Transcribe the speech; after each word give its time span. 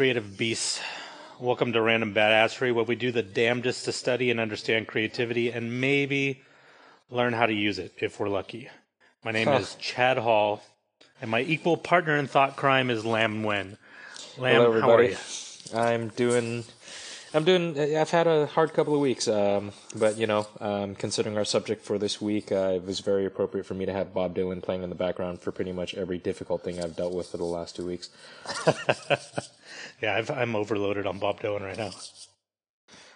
creative 0.00 0.38
beasts. 0.38 0.80
Welcome 1.38 1.74
to 1.74 1.82
Random 1.82 2.14
Badassery, 2.14 2.72
where 2.72 2.86
we 2.86 2.94
do 2.94 3.12
the 3.12 3.22
damnedest 3.22 3.84
to 3.84 3.92
study 3.92 4.30
and 4.30 4.40
understand 4.40 4.86
creativity 4.86 5.50
and 5.50 5.78
maybe 5.78 6.40
learn 7.10 7.34
how 7.34 7.44
to 7.44 7.52
use 7.52 7.78
it 7.78 7.92
if 7.98 8.18
we're 8.18 8.30
lucky. 8.30 8.70
My 9.22 9.30
name 9.30 9.48
Huh. 9.48 9.58
is 9.58 9.74
Chad 9.74 10.16
Hall, 10.16 10.62
and 11.20 11.30
my 11.30 11.42
equal 11.42 11.76
partner 11.76 12.16
in 12.16 12.28
thought 12.28 12.56
crime 12.56 12.88
is 12.88 13.04
Lam 13.04 13.42
Wen. 13.42 13.76
Lam, 14.38 14.62
Hello, 14.62 14.80
how 14.80 14.90
are 14.92 15.02
you? 15.02 15.18
I'm 15.74 16.08
doing. 16.08 16.64
I'm 17.34 17.44
doing. 17.44 17.78
I've 17.78 18.08
had 18.08 18.26
a 18.26 18.46
hard 18.46 18.72
couple 18.72 18.94
of 18.94 19.00
weeks, 19.02 19.28
um, 19.28 19.72
but 19.94 20.16
you 20.16 20.26
know, 20.26 20.46
um, 20.60 20.94
considering 20.94 21.36
our 21.36 21.44
subject 21.44 21.84
for 21.84 21.98
this 21.98 22.22
week, 22.22 22.50
uh, 22.50 22.72
it 22.76 22.86
was 22.86 23.00
very 23.00 23.26
appropriate 23.26 23.66
for 23.66 23.74
me 23.74 23.84
to 23.84 23.92
have 23.92 24.14
Bob 24.14 24.34
Dylan 24.34 24.62
playing 24.62 24.82
in 24.82 24.88
the 24.88 24.96
background 24.96 25.42
for 25.42 25.52
pretty 25.52 25.72
much 25.72 25.94
every 25.94 26.16
difficult 26.16 26.64
thing 26.64 26.82
I've 26.82 26.96
dealt 26.96 27.12
with 27.12 27.26
for 27.26 27.36
the 27.36 27.44
last 27.44 27.76
two 27.76 27.84
weeks. 27.84 28.08
Yeah, 30.00 30.16
I've, 30.16 30.30
I'm 30.30 30.56
overloaded 30.56 31.06
on 31.06 31.18
Bob 31.18 31.40
Dylan 31.40 31.60
right 31.60 31.76
now. 31.76 31.90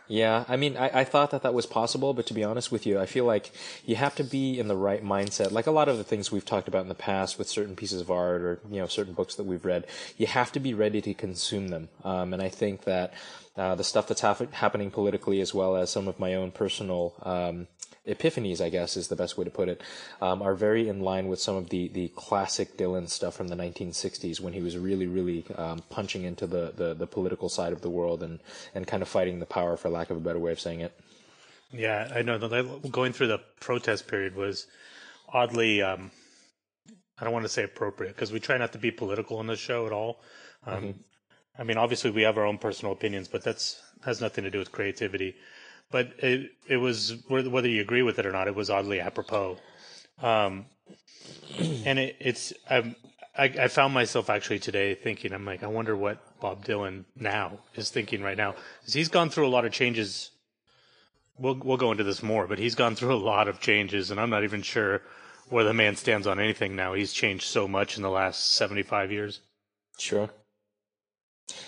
Yeah, 0.07 0.45
I 0.49 0.57
mean, 0.57 0.77
I, 0.77 1.01
I 1.01 1.05
thought 1.05 1.31
that 1.31 1.43
that 1.43 1.55
was 1.55 1.65
possible, 1.65 2.13
but 2.13 2.27
to 2.27 2.35
be 2.35 2.45
honest 2.45 2.71
with 2.71 2.85
you, 2.85 3.01
I 3.01 3.07
feel 3.07 3.25
like 3.25 3.53
you 3.87 3.97
have 3.97 4.15
to 4.17 4.25
be 4.25 4.59
in 4.59 4.69
the 4.69 4.77
right 4.77 5.03
mindset. 5.03 5.51
Like 5.51 5.67
a 5.67 5.71
lot 5.71 5.89
of 5.89 5.97
the 5.97 6.05
things 6.05 6.31
we've 6.31 6.45
talked 6.45 6.69
about 6.69 6.83
in 6.83 6.89
the 6.89 6.95
past 6.95 7.39
with 7.39 7.49
certain 7.49 7.75
pieces 7.75 8.03
of 8.03 8.11
art 8.11 8.43
or 8.43 8.61
you 8.71 8.81
know 8.81 8.87
certain 8.87 9.15
books 9.15 9.35
that 9.37 9.45
we've 9.45 9.65
read, 9.65 9.87
you 10.19 10.27
have 10.27 10.53
to 10.53 10.61
be 10.61 10.75
ready 10.75 11.01
to 11.01 11.15
consume 11.15 11.69
them. 11.69 11.89
Um, 12.05 12.35
and 12.35 12.43
I 12.43 12.51
think 12.51 12.85
that 12.85 13.15
uh, 13.57 13.77
the 13.77 13.85
stuff 13.85 14.07
that's 14.07 14.21
hap- 14.21 14.53
happening 14.53 14.91
politically, 14.91 15.41
as 15.41 15.55
well 15.55 15.75
as 15.75 15.89
some 15.89 16.07
of 16.07 16.19
my 16.19 16.35
own 16.35 16.51
personal 16.51 17.15
um, 17.23 17.67
epiphanies, 18.07 18.61
I 18.61 18.69
guess 18.69 18.97
is 18.97 19.09
the 19.09 19.17
best 19.17 19.39
way 19.39 19.45
to 19.45 19.51
put 19.51 19.69
it, 19.69 19.81
um, 20.21 20.43
are 20.43 20.55
very 20.55 20.89
in 20.89 21.01
line 21.01 21.29
with 21.29 21.41
some 21.41 21.57
of 21.57 21.71
the, 21.71 21.89
the 21.89 22.09
classic 22.09 22.77
Dylan 22.77 23.09
stuff 23.09 23.35
from 23.35 23.49
the 23.49 23.57
1960s 23.57 24.41
when 24.41 24.53
he 24.53 24.63
was 24.63 24.77
really, 24.77 25.07
really 25.07 25.45
um, 25.57 25.83
punching 25.91 26.25
into 26.25 26.47
the, 26.47 26.73
the, 26.77 26.95
the 26.95 27.07
political 27.07 27.49
side 27.49 27.73
of 27.73 27.81
the 27.81 27.91
world 27.91 28.23
and, 28.23 28.41
and 28.75 28.87
kind 28.87 29.03
of 29.03 29.09
fighting 29.09 29.39
the 29.39 29.47
power, 29.47 29.77
for 29.77 29.89
lack 29.89 30.11
of 30.11 30.17
a 30.17 30.21
better 30.21 30.39
way 30.39 30.53
of 30.53 30.61
saying 30.61 30.81
it. 30.81 30.99
Yeah, 31.73 32.11
I 32.15 32.23
know. 32.23 32.39
Going 32.91 33.13
through 33.13 33.29
the 33.29 33.41
protest 33.61 34.07
period 34.07 34.37
was 34.37 34.67
oddly, 35.33 35.83
um, 35.83 36.11
I 37.19 37.25
don't 37.25 37.33
want 37.33 37.45
to 37.45 37.49
say 37.49 37.65
appropriate 37.65 38.15
because 38.15 38.33
we 38.33 38.39
try 38.39 38.59
not 38.59 38.73
to 38.73 38.79
be 38.79 38.91
political 38.91 39.41
in 39.41 39.47
this 39.47 39.59
show 39.59 39.87
at 39.87 39.93
all. 39.93 40.21
Um, 40.67 40.95
I 41.59 41.65
mean, 41.65 41.77
obviously 41.77 42.11
we 42.11 42.23
have 42.23 42.39
our 42.39 42.47
own 42.47 42.59
personal 42.59 42.93
opinions, 42.93 43.29
but 43.29 43.43
that's 43.43 43.81
has 44.05 44.21
nothing 44.21 44.45
to 44.45 44.51
do 44.51 44.59
with 44.59 44.73
creativity. 44.73 45.35
But 45.95 46.13
it 46.19 46.51
it 46.67 46.79
was 46.79 47.23
whether 47.29 47.69
you 47.69 47.81
agree 47.81 48.03
with 48.03 48.19
it 48.19 48.27
or 48.27 48.33
not, 48.33 48.49
it 48.49 48.55
was 48.57 48.69
oddly 48.69 48.99
apropos. 48.99 49.59
Um, 50.21 50.67
and 51.87 52.01
it, 52.01 52.17
it's 52.19 52.53
um, 52.69 52.97
I, 53.39 53.45
I 53.45 53.69
found 53.69 53.95
myself 53.95 54.29
actually 54.29 54.59
today 54.59 54.97
thinking, 54.97 55.33
I'm 55.33 55.45
like, 55.45 55.63
I 55.63 55.69
wonder 55.69 55.95
what 55.97 56.19
Bob 56.41 56.65
Dylan 56.65 57.05
now 57.15 57.61
is 57.77 57.91
thinking 57.91 58.23
right 58.23 58.37
now, 58.37 58.57
'Cause 58.83 58.95
he's 58.95 59.09
gone 59.09 59.31
through 59.31 59.47
a 59.47 59.55
lot 59.57 59.65
of 59.65 59.71
changes 59.73 60.33
we'll 61.39 61.61
we'll 61.63 61.77
go 61.77 61.93
into 61.93 62.03
this 62.03 62.25
more, 62.25 62.49
but 62.49 62.59
he's 62.59 62.75
gone 62.75 62.97
through 62.97 63.15
a 63.15 63.27
lot 63.33 63.47
of 63.47 63.61
changes, 63.61 64.11
and 64.11 64.19
I'm 64.19 64.31
not 64.31 64.43
even 64.43 64.63
sure 64.63 65.01
where 65.49 65.63
the 65.63 65.75
man 65.75 65.95
stands 65.95 66.27
on 66.27 66.41
anything 66.41 66.75
now. 66.75 66.95
He's 66.95 67.13
changed 67.13 67.45
so 67.45 67.69
much 67.69 67.97
in 67.97 68.03
the 68.03 68.11
last 68.11 68.55
75 68.57 69.13
years. 69.13 69.43
Sure. 69.97 70.29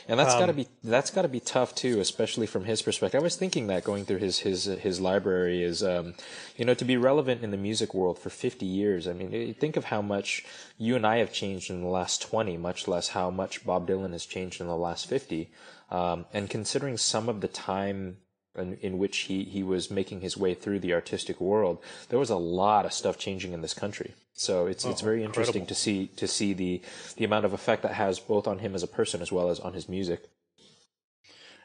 And 0.08 0.18
that's 0.18 0.34
got 0.34 0.46
to 0.46 0.52
Um, 0.52 0.56
be 0.56 0.68
that's 0.82 1.10
got 1.10 1.22
to 1.22 1.28
be 1.28 1.40
tough 1.40 1.74
too, 1.74 2.00
especially 2.00 2.46
from 2.46 2.64
his 2.64 2.80
perspective. 2.80 3.20
I 3.20 3.22
was 3.22 3.36
thinking 3.36 3.66
that 3.66 3.84
going 3.84 4.04
through 4.04 4.18
his 4.18 4.38
his 4.38 4.64
his 4.64 5.00
library 5.00 5.62
is, 5.62 5.82
um, 5.82 6.14
you 6.56 6.64
know, 6.64 6.74
to 6.74 6.84
be 6.84 6.96
relevant 6.96 7.42
in 7.42 7.50
the 7.50 7.56
music 7.56 7.92
world 7.92 8.18
for 8.18 8.30
fifty 8.30 8.66
years. 8.66 9.06
I 9.06 9.12
mean, 9.12 9.54
think 9.54 9.76
of 9.76 9.84
how 9.84 10.00
much 10.00 10.44
you 10.78 10.96
and 10.96 11.06
I 11.06 11.18
have 11.18 11.32
changed 11.32 11.70
in 11.70 11.82
the 11.82 11.88
last 11.88 12.22
twenty, 12.22 12.56
much 12.56 12.88
less 12.88 13.08
how 13.08 13.30
much 13.30 13.66
Bob 13.66 13.86
Dylan 13.88 14.12
has 14.12 14.24
changed 14.24 14.60
in 14.60 14.66
the 14.66 14.76
last 14.76 15.08
fifty. 15.08 15.50
Um, 15.90 16.26
and 16.32 16.48
considering 16.48 16.96
some 16.96 17.28
of 17.28 17.40
the 17.40 17.48
time 17.48 18.16
in, 18.56 18.78
in 18.82 18.98
which 18.98 19.18
he 19.18 19.44
he 19.44 19.62
was 19.62 19.90
making 19.90 20.20
his 20.20 20.36
way 20.36 20.54
through 20.54 20.80
the 20.80 20.92
artistic 20.94 21.40
world, 21.40 21.78
there 22.08 22.18
was 22.18 22.30
a 22.30 22.36
lot 22.36 22.84
of 22.84 22.92
stuff 22.92 23.18
changing 23.18 23.52
in 23.52 23.62
this 23.62 23.74
country. 23.74 24.14
So 24.34 24.66
it's 24.66 24.84
it's 24.84 25.02
Oh, 25.02 25.04
very 25.04 25.24
interesting 25.24 25.66
to 25.66 25.74
see 25.74 26.08
to 26.16 26.26
see 26.28 26.52
the 26.52 26.82
the 27.16 27.24
amount 27.24 27.44
of 27.44 27.52
effect 27.52 27.82
that 27.82 27.94
has 27.94 28.18
both 28.20 28.46
on 28.46 28.58
him 28.58 28.74
as 28.74 28.82
a 28.82 28.88
person 28.88 29.22
as 29.22 29.32
well 29.32 29.48
as 29.50 29.60
on 29.60 29.72
his 29.72 29.88
music. 29.88 30.28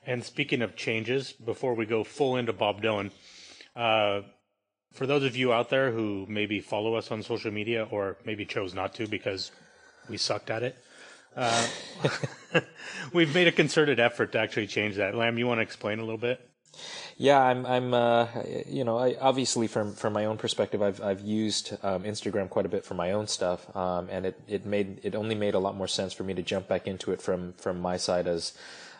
And 0.05 0.23
speaking 0.23 0.61
of 0.61 0.75
changes, 0.75 1.31
before 1.33 1.75
we 1.75 1.85
go 1.85 2.03
full 2.03 2.35
into 2.35 2.53
Bob 2.53 2.81
Dylan, 2.81 3.11
uh, 3.75 4.21
for 4.93 5.05
those 5.05 5.23
of 5.23 5.35
you 5.35 5.53
out 5.53 5.69
there 5.69 5.91
who 5.91 6.25
maybe 6.27 6.59
follow 6.59 6.95
us 6.95 7.11
on 7.11 7.21
social 7.23 7.51
media 7.51 7.87
or 7.91 8.17
maybe 8.25 8.45
chose 8.45 8.73
not 8.73 8.95
to 8.95 9.07
because 9.07 9.51
we 10.09 10.17
sucked 10.17 10.49
at 10.49 10.63
it, 10.63 10.75
uh, 11.35 11.67
we've 13.13 13.33
made 13.33 13.47
a 13.47 13.51
concerted 13.51 13.99
effort 13.99 14.31
to 14.31 14.39
actually 14.39 14.67
change 14.67 14.95
that. 14.95 15.15
Lam, 15.15 15.37
you 15.37 15.47
want 15.47 15.59
to 15.59 15.63
explain 15.63 15.99
a 15.99 16.03
little 16.03 16.17
bit? 16.17 16.50
Yeah, 17.17 17.39
I'm. 17.39 17.65
I'm. 17.65 17.93
Uh, 17.93 18.27
you 18.67 18.83
know, 18.83 18.97
I, 18.97 19.15
obviously 19.19 19.67
from 19.67 19.93
from 19.93 20.13
my 20.13 20.25
own 20.25 20.37
perspective, 20.37 20.81
I've 20.81 21.01
I've 21.01 21.21
used 21.21 21.77
um, 21.83 22.03
Instagram 22.03 22.49
quite 22.49 22.65
a 22.65 22.69
bit 22.69 22.85
for 22.85 22.93
my 22.93 23.11
own 23.11 23.27
stuff, 23.27 23.75
um, 23.75 24.07
and 24.09 24.25
it 24.25 24.39
it 24.47 24.65
made 24.65 25.01
it 25.03 25.13
only 25.15 25.35
made 25.35 25.53
a 25.53 25.59
lot 25.59 25.75
more 25.75 25.87
sense 25.87 26.13
for 26.13 26.23
me 26.23 26.33
to 26.33 26.41
jump 26.41 26.67
back 26.67 26.87
into 26.87 27.11
it 27.11 27.21
from 27.21 27.53
from 27.53 27.79
my 27.79 27.97
side 27.97 28.27
as 28.27 28.53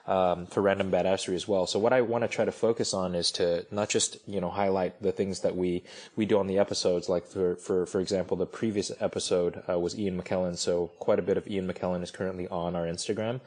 um, 0.07 0.45
for 0.47 0.61
random 0.61 0.91
badassery 0.91 1.35
as 1.35 1.47
well. 1.47 1.65
So 1.67 1.79
what 1.79 1.93
I 1.93 2.01
want 2.01 2.23
to 2.23 2.27
try 2.27 2.45
to 2.45 2.51
focus 2.51 2.93
on 2.93 3.15
is 3.15 3.31
to 3.31 3.65
not 3.71 3.89
just 3.89 4.17
you 4.27 4.41
know 4.41 4.49
highlight 4.49 5.01
the 5.01 5.11
things 5.11 5.41
that 5.41 5.55
we 5.55 5.83
we 6.15 6.25
do 6.25 6.37
on 6.37 6.47
the 6.47 6.59
episodes. 6.59 7.09
Like 7.09 7.25
for 7.25 7.55
for 7.55 7.85
for 7.85 7.99
example, 7.99 8.37
the 8.37 8.45
previous 8.45 8.91
episode 8.99 9.63
uh, 9.69 9.79
was 9.79 9.97
Ian 9.97 10.21
McKellen, 10.21 10.57
so 10.57 10.87
quite 10.99 11.19
a 11.19 11.23
bit 11.23 11.37
of 11.37 11.47
Ian 11.47 11.71
McKellen 11.71 12.03
is 12.03 12.11
currently 12.11 12.47
on 12.49 12.75
our 12.75 12.85
Instagram. 12.85 13.41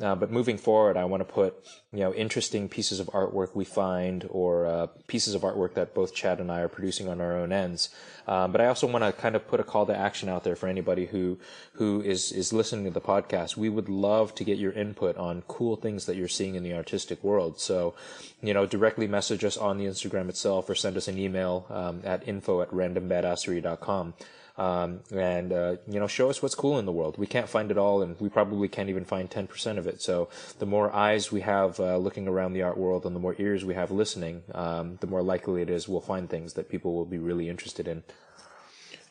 Uh, 0.00 0.14
but 0.14 0.30
moving 0.30 0.56
forward, 0.56 0.96
I 0.96 1.04
want 1.04 1.20
to 1.20 1.32
put 1.32 1.54
you 1.92 2.00
know 2.00 2.14
interesting 2.14 2.68
pieces 2.68 2.98
of 2.98 3.08
artwork 3.08 3.54
we 3.54 3.64
find, 3.64 4.26
or 4.30 4.66
uh, 4.66 4.86
pieces 5.06 5.34
of 5.34 5.42
artwork 5.42 5.74
that 5.74 5.94
both 5.94 6.14
Chad 6.14 6.40
and 6.40 6.50
I 6.50 6.60
are 6.60 6.68
producing 6.68 7.08
on 7.08 7.20
our 7.20 7.36
own 7.36 7.52
ends. 7.52 7.90
Um, 8.26 8.52
but 8.52 8.60
I 8.60 8.66
also 8.66 8.86
want 8.86 9.04
to 9.04 9.12
kind 9.12 9.36
of 9.36 9.46
put 9.46 9.60
a 9.60 9.64
call 9.64 9.84
to 9.86 9.96
action 9.96 10.28
out 10.28 10.44
there 10.44 10.56
for 10.56 10.66
anybody 10.66 11.06
who 11.06 11.38
who 11.74 12.00
is 12.00 12.32
is 12.32 12.52
listening 12.52 12.86
to 12.86 12.90
the 12.90 13.02
podcast. 13.02 13.56
We 13.56 13.68
would 13.68 13.90
love 13.90 14.34
to 14.36 14.44
get 14.44 14.58
your 14.58 14.72
input 14.72 15.16
on 15.18 15.42
cool 15.46 15.76
things 15.76 16.06
that 16.06 16.16
you're 16.16 16.26
seeing 16.26 16.54
in 16.54 16.62
the 16.62 16.74
artistic 16.74 17.22
world. 17.22 17.60
So, 17.60 17.94
you 18.40 18.54
know, 18.54 18.64
directly 18.64 19.06
message 19.06 19.44
us 19.44 19.58
on 19.58 19.76
the 19.76 19.84
Instagram 19.84 20.30
itself, 20.30 20.70
or 20.70 20.74
send 20.74 20.96
us 20.96 21.06
an 21.06 21.18
email 21.18 21.66
um, 21.68 22.00
at 22.04 22.26
info 22.26 22.62
at 22.62 22.70
randombadassery.com 22.70 24.14
um, 24.56 25.00
and 25.14 25.52
uh, 25.52 25.76
you 25.88 25.98
know 25.98 26.06
show 26.06 26.30
us 26.30 26.42
what's 26.42 26.54
cool 26.54 26.78
in 26.78 26.86
the 26.86 26.92
world. 26.92 27.18
We 27.18 27.26
can't 27.26 27.48
find 27.48 27.70
it 27.70 27.78
all, 27.78 28.02
and 28.02 28.18
we 28.20 28.28
probably 28.28 28.68
can't 28.68 28.88
even 28.88 29.04
find 29.04 29.30
ten 29.30 29.46
percent 29.46 29.78
of 29.78 29.86
it. 29.86 30.02
So 30.02 30.28
the 30.58 30.66
more 30.66 30.92
eyes 30.92 31.32
we 31.32 31.40
have 31.42 31.78
uh, 31.80 31.96
looking 31.96 32.28
around 32.28 32.52
the 32.52 32.62
art 32.62 32.76
world, 32.76 33.06
and 33.06 33.14
the 33.16 33.20
more 33.20 33.34
ears 33.38 33.64
we 33.64 33.74
have 33.74 33.90
listening, 33.90 34.42
um, 34.54 34.98
the 35.00 35.06
more 35.06 35.22
likely 35.22 35.62
it 35.62 35.70
is 35.70 35.88
we'll 35.88 36.00
find 36.00 36.28
things 36.28 36.54
that 36.54 36.68
people 36.68 36.94
will 36.94 37.06
be 37.06 37.18
really 37.18 37.48
interested 37.48 37.88
in. 37.88 38.02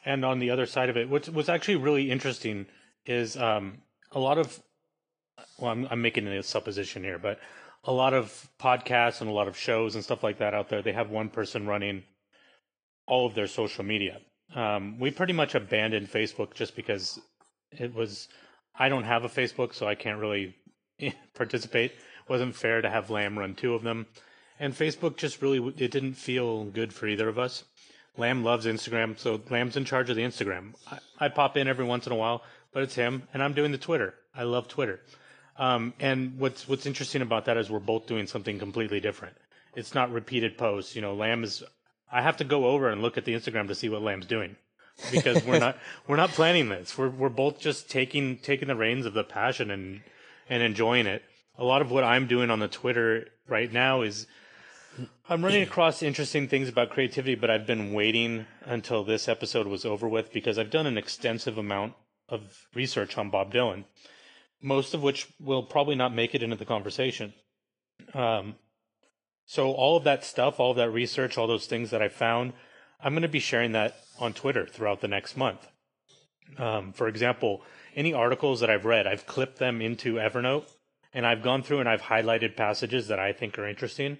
And 0.05 0.25
on 0.25 0.39
the 0.39 0.49
other 0.49 0.65
side 0.65 0.89
of 0.89 0.97
it, 0.97 1.09
what's 1.09 1.29
what's 1.29 1.49
actually 1.49 1.77
really 1.77 2.11
interesting 2.11 2.67
is 3.05 3.37
um, 3.37 3.81
a 4.11 4.19
lot 4.19 4.37
of 4.37 4.61
well, 5.57 5.71
I'm, 5.71 5.87
I'm 5.89 6.01
making 6.01 6.27
a 6.27 6.43
supposition 6.43 7.03
here, 7.03 7.19
but 7.19 7.39
a 7.83 7.91
lot 7.91 8.13
of 8.13 8.47
podcasts 8.59 9.21
and 9.21 9.29
a 9.29 9.33
lot 9.33 9.47
of 9.47 9.57
shows 9.57 9.95
and 9.95 10.03
stuff 10.03 10.23
like 10.23 10.37
that 10.39 10.53
out 10.53 10.69
there, 10.69 10.81
they 10.81 10.91
have 10.91 11.09
one 11.09 11.29
person 11.29 11.67
running 11.67 12.03
all 13.07 13.25
of 13.25 13.33
their 13.33 13.47
social 13.47 13.83
media. 13.83 14.19
Um, 14.55 14.99
we 14.99 15.11
pretty 15.11 15.33
much 15.33 15.55
abandoned 15.55 16.11
Facebook 16.11 16.53
just 16.53 16.75
because 16.75 17.19
it 17.71 17.93
was. 17.93 18.27
I 18.77 18.89
don't 18.89 19.03
have 19.03 19.25
a 19.25 19.29
Facebook, 19.29 19.73
so 19.73 19.87
I 19.87 19.95
can't 19.95 20.19
really 20.19 20.55
participate. 21.33 21.91
It 21.91 22.29
wasn't 22.29 22.55
fair 22.55 22.81
to 22.81 22.89
have 22.89 23.09
Lam 23.09 23.37
run 23.37 23.55
two 23.55 23.73
of 23.73 23.83
them, 23.83 24.07
and 24.59 24.73
Facebook 24.73 25.17
just 25.17 25.41
really 25.41 25.73
it 25.77 25.91
didn't 25.91 26.13
feel 26.15 26.65
good 26.65 26.93
for 26.93 27.07
either 27.07 27.27
of 27.29 27.39
us. 27.39 27.63
Lam 28.17 28.43
loves 28.43 28.65
Instagram, 28.65 29.17
so 29.17 29.41
Lam's 29.49 29.77
in 29.77 29.85
charge 29.85 30.09
of 30.09 30.15
the 30.17 30.23
Instagram. 30.23 30.73
I, 30.91 31.25
I 31.25 31.29
pop 31.29 31.55
in 31.55 31.67
every 31.67 31.85
once 31.85 32.05
in 32.07 32.11
a 32.11 32.17
while, 32.17 32.43
but 32.73 32.83
it's 32.83 32.95
him, 32.95 33.27
and 33.33 33.41
I'm 33.41 33.53
doing 33.53 33.71
the 33.71 33.77
Twitter. 33.77 34.15
I 34.35 34.43
love 34.43 34.67
Twitter. 34.67 34.99
Um, 35.57 35.93
and 35.99 36.37
what's 36.37 36.67
what's 36.67 36.85
interesting 36.85 37.21
about 37.21 37.45
that 37.45 37.57
is 37.57 37.69
we're 37.69 37.79
both 37.79 38.07
doing 38.07 38.27
something 38.27 38.59
completely 38.59 38.99
different. 38.99 39.35
It's 39.75 39.93
not 39.93 40.11
repeated 40.11 40.57
posts. 40.57 40.95
You 40.95 41.01
know, 41.01 41.13
Lam 41.13 41.43
is. 41.43 41.63
I 42.11 42.21
have 42.21 42.37
to 42.37 42.43
go 42.43 42.65
over 42.65 42.89
and 42.89 43.01
look 43.01 43.17
at 43.17 43.25
the 43.25 43.33
Instagram 43.33 43.67
to 43.67 43.75
see 43.75 43.89
what 43.89 44.01
Lam's 44.01 44.25
doing 44.25 44.55
because 45.11 45.43
we're 45.45 45.59
not 45.59 45.77
we're 46.07 46.17
not 46.17 46.31
planning 46.31 46.69
this. 46.69 46.97
We're 46.97 47.09
we're 47.09 47.29
both 47.29 47.59
just 47.59 47.89
taking 47.89 48.37
taking 48.37 48.67
the 48.67 48.75
reins 48.75 49.05
of 49.05 49.13
the 49.13 49.23
passion 49.23 49.71
and 49.71 50.01
and 50.49 50.61
enjoying 50.61 51.07
it. 51.07 51.23
A 51.57 51.63
lot 51.63 51.81
of 51.81 51.91
what 51.91 52.03
I'm 52.03 52.27
doing 52.27 52.49
on 52.49 52.59
the 52.59 52.67
Twitter 52.67 53.27
right 53.47 53.71
now 53.71 54.01
is 54.01 54.27
I'm 55.29 55.43
running 55.43 55.63
across 55.63 56.03
interesting 56.03 56.47
things 56.47 56.67
about 56.67 56.89
creativity, 56.89 57.35
but 57.35 57.49
I've 57.49 57.65
been 57.65 57.93
waiting 57.93 58.45
until 58.65 59.03
this 59.03 59.29
episode 59.29 59.67
was 59.67 59.85
over 59.85 60.07
with 60.07 60.33
because 60.33 60.59
I've 60.59 60.69
done 60.69 60.87
an 60.87 60.97
extensive 60.97 61.57
amount 61.57 61.93
of 62.27 62.67
research 62.73 63.17
on 63.17 63.29
Bob 63.29 63.53
Dylan, 63.53 63.85
most 64.61 64.93
of 64.93 65.01
which 65.01 65.27
will 65.39 65.63
probably 65.63 65.95
not 65.95 66.13
make 66.13 66.35
it 66.35 66.43
into 66.43 66.55
the 66.55 66.65
conversation. 66.65 67.33
Um, 68.13 68.55
so 69.45 69.71
all 69.71 69.97
of 69.97 70.03
that 70.03 70.23
stuff, 70.23 70.59
all 70.59 70.71
of 70.71 70.77
that 70.77 70.89
research, 70.91 71.37
all 71.37 71.47
those 71.47 71.67
things 71.67 71.89
that 71.91 72.01
I 72.01 72.09
found, 72.09 72.53
I'm 73.03 73.13
going 73.13 73.23
to 73.23 73.27
be 73.27 73.39
sharing 73.39 73.71
that 73.73 73.97
on 74.19 74.33
Twitter 74.33 74.65
throughout 74.65 75.01
the 75.01 75.07
next 75.07 75.35
month. 75.35 75.67
Um, 76.57 76.93
for 76.93 77.07
example, 77.07 77.63
any 77.95 78.13
articles 78.13 78.59
that 78.59 78.69
I've 78.69 78.85
read, 78.85 79.07
I've 79.07 79.25
clipped 79.25 79.57
them 79.57 79.81
into 79.81 80.15
Evernote 80.15 80.69
and 81.13 81.25
I've 81.25 81.43
gone 81.43 81.63
through 81.63 81.79
and 81.79 81.89
I've 81.89 82.03
highlighted 82.03 82.55
passages 82.55 83.07
that 83.07 83.19
I 83.19 83.33
think 83.33 83.57
are 83.57 83.67
interesting. 83.67 84.17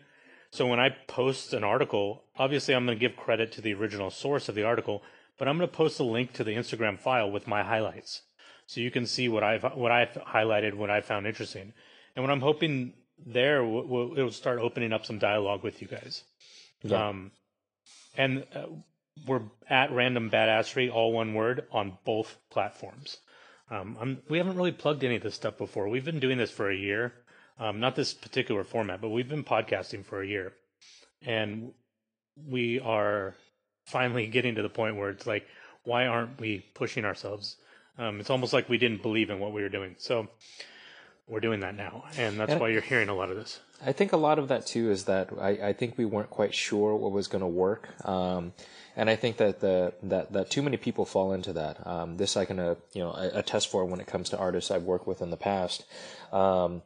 So 0.51 0.67
when 0.67 0.79
I 0.79 0.89
post 1.07 1.53
an 1.53 1.63
article, 1.63 2.23
obviously 2.37 2.73
I'm 2.73 2.85
going 2.85 2.97
to 2.97 2.99
give 2.99 3.15
credit 3.15 3.51
to 3.53 3.61
the 3.61 3.73
original 3.73 4.09
source 4.09 4.49
of 4.49 4.55
the 4.55 4.63
article, 4.63 5.01
but 5.37 5.47
I'm 5.47 5.57
going 5.57 5.69
to 5.69 5.75
post 5.75 5.99
a 5.99 6.03
link 6.03 6.33
to 6.33 6.43
the 6.43 6.55
Instagram 6.55 6.99
file 6.99 7.31
with 7.31 7.47
my 7.47 7.63
highlights, 7.63 8.23
so 8.65 8.81
you 8.81 8.91
can 8.91 9.05
see 9.05 9.29
what 9.29 9.43
I've 9.43 9.63
what 9.63 9.91
I've 9.91 10.13
highlighted, 10.13 10.73
what 10.73 10.89
I 10.89 11.01
found 11.01 11.25
interesting, 11.25 11.73
and 12.15 12.23
what 12.23 12.31
I'm 12.31 12.41
hoping 12.41 12.93
there 13.25 13.63
will 13.63 14.13
it'll 14.17 14.31
start 14.31 14.59
opening 14.59 14.93
up 14.93 15.05
some 15.05 15.19
dialogue 15.19 15.63
with 15.63 15.81
you 15.81 15.87
guys. 15.87 16.23
Yeah. 16.83 17.09
Um, 17.09 17.31
and 18.17 18.45
uh, 18.55 18.65
we're 19.27 19.41
at 19.69 19.91
Random 19.91 20.29
Badassery, 20.29 20.91
all 20.91 21.11
one 21.13 21.33
word, 21.33 21.65
on 21.71 21.97
both 22.05 22.37
platforms. 22.49 23.17
Um, 23.69 24.19
we 24.27 24.37
haven't 24.37 24.57
really 24.57 24.71
plugged 24.71 25.03
any 25.03 25.15
of 25.15 25.23
this 25.23 25.35
stuff 25.35 25.57
before. 25.57 25.87
We've 25.87 26.03
been 26.03 26.19
doing 26.19 26.37
this 26.37 26.51
for 26.51 26.69
a 26.69 26.75
year, 26.75 27.13
um, 27.57 27.79
not 27.79 27.95
this 27.95 28.13
particular 28.13 28.63
format, 28.63 28.99
but 28.99 29.09
we've 29.09 29.29
been 29.29 29.45
podcasting 29.45 30.03
for 30.03 30.21
a 30.21 30.27
year, 30.27 30.53
and 31.21 31.71
we 32.49 32.79
are 32.81 33.35
finally 33.85 34.27
getting 34.27 34.55
to 34.55 34.61
the 34.61 34.69
point 34.69 34.97
where 34.97 35.09
it's 35.09 35.27
like, 35.27 35.45
why 35.83 36.07
aren't 36.07 36.39
we 36.39 36.65
pushing 36.73 37.05
ourselves? 37.05 37.55
Um, 37.97 38.19
it's 38.19 38.29
almost 38.29 38.53
like 38.53 38.67
we 38.67 38.77
didn't 38.77 39.01
believe 39.01 39.29
in 39.29 39.39
what 39.39 39.53
we 39.53 39.61
were 39.61 39.69
doing. 39.69 39.95
So 39.99 40.27
we're 41.27 41.39
doing 41.39 41.61
that 41.61 41.75
now, 41.75 42.05
and 42.17 42.39
that's 42.39 42.51
and 42.51 42.61
why 42.61 42.69
you're 42.69 42.81
hearing 42.81 43.09
a 43.09 43.15
lot 43.15 43.29
of 43.29 43.37
this. 43.37 43.59
I 43.83 43.93
think 43.93 44.11
a 44.11 44.17
lot 44.17 44.37
of 44.37 44.47
that 44.49 44.65
too 44.65 44.91
is 44.91 45.05
that 45.05 45.29
I, 45.39 45.49
I 45.49 45.73
think 45.73 45.97
we 45.97 46.05
weren't 46.05 46.29
quite 46.29 46.53
sure 46.53 46.95
what 46.95 47.11
was 47.11 47.27
going 47.27 47.41
to 47.41 47.47
work, 47.47 47.89
um, 48.07 48.53
and 48.95 49.09
I 49.09 49.15
think 49.15 49.37
that 49.37 49.59
the 49.59 49.93
that 50.03 50.33
that 50.33 50.49
too 50.49 50.61
many 50.61 50.77
people 50.77 51.05
fall 51.05 51.33
into 51.33 51.53
that. 51.53 51.85
Um, 51.87 52.17
this 52.17 52.37
I 52.37 52.45
can 52.45 52.59
uh, 52.59 52.75
you 52.93 53.01
know 53.01 53.13
attest 53.13 53.71
for 53.71 53.85
when 53.85 53.99
it 53.99 54.07
comes 54.07 54.29
to 54.29 54.37
artists 54.37 54.71
I've 54.71 54.83
worked 54.83 55.07
with 55.07 55.21
in 55.21 55.29
the 55.29 55.37
past. 55.37 55.85
Um, 56.31 56.81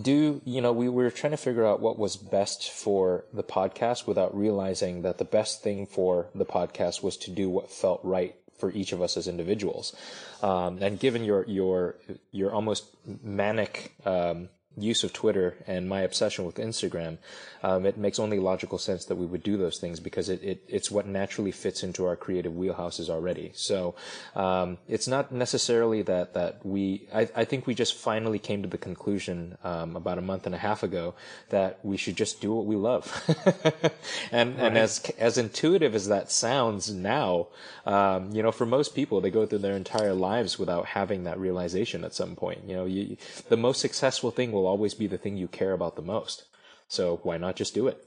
do 0.00 0.40
you 0.44 0.60
know 0.60 0.72
we 0.72 0.88
were 0.88 1.10
trying 1.10 1.30
to 1.30 1.36
figure 1.36 1.64
out 1.64 1.80
what 1.80 1.98
was 1.98 2.16
best 2.16 2.70
for 2.70 3.24
the 3.32 3.44
podcast 3.44 4.06
without 4.06 4.36
realizing 4.36 5.02
that 5.02 5.18
the 5.18 5.24
best 5.24 5.62
thing 5.62 5.86
for 5.86 6.28
the 6.34 6.44
podcast 6.44 7.02
was 7.02 7.16
to 7.18 7.30
do 7.30 7.48
what 7.48 7.70
felt 7.70 8.00
right 8.02 8.34
for 8.56 8.70
each 8.72 8.92
of 8.92 9.02
us 9.02 9.16
as 9.16 9.28
individuals. 9.28 9.94
Um, 10.42 10.78
and 10.80 10.98
given 10.98 11.24
your 11.24 11.44
your 11.46 11.96
your 12.32 12.52
almost 12.52 12.86
manic 13.22 13.94
um, 14.04 14.48
use 14.76 15.04
of 15.04 15.12
Twitter 15.12 15.56
and 15.66 15.88
my 15.88 16.00
obsession 16.00 16.44
with 16.44 16.56
Instagram, 16.56 17.18
um, 17.62 17.86
it 17.86 17.96
makes 17.96 18.18
only 18.18 18.38
logical 18.38 18.78
sense 18.78 19.04
that 19.06 19.16
we 19.16 19.26
would 19.26 19.42
do 19.42 19.56
those 19.56 19.78
things 19.78 20.00
because 20.00 20.28
it, 20.28 20.42
it 20.42 20.62
it's 20.68 20.90
what 20.90 21.06
naturally 21.06 21.50
fits 21.50 21.82
into 21.82 22.04
our 22.04 22.16
creative 22.16 22.52
wheelhouses 22.52 23.08
already. 23.08 23.52
So 23.54 23.94
um, 24.34 24.78
it's 24.88 25.08
not 25.08 25.32
necessarily 25.32 26.02
that 26.02 26.34
that 26.34 26.64
we. 26.64 27.08
I, 27.14 27.28
I 27.34 27.44
think 27.44 27.66
we 27.66 27.74
just 27.74 27.94
finally 27.96 28.38
came 28.38 28.62
to 28.62 28.68
the 28.68 28.78
conclusion 28.78 29.56
um, 29.64 29.96
about 29.96 30.18
a 30.18 30.22
month 30.22 30.46
and 30.46 30.54
a 30.54 30.58
half 30.58 30.82
ago 30.82 31.14
that 31.50 31.78
we 31.82 31.96
should 31.96 32.16
just 32.16 32.40
do 32.40 32.52
what 32.52 32.66
we 32.66 32.76
love. 32.76 33.06
and 34.32 34.56
right. 34.56 34.66
and 34.66 34.78
as 34.78 35.00
as 35.18 35.38
intuitive 35.38 35.94
as 35.94 36.08
that 36.08 36.30
sounds 36.30 36.92
now, 36.92 37.48
um, 37.86 38.30
you 38.32 38.42
know, 38.42 38.52
for 38.52 38.66
most 38.66 38.94
people, 38.94 39.20
they 39.20 39.30
go 39.30 39.46
through 39.46 39.58
their 39.58 39.76
entire 39.76 40.14
lives 40.14 40.58
without 40.58 40.86
having 40.86 41.24
that 41.24 41.38
realization 41.38 42.04
at 42.04 42.14
some 42.14 42.36
point. 42.36 42.60
You 42.66 42.76
know, 42.76 42.84
you, 42.84 43.16
the 43.48 43.56
most 43.56 43.80
successful 43.80 44.30
thing 44.30 44.52
will 44.52 44.63
always 44.66 44.94
be 44.94 45.06
the 45.06 45.18
thing 45.18 45.36
you 45.36 45.48
care 45.48 45.72
about 45.72 45.96
the 45.96 46.02
most. 46.02 46.44
So 46.88 47.20
why 47.22 47.38
not 47.38 47.56
just 47.56 47.74
do 47.74 47.88
it? 47.88 48.02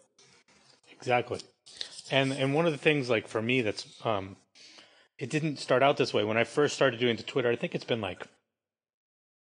Exactly. 0.91 1.41
And 2.11 2.31
and 2.31 2.53
one 2.53 2.65
of 2.65 2.71
the 2.71 2.77
things 2.77 3.09
like 3.09 3.27
for 3.27 3.41
me 3.41 3.61
that's 3.61 4.05
um 4.05 4.37
it 5.17 5.29
didn't 5.29 5.59
start 5.59 5.83
out 5.83 5.97
this 5.97 6.13
way. 6.13 6.23
When 6.23 6.37
I 6.37 6.43
first 6.43 6.75
started 6.75 6.99
doing 6.99 7.15
the 7.15 7.23
Twitter, 7.23 7.49
I 7.49 7.55
think 7.55 7.75
it's 7.75 7.83
been 7.83 8.01
like 8.01 8.27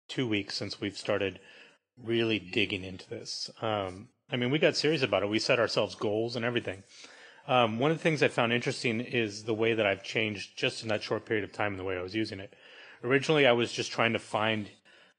two 0.09 0.27
weeks 0.27 0.55
since 0.55 0.81
we've 0.81 0.97
started 0.97 1.41
really 2.03 2.39
digging 2.39 2.85
into 2.85 3.09
this. 3.09 3.51
Um 3.61 4.09
I 4.31 4.37
mean, 4.37 4.51
we 4.51 4.59
got 4.59 4.77
serious 4.77 5.03
about 5.03 5.23
it. 5.23 5.29
We 5.29 5.39
set 5.39 5.61
ourselves 5.61 5.95
goals 5.95 6.37
and 6.37 6.45
everything. 6.45 6.85
Um, 7.47 7.79
one 7.79 7.91
of 7.91 7.99
the 7.99 8.03
things 8.03 8.23
I 8.23 8.29
found 8.29 8.53
interesting 8.53 9.01
is 9.01 9.45
the 9.45 9.55
way 9.55 9.75
that 9.75 9.85
I've 9.85 10.03
changed 10.03 10.57
just 10.57 10.83
in 10.83 10.89
that 10.89 11.03
short 11.03 11.27
period 11.27 11.45
of 11.45 11.53
time, 11.53 11.77
the 11.77 11.85
way 11.85 11.99
I 11.99 12.03
was 12.03 12.15
using 12.15 12.41
it. 12.41 12.55
Originally, 13.03 13.47
I 13.47 13.53
was 13.53 13.73
just 13.73 13.91
trying 13.91 14.13
to 14.13 14.19
find 14.19 14.71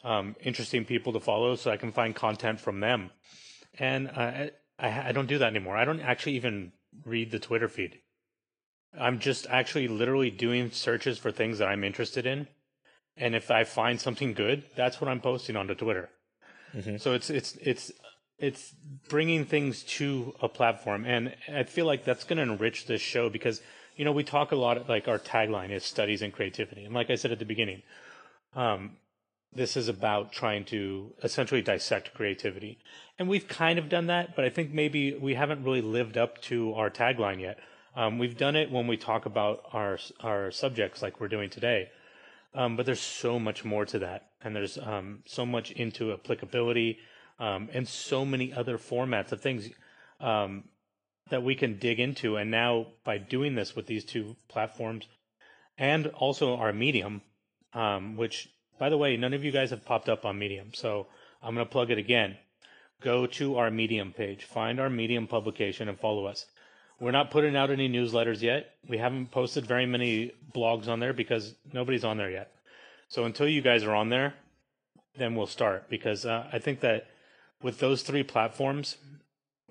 um, 0.03 0.35
interesting 0.41 0.85
people 0.85 1.13
to 1.13 1.19
follow 1.19 1.55
so 1.55 1.71
I 1.71 1.77
can 1.77 1.91
find 1.91 2.15
content 2.15 2.59
from 2.59 2.79
them. 2.79 3.11
And 3.79 4.09
uh, 4.09 4.47
I, 4.79 5.09
I 5.09 5.11
don't 5.11 5.27
do 5.27 5.37
that 5.37 5.47
anymore. 5.47 5.77
I 5.77 5.85
don't 5.85 6.01
actually 6.01 6.35
even 6.35 6.73
read 7.05 7.31
the 7.31 7.39
Twitter 7.39 7.67
feed. 7.67 7.99
I'm 8.99 9.19
just 9.19 9.47
actually 9.49 9.87
literally 9.87 10.29
doing 10.29 10.71
searches 10.71 11.17
for 11.17 11.31
things 11.31 11.57
that 11.57 11.67
I'm 11.67 11.83
interested 11.83 12.25
in. 12.25 12.47
And 13.17 13.35
if 13.35 13.49
I 13.51 13.63
find 13.63 13.99
something 13.99 14.33
good, 14.33 14.63
that's 14.75 14.99
what 14.99 15.09
I'm 15.09 15.21
posting 15.21 15.55
onto 15.55 15.75
Twitter. 15.75 16.09
Mm-hmm. 16.75 16.97
So 16.97 17.13
it's 17.13 17.29
it's 17.29 17.55
it's 17.61 17.91
it's 18.39 18.73
bringing 19.09 19.45
things 19.45 19.83
to 19.83 20.33
a 20.41 20.49
platform, 20.49 21.05
and 21.05 21.35
I 21.47 21.63
feel 21.63 21.85
like 21.85 22.03
that's 22.03 22.23
going 22.23 22.37
to 22.37 22.51
enrich 22.51 22.87
this 22.87 23.01
show 23.01 23.29
because 23.29 23.61
you 23.95 24.05
know 24.05 24.11
we 24.11 24.23
talk 24.23 24.51
a 24.51 24.55
lot. 24.55 24.89
Like 24.89 25.07
our 25.07 25.19
tagline 25.19 25.71
is 25.71 25.83
studies 25.83 26.23
and 26.23 26.33
creativity, 26.33 26.85
and 26.85 26.93
like 26.93 27.11
I 27.11 27.15
said 27.15 27.31
at 27.31 27.37
the 27.37 27.45
beginning, 27.45 27.83
um, 28.55 28.97
this 29.55 29.77
is 29.77 29.87
about 29.87 30.31
trying 30.31 30.65
to 30.65 31.13
essentially 31.23 31.61
dissect 31.61 32.13
creativity. 32.13 32.79
And 33.19 33.27
we've 33.29 33.47
kind 33.47 33.77
of 33.77 33.89
done 33.89 34.07
that, 34.07 34.35
but 34.35 34.45
I 34.45 34.49
think 34.49 34.71
maybe 34.71 35.13
we 35.13 35.35
haven't 35.35 35.63
really 35.63 35.81
lived 35.81 36.17
up 36.17 36.41
to 36.43 36.73
our 36.73 36.89
tagline 36.89 37.39
yet. 37.39 37.59
Um, 37.95 38.17
we've 38.17 38.37
done 38.37 38.55
it 38.55 38.71
when 38.71 38.87
we 38.87 38.97
talk 38.97 39.25
about 39.25 39.63
our 39.71 39.99
our 40.19 40.51
subjects 40.51 41.01
like 41.01 41.19
we're 41.19 41.27
doing 41.27 41.49
today. 41.49 41.89
Um, 42.55 42.75
but 42.75 42.85
there's 42.85 43.01
so 43.01 43.39
much 43.39 43.63
more 43.65 43.85
to 43.85 43.99
that, 43.99 44.29
and 44.41 44.55
there's 44.55 44.77
um, 44.77 45.23
so 45.25 45.45
much 45.45 45.71
into 45.71 46.13
applicability, 46.13 46.99
um, 47.39 47.69
and 47.73 47.87
so 47.87 48.25
many 48.25 48.53
other 48.53 48.77
formats 48.77 49.31
of 49.31 49.41
things 49.41 49.69
um, 50.19 50.65
that 51.29 51.43
we 51.43 51.55
can 51.55 51.79
dig 51.79 51.99
into. 51.99 52.35
And 52.35 52.51
now, 52.51 52.87
by 53.03 53.17
doing 53.17 53.55
this 53.55 53.75
with 53.75 53.87
these 53.87 54.05
two 54.05 54.35
platforms, 54.47 55.07
and 55.77 56.07
also 56.07 56.55
our 56.57 56.73
medium, 56.73 57.21
um, 57.73 58.17
which 58.17 58.49
by 58.83 58.89
the 58.89 58.97
way, 58.97 59.15
none 59.15 59.33
of 59.33 59.45
you 59.45 59.51
guys 59.53 59.69
have 59.69 59.85
popped 59.85 60.09
up 60.09 60.25
on 60.25 60.37
Medium, 60.37 60.73
so 60.73 61.07
I'm 61.41 61.55
going 61.55 61.65
to 61.65 61.71
plug 61.71 61.89
it 61.89 61.97
again. 61.97 62.35
Go 62.99 63.25
to 63.27 63.55
our 63.55 63.71
Medium 63.71 64.11
page, 64.11 64.43
find 64.43 64.77
our 64.77 64.89
Medium 64.89 65.25
publication, 65.25 65.87
and 65.87 65.97
follow 65.97 66.25
us. 66.25 66.47
We're 66.99 67.11
not 67.11 67.31
putting 67.31 67.55
out 67.55 67.71
any 67.71 67.87
newsletters 67.87 68.41
yet. 68.41 68.71
We 68.89 68.97
haven't 68.97 69.31
posted 69.31 69.65
very 69.65 69.85
many 69.85 70.33
blogs 70.53 70.89
on 70.89 70.99
there 70.99 71.13
because 71.13 71.55
nobody's 71.71 72.03
on 72.03 72.17
there 72.17 72.29
yet. 72.29 72.51
So 73.07 73.23
until 73.23 73.47
you 73.47 73.61
guys 73.61 73.85
are 73.85 73.95
on 73.95 74.09
there, 74.09 74.33
then 75.17 75.33
we'll 75.33 75.47
start 75.47 75.89
because 75.89 76.25
uh, 76.25 76.49
I 76.51 76.59
think 76.59 76.81
that 76.81 77.07
with 77.61 77.79
those 77.79 78.03
three 78.03 78.23
platforms, 78.23 78.97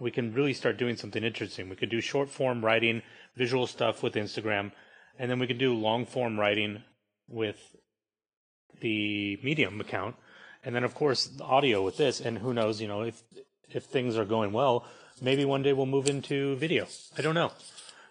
we 0.00 0.10
can 0.10 0.32
really 0.32 0.54
start 0.54 0.78
doing 0.78 0.96
something 0.96 1.22
interesting. 1.22 1.68
We 1.68 1.76
could 1.76 1.90
do 1.90 2.00
short 2.00 2.30
form 2.30 2.64
writing, 2.64 3.02
visual 3.36 3.66
stuff 3.66 4.02
with 4.02 4.14
Instagram, 4.14 4.72
and 5.18 5.30
then 5.30 5.38
we 5.38 5.46
can 5.46 5.58
do 5.58 5.74
long 5.74 6.06
form 6.06 6.40
writing 6.40 6.82
with 7.28 7.76
the 8.80 9.38
Medium 9.42 9.80
account, 9.80 10.16
and 10.64 10.74
then 10.74 10.84
of 10.84 10.94
course 10.94 11.26
the 11.26 11.44
audio 11.44 11.82
with 11.82 11.96
this. 11.96 12.20
And 12.20 12.38
who 12.38 12.52
knows, 12.54 12.80
you 12.80 12.88
know, 12.88 13.02
if 13.02 13.22
if 13.70 13.84
things 13.84 14.16
are 14.16 14.24
going 14.24 14.52
well, 14.52 14.84
maybe 15.20 15.44
one 15.44 15.62
day 15.62 15.72
we'll 15.72 15.86
move 15.86 16.08
into 16.08 16.56
video. 16.56 16.86
I 17.16 17.22
don't 17.22 17.34
know. 17.34 17.52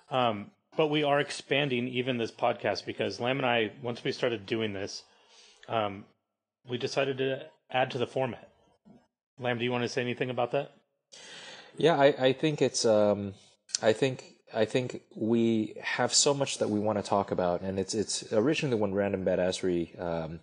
Um, 0.10 0.52
but 0.76 0.88
we 0.88 1.04
are 1.04 1.20
expanding 1.20 1.88
even 1.88 2.18
this 2.18 2.32
podcast 2.32 2.86
because 2.86 3.20
Lam 3.20 3.38
and 3.38 3.46
I, 3.46 3.72
once 3.82 4.04
we 4.04 4.12
started 4.12 4.46
doing 4.46 4.74
this, 4.74 5.04
um, 5.68 6.06
we 6.68 6.78
decided 6.78 7.18
to 7.18 7.46
add 7.70 7.92
to 7.92 7.98
the 7.98 8.08
format. 8.08 8.50
Lam, 9.40 9.58
do 9.58 9.64
you 9.64 9.72
want 9.72 9.84
to 9.84 9.90
say 9.90 10.02
anything 10.02 10.30
about 10.30 10.52
that? 10.52 10.72
Yeah, 11.78 11.96
I, 11.96 12.28
I 12.28 12.34
think 12.34 12.62
it's. 12.62 12.86
Um, 12.86 13.34
I 13.82 13.94
think 13.94 14.36
I 14.54 14.66
think 14.66 15.02
we 15.16 15.76
have 15.82 16.14
so 16.14 16.34
much 16.34 16.58
that 16.58 16.70
we 16.70 16.80
want 16.80 16.98
to 16.98 17.04
talk 17.04 17.32
about, 17.32 17.62
and 17.62 17.80
it's 17.80 17.94
it's 17.94 18.32
originally 18.34 18.78
when 18.78 18.94
Random 18.94 19.24
Badassery 19.24 20.00
um, 20.00 20.40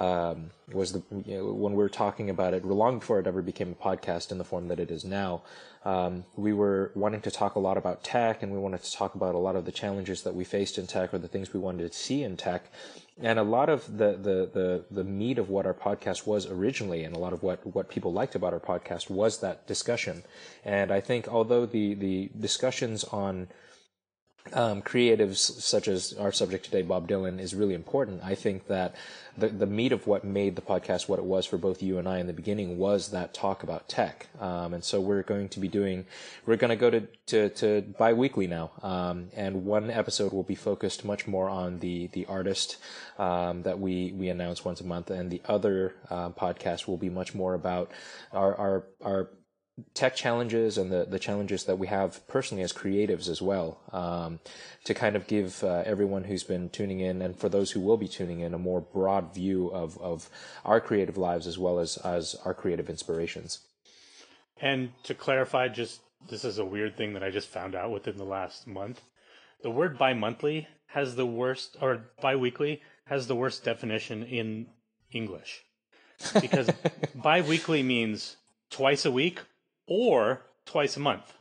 um, 0.00 0.50
was 0.72 0.92
the 0.92 1.02
you 1.26 1.36
know, 1.36 1.52
when 1.52 1.72
we 1.72 1.78
were 1.78 1.90
talking 1.90 2.30
about 2.30 2.54
it 2.54 2.64
long 2.64 3.00
before 3.00 3.20
it 3.20 3.26
ever 3.26 3.42
became 3.42 3.72
a 3.72 3.74
podcast 3.74 4.32
in 4.32 4.38
the 4.38 4.44
form 4.44 4.68
that 4.68 4.80
it 4.80 4.90
is 4.90 5.04
now. 5.04 5.42
Um, 5.84 6.24
we 6.36 6.54
were 6.54 6.90
wanting 6.94 7.20
to 7.22 7.30
talk 7.30 7.54
a 7.54 7.58
lot 7.58 7.76
about 7.76 8.02
tech, 8.02 8.42
and 8.42 8.50
we 8.50 8.58
wanted 8.58 8.82
to 8.82 8.92
talk 8.92 9.14
about 9.14 9.34
a 9.34 9.38
lot 9.38 9.56
of 9.56 9.66
the 9.66 9.72
challenges 9.72 10.22
that 10.22 10.34
we 10.34 10.44
faced 10.44 10.78
in 10.78 10.86
tech, 10.86 11.12
or 11.12 11.18
the 11.18 11.28
things 11.28 11.52
we 11.52 11.60
wanted 11.60 11.92
to 11.92 11.98
see 11.98 12.22
in 12.22 12.38
tech, 12.38 12.72
and 13.20 13.38
a 13.38 13.42
lot 13.42 13.68
of 13.68 13.98
the 13.98 14.12
the 14.12 14.48
the, 14.52 14.84
the 14.90 15.04
meat 15.04 15.38
of 15.38 15.50
what 15.50 15.66
our 15.66 15.74
podcast 15.74 16.26
was 16.26 16.46
originally, 16.46 17.04
and 17.04 17.14
a 17.14 17.18
lot 17.18 17.34
of 17.34 17.42
what 17.42 17.66
what 17.66 17.90
people 17.90 18.10
liked 18.10 18.34
about 18.34 18.54
our 18.54 18.60
podcast 18.60 19.10
was 19.10 19.40
that 19.40 19.66
discussion. 19.66 20.22
And 20.64 20.90
I 20.90 21.00
think 21.00 21.28
although 21.28 21.66
the 21.66 21.92
the 21.92 22.30
discussions 22.38 23.04
on 23.04 23.48
um, 24.52 24.82
creatives 24.82 25.36
such 25.38 25.88
as 25.88 26.12
our 26.14 26.32
subject 26.32 26.64
today, 26.64 26.82
Bob 26.82 27.08
Dylan, 27.08 27.40
is 27.40 27.54
really 27.54 27.74
important. 27.74 28.22
I 28.24 28.34
think 28.34 28.66
that 28.66 28.94
the 29.36 29.48
the 29.48 29.66
meat 29.66 29.92
of 29.92 30.06
what 30.06 30.24
made 30.24 30.56
the 30.56 30.62
podcast 30.62 31.08
what 31.08 31.18
it 31.18 31.24
was 31.24 31.46
for 31.46 31.56
both 31.56 31.82
you 31.82 31.98
and 31.98 32.08
I 32.08 32.18
in 32.18 32.26
the 32.26 32.32
beginning 32.32 32.78
was 32.78 33.10
that 33.10 33.32
talk 33.32 33.62
about 33.62 33.88
tech. 33.88 34.26
Um, 34.40 34.74
and 34.74 34.84
so 34.84 35.00
we're 35.00 35.22
going 35.22 35.48
to 35.50 35.60
be 35.60 35.68
doing, 35.68 36.04
we're 36.46 36.56
going 36.56 36.70
to 36.70 36.76
go 36.76 36.90
to 36.90 37.06
to, 37.26 37.48
to 37.50 37.82
biweekly 37.98 38.46
now, 38.46 38.72
um, 38.82 39.28
and 39.34 39.64
one 39.64 39.90
episode 39.90 40.32
will 40.32 40.42
be 40.42 40.54
focused 40.54 41.04
much 41.04 41.26
more 41.26 41.48
on 41.48 41.78
the 41.78 42.08
the 42.08 42.26
artist 42.26 42.78
um, 43.18 43.62
that 43.62 43.78
we 43.78 44.12
we 44.12 44.28
announce 44.28 44.64
once 44.64 44.80
a 44.80 44.84
month, 44.84 45.10
and 45.10 45.30
the 45.30 45.42
other 45.46 45.94
uh, 46.10 46.30
podcast 46.30 46.88
will 46.88 46.98
be 46.98 47.10
much 47.10 47.34
more 47.34 47.54
about 47.54 47.90
our 48.32 48.54
our 48.56 48.84
our 49.04 49.30
tech 49.94 50.16
challenges 50.16 50.78
and 50.78 50.90
the, 50.90 51.04
the 51.04 51.18
challenges 51.18 51.64
that 51.64 51.76
we 51.76 51.86
have 51.86 52.26
personally 52.28 52.62
as 52.62 52.72
creatives 52.72 53.28
as 53.28 53.40
well 53.42 53.80
um, 53.92 54.40
to 54.84 54.94
kind 54.94 55.16
of 55.16 55.26
give 55.26 55.62
uh, 55.64 55.82
everyone 55.86 56.24
who's 56.24 56.44
been 56.44 56.68
tuning 56.68 57.00
in 57.00 57.22
and 57.22 57.36
for 57.36 57.48
those 57.48 57.70
who 57.70 57.80
will 57.80 57.96
be 57.96 58.08
tuning 58.08 58.40
in 58.40 58.54
a 58.54 58.58
more 58.58 58.80
broad 58.80 59.34
view 59.34 59.68
of, 59.68 59.98
of 59.98 60.30
our 60.64 60.80
creative 60.80 61.16
lives 61.16 61.46
as 61.46 61.58
well 61.58 61.78
as, 61.78 61.96
as 61.98 62.36
our 62.44 62.54
creative 62.54 62.88
inspirations. 62.88 63.60
And 64.60 64.92
to 65.04 65.14
clarify, 65.14 65.68
just 65.68 66.00
this 66.28 66.44
is 66.44 66.58
a 66.58 66.64
weird 66.64 66.96
thing 66.96 67.14
that 67.14 67.22
I 67.22 67.30
just 67.30 67.48
found 67.48 67.74
out 67.74 67.90
within 67.90 68.16
the 68.16 68.24
last 68.24 68.66
month. 68.66 69.00
The 69.62 69.70
word 69.70 69.98
bi-monthly 69.98 70.68
has 70.88 71.16
the 71.16 71.26
worst, 71.26 71.76
or 71.80 72.10
bi-weekly 72.20 72.82
has 73.06 73.26
the 73.26 73.36
worst 73.36 73.64
definition 73.64 74.22
in 74.22 74.66
English. 75.12 75.62
Because 76.40 76.70
bi-weekly 77.14 77.82
means 77.82 78.36
twice 78.70 79.04
a 79.04 79.10
week 79.10 79.40
or 79.90 80.46
twice 80.64 80.96
a 80.96 81.00
month. 81.00 81.34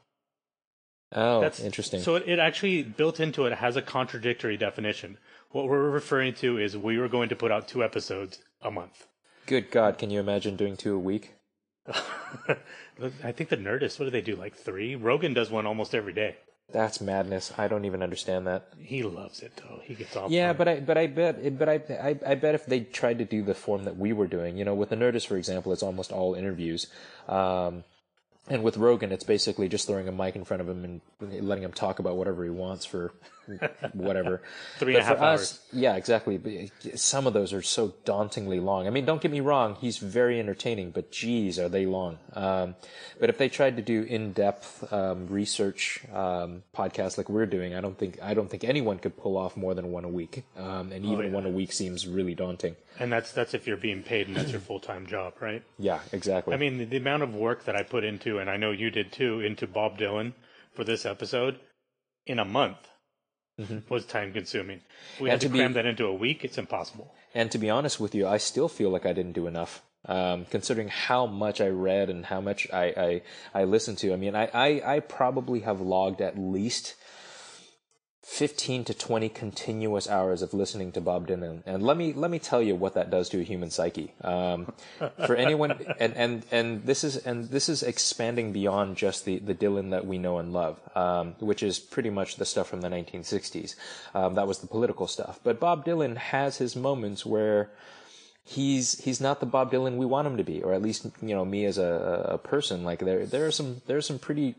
Oh, 1.14 1.40
That's 1.40 1.60
interesting. 1.60 2.02
So 2.02 2.16
it, 2.16 2.24
it 2.28 2.40
actually 2.40 2.84
built 2.84 3.20
into 3.20 3.46
it 3.46 3.54
has 3.54 3.78
a 3.78 3.82
contradictory 3.82 4.58
definition. 4.58 5.18
What 5.52 5.68
we're 5.68 5.90
referring 5.90 6.34
to 6.36 6.58
is 6.58 6.76
we 6.76 6.98
were 6.98 7.08
going 7.08 7.30
to 7.30 7.36
put 7.36 7.52
out 7.52 7.68
two 7.68 7.84
episodes 7.84 8.40
a 8.62 8.70
month. 8.70 9.08
Good 9.46 9.72
God, 9.72 9.98
can 9.98 10.10
you 10.12 10.20
imagine 10.20 10.56
doing 10.56 10.76
two 10.78 10.96
a 10.96 11.00
week? 11.00 11.34
I 11.88 13.32
think 13.32 13.50
the 13.50 13.58
Nerdist, 13.58 13.98
what 13.98 14.06
do 14.06 14.12
they 14.12 14.22
do? 14.22 14.36
Like 14.36 14.56
three? 14.56 14.96
Rogan 14.96 15.34
does 15.34 15.50
one 15.50 15.66
almost 15.66 15.96
every 15.96 16.14
day. 16.14 16.38
That's 16.72 17.02
madness. 17.02 17.52
I 17.58 17.68
don't 17.68 17.86
even 17.86 18.04
understand 18.04 18.46
that. 18.46 18.68
He 18.78 19.02
loves 19.02 19.42
it 19.42 19.54
though. 19.56 19.80
He 19.84 19.96
gets 19.96 20.16
off. 20.16 20.30
Yeah, 20.30 20.54
but 20.54 20.68
I 20.68 20.80
but 20.82 21.00
I 21.00 21.08
bet 21.08 21.58
but 21.58 21.68
I, 21.68 21.82
I 21.90 22.20
I 22.28 22.36
bet 22.36 22.54
if 22.54 22.68
they 22.68 22.82
tried 22.82 23.18
to 23.18 23.26
do 23.26 23.42
the 23.42 23.56
form 23.56 23.86
that 23.86 23.98
we 23.98 24.14
were 24.14 24.28
doing, 24.28 24.56
you 24.56 24.66
know, 24.66 24.76
with 24.76 24.90
the 24.90 24.96
Nerdist, 24.96 25.26
for 25.26 25.36
example, 25.36 25.74
it's 25.74 25.82
almost 25.82 26.12
all 26.12 26.36
interviews. 26.36 26.86
Um, 27.28 27.86
and 28.50 28.64
with 28.64 28.78
Rogan, 28.78 29.12
it's 29.12 29.24
basically 29.24 29.70
just 29.70 29.88
throwing 29.88 30.08
a 30.08 30.12
mic 30.12 30.36
in 30.36 30.44
front 30.44 30.62
of 30.62 30.70
him 30.70 30.84
and 30.84 31.02
letting 31.48 31.64
him 31.64 31.74
talk 31.74 32.00
about 32.00 32.18
whatever 32.18 32.44
he 32.44 32.50
wants 32.50 32.86
for 32.86 33.14
whatever. 33.94 34.42
Three 34.78 34.96
and 34.96 35.04
a 35.04 35.06
half 35.06 35.20
hours. 35.20 35.42
Us, 35.42 35.60
yeah, 35.74 35.96
exactly. 35.96 36.72
Some 36.96 37.28
of 37.28 37.34
those 37.34 37.54
are 37.54 37.62
so 37.62 37.94
dauntingly 38.06 38.60
long. 38.60 38.88
I 38.88 38.90
mean, 38.90 39.06
don't 39.06 39.22
get 39.22 39.32
me 39.32 39.40
wrong, 39.40 39.76
he's 39.76 39.98
very 39.98 40.40
entertaining, 40.40 40.92
but 40.92 41.12
geez, 41.12 41.60
are 41.60 41.70
they 41.70 41.86
long. 41.86 42.18
Um, 42.34 42.76
but 43.20 43.30
if 43.30 43.38
they 43.38 43.50
tried 43.50 43.76
to 43.78 43.82
do 43.82 44.04
in-depth 44.04 44.92
um, 44.94 45.28
research 45.28 46.02
um, 46.14 46.64
podcasts 46.76 47.18
like 47.18 47.30
we're 47.30 47.46
doing, 47.46 47.76
I 47.76 47.82
don't 47.82 47.98
think 47.98 48.20
I 48.22 48.34
don't 48.34 48.50
think 48.50 48.64
anyone 48.64 49.00
could 49.00 49.18
pull 49.18 49.38
off 49.38 49.58
more 49.58 49.74
than 49.74 49.92
one 49.92 50.06
a 50.06 50.10
week. 50.10 50.44
Um, 50.58 50.92
and 50.92 51.06
even 51.06 51.20
oh, 51.20 51.22
yeah. 51.22 51.32
one 51.32 51.46
a 51.46 51.50
week 51.50 51.74
seems 51.74 52.08
really 52.08 52.36
daunting. 52.36 52.76
And 53.00 53.12
that's 53.12 53.32
that's 53.32 53.54
if 53.54 53.68
you're 53.68 53.78
being 53.78 54.04
paid 54.04 54.28
and 54.28 54.36
that's 54.36 54.52
your 54.52 54.62
full-time 54.62 55.06
job, 55.08 55.34
right? 55.40 55.64
Yeah, 55.78 56.00
exactly. 56.12 56.54
I 56.54 56.58
mean, 56.58 56.78
the, 56.78 56.86
the 56.86 56.98
amount 56.98 57.24
of 57.24 57.36
work 57.36 57.66
that 57.66 57.76
I 57.76 57.84
put 57.84 58.04
into, 58.04 58.40
and 58.40 58.50
I 58.50 58.58
know 58.58 58.72
you 58.72 58.90
did 58.90 59.12
too, 59.12 59.40
into 59.40 59.68
Bob 59.68 59.98
Dylan 59.98 60.34
for 60.74 60.84
this 60.84 61.06
episode 61.06 61.60
in 62.26 62.40
a 62.40 62.46
month 62.46 62.78
mm-hmm. 63.60 63.94
was 63.94 64.06
time 64.06 64.34
consuming. 64.34 64.82
We 65.20 65.30
and 65.30 65.34
had 65.34 65.42
to, 65.42 65.50
to 65.50 65.56
cram 65.56 65.72
be, 65.72 65.74
that 65.76 65.86
into 65.86 66.06
a 66.06 66.14
week. 66.14 66.44
It's 66.44 66.58
impossible. 66.58 67.14
And 67.36 67.52
to 67.52 67.58
be 67.58 67.70
honest 67.70 68.00
with 68.00 68.16
you, 68.16 68.28
I 68.28 68.38
still 68.38 68.70
feel 68.70 68.90
like 68.90 69.06
I 69.06 69.14
didn't 69.14 69.34
do 69.34 69.48
enough. 69.48 69.82
Um, 70.06 70.46
considering 70.50 70.88
how 70.88 71.26
much 71.26 71.60
I 71.60 71.68
read 71.68 72.10
and 72.10 72.26
how 72.26 72.40
much 72.40 72.68
I, 72.72 73.22
I, 73.54 73.62
I 73.62 73.64
listened 73.66 73.98
to. 74.00 74.14
I 74.14 74.16
mean, 74.16 74.34
I, 74.34 74.50
I, 74.54 74.96
I 74.96 75.00
probably 75.02 75.60
have 75.60 75.82
logged 75.82 76.22
at 76.22 76.40
least 76.40 76.96
15 78.30 78.84
to 78.86 78.94
20 78.94 79.28
continuous 79.30 80.08
hours 80.08 80.44
of 80.44 80.54
listening 80.54 80.92
to 80.92 81.02
Bob 81.02 81.28
Dylan. 81.28 81.64
And 81.66 81.82
let 81.82 81.98
me, 81.98 82.14
let 82.14 82.30
me 82.30 82.38
tell 82.38 82.62
you 82.62 82.76
what 82.76 82.94
that 82.94 83.10
does 83.10 83.28
to 83.30 83.40
a 83.40 83.44
human 83.44 83.72
psyche. 83.72 84.14
Um, 84.22 84.72
for 85.26 85.36
anyone, 85.36 85.72
and, 86.00 86.14
and, 86.16 86.46
and 86.52 86.86
this 86.86 87.04
is, 87.04 87.18
and 87.18 87.50
this 87.50 87.68
is 87.68 87.82
expanding 87.82 88.54
beyond 88.54 88.98
just 88.98 89.26
the, 89.26 89.40
the 89.40 89.56
Dylan 89.56 89.90
that 89.90 90.06
we 90.06 90.20
know 90.20 90.38
and 90.38 90.54
love, 90.54 90.80
um, 90.96 91.34
which 91.40 91.64
is 91.64 91.80
pretty 91.80 92.12
much 92.12 92.36
the 92.36 92.46
stuff 92.46 92.70
from 92.70 92.82
the 92.82 92.88
1960s. 92.88 93.76
Um, 94.14 94.36
that 94.36 94.48
was 94.48 94.60
the 94.60 94.68
political 94.68 95.08
stuff. 95.08 95.40
But 95.44 95.60
Bob 95.60 95.84
Dylan 95.84 96.16
has 96.16 96.58
his 96.58 96.76
moments 96.76 97.26
where, 97.26 97.72
he's 98.46 99.00
he's 99.04 99.22
not 99.22 99.40
the 99.40 99.46
Bob 99.46 99.72
Dylan 99.72 99.98
we 99.98 100.06
want 100.08 100.28
him 100.28 100.38
to 100.38 100.44
be, 100.44 100.62
or 100.64 100.74
at 100.74 100.82
least 100.82 101.06
you 101.22 101.36
know 101.36 101.46
me 101.46 101.66
as 101.66 101.78
a, 101.78 102.30
a 102.30 102.38
person. 102.38 102.84
Like 102.84 103.00
there 103.00 103.26
there 103.26 103.46
are 103.46 103.52
some 103.52 103.82
there 103.86 103.98
are 103.98 104.02
some 104.02 104.18
pretty 104.18 104.56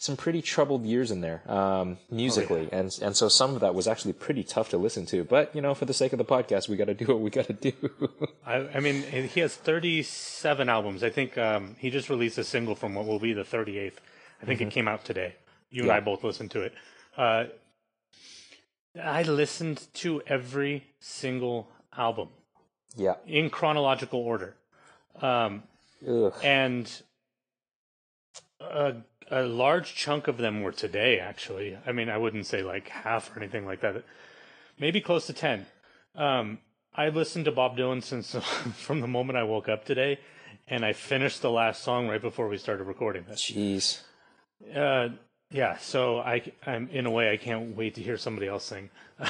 some 0.00 0.16
pretty 0.16 0.40
troubled 0.40 0.84
years 0.84 1.10
in 1.10 1.20
there 1.20 1.42
um, 1.50 1.98
musically, 2.08 2.60
oh, 2.60 2.68
yeah. 2.72 2.78
and 2.78 2.98
and 3.02 3.16
so 3.16 3.28
some 3.28 3.54
of 3.54 3.60
that 3.60 3.74
was 3.74 3.88
actually 3.88 4.12
pretty 4.12 4.44
tough 4.44 4.70
to 4.70 4.78
listen 4.78 5.04
to. 5.06 5.24
But 5.24 5.54
you 5.54 5.60
know, 5.60 5.74
for 5.74 5.84
the 5.86 5.92
sake 5.92 6.12
of 6.12 6.18
the 6.18 6.24
podcast, 6.24 6.68
we 6.68 6.76
got 6.76 6.86
to 6.86 6.94
do 6.94 7.06
what 7.06 7.20
we 7.20 7.30
got 7.30 7.46
to 7.48 7.52
do. 7.52 7.72
I, 8.46 8.68
I, 8.74 8.80
mean, 8.80 9.02
he 9.02 9.40
has 9.40 9.56
37 9.56 10.68
albums. 10.68 11.02
I 11.02 11.10
think 11.10 11.36
um, 11.36 11.74
he 11.78 11.90
just 11.90 12.08
released 12.08 12.38
a 12.38 12.44
single 12.44 12.76
from 12.76 12.94
what 12.94 13.06
will 13.06 13.18
be 13.18 13.32
the 13.32 13.42
38th. 13.42 13.94
I 14.40 14.46
think 14.46 14.60
mm-hmm. 14.60 14.68
it 14.68 14.72
came 14.72 14.86
out 14.86 15.04
today. 15.04 15.34
You 15.70 15.82
yeah. 15.82 15.88
and 15.88 15.92
I 15.92 16.00
both 16.00 16.22
listened 16.22 16.52
to 16.52 16.62
it. 16.62 16.74
Uh, 17.16 17.44
I 19.02 19.22
listened 19.24 19.88
to 19.94 20.22
every 20.28 20.86
single 21.00 21.68
album. 21.96 22.28
Yeah. 22.96 23.14
In 23.26 23.50
chronological 23.50 24.20
order. 24.20 24.54
Um, 25.20 25.64
and 26.42 27.02
a 28.60 28.94
a 29.30 29.42
large 29.42 29.94
chunk 29.94 30.28
of 30.28 30.38
them 30.38 30.62
were 30.62 30.72
today, 30.72 31.18
actually. 31.18 31.76
I 31.86 31.92
mean, 31.92 32.08
I 32.08 32.18
wouldn't 32.18 32.46
say 32.46 32.62
like 32.62 32.88
half 32.88 33.34
or 33.34 33.40
anything 33.40 33.66
like 33.66 33.80
that. 33.80 34.04
Maybe 34.78 35.00
close 35.00 35.26
to 35.26 35.32
10. 35.32 35.66
Um, 36.14 36.58
I 36.94 37.08
listened 37.08 37.44
to 37.46 37.52
Bob 37.52 37.76
Dylan 37.76 38.02
since 38.02 38.34
from 38.76 39.00
the 39.00 39.06
moment 39.08 39.38
I 39.38 39.44
woke 39.44 39.68
up 39.68 39.84
today, 39.84 40.18
and 40.66 40.84
I 40.84 40.92
finished 40.92 41.42
the 41.42 41.50
last 41.50 41.82
song 41.82 42.08
right 42.08 42.20
before 42.20 42.48
we 42.48 42.58
started 42.58 42.84
recording 42.84 43.24
this. 43.28 43.50
Jeez. 43.50 44.00
Uh, 44.74 45.10
yeah, 45.50 45.78
so 45.78 46.18
I, 46.18 46.52
I'm 46.66 46.88
in 46.90 47.06
a 47.06 47.10
way 47.10 47.32
I 47.32 47.36
can't 47.36 47.74
wait 47.76 47.94
to 47.94 48.02
hear 48.02 48.16
somebody 48.18 48.48
else 48.48 48.64
sing. 48.64 48.90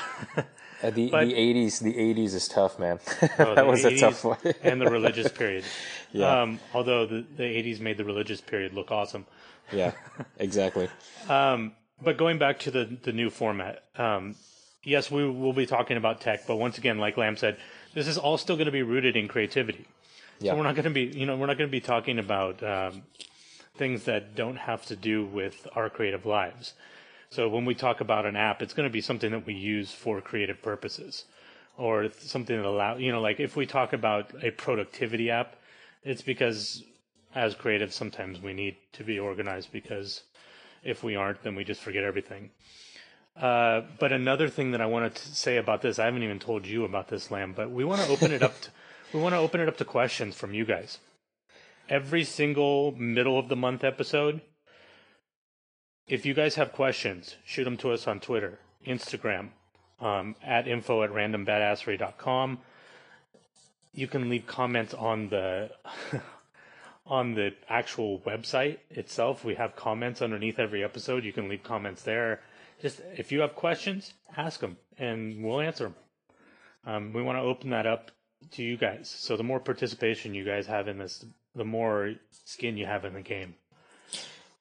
Uh, 0.81 0.90
the 0.90 1.11
but, 1.11 1.25
the 1.25 1.35
eighties 1.35 1.81
the 1.81 1.99
eighties 1.99 2.35
is 2.35 2.47
tough, 2.47 2.78
man. 2.78 3.00
Oh, 3.40 3.57
that 3.57 3.67
was 3.67 3.85
a 3.85 3.99
tough 3.99 4.25
one. 4.25 4.38
and 4.62 4.81
the 4.81 4.88
religious 4.88 5.28
period. 5.28 5.64
Yeah. 6.12 6.43
Um, 6.43 6.61
although 6.73 7.05
the 7.05 7.26
the 7.37 7.43
eighties 7.43 7.81
made 7.81 7.97
the 7.97 8.05
religious 8.05 8.40
period 8.40 8.75
look 8.75 8.93
awesome. 8.93 9.26
Yeah, 9.72 9.92
exactly. 10.38 10.88
um, 11.28 11.72
but 12.02 12.16
going 12.16 12.38
back 12.38 12.58
to 12.60 12.70
the 12.70 12.84
the 13.02 13.12
new 13.12 13.30
format, 13.30 13.84
um, 13.96 14.37
yes, 14.82 15.10
we 15.10 15.28
will 15.28 15.52
be 15.52 15.66
talking 15.66 15.96
about 15.96 16.20
tech, 16.20 16.46
but 16.46 16.56
once 16.56 16.78
again, 16.78 16.98
like 16.98 17.16
Lam 17.16 17.37
said, 17.37 17.58
this 17.94 18.06
is 18.06 18.18
all 18.18 18.38
still 18.38 18.56
going 18.56 18.66
to 18.66 18.72
be 18.72 18.82
rooted 18.82 19.16
in 19.16 19.28
creativity. 19.28 19.87
Yeah. 20.40 20.52
So 20.52 20.58
we're 20.58 20.64
not 20.64 20.75
going 20.75 20.84
to 20.84 20.90
be, 20.90 21.04
you 21.04 21.26
know, 21.26 21.37
we're 21.37 21.46
not 21.46 21.58
going 21.58 21.68
to 21.68 21.72
be 21.72 21.80
talking 21.80 22.18
about 22.18 22.62
um, 22.62 23.02
things 23.76 24.04
that 24.04 24.34
don't 24.34 24.56
have 24.56 24.87
to 24.87 24.96
do 24.96 25.25
with 25.25 25.66
our 25.75 25.90
creative 25.90 26.25
lives. 26.26 26.75
So 27.30 27.48
when 27.48 27.64
we 27.64 27.75
talk 27.75 28.00
about 28.00 28.25
an 28.25 28.37
app, 28.37 28.62
it's 28.62 28.72
going 28.72 28.88
to 28.88 28.92
be 28.92 29.00
something 29.00 29.30
that 29.32 29.44
we 29.44 29.54
use 29.54 29.92
for 29.92 30.20
creative 30.20 30.62
purposes, 30.62 31.25
or 31.76 32.08
something 32.18 32.56
that 32.56 32.66
allow, 32.66 32.96
you 32.96 33.12
know, 33.12 33.20
like 33.20 33.38
if 33.40 33.56
we 33.56 33.66
talk 33.66 33.92
about 33.92 34.32
a 34.42 34.50
productivity 34.50 35.30
app, 35.30 35.56
it's 36.04 36.22
because 36.22 36.82
as 37.35 37.54
creatives, 37.54 37.92
sometimes 37.92 38.40
we 38.40 38.52
need 38.52 38.76
to 38.92 39.04
be 39.04 39.18
organized 39.18 39.73
because 39.73 40.23
if 40.82 41.02
we 41.02 41.16
aren't, 41.16 41.42
then 41.42 41.54
we 41.54 41.64
just 41.64 41.80
forget 41.80 42.04
everything. 42.04 42.50
Uh, 43.40 43.82
but 43.99 44.12
another 44.12 44.49
thing 44.49 44.73
that 44.73 44.80
I 44.80 44.87
wanted 44.87 45.14
to 45.14 45.35
say 45.35 45.56
about 45.58 45.82
this, 45.82 45.99
I 45.99 46.06
haven't 46.06 46.23
even 46.23 46.40
told 46.40 46.66
you 46.66 46.85
about 46.85 47.08
this, 47.08 47.30
Lam, 47.30 47.52
but 47.52 47.70
we 47.70 47.85
want 47.85 48.00
to 48.02 48.08
open 48.08 48.32
it 48.32 48.42
up. 48.42 48.61
To, 48.62 48.70
we 49.12 49.20
want 49.20 49.35
to 49.35 49.38
open 49.38 49.61
it 49.61 49.68
up 49.68 49.76
to 49.76 49.85
questions 49.85 50.35
from 50.35 50.54
you 50.54 50.64
guys. 50.64 50.99
Every 51.88 52.25
single 52.25 52.92
middle 52.92 53.38
of 53.38 53.49
the 53.49 53.56
month 53.56 53.85
episode, 53.85 54.40
if 56.06 56.26
you 56.26 56.35
guys 56.35 56.56
have 56.56 56.73
questions, 56.73 57.37
shoot 57.44 57.64
them 57.64 57.76
to 57.78 57.92
us 57.92 58.06
on 58.06 58.18
Twitter, 58.20 58.58
Instagram, 58.87 59.50
um, 60.00 60.35
at 60.42 60.66
info 60.66 61.02
at 61.02 61.11
randombadassery.com. 61.11 62.58
You 63.92 64.06
can 64.06 64.28
leave 64.28 64.47
comments 64.47 64.94
on 64.94 65.28
the 65.28 65.70
on 67.08 67.34
the 67.34 67.54
actual 67.68 68.20
website 68.20 68.78
itself. 68.90 69.44
We 69.44 69.54
have 69.54 69.74
comments 69.74 70.22
underneath 70.22 70.58
every 70.58 70.84
episode. 70.84 71.24
You 71.24 71.32
can 71.32 71.48
leave 71.48 71.62
comments 71.62 72.02
there. 72.02 72.40
Just 72.80 73.00
if 73.16 73.32
you 73.32 73.40
have 73.40 73.54
questions, 73.56 74.12
ask 74.36 74.60
them, 74.60 74.76
and 74.98 75.42
we'll 75.42 75.60
answer 75.60 75.84
them. 75.84 75.94
Um, 76.86 77.12
we 77.12 77.22
want 77.22 77.38
to 77.38 77.42
open 77.42 77.70
that 77.70 77.86
up 77.86 78.12
to 78.52 78.62
you 78.62 78.76
guys. 78.76 79.08
So 79.08 79.36
the 79.36 79.42
more 79.42 79.58
participation 79.58 80.34
you 80.34 80.44
guys 80.44 80.66
have 80.66 80.86
in 80.86 80.98
this, 80.98 81.24
the 81.56 81.64
more 81.64 82.14
skin 82.44 82.76
you 82.76 82.86
have 82.86 83.04
in 83.04 83.14
the 83.14 83.20
game. 83.20 83.54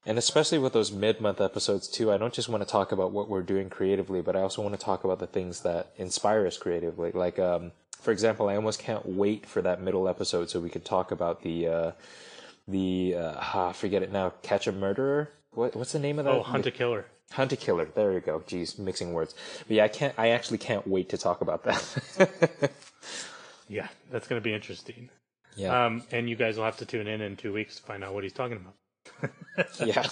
And 0.06 0.18
especially 0.18 0.58
with 0.58 0.72
those 0.72 0.92
mid-month 0.92 1.42
episodes 1.42 1.88
too, 1.88 2.12
I 2.12 2.18
don't 2.18 2.34
just 2.34 2.48
want 2.48 2.64
to 2.64 2.70
talk 2.70 2.94
about 2.94 3.12
what 3.12 3.30
we're 3.30 3.42
doing 3.42 3.70
creatively, 3.70 4.22
but 4.22 4.38
I 4.38 4.42
also 4.42 4.62
want 4.62 4.74
to 4.74 4.84
talk 4.84 5.04
about 5.04 5.20
the 5.20 5.28
things 5.28 5.62
that 5.62 5.92
inspire 5.98 6.48
us 6.48 6.58
creatively. 6.58 7.12
Like, 7.12 7.38
um, 7.40 7.74
for 8.00 8.12
example, 8.12 8.48
I 8.48 8.56
almost 8.56 8.80
can't 8.80 9.06
wait 9.06 9.46
for 9.46 9.62
that 9.62 9.82
middle 9.82 10.08
episode 10.08 10.50
so 10.50 10.62
we 10.62 10.70
could 10.70 10.86
talk 10.86 11.12
about 11.12 11.44
the 11.44 11.68
uh, 11.68 11.92
the 12.68 13.16
uh, 13.16 13.36
ah, 13.38 13.72
forget 13.72 14.04
it 14.04 14.12
now, 14.12 14.34
catch 14.42 14.68
a 14.68 14.72
murderer. 14.72 15.30
What 15.52 15.76
what's 15.76 15.92
the 15.94 16.00
name 16.00 16.20
of 16.20 16.26
that? 16.26 16.34
Oh, 16.34 16.44
Hunt 16.44 16.66
a 16.66 16.72
Killer. 16.72 17.06
Hunt 17.32 17.52
a 17.52 17.58
Killer. 17.58 17.86
There 17.86 18.14
you 18.14 18.20
go. 18.22 18.40
Jeez, 18.40 18.78
mixing 18.80 19.14
words. 19.14 19.36
But 19.68 19.78
yeah, 19.78 19.84
I 19.84 19.88
can't. 19.90 20.14
I 20.18 20.30
actually 20.30 20.60
can't 20.60 20.88
wait 20.88 21.10
to 21.10 21.18
talk 21.18 21.42
about 21.42 21.64
that. 21.64 22.72
Yeah, 23.70 23.88
that's 24.12 24.28
going 24.28 24.42
to 24.42 24.44
be 24.44 24.54
interesting. 24.54 25.10
yeah, 25.56 25.86
Um, 25.86 26.04
and 26.12 26.30
you 26.30 26.36
guys 26.36 26.58
will 26.58 26.66
have 26.66 26.78
to 26.78 26.86
tune 26.86 27.08
in 27.08 27.22
in 27.22 27.36
two 27.36 27.52
weeks 27.52 27.76
to 27.78 27.84
find 27.84 28.04
out 28.04 28.14
what 28.14 28.24
he's 28.24 28.34
talking 28.34 28.58
about. 28.58 29.68
yeah, 29.86 30.08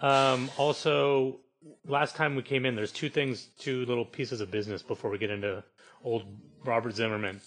Um, 0.00 0.50
also, 0.56 1.40
last 1.86 2.16
time 2.16 2.36
we 2.36 2.42
came 2.42 2.66
in, 2.66 2.76
there's 2.76 2.92
two 2.92 3.08
things, 3.08 3.48
two 3.58 3.84
little 3.86 4.04
pieces 4.04 4.40
of 4.40 4.50
business 4.50 4.82
before 4.82 5.10
we 5.10 5.18
get 5.18 5.30
into 5.30 5.64
old 6.04 6.24
Robert 6.64 6.94
Zimmerman. 6.94 7.40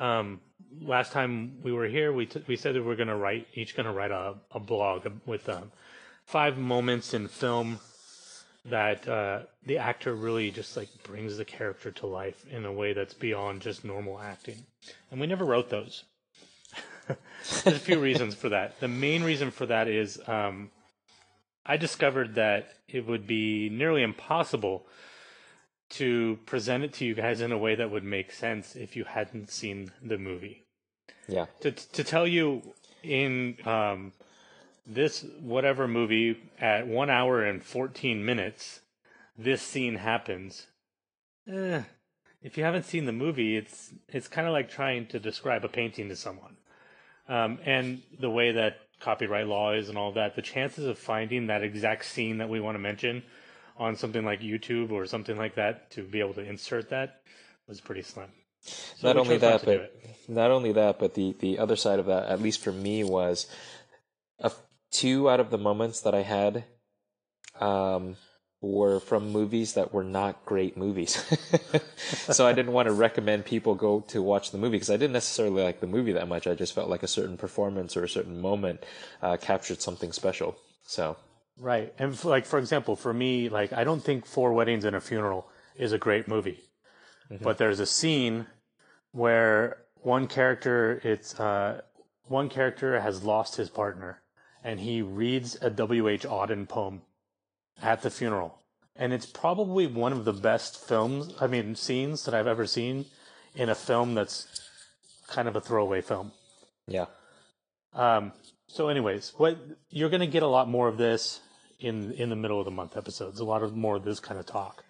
Um, 0.00 0.40
last 0.80 1.12
time 1.12 1.58
we 1.62 1.72
were 1.72 1.86
here, 1.86 2.12
we 2.12 2.26
t- 2.26 2.42
we 2.46 2.56
said 2.56 2.74
that 2.74 2.82
we 2.82 2.92
are 2.92 2.96
going 2.96 3.08
to 3.08 3.16
write 3.16 3.46
each 3.54 3.74
to 3.74 3.92
write 3.92 4.10
a, 4.10 4.34
a 4.50 4.58
blog 4.58 5.06
with 5.26 5.48
um, 5.48 5.70
five 6.24 6.58
moments 6.58 7.14
in 7.14 7.28
film 7.28 7.78
that 8.64 9.08
uh, 9.08 9.40
the 9.66 9.78
actor 9.78 10.14
really 10.14 10.50
just 10.50 10.76
like 10.76 10.88
brings 11.02 11.36
the 11.36 11.44
character 11.44 11.90
to 11.90 12.06
life 12.06 12.44
in 12.50 12.64
a 12.64 12.72
way 12.72 12.92
that's 12.92 13.14
beyond 13.14 13.60
just 13.60 13.84
normal 13.84 14.20
acting. 14.20 14.66
And 15.10 15.20
we 15.20 15.26
never 15.26 15.44
wrote 15.44 15.70
those. 15.70 16.04
There's 17.64 17.76
a 17.76 17.80
few 17.80 17.98
reasons 17.98 18.34
for 18.34 18.50
that. 18.50 18.78
The 18.80 18.88
main 18.88 19.22
reason 19.22 19.50
for 19.50 19.66
that 19.66 19.88
is 19.88 20.20
um, 20.26 20.70
I 21.64 21.76
discovered 21.76 22.34
that 22.34 22.68
it 22.88 23.06
would 23.06 23.26
be 23.26 23.68
nearly 23.70 24.02
impossible 24.02 24.86
to 25.90 26.38
present 26.46 26.84
it 26.84 26.92
to 26.94 27.04
you 27.04 27.14
guys 27.14 27.40
in 27.40 27.52
a 27.52 27.58
way 27.58 27.74
that 27.74 27.90
would 27.90 28.04
make 28.04 28.32
sense 28.32 28.76
if 28.76 28.96
you 28.96 29.04
hadn't 29.04 29.50
seen 29.50 29.92
the 30.02 30.18
movie. 30.18 30.64
yeah, 31.28 31.46
To 31.60 31.72
to 31.72 32.04
tell 32.04 32.26
you 32.26 32.62
in 33.02 33.56
um, 33.66 34.12
this 34.86 35.24
whatever 35.40 35.88
movie 35.88 36.38
at 36.60 36.86
one 36.86 37.10
hour 37.10 37.44
and 37.44 37.62
fourteen 37.62 38.24
minutes, 38.24 38.80
this 39.36 39.62
scene 39.62 39.96
happens. 39.96 40.66
Eh, 41.48 41.82
if 42.42 42.56
you 42.56 42.64
haven't 42.64 42.84
seen 42.84 43.06
the 43.06 43.12
movie, 43.12 43.56
it's 43.56 43.92
it's 44.08 44.28
kind 44.28 44.46
of 44.46 44.52
like 44.52 44.70
trying 44.70 45.06
to 45.08 45.18
describe 45.18 45.64
a 45.64 45.68
painting 45.68 46.08
to 46.08 46.16
someone. 46.16 46.56
Um, 47.28 47.58
and 47.64 48.02
the 48.18 48.30
way 48.30 48.52
that 48.52 48.78
copyright 49.00 49.46
law 49.46 49.72
is 49.72 49.88
and 49.88 49.96
all 49.96 50.12
that, 50.12 50.36
the 50.36 50.42
chances 50.42 50.84
of 50.86 50.98
finding 50.98 51.46
that 51.46 51.62
exact 51.62 52.04
scene 52.04 52.38
that 52.38 52.48
we 52.48 52.60
want 52.60 52.74
to 52.74 52.80
mention 52.80 53.22
on 53.80 53.96
something 53.96 54.24
like 54.24 54.40
YouTube 54.40 54.92
or 54.92 55.06
something 55.06 55.36
like 55.36 55.56
that 55.56 55.90
to 55.92 56.04
be 56.04 56.20
able 56.20 56.34
to 56.34 56.42
insert 56.42 56.90
that 56.90 57.22
was 57.66 57.80
pretty 57.80 58.02
slim. 58.02 58.28
So 58.60 59.08
not 59.08 59.16
only 59.16 59.38
not 59.38 59.62
that, 59.62 59.64
but 59.64 59.94
not 60.28 60.50
only 60.50 60.72
that, 60.72 60.98
but 60.98 61.14
the 61.14 61.34
the 61.40 61.58
other 61.58 61.76
side 61.76 61.98
of 61.98 62.06
that, 62.06 62.28
at 62.28 62.42
least 62.42 62.60
for 62.60 62.72
me, 62.72 63.02
was 63.02 63.46
a, 64.38 64.52
two 64.92 65.30
out 65.30 65.40
of 65.40 65.50
the 65.50 65.56
moments 65.56 66.02
that 66.02 66.14
I 66.14 66.22
had 66.22 66.64
um, 67.58 68.16
were 68.60 69.00
from 69.00 69.30
movies 69.30 69.72
that 69.74 69.94
were 69.94 70.04
not 70.04 70.44
great 70.44 70.76
movies. 70.76 71.24
so 71.96 72.46
I 72.46 72.52
didn't 72.52 72.72
want 72.72 72.86
to 72.86 72.92
recommend 72.92 73.46
people 73.46 73.74
go 73.74 74.00
to 74.08 74.22
watch 74.22 74.50
the 74.50 74.58
movie 74.58 74.72
because 74.72 74.90
I 74.90 74.98
didn't 74.98 75.14
necessarily 75.14 75.62
like 75.62 75.80
the 75.80 75.86
movie 75.86 76.12
that 76.12 76.28
much. 76.28 76.46
I 76.46 76.54
just 76.54 76.74
felt 76.74 76.90
like 76.90 77.02
a 77.02 77.08
certain 77.08 77.38
performance 77.38 77.96
or 77.96 78.04
a 78.04 78.08
certain 78.10 78.42
moment 78.42 78.84
uh, 79.22 79.38
captured 79.38 79.80
something 79.80 80.12
special. 80.12 80.58
So 80.84 81.16
Right. 81.60 81.92
And 81.98 82.14
f 82.14 82.24
like 82.24 82.46
for 82.46 82.58
example, 82.58 82.96
for 82.96 83.12
me, 83.12 83.48
like 83.50 83.72
I 83.72 83.84
don't 83.84 84.02
think 84.02 84.24
Four 84.24 84.52
Weddings 84.54 84.84
and 84.84 84.96
a 84.96 85.00
Funeral 85.00 85.46
is 85.76 85.92
a 85.92 85.98
great 85.98 86.26
movie. 86.26 86.60
But 87.42 87.58
there's 87.58 87.78
a 87.78 87.86
scene 87.86 88.46
where 89.12 89.78
one 90.02 90.26
character 90.26 91.00
it's 91.04 91.38
uh 91.38 91.82
one 92.24 92.48
character 92.48 93.00
has 93.00 93.22
lost 93.22 93.56
his 93.56 93.68
partner 93.68 94.22
and 94.64 94.80
he 94.80 95.02
reads 95.02 95.56
a 95.60 95.70
W.H. 95.70 96.24
Auden 96.24 96.66
poem 96.68 97.02
at 97.82 98.02
the 98.02 98.10
funeral. 98.10 98.58
And 98.96 99.12
it's 99.12 99.26
probably 99.26 99.86
one 99.86 100.12
of 100.12 100.24
the 100.24 100.32
best 100.32 100.76
films, 100.76 101.32
I 101.40 101.46
mean, 101.46 101.74
scenes 101.74 102.24
that 102.24 102.34
I've 102.34 102.46
ever 102.46 102.66
seen 102.66 103.06
in 103.54 103.68
a 103.68 103.74
film 103.74 104.14
that's 104.14 104.46
kind 105.28 105.48
of 105.48 105.56
a 105.56 105.60
throwaway 105.60 106.02
film. 106.02 106.32
yeah, 106.86 107.06
Um, 107.94 108.32
so, 108.66 108.88
anyways, 108.88 109.32
what 109.36 109.58
you're 109.88 110.10
going 110.10 110.20
to 110.20 110.26
get 110.26 110.42
a 110.42 110.46
lot 110.46 110.68
more 110.68 110.88
of 110.88 110.96
this 110.98 111.40
in 111.80 112.12
in 112.12 112.30
the 112.30 112.36
middle 112.36 112.58
of 112.58 112.64
the 112.64 112.70
month 112.70 112.96
episodes. 112.96 113.40
A 113.40 113.44
lot 113.44 113.62
of 113.62 113.76
more 113.76 113.96
of 113.96 114.04
this 114.04 114.20
kind 114.20 114.38
of 114.38 114.46
talk, 114.46 114.84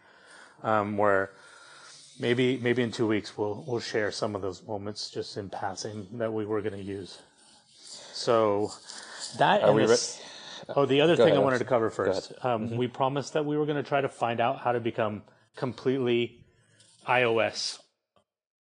um, 0.62 0.96
where 0.96 1.30
maybe 2.18 2.58
maybe 2.58 2.82
in 2.82 2.90
two 2.92 3.06
weeks 3.06 3.36
we'll 3.36 3.64
we'll 3.66 3.80
share 3.80 4.10
some 4.10 4.34
of 4.36 4.42
those 4.42 4.62
moments 4.66 5.10
just 5.10 5.36
in 5.36 5.48
passing 5.50 6.06
that 6.12 6.32
we 6.32 6.44
were 6.44 6.60
going 6.60 6.76
to 6.76 6.82
use. 6.82 7.18
So 8.12 8.72
that 9.38 9.62
Are 9.62 9.72
we 9.72 9.86
this- 9.86 10.20
oh, 10.76 10.86
the 10.86 11.00
other 11.00 11.16
Go 11.16 11.24
thing 11.24 11.34
I 11.34 11.38
wanted 11.38 11.58
to 11.58 11.64
cover 11.64 11.90
first. 11.90 12.32
Um, 12.44 12.76
We 12.76 12.88
promised 12.88 13.32
that 13.32 13.44
we 13.46 13.56
were 13.56 13.66
going 13.66 13.82
to 13.82 13.88
try 13.88 14.00
to 14.00 14.08
find 14.08 14.40
out 14.40 14.58
how 14.60 14.72
to 14.72 14.80
become 14.80 15.22
completely 15.56 16.44
iOS 17.08 17.78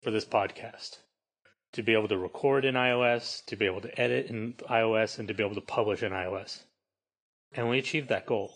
for 0.02 0.10
this 0.10 0.24
podcast 0.24 0.98
to 1.72 1.82
be 1.82 1.92
able 1.92 2.08
to 2.08 2.18
record 2.18 2.64
in 2.64 2.74
iOS, 2.74 3.44
to 3.46 3.56
be 3.56 3.66
able 3.66 3.80
to 3.80 4.00
edit 4.00 4.26
in 4.26 4.54
iOS, 4.68 5.18
and 5.18 5.28
to 5.28 5.34
be 5.34 5.42
able 5.44 5.54
to 5.54 5.60
publish 5.60 6.02
in 6.02 6.12
iOS. 6.12 6.62
And 7.52 7.68
we 7.68 7.78
achieved 7.78 8.08
that 8.08 8.26
goal. 8.26 8.54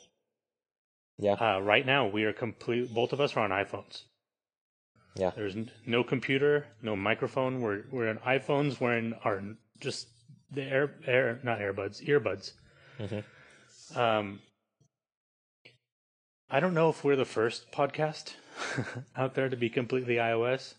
yeah, 1.18 1.32
Uh, 1.34 1.60
right 1.60 1.84
now, 1.84 2.06
we 2.06 2.24
are 2.24 2.32
complete. 2.32 2.92
Both 2.94 3.12
of 3.12 3.20
us 3.20 3.36
are 3.36 3.44
on 3.44 3.50
iPhones. 3.50 4.02
yeah, 5.16 5.30
There's 5.30 5.56
no 5.86 6.02
computer, 6.04 6.66
no 6.82 6.96
microphone. 6.96 7.60
We're 7.60 7.84
we're 7.90 8.08
on 8.08 8.18
iPhones. 8.18 8.80
We're 8.80 8.96
in 8.98 9.14
our 9.24 9.42
just 9.80 10.08
the 10.50 10.62
air 10.62 10.94
air 11.06 11.40
not 11.42 11.58
earbuds 11.60 12.02
earbuds. 12.06 12.52
Mhm. 12.98 13.24
Um, 13.96 14.40
I 16.50 16.60
don't 16.60 16.74
know 16.74 16.88
if 16.90 17.02
we're 17.04 17.16
the 17.16 17.24
first 17.24 17.70
podcast 17.72 18.34
out 19.16 19.34
there 19.34 19.48
to 19.48 19.56
be 19.56 19.68
completely 19.70 20.16
iOS. 20.16 20.74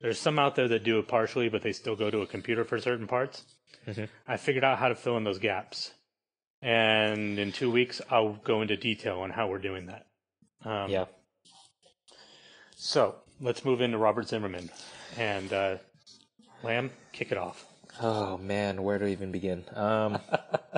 There's 0.00 0.18
some 0.18 0.38
out 0.38 0.56
there 0.56 0.66
that 0.68 0.82
do 0.84 0.98
it 0.98 1.06
partially, 1.06 1.48
but 1.48 1.62
they 1.62 1.72
still 1.72 1.94
go 1.94 2.10
to 2.10 2.22
a 2.22 2.26
computer 2.26 2.64
for 2.64 2.80
certain 2.80 3.06
parts. 3.06 3.44
Mhm. 3.86 4.08
I 4.26 4.36
figured 4.36 4.64
out 4.64 4.78
how 4.78 4.88
to 4.88 4.94
fill 4.96 5.16
in 5.16 5.24
those 5.24 5.38
gaps, 5.38 5.92
and 6.62 7.38
in 7.38 7.52
two 7.52 7.70
weeks 7.70 8.00
I'll 8.10 8.34
go 8.44 8.62
into 8.62 8.76
detail 8.76 9.20
on 9.20 9.30
how 9.30 9.48
we're 9.48 9.58
doing 9.58 9.86
that. 9.86 10.06
Um, 10.64 10.90
yeah. 10.90 11.06
so 12.76 13.16
let's 13.40 13.64
move 13.64 13.80
into 13.80 13.98
Robert 13.98 14.28
Zimmerman 14.28 14.70
and 15.18 15.52
uh, 15.52 15.76
Lam. 16.62 16.90
Kick 17.12 17.32
it 17.32 17.38
off. 17.38 17.66
Oh 18.00 18.38
man, 18.38 18.82
where 18.82 18.98
to 18.98 19.06
even 19.06 19.32
begin? 19.32 19.64
Um, 19.74 20.18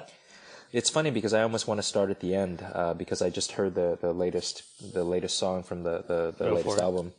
it's 0.73 0.90
funny 0.90 1.11
because 1.11 1.35
I 1.35 1.42
almost 1.42 1.68
want 1.68 1.79
to 1.79 1.83
start 1.83 2.11
at 2.11 2.20
the 2.20 2.35
end 2.35 2.64
uh, 2.73 2.94
because 2.94 3.23
I 3.23 3.31
just 3.31 3.53
heard 3.53 3.75
the, 3.75 3.99
the 4.01 4.12
latest 4.12 4.62
the 4.94 5.05
latest 5.05 5.38
song 5.38 5.62
from 5.62 5.83
the 5.83 6.03
the, 6.09 6.35
the 6.37 6.51
latest 6.51 6.81
album, 6.81 7.12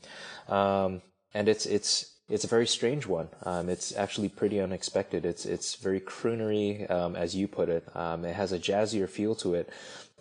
um, 0.49 1.01
and 1.33 1.47
it's 1.47 1.65
it's 1.65 2.14
it's 2.27 2.43
a 2.43 2.47
very 2.47 2.65
strange 2.65 3.05
one. 3.05 3.29
Um, 3.43 3.69
it's 3.69 3.95
actually 3.95 4.29
pretty 4.29 4.59
unexpected. 4.59 5.25
It's 5.25 5.45
it's 5.45 5.75
very 5.75 5.99
croonery, 5.99 6.89
um, 6.89 7.15
as 7.15 7.35
you 7.35 7.47
put 7.47 7.69
it. 7.69 7.87
Um, 7.95 8.25
it 8.25 8.35
has 8.35 8.51
a 8.51 8.59
jazzier 8.59 9.07
feel 9.07 9.35
to 9.35 9.53
it 9.53 9.69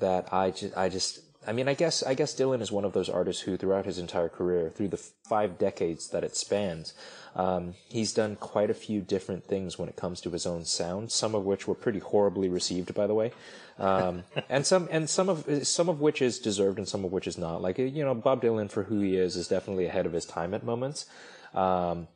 that 0.01 0.33
I 0.33 0.51
just 0.51 0.77
I 0.77 0.89
just 0.91 1.21
I 1.47 1.53
mean 1.53 1.67
I 1.67 1.75
guess 1.75 2.03
I 2.03 2.15
guess 2.15 2.35
Dylan 2.35 2.61
is 2.61 2.71
one 2.71 2.85
of 2.85 2.93
those 2.93 3.09
artists 3.09 3.43
who 3.43 3.57
throughout 3.57 3.87
his 3.87 3.99
entire 3.99 4.29
career, 4.29 4.69
through 4.69 4.89
the 4.89 4.99
five 4.99 5.57
decades 5.57 6.11
that 6.11 6.25
it 6.25 6.37
spans, 6.37 6.93
um, 7.37 7.75
he's 7.89 8.13
done 8.13 8.37
quite 8.37 8.69
a 8.69 8.75
few 8.75 9.01
different 9.01 9.45
things 9.45 9.79
when 9.79 9.89
it 9.89 9.97
comes 9.97 10.21
to 10.23 10.31
his 10.31 10.45
own 10.45 10.67
sound. 10.67 11.11
Some 11.11 11.35
of 11.35 11.45
which 11.47 11.67
were 11.67 11.75
pretty 11.75 12.01
horribly 12.01 12.51
received, 12.51 12.93
by 12.93 13.07
the 13.07 13.15
way, 13.15 13.33
um, 13.79 14.25
and 14.51 14.67
some 14.67 14.89
and 14.91 15.09
some 15.09 15.31
of 15.31 15.67
some 15.67 15.89
of 15.89 16.03
which 16.03 16.21
is 16.21 16.39
deserved 16.39 16.77
and 16.77 16.87
some 16.87 17.03
of 17.03 17.13
which 17.13 17.27
is 17.27 17.39
not. 17.39 17.63
Like 17.63 17.79
you 17.79 18.05
know, 18.05 18.15
Bob 18.15 18.43
Dylan 18.43 18.71
for 18.71 18.83
who 18.83 19.01
he 19.01 19.17
is 19.17 19.37
is 19.37 19.49
definitely 19.49 19.87
ahead 19.87 20.05
of 20.05 20.13
his 20.13 20.27
time 20.27 20.53
at 20.53 20.65
moments. 20.65 21.07
Um, 21.55 22.09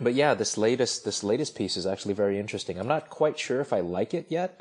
but 0.00 0.14
yeah, 0.14 0.34
this 0.34 0.56
latest 0.56 1.04
this 1.04 1.22
latest 1.22 1.54
piece 1.54 1.76
is 1.76 1.86
actually 1.86 2.14
very 2.14 2.38
interesting. 2.38 2.78
I'm 2.78 2.88
not 2.88 3.10
quite 3.10 3.38
sure 3.38 3.60
if 3.60 3.72
I 3.72 3.80
like 3.80 4.14
it 4.14 4.26
yet, 4.30 4.60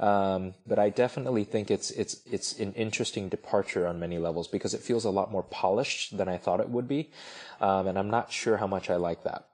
um, 0.00 0.54
but 0.66 0.78
I 0.78 0.90
definitely 0.90 1.44
think 1.44 1.70
it's 1.70 1.90
it's 1.92 2.20
it's 2.26 2.58
an 2.58 2.72
interesting 2.74 3.28
departure 3.28 3.86
on 3.86 4.00
many 4.00 4.18
levels 4.18 4.48
because 4.48 4.74
it 4.74 4.82
feels 4.82 5.04
a 5.04 5.10
lot 5.10 5.30
more 5.30 5.44
polished 5.44 6.16
than 6.16 6.28
I 6.28 6.36
thought 6.36 6.60
it 6.60 6.68
would 6.68 6.88
be, 6.88 7.10
um, 7.60 7.86
and 7.86 7.96
I'm 7.96 8.10
not 8.10 8.32
sure 8.32 8.56
how 8.56 8.66
much 8.66 8.90
I 8.90 8.96
like 8.96 9.22
that. 9.22 9.46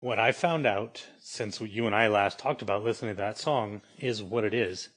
What 0.00 0.20
I 0.20 0.30
found 0.30 0.66
out 0.66 1.06
since 1.18 1.60
you 1.60 1.86
and 1.86 1.94
I 1.94 2.06
last 2.06 2.38
talked 2.38 2.62
about 2.62 2.84
listening 2.84 3.16
to 3.16 3.22
that 3.22 3.38
song 3.38 3.82
is 3.98 4.22
what 4.22 4.44
it 4.44 4.54
is. 4.54 4.90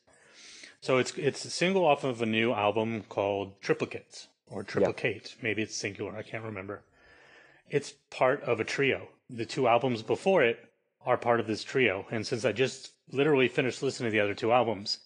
So 0.82 1.00
it's 1.00 1.14
it's 1.18 1.44
a 1.44 1.50
single 1.50 1.86
off 1.86 2.04
of 2.04 2.22
a 2.22 2.28
new 2.28 2.54
album 2.54 3.04
called 3.10 3.60
Triplicates 3.62 4.28
or 4.46 4.64
Triplicate. 4.64 5.36
Maybe 5.42 5.64
it's 5.64 5.76
singular. 5.76 6.16
I 6.16 6.22
can't 6.22 6.44
remember. 6.44 6.84
It's 7.70 7.94
part 8.10 8.42
of 8.44 8.60
a 8.60 8.64
trio. 8.64 9.10
The 9.30 9.46
two 9.46 9.68
albums 9.68 10.02
before 10.02 10.44
it 10.44 10.60
are 11.06 11.18
part 11.18 11.40
of 11.40 11.48
this 11.48 11.64
trio. 11.64 12.06
And 12.12 12.26
since 12.26 12.46
I 12.46 12.52
just 12.52 12.94
literally 13.12 13.48
finished 13.48 13.84
listening 13.84 14.12
to 14.12 14.12
the 14.12 14.24
other 14.24 14.34
two 14.34 14.52
albums, 14.52 15.00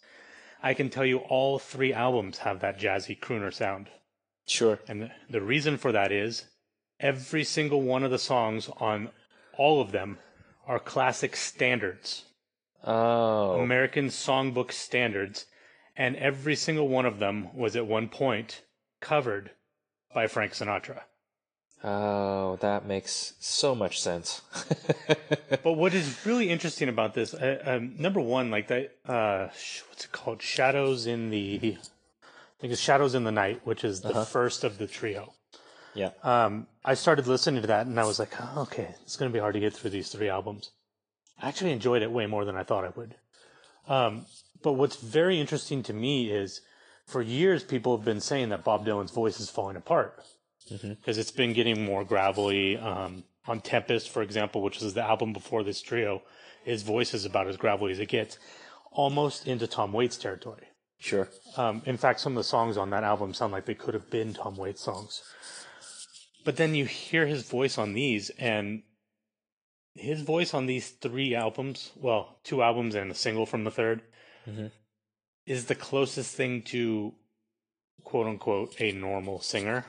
I 0.62 0.74
can 0.74 0.90
tell 0.90 1.06
you 1.06 1.18
all 1.20 1.60
three 1.60 1.94
albums 1.94 2.40
have 2.40 2.62
that 2.62 2.80
jazzy 2.80 3.20
crooner 3.20 3.54
sound. 3.54 3.90
Sure. 4.48 4.80
And 4.88 5.04
the, 5.04 5.12
the 5.30 5.42
reason 5.42 5.78
for 5.78 5.92
that 5.92 6.12
is 6.12 6.46
every 7.00 7.44
single 7.44 7.82
one 7.82 8.04
of 8.04 8.12
the 8.12 8.20
songs 8.20 8.70
on 8.78 9.10
all 9.58 9.82
of 9.82 9.92
them 9.92 10.18
are 10.66 10.80
classic 10.80 11.36
standards, 11.36 12.26
Oh. 12.86 13.62
American 13.62 14.08
songbook 14.08 14.72
standards, 14.72 15.46
and 15.96 16.16
every 16.18 16.56
single 16.56 16.90
one 16.90 17.06
of 17.06 17.20
them 17.20 17.56
was 17.56 17.76
at 17.76 17.88
one 17.88 18.10
point 18.10 18.62
covered 19.00 19.52
by 20.14 20.28
Frank 20.28 20.54
Sinatra. 20.54 21.02
Oh, 21.84 22.58
that 22.62 22.86
makes 22.86 23.34
so 23.40 23.76
much 23.76 24.02
sense. 24.02 24.42
But 25.64 25.74
what 25.74 25.94
is 25.94 26.26
really 26.26 26.50
interesting 26.50 26.90
about 26.90 27.14
this, 27.14 27.34
uh, 27.34 27.62
um, 27.66 27.96
number 27.98 28.20
one, 28.20 28.52
like 28.52 28.68
that, 28.68 28.98
uh, 29.06 29.48
what's 29.88 30.04
it 30.04 30.12
called? 30.12 30.42
Shadows 30.42 31.06
in 31.06 31.30
the, 31.30 31.78
I 31.78 32.60
think 32.60 32.74
it's 32.74 32.82
Shadows 32.82 33.16
in 33.16 33.24
the 33.24 33.32
Night, 33.32 33.62
which 33.64 33.86
is 33.86 34.02
the 34.02 34.26
first 34.26 34.66
of 34.66 34.78
the 34.78 34.88
trio. 34.88 35.34
yeah. 35.94 36.10
Um, 36.22 36.68
I 36.84 36.96
started 36.96 37.28
listening 37.28 37.62
to 37.62 37.68
that 37.68 37.86
and 37.86 37.98
I 37.98 38.04
was 38.04 38.20
like, 38.20 38.34
oh, 38.42 38.64
okay, 38.64 38.94
it's 39.04 39.16
going 39.16 39.32
to 39.32 39.34
be 39.34 39.40
hard 39.40 39.54
to 39.54 39.62
get 39.62 39.74
through 39.74 39.92
these 39.92 40.10
three 40.10 40.28
albums. 40.28 40.72
I 41.42 41.48
actually 41.48 41.72
enjoyed 41.72 42.02
it 42.02 42.12
way 42.12 42.26
more 42.26 42.44
than 42.44 42.58
I 42.58 42.64
thought 42.64 42.84
I 42.84 42.90
would. 42.90 43.16
Um, 43.88 44.26
but 44.62 44.74
what's 44.74 44.98
very 44.98 45.40
interesting 45.40 45.82
to 45.84 45.94
me 45.94 46.30
is 46.30 46.60
for 47.06 47.22
years 47.22 47.64
people 47.64 47.96
have 47.96 48.06
been 48.06 48.22
saying 48.22 48.50
that 48.50 48.66
Bob 48.66 48.86
Dylan's 48.86 49.12
voice 49.12 49.40
is 49.40 49.50
falling 49.50 49.78
apart 49.78 50.20
because 50.70 51.18
it's 51.18 51.32
been 51.32 51.54
getting 51.54 51.86
more 51.86 52.04
gravelly. 52.04 52.78
Um, 52.78 53.24
on 53.46 53.60
Tempest, 53.60 54.10
for 54.10 54.22
example, 54.22 54.62
which 54.62 54.82
is 54.82 54.94
the 54.94 55.04
album 55.04 55.34
before 55.34 55.64
this 55.64 55.82
trio, 55.82 56.22
his 56.64 56.82
voice 56.84 57.14
is 57.14 57.26
about 57.26 57.48
as 57.48 57.58
gravelly 57.58 57.92
as 57.92 58.00
it 58.00 58.08
gets, 58.08 58.38
almost 58.92 59.48
into 59.48 59.68
Tom 59.68 59.92
Waits 59.92 60.18
territory. 60.18 60.64
Sure. 61.00 61.28
Um, 61.58 61.82
in 61.86 61.98
fact, 61.98 62.22
some 62.22 62.34
of 62.34 62.38
the 62.38 62.44
songs 62.46 62.78
on 62.78 62.90
that 62.92 63.04
album 63.04 63.34
sound 63.34 63.52
like 63.52 63.66
they 63.66 63.74
could 63.76 63.94
have 63.94 64.10
been 64.10 64.34
Tom 64.34 64.56
Waits 64.56 64.82
songs. 64.82 65.22
But 66.46 66.56
then 66.56 66.74
you 66.76 66.86
hear 66.86 67.26
his 67.26 67.44
voice 67.50 67.78
on 67.78 67.92
these, 67.94 68.30
and 68.32 68.84
his 69.96 70.22
voice 70.22 70.54
on 70.54 70.66
these 70.66 70.90
three 70.92 71.36
albums 71.36 71.92
well, 71.98 72.40
two 72.44 72.64
albums 72.64 72.96
and 72.96 73.12
a 73.12 73.16
single 73.16 73.46
from 73.46 73.64
the 73.66 73.72
3rd 73.72 74.02
Mhm. 74.48 74.72
is 75.46 75.66
the 75.66 75.76
closest 75.76 76.34
thing 76.36 76.62
to 76.64 77.14
quote 78.04 78.26
unquote 78.28 78.80
a 78.82 78.92
normal 78.94 79.40
singer. 79.42 79.86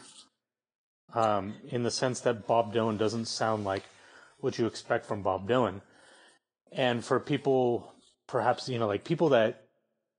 Um, 1.14 1.54
in 1.68 1.84
the 1.84 1.90
sense 1.90 2.20
that 2.20 2.46
Bob 2.46 2.74
Dylan 2.74 2.98
doesn't 2.98 3.26
sound 3.26 3.64
like 3.64 3.84
what 4.40 4.58
you 4.58 4.66
expect 4.66 5.06
from 5.06 5.22
Bob 5.22 5.48
Dylan. 5.48 5.80
And 6.72 7.04
for 7.04 7.20
people, 7.20 7.92
perhaps, 8.26 8.68
you 8.68 8.78
know, 8.78 8.88
like 8.88 9.04
people 9.04 9.28
that 9.30 9.64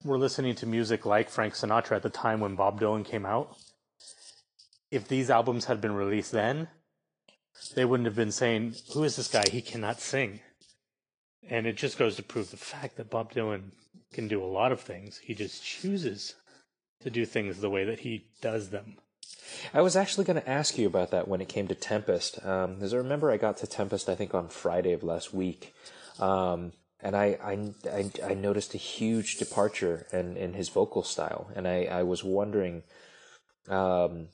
were 0.03 0.17
listening 0.17 0.55
to 0.55 0.65
music 0.65 1.05
like 1.05 1.29
Frank 1.29 1.53
Sinatra 1.53 1.97
at 1.97 2.03
the 2.03 2.09
time 2.09 2.39
when 2.39 2.55
Bob 2.55 2.79
Dylan 2.79 3.03
came 3.03 3.25
out, 3.25 3.57
if 4.91 5.07
these 5.07 5.29
albums 5.29 5.65
had 5.65 5.81
been 5.81 5.95
released 5.95 6.31
then, 6.31 6.69
they 7.75 7.85
wouldn't 7.85 8.05
have 8.05 8.15
been 8.15 8.31
saying, 8.31 8.75
Who 8.93 9.03
is 9.03 9.15
this 9.15 9.27
guy? 9.27 9.43
He 9.51 9.61
cannot 9.61 9.99
sing. 9.99 10.39
And 11.49 11.67
it 11.67 11.77
just 11.77 11.97
goes 11.97 12.15
to 12.15 12.23
prove 12.23 12.51
the 12.51 12.57
fact 12.57 12.97
that 12.97 13.09
Bob 13.09 13.33
Dylan 13.33 13.71
can 14.13 14.27
do 14.27 14.43
a 14.43 14.45
lot 14.45 14.71
of 14.71 14.81
things. 14.81 15.17
He 15.17 15.33
just 15.33 15.63
chooses 15.63 16.35
to 17.01 17.09
do 17.09 17.25
things 17.25 17.59
the 17.59 17.69
way 17.69 17.85
that 17.85 17.99
he 17.99 18.27
does 18.41 18.69
them. 18.69 18.97
I 19.73 19.81
was 19.81 19.95
actually 19.95 20.25
going 20.25 20.41
to 20.41 20.49
ask 20.49 20.77
you 20.77 20.87
about 20.87 21.11
that 21.11 21.27
when 21.27 21.41
it 21.41 21.49
came 21.49 21.67
to 21.67 21.75
Tempest. 21.75 22.43
Um, 22.45 22.77
as 22.81 22.93
I 22.93 22.97
remember, 22.97 23.31
I 23.31 23.37
got 23.37 23.57
to 23.57 23.67
Tempest, 23.67 24.09
I 24.09 24.15
think, 24.15 24.33
on 24.33 24.47
Friday 24.47 24.93
of 24.93 25.03
last 25.03 25.33
week. 25.33 25.73
Um, 26.19 26.73
and 27.01 27.15
I, 27.15 27.37
I, 27.43 28.11
I, 28.23 28.33
noticed 28.33 28.73
a 28.73 28.77
huge 28.77 29.37
departure 29.37 30.07
in, 30.13 30.37
in 30.37 30.53
his 30.53 30.69
vocal 30.69 31.03
style. 31.03 31.51
And 31.55 31.67
I, 31.67 31.85
I 31.85 32.03
was 32.03 32.23
wondering, 32.23 32.83
um, 33.69 34.29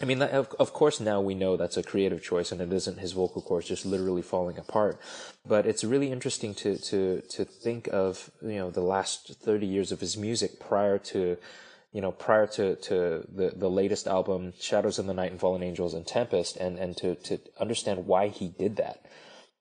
I 0.00 0.04
mean, 0.06 0.22
of, 0.22 0.54
of 0.58 0.72
course, 0.72 1.00
now 1.00 1.20
we 1.20 1.34
know 1.34 1.56
that's 1.56 1.76
a 1.76 1.82
creative 1.82 2.22
choice 2.22 2.52
and 2.52 2.60
it 2.60 2.72
isn't 2.72 2.98
his 2.98 3.12
vocal 3.12 3.42
cords 3.42 3.68
just 3.68 3.84
literally 3.84 4.22
falling 4.22 4.56
apart. 4.56 4.98
But 5.46 5.66
it's 5.66 5.84
really 5.84 6.10
interesting 6.10 6.54
to, 6.54 6.76
to, 6.78 7.22
to 7.22 7.44
think 7.44 7.88
of, 7.92 8.30
you 8.40 8.56
know, 8.56 8.70
the 8.70 8.80
last 8.80 9.34
30 9.42 9.66
years 9.66 9.92
of 9.92 10.00
his 10.00 10.16
music 10.16 10.58
prior 10.58 10.96
to, 10.98 11.36
you 11.92 12.00
know, 12.00 12.12
prior 12.12 12.46
to, 12.46 12.76
to 12.76 13.26
the, 13.34 13.52
the 13.56 13.68
latest 13.70 14.06
album, 14.06 14.52
Shadows 14.60 14.98
in 14.98 15.06
the 15.06 15.14
Night 15.14 15.30
and 15.32 15.40
Fallen 15.40 15.62
Angels 15.62 15.94
and 15.94 16.06
Tempest, 16.06 16.56
and, 16.56 16.78
and 16.78 16.96
to, 16.98 17.16
to 17.16 17.38
understand 17.58 18.06
why 18.06 18.28
he 18.28 18.48
did 18.48 18.76
that. 18.76 19.04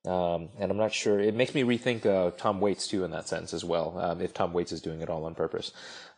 Um, 0.09 0.49
and 0.57 0.71
I'm 0.71 0.77
not 0.77 0.93
sure. 0.93 1.19
It 1.19 1.35
makes 1.35 1.53
me 1.53 1.63
rethink 1.63 2.05
uh, 2.05 2.31
Tom 2.37 2.61
Waits 2.61 2.87
too, 2.87 3.03
in 3.03 3.11
that 3.11 3.27
sense 3.27 3.53
as 3.53 3.65
well. 3.65 3.97
Um, 3.99 4.21
if 4.21 4.33
Tom 4.33 4.53
Waits 4.53 4.71
is 4.71 4.79
doing 4.81 5.01
it 5.01 5.09
all 5.09 5.25
on 5.25 5.35
purpose, 5.35 5.71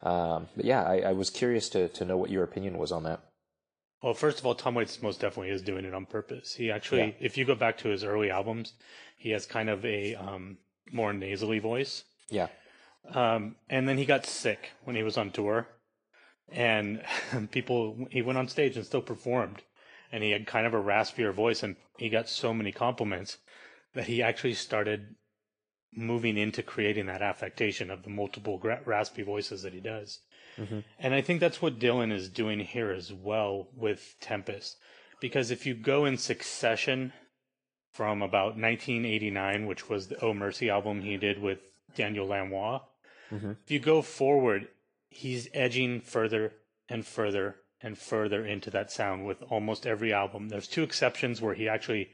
um, 0.03 0.47
but 0.55 0.65
yeah, 0.65 0.83
I, 0.83 0.97
I 0.99 1.11
was 1.13 1.29
curious 1.31 1.67
to 1.69 1.87
to 1.89 2.05
know 2.05 2.15
what 2.17 2.29
your 2.29 2.43
opinion 2.43 2.77
was 2.77 2.91
on 2.91 3.03
that. 3.03 3.21
Well, 4.03 4.13
first 4.13 4.39
of 4.39 4.45
all, 4.45 4.53
Tom 4.53 4.75
Waits 4.75 5.01
most 5.01 5.19
definitely 5.19 5.49
is 5.51 5.61
doing 5.63 5.85
it 5.85 5.93
on 5.95 6.05
purpose. 6.05 6.53
He 6.55 6.69
actually, 6.71 7.01
Yeah. 7.01 7.11
if 7.19 7.37
you 7.37 7.45
go 7.45 7.55
back 7.55 7.77
to 7.79 7.89
his 7.89 8.03
early 8.03 8.29
albums, 8.29 8.73
he 9.17 9.29
has 9.31 9.45
kind 9.47 9.69
of 9.69 9.83
a 9.85 10.15
um, 10.15 10.57
more 10.91 11.11
nasally 11.13 11.59
voice. 11.59 12.03
Yeah, 12.29 12.47
Um, 13.13 13.55
and 13.69 13.87
then 13.89 13.97
he 13.97 14.05
got 14.05 14.25
sick 14.25 14.71
when 14.85 14.95
he 14.95 15.03
was 15.03 15.17
on 15.17 15.31
tour, 15.31 15.67
and 16.51 17.03
people 17.51 18.07
he 18.09 18.21
went 18.21 18.37
on 18.37 18.47
stage 18.47 18.75
and 18.77 18.85
still 18.85 19.01
performed, 19.01 19.61
and 20.11 20.23
he 20.23 20.31
had 20.31 20.47
kind 20.47 20.65
of 20.65 20.73
a 20.73 20.81
raspier 20.81 21.33
voice, 21.33 21.63
and 21.63 21.75
he 21.97 22.09
got 22.09 22.29
so 22.29 22.53
many 22.53 22.71
compliments 22.71 23.37
that 23.93 24.07
he 24.07 24.21
actually 24.21 24.53
started 24.53 25.15
moving 25.93 26.37
into 26.37 26.63
creating 26.63 27.05
that 27.07 27.21
affectation 27.21 27.91
of 27.91 28.03
the 28.03 28.09
multiple 28.09 28.57
gra- 28.57 28.81
raspy 28.85 29.23
voices 29.23 29.61
that 29.63 29.73
he 29.73 29.81
does. 29.81 30.19
Mm-hmm. 30.57 30.79
And 30.99 31.13
I 31.13 31.21
think 31.21 31.39
that's 31.39 31.61
what 31.61 31.79
Dylan 31.79 32.13
is 32.13 32.29
doing 32.29 32.59
here 32.59 32.91
as 32.91 33.11
well 33.11 33.67
with 33.75 34.15
Tempest, 34.21 34.77
because 35.19 35.51
if 35.51 35.65
you 35.65 35.73
go 35.73 36.05
in 36.05 36.17
succession 36.17 37.11
from 37.91 38.21
about 38.21 38.57
1989, 38.57 39.65
which 39.65 39.89
was 39.89 40.07
the 40.07 40.19
Oh 40.21 40.33
Mercy 40.33 40.69
album 40.69 41.01
he 41.01 41.17
did 41.17 41.39
with 41.41 41.59
Daniel 41.95 42.27
Lanois. 42.27 42.81
Mm-hmm. 43.31 43.51
If 43.63 43.71
you 43.71 43.79
go 43.79 44.01
forward, 44.01 44.67
he's 45.11 45.47
edging 45.53 45.99
further 46.01 46.53
and 46.89 47.05
further 47.05 47.57
and 47.81 47.97
further 47.97 48.45
into 48.45 48.69
that 48.71 48.91
sound 48.91 49.25
with 49.25 49.41
almost 49.43 49.85
every 49.85 50.13
album. 50.13 50.49
There's 50.49 50.67
two 50.67 50.83
exceptions 50.83 51.41
where 51.41 51.53
he 51.53 51.67
actually, 51.67 52.09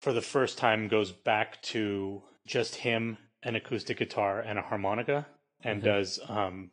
for 0.00 0.12
the 0.12 0.20
first 0.22 0.58
time, 0.58 0.88
goes 0.88 1.12
back 1.12 1.62
to 1.62 2.22
just 2.46 2.74
him, 2.76 3.16
an 3.42 3.54
acoustic 3.56 3.98
guitar, 3.98 4.40
and 4.40 4.58
a 4.58 4.62
harmonica, 4.62 5.26
and 5.62 5.82
does 5.82 6.18
um, 6.28 6.70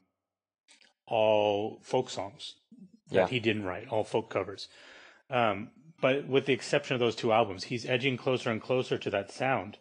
all 1.05 1.79
folk 1.83 2.09
songs 2.09 2.55
that 3.09 3.15
Yeah. 3.15 3.27
he 3.27 3.39
didn't 3.39 3.65
write, 3.65 3.87
all 3.89 4.03
folk 4.03 4.29
covers. 4.29 4.67
Um, 5.29 5.71
but 6.01 6.27
with 6.27 6.45
the 6.45 6.53
exception 6.53 6.93
of 6.95 6.99
those 6.99 7.15
two 7.15 7.31
albums, 7.31 7.65
he's 7.65 7.85
edging 7.85 8.17
closer 8.17 8.49
and 8.51 8.61
closer 8.61 8.97
to 8.97 9.09
that 9.11 9.31
sound. 9.31 9.77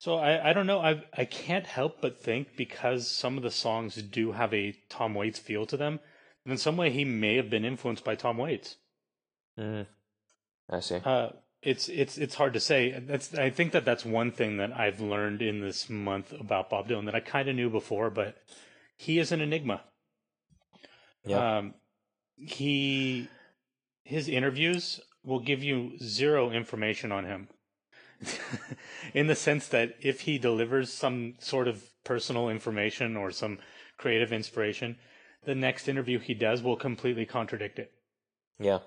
So 0.00 0.16
I, 0.16 0.48
I 0.48 0.52
don't 0.54 0.66
know. 0.66 0.80
I 0.80 1.04
I 1.12 1.26
can't 1.26 1.66
help 1.66 2.00
but 2.00 2.18
think 2.18 2.56
because 2.56 3.06
some 3.06 3.36
of 3.36 3.42
the 3.42 3.50
songs 3.50 3.96
do 3.96 4.32
have 4.32 4.54
a 4.54 4.74
Tom 4.88 5.14
Waits 5.14 5.38
feel 5.38 5.66
to 5.66 5.76
them, 5.76 6.00
in 6.46 6.56
some 6.56 6.78
way 6.78 6.88
he 6.88 7.04
may 7.04 7.36
have 7.36 7.50
been 7.50 7.66
influenced 7.66 8.02
by 8.02 8.14
Tom 8.14 8.38
Waits. 8.38 8.76
mm. 9.58 9.86
I 10.70 10.80
see. 10.80 11.00
Uh, 11.04 11.28
it's 11.60 11.90
it's 11.90 12.16
it's 12.16 12.34
hard 12.34 12.54
to 12.54 12.60
say. 12.60 12.98
That's 12.98 13.34
I 13.34 13.50
think 13.50 13.72
that 13.72 13.84
that's 13.84 14.02
one 14.02 14.32
thing 14.32 14.56
that 14.56 14.72
I've 14.72 15.02
learned 15.02 15.42
in 15.42 15.60
this 15.60 15.90
month 15.90 16.32
about 16.32 16.70
Bob 16.70 16.88
Dylan 16.88 17.04
that 17.04 17.14
I 17.14 17.20
kind 17.20 17.50
of 17.50 17.54
knew 17.54 17.68
before, 17.68 18.08
but 18.08 18.36
he 18.96 19.18
is 19.18 19.32
an 19.32 19.42
enigma. 19.42 19.82
Yeah. 21.26 21.58
Um, 21.58 21.74
he 22.36 23.28
his 24.04 24.30
interviews 24.30 24.98
will 25.22 25.40
give 25.40 25.62
you 25.62 25.98
zero 25.98 26.50
information 26.50 27.12
on 27.12 27.26
him. 27.26 27.48
in 29.14 29.26
the 29.26 29.34
sense 29.34 29.68
that 29.68 29.94
if 30.00 30.20
he 30.20 30.38
delivers 30.38 30.92
some 30.92 31.34
sort 31.38 31.68
of 31.68 31.82
personal 32.04 32.48
information 32.48 33.16
or 33.16 33.30
some 33.30 33.58
creative 33.96 34.32
inspiration, 34.32 34.96
the 35.44 35.54
next 35.54 35.88
interview 35.88 36.18
he 36.18 36.34
does 36.34 36.62
will 36.62 36.76
completely 36.76 37.26
contradict 37.26 37.78
it. 37.78 37.92
yeah. 38.58 38.78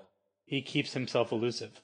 He 0.46 0.60
keeps 0.60 0.92
himself 0.92 1.32
elusive. 1.32 1.80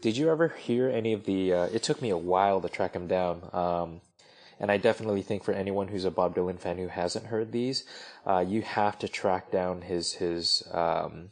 Did 0.00 0.16
you 0.16 0.30
ever 0.30 0.48
hear 0.48 0.88
any 0.88 1.12
of 1.12 1.24
the? 1.24 1.52
Uh, 1.52 1.64
it 1.64 1.82
took 1.82 2.00
me 2.00 2.08
a 2.08 2.16
while 2.16 2.60
to 2.60 2.68
track 2.68 2.94
him 2.94 3.06
down, 3.06 3.50
um, 3.52 4.00
and 4.58 4.70
I 4.70 4.76
definitely 4.76 5.22
think 5.22 5.44
for 5.44 5.52
anyone 5.52 5.88
who's 5.88 6.04
a 6.04 6.10
Bob 6.10 6.36
Dylan 6.36 6.58
fan 6.58 6.78
who 6.78 6.88
hasn't 6.88 7.26
heard 7.26 7.52
these, 7.52 7.84
uh, 8.24 8.44
you 8.46 8.62
have 8.62 8.98
to 9.00 9.08
track 9.08 9.50
down 9.50 9.82
his 9.82 10.14
his 10.14 10.62
um, 10.72 11.30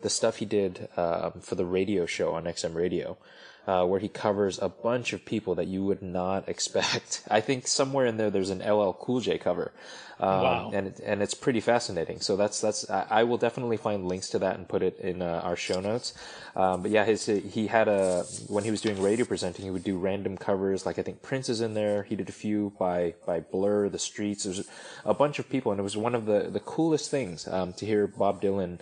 the 0.00 0.10
stuff 0.10 0.36
he 0.36 0.44
did 0.44 0.88
um, 0.96 1.40
for 1.40 1.56
the 1.56 1.64
radio 1.64 2.06
show 2.06 2.32
on 2.32 2.44
XM 2.44 2.74
Radio. 2.74 3.18
Uh, 3.66 3.84
where 3.86 4.00
he 4.00 4.08
covers 4.08 4.58
a 4.60 4.68
bunch 4.68 5.12
of 5.12 5.24
people 5.24 5.54
that 5.54 5.66
you 5.66 5.84
would 5.84 6.02
not 6.02 6.48
expect. 6.54 7.22
I 7.30 7.40
think 7.40 7.66
somewhere 7.66 8.06
in 8.06 8.16
there 8.16 8.30
there's 8.30 8.50
an 8.50 8.58
LL 8.60 8.92
Cool 8.92 9.20
J 9.20 9.38
cover, 9.38 9.72
um, 10.20 10.28
Wow. 10.42 10.70
and 10.74 10.86
it, 10.88 11.00
and 11.04 11.22
it's 11.22 11.34
pretty 11.34 11.60
fascinating. 11.60 12.20
So 12.20 12.36
that's 12.36 12.60
that's 12.60 12.88
I, 12.90 13.06
I 13.10 13.22
will 13.24 13.38
definitely 13.38 13.76
find 13.78 14.06
links 14.06 14.28
to 14.30 14.38
that 14.40 14.56
and 14.56 14.68
put 14.68 14.82
it 14.82 14.98
in 14.98 15.22
uh, 15.22 15.40
our 15.44 15.56
show 15.56 15.80
notes. 15.80 16.12
Um, 16.56 16.82
but 16.82 16.90
yeah, 16.90 17.04
his 17.04 17.26
he 17.26 17.66
had 17.66 17.88
a 17.88 18.24
when 18.48 18.64
he 18.64 18.70
was 18.70 18.80
doing 18.80 19.00
radio 19.02 19.24
presenting, 19.24 19.64
he 19.64 19.70
would 19.70 19.84
do 19.84 19.96
random 19.98 20.36
covers. 20.36 20.84
Like 20.86 20.98
I 20.98 21.02
think 21.02 21.22
Prince 21.22 21.48
is 21.48 21.60
in 21.60 21.74
there. 21.74 22.02
He 22.04 22.16
did 22.16 22.28
a 22.28 22.32
few 22.32 22.72
by 22.78 23.14
by 23.26 23.40
Blur, 23.40 23.88
The 23.88 23.98
Streets. 23.98 24.44
There's 24.44 24.68
a 25.04 25.14
bunch 25.14 25.38
of 25.38 25.48
people, 25.48 25.72
and 25.72 25.80
it 25.80 25.84
was 25.84 25.96
one 25.96 26.14
of 26.14 26.26
the 26.26 26.48
the 26.52 26.60
coolest 26.60 27.10
things 27.10 27.48
um, 27.48 27.72
to 27.74 27.86
hear 27.86 28.06
Bob 28.06 28.40
Dylan 28.42 28.80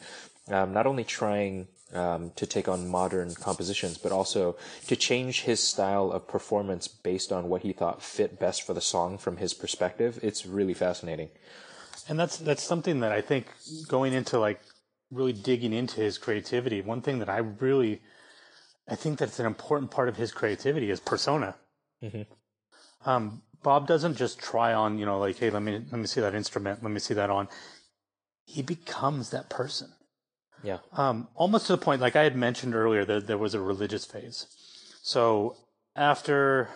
um, 0.48 0.72
not 0.72 0.86
only 0.86 1.04
trying 1.04 1.68
um, 1.94 2.32
to 2.36 2.46
take 2.46 2.68
on 2.68 2.88
modern 2.88 3.34
compositions, 3.34 3.98
but 3.98 4.12
also 4.12 4.56
to 4.86 4.96
change 4.96 5.42
his 5.42 5.62
style 5.62 6.10
of 6.10 6.26
performance 6.28 6.88
based 6.88 7.32
on 7.32 7.48
what 7.48 7.62
he 7.62 7.72
thought 7.72 8.02
fit 8.02 8.38
best 8.38 8.62
for 8.62 8.74
the 8.74 8.80
song 8.80 9.18
from 9.18 9.36
his 9.36 9.54
perspective. 9.54 10.18
It's 10.22 10.46
really 10.46 10.74
fascinating. 10.74 11.30
And 12.08 12.18
that's 12.18 12.36
that's 12.36 12.62
something 12.62 13.00
that 13.00 13.12
I 13.12 13.20
think 13.20 13.46
going 13.88 14.12
into 14.12 14.38
like 14.38 14.60
really 15.10 15.32
digging 15.32 15.72
into 15.72 16.00
his 16.00 16.18
creativity. 16.18 16.80
One 16.80 17.02
thing 17.02 17.18
that 17.20 17.28
I 17.28 17.38
really, 17.38 18.00
I 18.88 18.96
think 18.96 19.18
that's 19.18 19.38
an 19.38 19.46
important 19.46 19.90
part 19.90 20.08
of 20.08 20.16
his 20.16 20.32
creativity 20.32 20.90
is 20.90 21.00
persona. 21.00 21.54
Mhm. 22.02 22.26
Um, 23.04 23.42
Bob 23.62 23.86
doesn't 23.86 24.16
just 24.16 24.38
try 24.40 24.72
on, 24.72 24.98
you 24.98 25.06
know, 25.06 25.18
like, 25.18 25.38
hey, 25.38 25.50
let 25.50 25.62
me 25.62 25.84
let 25.90 26.00
me 26.00 26.06
see 26.06 26.20
that 26.20 26.34
instrument, 26.34 26.82
let 26.82 26.90
me 26.90 26.98
see 26.98 27.14
that 27.14 27.30
on. 27.30 27.48
He 28.44 28.62
becomes 28.62 29.30
that 29.30 29.48
person. 29.48 29.92
Yeah. 30.62 30.78
Um, 30.92 31.28
almost 31.34 31.66
to 31.66 31.72
the 31.72 31.78
point, 31.78 32.00
like 32.00 32.16
I 32.16 32.22
had 32.22 32.36
mentioned 32.36 32.74
earlier, 32.74 33.04
that 33.04 33.26
there 33.26 33.38
was 33.38 33.54
a 33.54 33.60
religious 33.60 34.04
phase. 34.04 34.46
So 35.02 35.56
after, 35.96 36.68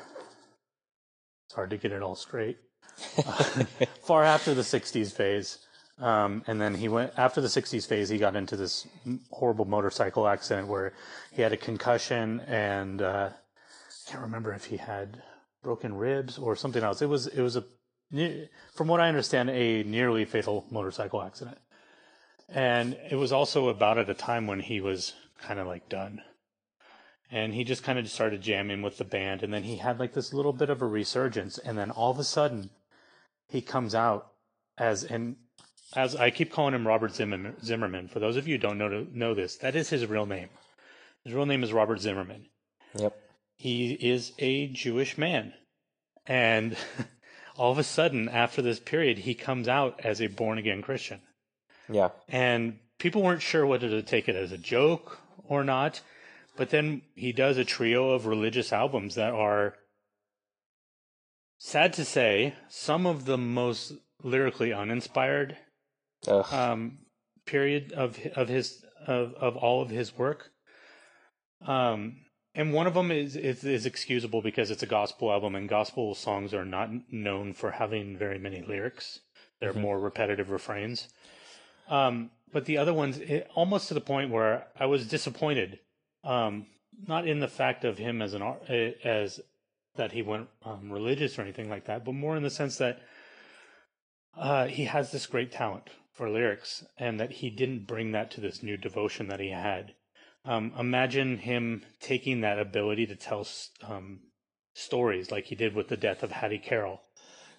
it's 1.47 1.55
hard 1.55 1.71
to 1.71 1.77
get 1.77 1.93
it 1.93 2.03
all 2.03 2.17
straight. 2.17 2.59
far 4.03 4.25
after 4.25 4.55
the 4.55 4.63
'60s 4.63 5.13
phase, 5.13 5.59
um, 5.99 6.43
and 6.47 6.61
then 6.61 6.75
he 6.75 6.89
went 6.89 7.13
after 7.17 7.41
the 7.41 7.49
'60s 7.49 7.87
phase. 7.87 8.09
He 8.09 8.19
got 8.19 8.37
into 8.37 8.57
this 8.57 8.87
horrible 9.31 9.67
motorcycle 9.67 10.27
accident 10.27 10.69
where 10.69 10.93
he 11.33 11.43
had 11.43 11.53
a 11.53 11.57
concussion, 11.57 12.41
and 12.41 13.03
uh, 13.03 13.31
I 13.31 14.11
can't 14.11 14.23
remember 14.23 14.53
if 14.53 14.65
he 14.65 14.79
had 14.79 15.23
broken 15.63 15.95
ribs 15.97 16.39
or 16.39 16.57
something 16.57 16.83
else. 16.83 17.03
It 17.03 17.09
was 17.09 17.27
it 17.27 17.43
was 17.43 17.57
a, 17.57 17.65
from 18.75 18.89
what 18.89 19.01
I 19.01 19.09
understand, 19.09 19.51
a 19.51 19.83
nearly 19.83 20.25
fatal 20.25 20.65
motorcycle 20.71 21.23
accident 21.23 21.59
and 22.49 22.97
it 23.11 23.17
was 23.17 23.33
also 23.33 23.69
about 23.69 23.99
at 23.99 24.11
a 24.11 24.15
time 24.15 24.47
when 24.47 24.61
he 24.61 24.81
was 24.81 25.15
kind 25.41 25.59
of 25.59 25.67
like 25.67 25.89
done 25.89 26.23
and 27.31 27.55
he 27.55 27.65
just 27.65 27.83
kind 27.83 27.99
of 27.99 28.09
started 28.09 28.41
jamming 28.41 28.83
with 28.83 28.99
the 28.99 29.05
band 29.05 29.43
and 29.43 29.53
then 29.53 29.65
he 29.65 29.77
had 29.77 29.99
like 29.99 30.15
this 30.15 30.33
little 30.33 30.53
bit 30.53 30.71
of 30.71 30.81
a 30.81 30.87
resurgence 30.87 31.59
and 31.59 31.77
then 31.77 31.91
all 31.91 32.11
of 32.11 32.19
a 32.19 32.25
sudden 32.25 32.71
he 33.49 33.61
comes 33.61 33.95
out 33.95 34.33
as 34.79 35.05
and 35.05 35.37
as 35.95 36.17
I 36.17 36.31
keep 36.31 36.53
calling 36.53 36.75
him 36.75 36.87
Robert 36.87 37.15
Zimmerman, 37.15 37.57
Zimmerman. 37.63 38.09
For 38.09 38.19
those 38.19 38.37
of 38.37 38.49
you 38.49 38.55
who 38.55 38.61
don't 38.61 38.79
know 38.79 39.07
know 39.13 39.35
this, 39.35 39.57
that 39.59 39.77
is 39.77 39.89
his 39.91 40.07
real 40.07 40.27
name. 40.27 40.49
His 41.25 41.33
real 41.33 41.47
name 41.47 41.63
is 41.63 41.73
Robert 41.73 42.01
Zimmerman. 42.01 42.47
Yep. 42.99 43.17
He 43.57 43.93
is 43.93 44.33
a 44.39 44.67
Jewish 44.69 45.17
man, 45.17 45.55
and 46.27 46.77
all 47.57 47.73
of 47.73 47.79
a 47.79 47.85
sudden, 47.85 48.29
after 48.29 48.63
this 48.63 48.81
period, 48.81 49.19
he 49.19 49.35
comes 49.35 49.69
out 49.69 50.01
as 50.05 50.21
a 50.21 50.27
born 50.27 50.59
again 50.59 50.83
Christian 50.83 51.21
Yeah. 51.89 52.11
and 52.29 52.79
people 52.99 53.23
weren't 53.23 53.43
sure 53.43 53.67
whether 53.67 53.89
to 53.89 54.03
take 54.03 54.29
it 54.29 54.37
as 54.37 54.53
a 54.53 54.59
joke 54.59 55.19
or 55.45 55.63
not. 55.65 56.01
But 56.57 56.71
then 56.71 57.03
he 57.15 57.33
does 57.33 57.59
a 57.59 57.65
trio 57.65 58.11
of 58.11 58.25
religious 58.27 58.73
albums 58.73 59.15
that 59.17 59.33
are, 59.35 59.75
sad 61.59 61.93
to 61.95 62.05
say, 62.05 62.55
some 62.69 63.07
of 63.07 63.25
the 63.27 63.39
most 63.39 63.93
lyrically 64.23 64.73
uninspired 64.73 65.57
um, 66.53 66.99
period 67.45 67.93
of 67.93 68.19
of 68.35 68.49
his 68.49 68.85
of 69.07 69.35
of 69.35 69.57
all 69.57 69.83
of 69.83 69.91
his 69.91 70.17
work. 70.17 70.51
Um, 71.67 72.17
and 72.55 72.73
one 72.73 72.87
of 72.87 72.95
them 72.95 73.11
is, 73.11 73.37
is 73.37 73.63
is 73.65 73.85
excusable 73.87 74.41
because 74.43 74.71
it's 74.71 74.83
a 74.83 74.87
gospel 74.87 75.31
album, 75.31 75.55
and 75.55 75.69
gospel 75.69 76.15
songs 76.15 76.55
are 76.55 76.65
not 76.65 76.89
known 77.13 77.53
for 77.53 77.73
having 77.73 78.17
very 78.17 78.39
many 78.39 78.63
lyrics. 78.63 79.21
They're 79.61 79.73
Mhm. 79.75 79.81
more 79.83 80.01
repetitive 80.01 80.51
refrains. 80.51 81.09
Um, 81.89 82.31
but 82.53 82.65
the 82.65 82.79
other 82.79 82.95
ones, 82.95 83.19
it, 83.19 83.49
almost 83.55 83.89
to 83.89 83.95
the 83.95 84.01
point 84.01 84.31
where 84.31 84.67
I 84.79 84.87
was 84.87 85.07
disappointed. 85.07 85.81
Um, 86.25 86.67
not 87.07 87.27
in 87.27 87.41
the 87.41 87.49
fact 87.49 87.85
of 87.85 87.99
him 87.99 88.23
as 88.23 88.35
an 88.35 88.43
as 89.05 89.41
that 89.97 90.13
he 90.13 90.23
went 90.23 90.49
um, 90.65 90.91
religious 90.91 91.39
or 91.39 91.43
anything 91.43 91.69
like 91.69 91.85
that, 91.87 92.05
but 92.05 92.15
more 92.15 92.37
in 92.37 92.43
the 92.43 92.51
sense 92.51 92.77
that 92.79 93.01
uh, 94.37 94.67
he 94.67 94.85
has 94.85 95.11
this 95.11 95.27
great 95.27 95.53
talent 95.53 95.91
for 96.13 96.31
lyrics, 96.31 96.85
and 96.97 97.21
that 97.21 97.31
he 97.31 97.51
didn't 97.51 97.87
bring 97.87 98.13
that 98.13 98.31
to 98.31 98.41
this 98.41 98.63
new 98.63 98.77
devotion 98.77 99.29
that 99.29 99.41
he 99.41 99.51
had. 99.51 99.95
Um, 100.47 100.73
imagine 100.79 101.39
him 101.39 101.85
taking 102.01 102.41
that 102.41 102.59
ability 102.59 103.07
to 103.07 103.17
tell 103.17 103.47
um, 103.83 104.21
stories 104.73 105.31
like 105.31 105.45
he 105.47 105.55
did 105.55 105.75
with 105.75 105.89
the 105.89 105.97
death 105.97 106.23
of 106.23 106.33
Hattie 106.33 106.59
Carroll. 106.59 107.03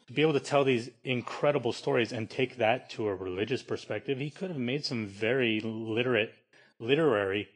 To 0.08 0.14
be 0.14 0.22
able 0.22 0.34
to 0.34 0.40
tell 0.40 0.64
these 0.64 0.90
incredible 1.04 1.74
stories 1.74 2.14
and 2.14 2.30
take 2.30 2.58
that 2.58 2.90
to 2.92 3.08
a 3.08 3.16
religious 3.16 3.62
perspective, 3.62 4.20
he 4.20 4.30
could 4.30 4.50
have 4.50 4.60
made 4.60 4.86
some 4.86 5.06
very 5.06 5.60
literate, 5.60 6.34
literary, 6.80 7.50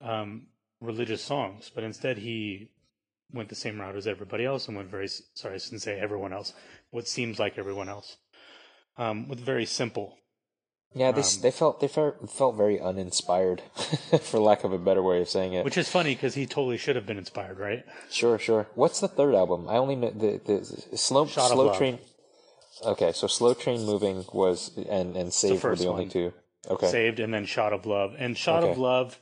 um, 0.00 0.46
religious 0.80 1.22
songs. 1.22 1.70
But 1.72 1.84
instead, 1.84 2.18
he 2.18 2.70
went 3.32 3.48
the 3.48 3.54
same 3.54 3.80
route 3.80 3.96
as 3.96 4.06
everybody 4.06 4.44
else 4.44 4.66
and 4.66 4.76
went 4.76 4.90
very, 4.90 5.08
sorry, 5.08 5.54
I 5.54 5.58
shouldn't 5.58 5.82
say 5.82 5.98
everyone 5.98 6.32
else, 6.32 6.52
what 6.90 7.06
seems 7.06 7.38
like 7.38 7.56
everyone 7.56 7.88
else, 7.88 8.16
um, 8.96 9.28
with 9.28 9.38
very 9.38 9.64
simple 9.64 10.18
Yeah, 10.94 11.10
they 11.10 11.22
um, 11.22 11.26
they 11.40 11.50
felt 11.50 11.80
they 11.80 11.88
felt 11.88 12.30
felt 12.30 12.56
very 12.56 12.78
uninspired, 12.78 13.62
for 14.20 14.38
lack 14.40 14.62
of 14.64 14.72
a 14.72 14.78
better 14.78 15.02
way 15.02 15.22
of 15.22 15.28
saying 15.28 15.54
it. 15.54 15.64
Which 15.64 15.78
is 15.78 15.88
funny 15.88 16.14
because 16.14 16.34
he 16.34 16.44
totally 16.46 16.76
should 16.76 16.96
have 16.96 17.06
been 17.06 17.16
inspired, 17.18 17.58
right? 17.58 17.84
Sure, 18.10 18.38
sure. 18.38 18.66
What's 18.74 19.00
the 19.00 19.08
third 19.08 19.34
album? 19.34 19.68
I 19.68 19.76
only 19.76 19.96
know 19.96 20.10
the 20.10 20.40
the 20.44 20.96
slow 20.98 21.26
Shot 21.26 21.50
slow 21.50 21.72
train. 21.74 21.98
Okay, 22.84 23.12
so 23.12 23.26
slow 23.26 23.54
train 23.54 23.86
moving 23.86 24.24
was 24.32 24.76
and 24.88 25.16
and 25.16 25.32
save 25.32 25.64
were 25.64 25.76
the 25.76 25.86
only 25.86 26.04
one. 26.04 26.10
two. 26.10 26.32
Okay, 26.68 26.88
Saved 26.88 27.20
and 27.20 27.32
then 27.32 27.46
Shot 27.46 27.72
of 27.72 27.86
Love. 27.86 28.14
And 28.18 28.36
Shot 28.36 28.62
Okay. 28.62 28.72
of 28.72 28.78
Love, 28.78 29.18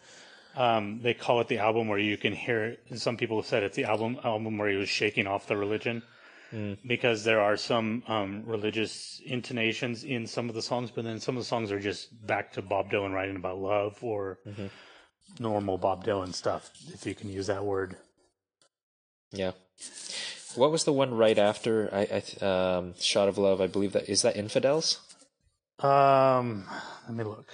um, 0.56 1.00
they 1.02 1.14
call 1.14 1.40
it 1.40 1.48
the 1.48 1.58
album 1.58 1.88
where 1.88 1.98
you 1.98 2.16
can 2.16 2.32
hear. 2.32 2.76
Some 2.94 3.16
people 3.16 3.36
have 3.38 3.46
said 3.46 3.62
it's 3.62 3.76
the 3.76 3.84
album 3.84 4.18
album 4.24 4.58
where 4.58 4.68
he 4.68 4.76
was 4.76 4.88
shaking 4.88 5.26
off 5.26 5.46
the 5.46 5.56
religion. 5.56 6.02
Hmm. 6.50 6.74
Because 6.84 7.22
there 7.24 7.40
are 7.40 7.56
some 7.56 8.02
um, 8.08 8.42
religious 8.44 9.20
intonations 9.24 10.02
in 10.04 10.26
some 10.26 10.48
of 10.48 10.54
the 10.54 10.62
songs, 10.62 10.90
but 10.90 11.04
then 11.04 11.20
some 11.20 11.36
of 11.36 11.42
the 11.42 11.46
songs 11.46 11.70
are 11.70 11.78
just 11.78 12.26
back 12.26 12.52
to 12.54 12.62
Bob 12.62 12.90
Dylan 12.90 13.12
writing 13.14 13.36
about 13.36 13.58
love 13.58 13.98
or 14.02 14.38
Mm-hmm. 14.46 14.66
normal 15.38 15.78
Bob 15.78 16.04
Dylan 16.04 16.34
stuff, 16.34 16.70
if 16.92 17.06
you 17.06 17.14
can 17.14 17.30
use 17.30 17.46
that 17.46 17.64
word. 17.64 17.96
yeah. 19.32 19.52
What 20.56 20.72
was 20.72 20.82
the 20.82 20.92
one 20.92 21.14
right 21.14 21.38
after 21.38 21.88
I, 21.94 22.22
I 22.42 22.44
um, 22.44 22.94
Shot 22.98 23.28
of 23.28 23.38
Love? 23.38 23.60
I 23.60 23.68
believe 23.68 23.92
that 23.92 24.08
is 24.08 24.22
that 24.22 24.36
Infidels 24.36 24.98
Um, 25.78 26.66
let 27.06 27.16
me 27.16 27.22
look. 27.22 27.46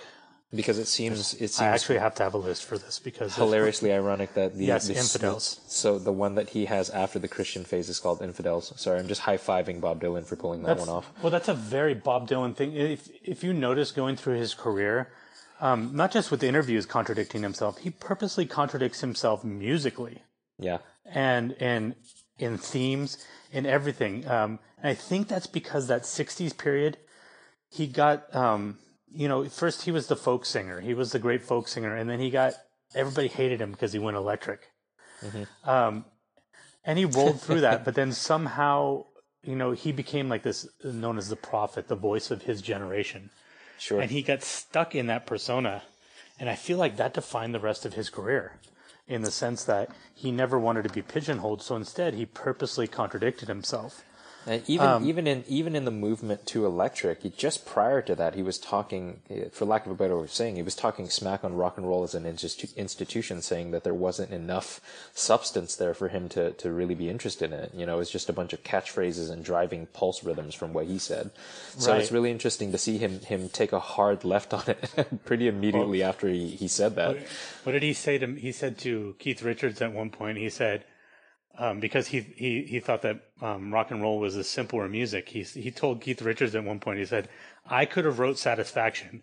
Because 0.57 0.79
it 0.79 0.87
seems 0.87 1.35
it 1.35 1.49
seems 1.51 1.61
I 1.61 1.67
actually 1.69 1.99
have 1.99 2.15
to 2.17 2.23
have 2.23 2.35
a 2.35 2.39
list 2.39 2.65
for 2.65 2.79
this 2.79 2.99
because 2.99 3.37
hilariously 3.37 3.93
ironic 4.01 4.35
that 4.35 4.57
the 4.57 4.65
Yes, 4.67 4.89
the- 4.89 4.97
Infidels. 4.97 5.61
So 5.67 5.99
the 5.99 6.13
one 6.13 6.35
that 6.37 6.51
he 6.51 6.65
has 6.67 6.91
after 6.91 7.19
the 7.19 7.29
Christian 7.29 7.65
phase 7.65 7.89
is 7.89 8.01
called 8.01 8.23
Infidels. 8.23 8.73
Sorry, 8.77 8.99
I'm 8.99 9.09
just 9.09 9.21
high 9.23 9.37
fiving 9.37 9.81
Bob 9.81 10.01
Dylan 10.01 10.25
for 10.25 10.37
pulling 10.37 10.63
that 10.63 10.77
That's, 10.79 10.81
one 10.89 10.97
off. 10.97 11.13
Well, 11.23 11.31
that's 11.31 11.49
a 11.49 11.55
very 11.55 11.95
Bob 11.95 12.29
Dylan 12.29 12.55
thing. 12.57 12.73
If 12.75 13.09
if 13.23 13.45
you 13.45 13.53
notice 13.53 13.93
going 13.93 14.17
through 14.17 14.37
his 14.39 14.55
career, 14.55 15.11
um, 15.61 15.91
not 15.95 16.11
just 16.11 16.31
with 16.31 16.43
interviews 16.43 16.87
contradicting 16.87 17.43
himself, 17.43 17.79
he 17.79 17.91
purposely 17.91 18.47
contradicts 18.47 19.01
himself 19.01 19.45
musically 19.45 20.23
Yeah, 20.59 20.79
and 21.05 21.55
and 21.61 21.95
in 22.39 22.59
themes 22.59 23.25
in 23.53 23.65
everything. 23.67 24.27
Um, 24.29 24.59
and 24.79 24.91
I 24.91 24.95
think 24.95 25.29
that's 25.29 25.47
because 25.47 25.87
that 25.89 26.03
'60s 26.03 26.57
period, 26.57 26.99
he 27.71 27.87
got 27.87 28.35
um, 28.35 28.79
you 29.17 29.29
know 29.29 29.49
first 29.49 29.83
he 29.83 29.91
was 29.91 30.07
the 30.07 30.17
folk 30.17 30.45
singer, 30.45 30.81
he 30.81 30.95
was 30.95 31.13
the 31.13 31.19
great 31.19 31.43
folk 31.43 31.69
singer, 31.69 31.97
and 31.97 32.09
then 32.09 32.21
he 32.21 32.31
got 32.31 32.55
everybody 32.95 33.29
hated 33.29 33.61
him 33.61 33.73
because 33.73 33.93
he 33.93 33.99
went 33.99 34.17
electric. 34.17 34.71
Um, 35.65 36.05
and 36.85 36.99
he 36.99 37.05
rolled 37.05 37.41
through 37.41 37.63
that, 37.63 37.85
but 37.85 37.95
then 37.95 38.13
somehow 38.13 39.07
you 39.43 39.57
know 39.57 39.73
he 39.73 39.93
became 39.93 40.29
like 40.29 40.43
this 40.43 40.69
known 40.85 41.19
as 41.19 41.29
the 41.29 41.37
prophet, 41.37 41.89
the 41.89 41.97
voice 41.97 42.31
of 42.31 42.43
his 42.43 42.61
generation, 42.61 43.31
sure. 43.79 44.01
and 44.01 44.11
he 44.11 44.23
got 44.23 44.43
stuck 44.43 44.95
in 44.95 45.07
that 45.07 45.27
persona, 45.27 45.83
and 46.39 46.51
I 46.51 46.55
feel 46.55 46.79
like 46.79 46.97
that 46.97 47.15
defined 47.15 47.55
the 47.55 47.61
rest 47.61 47.87
of 47.87 47.95
his 47.95 48.11
career 48.11 48.61
in 49.09 49.23
the 49.23 49.31
sense 49.31 49.65
that 49.65 49.91
he 50.15 50.31
never 50.31 50.59
wanted 50.59 50.83
to 50.83 50.93
be 50.93 51.03
pigeonholed. 51.03 51.63
So 51.63 51.77
instead, 51.77 52.15
he 52.15 52.27
purposely 52.27 52.87
contradicted 52.87 53.49
himself. 53.49 54.05
And 54.47 54.63
even 54.69 55.05
even 55.05 55.27
in 55.27 55.45
even 55.49 55.75
in 55.75 55.85
the 55.85 55.91
movement 55.91 56.47
to 56.47 56.65
electric, 56.67 57.23
he, 57.23 57.31
just 57.31 57.67
prior 57.67 58.01
to 58.03 58.15
that, 58.15 58.35
he 58.35 58.43
was 58.43 58.59
talking, 58.59 59.21
eh, 59.29 59.45
for 59.51 59.65
lack 59.65 59.87
of 59.87 59.93
a 59.93 59.95
better 59.97 60.17
way 60.17 60.25
of 60.25 60.33
saying, 60.33 60.55
he 60.57 60.63
was 60.63 60.77
talking 60.77 61.09
smack 61.09 61.43
on 61.45 61.57
rock 61.57 61.77
and 61.77 61.89
roll 61.89 62.05
as 62.05 62.15
an 62.15 62.25
institu- 62.25 62.75
institution, 62.77 63.43
saying 63.43 63.73
that 63.73 63.83
there 63.83 63.93
wasn't 63.95 64.31
enough 64.31 64.81
substance 65.15 65.75
there 65.75 65.95
for 65.95 66.09
him 66.09 66.29
to 66.31 66.53
to 66.53 66.71
really 66.71 66.95
be 66.95 67.09
interested 67.11 67.53
in 67.53 67.59
it. 67.59 67.73
You 67.75 67.87
know, 67.87 67.97
it 67.97 67.99
was 67.99 68.11
just 68.11 68.29
a 68.29 68.33
bunch 68.33 68.53
of 68.53 68.63
catchphrases 68.63 69.31
and 69.31 69.45
driving 69.45 69.87
pulse 69.87 70.23
rhythms 70.23 70.55
from 70.55 70.73
what 70.73 70.87
he 70.87 70.99
said. 70.99 71.31
So 71.79 71.93
Right. 71.93 72.01
it's 72.01 72.13
really 72.13 72.31
interesting 72.31 72.71
to 72.73 72.79
see 72.79 72.99
him 72.99 73.21
him 73.21 73.49
take 73.49 73.73
a 73.73 73.81
hard 73.81 74.25
left 74.25 74.55
on 74.55 74.63
it 74.69 75.07
pretty 75.25 75.49
immediately 75.49 76.03
after 76.05 76.29
he, 76.29 76.51
he 76.51 76.69
said 76.69 76.95
that. 76.97 77.17
What 77.65 77.73
did 77.73 77.83
he 77.83 77.93
say 77.93 78.19
to? 78.19 78.27
He 78.35 78.53
said 78.53 78.79
to 78.79 79.17
Keith 79.19 79.43
Richards 79.43 79.83
at 79.83 79.93
one 79.93 80.11
point. 80.11 80.39
He 80.39 80.51
said 80.51 80.85
um, 81.59 81.81
because 81.81 82.09
he 82.09 82.21
he 82.21 82.63
he 82.63 82.81
thought 82.81 83.03
that 83.03 83.21
um, 83.41 83.73
rock 83.73 83.91
and 83.91 84.03
roll 84.03 84.19
was 84.19 84.37
a 84.37 84.45
simpler 84.45 84.89
music. 84.89 85.29
He 85.31 85.43
he 85.43 85.71
told 85.71 86.01
Keith 86.01 86.23
Richards 86.23 86.55
at 86.55 86.65
one 86.65 86.81
point. 86.81 86.99
He 86.99 87.05
said, 87.07 87.29
"I 87.69 87.85
could 87.87 88.05
have 88.05 88.19
wrote 88.19 88.39
Satisfaction, 88.39 89.23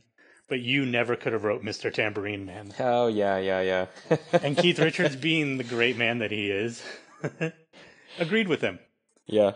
but 0.49 0.59
you 0.59 0.85
never 0.85 1.15
could 1.15 1.33
have 1.33 1.43
wrote 1.43 1.63
Mr. 1.63 1.93
Tambourine 1.93 2.45
Man." 2.45 2.73
Oh 2.79 3.07
yeah, 3.07 3.37
yeah, 3.37 3.61
yeah. 3.61 4.17
And 4.41 4.57
Keith 4.57 4.79
Richards, 4.79 5.15
being 5.15 5.57
the 5.57 5.63
great 5.63 5.97
man 5.97 6.19
that 6.19 6.31
he 6.31 6.49
is, 6.49 6.83
agreed 8.19 8.47
with 8.47 8.61
him. 8.61 8.79
yeah. 9.27 9.53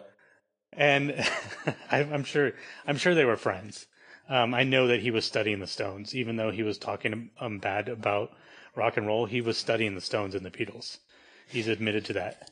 and 0.74 1.14
I, 1.92 2.00
I'm 2.04 2.24
sure 2.24 2.54
I'm 2.86 2.98
sure 2.98 3.16
they 3.16 3.26
were 3.26 3.38
friends. 3.38 3.88
Um, 4.30 4.54
I 4.54 4.64
know 4.64 4.88
that 4.88 5.02
he 5.02 5.10
was 5.12 5.24
studying 5.26 5.60
the 5.60 5.68
Stones, 5.68 6.14
even 6.14 6.36
though 6.36 6.52
he 6.52 6.62
was 6.64 6.78
talking 6.78 7.30
um, 7.40 7.60
bad 7.60 7.88
about 7.88 8.32
rock 8.76 8.98
and 8.98 9.08
roll. 9.08 9.26
He 9.26 9.40
was 9.42 9.58
studying 9.58 9.96
the 9.96 10.02
Stones 10.02 10.36
and 10.36 10.46
the 10.46 10.52
Beatles. 10.52 10.98
He's 11.48 11.70
admitted 11.70 12.04
to 12.06 12.14
that. 12.14 12.52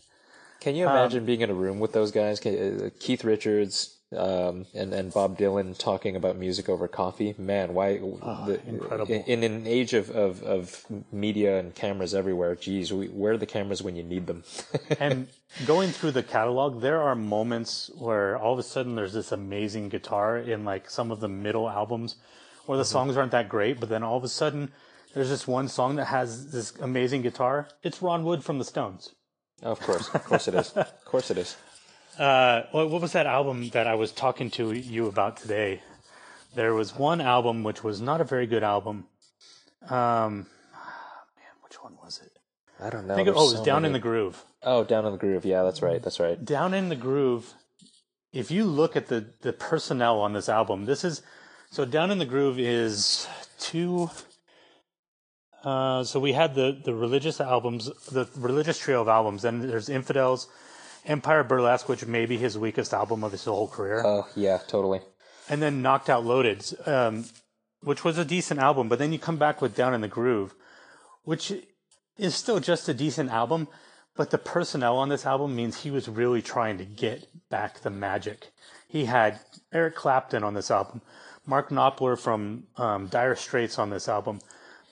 Can 0.60 0.76
you 0.76 0.86
imagine 0.86 1.26
being 1.26 1.41
in 1.41 1.50
a 1.50 1.54
room 1.54 1.80
with 1.80 1.94
those 1.94 2.12
guys? 2.12 2.44
Uh, 2.46 2.89
Keith 3.00 3.24
Richards 3.24 3.96
um, 4.15 4.65
and 4.74 4.94
and 4.94 5.13
Bob 5.13 5.38
Dylan 5.38 5.78
talking 5.78 6.15
about 6.15 6.38
music 6.38 6.70
over 6.70 6.88
coffee. 6.88 7.36
Man, 7.38 7.74
why? 7.74 7.98
the, 7.98 8.60
incredible. 8.68 9.13
In, 9.13 9.44
in 9.44 9.44
an 9.44 9.68
age 9.68 9.94
of, 9.94 10.10
of, 10.12 10.44
of 10.44 10.86
media 11.12 11.60
and 11.60 11.74
cameras 11.74 12.13
everywhere, 12.13 12.56
geez, 12.56 12.94
we, 12.94 13.08
where 13.08 13.34
are 13.34 13.38
the 13.38 13.46
cameras 13.46 13.82
when 13.82 13.96
you 13.96 14.04
need 14.04 14.28
them? 14.28 14.44
And 15.00 15.28
going 15.65 15.89
through 15.89 16.12
the 16.12 16.24
catalog, 16.24 16.82
there 16.82 17.02
are 17.02 17.15
moments 17.15 17.91
where 17.98 18.38
all 18.38 18.54
of 18.54 18.60
a 18.60 18.63
sudden 18.63 18.96
there's 18.96 19.13
this 19.13 19.32
amazing 19.32 19.89
guitar 19.89 20.38
in 20.38 20.63
like 20.63 20.89
some 20.89 21.12
of 21.12 21.20
the 21.20 21.28
middle 21.28 21.70
albums, 21.70 22.15
where 22.65 22.78
the 22.78 22.86
songs 22.86 23.18
aren't 23.18 23.32
that 23.32 23.50
great, 23.50 23.80
but 23.80 23.89
then 23.89 24.04
all 24.04 24.18
of 24.18 24.24
a 24.24 24.30
sudden 24.30 24.72
there's 25.13 25.30
this 25.30 25.48
one 25.48 25.68
song 25.68 25.96
that 25.96 26.06
has 26.06 26.52
this 26.52 26.74
amazing 26.80 27.24
guitar. 27.24 27.68
It's 27.84 28.02
Ron 28.02 28.24
Wood 28.24 28.44
from 28.44 28.60
the 28.60 28.65
Stones. 28.65 29.14
Of 29.63 29.80
course, 29.80 30.10
of 30.13 30.24
course 30.26 30.48
it 30.48 30.56
is. 30.56 30.72
Of 30.72 31.06
course 31.06 31.32
it 31.32 31.38
is. 31.38 31.56
Uh, 32.18 32.63
what, 32.72 32.89
what 32.89 33.02
was 33.02 33.12
that 33.12 33.26
album 33.26 33.68
that 33.72 33.88
I 33.88 33.96
was 33.96 34.13
talking 34.13 34.50
to 34.52 34.72
you 34.72 35.08
about 35.08 35.36
today? 35.36 35.82
There 36.54 36.74
was 36.74 36.96
one 36.96 37.20
album 37.20 37.62
which 37.65 37.84
was 37.84 38.00
not 38.00 38.22
a 38.22 38.24
very 38.24 38.48
good 38.48 38.63
album. 38.63 39.08
Um, 39.89 40.46
man, 41.36 41.56
which 41.62 41.84
one 41.84 41.98
was 42.02 42.22
it? 42.26 42.32
I 42.82 42.89
don't 42.89 43.06
know. 43.06 43.15
I 43.15 43.18
think 43.18 43.28
it, 43.28 43.32
oh, 43.36 43.41
it 43.41 43.52
was 43.52 43.58
so 43.58 43.65
Down 43.65 43.84
in 43.84 43.91
the 43.91 44.00
Groove. 44.00 44.46
Oh, 44.63 44.84
down 44.84 45.06
in 45.06 45.12
the 45.12 45.18
groove. 45.18 45.46
Yeah, 45.46 45.63
that's 45.63 45.82
right. 45.82 46.02
That's 46.02 46.20
right. 46.20 46.44
Down 46.44 46.74
in 46.74 46.89
the 46.89 46.96
Groove. 46.96 47.54
If 48.34 48.50
you 48.50 48.63
look 48.65 48.96
at 48.96 49.08
the 49.08 49.26
the 49.41 49.54
personnel 49.54 50.20
on 50.20 50.34
this 50.34 50.50
album, 50.50 50.86
this 50.86 51.04
is 51.04 51.22
so 51.70 51.86
Down 51.86 52.12
in 52.12 52.18
the 52.18 52.26
Groove 52.26 52.58
is 52.58 53.28
two. 53.60 54.10
Uh, 55.65 56.04
so 56.04 56.19
we 56.19 56.34
had 56.34 56.54
the 56.54 56.80
the 56.84 56.93
religious 56.93 57.41
albums, 57.41 57.89
the 58.12 58.30
religious 58.38 58.78
trio 58.78 59.01
of 59.01 59.08
albums. 59.08 59.41
Then 59.41 59.67
there's 59.67 59.89
Infidels, 59.89 60.47
Empire 61.06 61.43
Burlesque, 61.43 61.89
which 61.89 62.06
may 62.06 62.25
be 62.28 62.38
his 62.38 62.58
weakest 62.58 62.93
album 62.93 63.23
of 63.23 63.32
his 63.32 63.43
whole 63.45 63.67
career. 63.67 64.04
Oh, 64.06 64.28
yeah, 64.36 64.60
totally. 64.67 65.01
and 65.49 65.62
then 65.62 65.82
Knocked 65.82 66.10
Out 66.10 66.23
Loaded, 66.23 66.63
um, 66.86 67.25
which 67.82 68.04
was 68.04 68.17
a 68.19 68.25
decent 68.25 68.60
album. 68.60 68.89
But 68.89 68.99
then 68.99 69.12
you 69.12 69.17
come 69.19 69.38
back 69.38 69.60
with 69.62 69.75
Down 69.75 69.93
in 69.95 70.01
the 70.01 70.08
Groove, 70.08 70.54
which 71.23 71.51
is 72.17 72.36
still 72.36 72.60
just 72.60 72.88
a 72.88 72.93
decent 72.93 73.32
album. 73.32 73.67
But 74.15 74.30
the 74.30 74.38
personnel 74.38 74.97
on 74.97 75.10
this 75.10 75.25
album 75.25 75.56
means 75.56 75.82
he 75.82 75.91
was 75.91 76.08
really 76.08 76.41
trying 76.41 76.78
to 76.78 76.86
get 76.86 77.28
back 77.49 77.80
the 77.82 77.89
magic. 77.89 78.51
He 78.88 79.06
had 79.06 79.39
Eric 79.73 79.95
Clapton 79.95 80.41
on 80.43 80.54
this 80.54 80.71
album, 80.71 81.01
Mark 81.45 81.69
Knopfler 81.69 82.17
from 82.17 82.67
um, 82.78 83.08
Dire 83.08 83.36
Straits 83.36 83.78
on 83.78 83.89
this 83.89 84.08
album, 84.08 84.39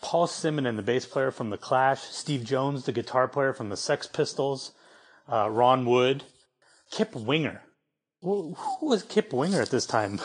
Paul 0.03 0.27
Simonon, 0.27 0.75
the 0.75 0.83
bass 0.83 1.05
player 1.05 1.31
from 1.31 1.49
The 1.49 1.57
Clash, 1.57 2.01
Steve 2.01 2.43
Jones, 2.43 2.83
the 2.83 2.91
guitar 2.91 3.27
player 3.29 3.53
from 3.53 3.69
the 3.69 3.77
Sex 3.77 4.05
Pistols, 4.05 4.73
uh, 5.31 5.49
Ron 5.49 5.85
Wood, 5.85 6.23
Kip 6.91 7.15
Winger. 7.15 7.61
Who 8.21 8.53
who 8.53 8.87
was 8.87 9.03
Kip 9.03 9.31
Winger 9.31 9.61
at 9.61 9.69
this 9.69 9.85
time? 9.85 10.19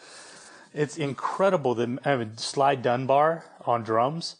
it's 0.74 0.96
incredible. 0.96 1.74
that 1.74 1.98
I 2.06 2.16
mean, 2.16 2.38
Sly 2.38 2.74
Dunbar 2.74 3.44
on 3.66 3.82
drums. 3.82 4.36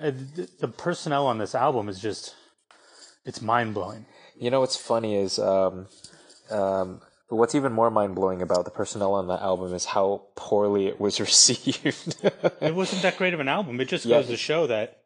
Uh, 0.00 0.10
the, 0.10 0.48
the 0.60 0.68
personnel 0.68 1.26
on 1.26 1.38
this 1.38 1.54
album 1.54 1.88
is 1.88 2.00
just, 2.00 2.34
it's 3.24 3.40
mind 3.40 3.74
blowing. 3.74 4.04
You 4.36 4.50
know 4.50 4.60
what's 4.60 4.76
funny 4.76 5.16
is 5.16 5.38
um, 5.38 5.86
um, 6.50 7.00
what's 7.28 7.54
even 7.54 7.72
more 7.72 7.90
mind 7.90 8.14
blowing 8.14 8.40
about 8.42 8.64
the 8.64 8.70
personnel 8.70 9.14
on 9.14 9.28
that 9.28 9.42
album 9.42 9.74
is 9.74 9.84
how 9.86 10.22
poorly 10.34 10.86
it 10.86 10.98
was 11.00 11.20
received. 11.28 12.16
It 12.60 12.74
wasn't 12.74 13.02
that 13.02 13.16
great 13.18 13.34
of 13.34 13.40
an 13.40 13.48
album. 13.48 13.80
It 13.80 13.88
just 13.88 14.04
Yeah. 14.04 14.18
goes 14.18 14.28
to 14.28 14.36
show 14.36 14.66
that 14.66 15.02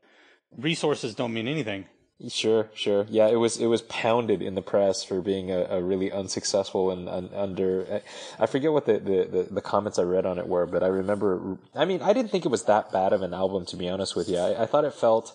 resources 0.57 1.15
don't 1.15 1.33
mean 1.33 1.49
anything. 1.49 1.87
sure, 2.29 2.71
sure, 2.75 3.05
yeah, 3.11 3.27
it 3.27 3.35
was 3.35 3.57
it 3.59 3.67
was 3.67 3.83
pounded 3.83 4.41
in 4.43 4.55
the 4.55 4.63
press 4.63 5.03
for 5.03 5.21
being 5.21 5.51
a, 5.51 5.63
a 5.71 5.83
really 5.83 6.13
unsuccessful 6.13 6.93
and, 6.93 7.09
and 7.09 7.35
under. 7.35 8.01
I 8.39 8.47
forget 8.47 8.73
what 8.73 8.87
the, 8.87 8.99
the, 9.01 9.25
the, 9.29 9.43
the 9.55 9.61
comments 9.61 9.99
I 9.99 10.03
read 10.05 10.25
on 10.25 10.39
it 10.39 10.47
were, 10.47 10.67
but 10.67 10.85
I 10.85 10.87
remember. 10.87 11.59
I 11.75 11.85
mean, 11.85 12.01
I 12.01 12.13
didn't 12.13 12.31
think 12.31 12.45
it 12.45 12.51
was 12.51 12.65
that 12.65 12.93
bad 12.93 13.13
of 13.13 13.23
an 13.23 13.35
album 13.35 13.67
to 13.67 13.77
be 13.77 13.89
honest 13.89 14.15
with 14.15 14.29
you. 14.29 14.39
I, 14.39 14.63
I 14.63 14.67
thought 14.67 14.85
it 14.85 14.95
felt. 14.95 15.35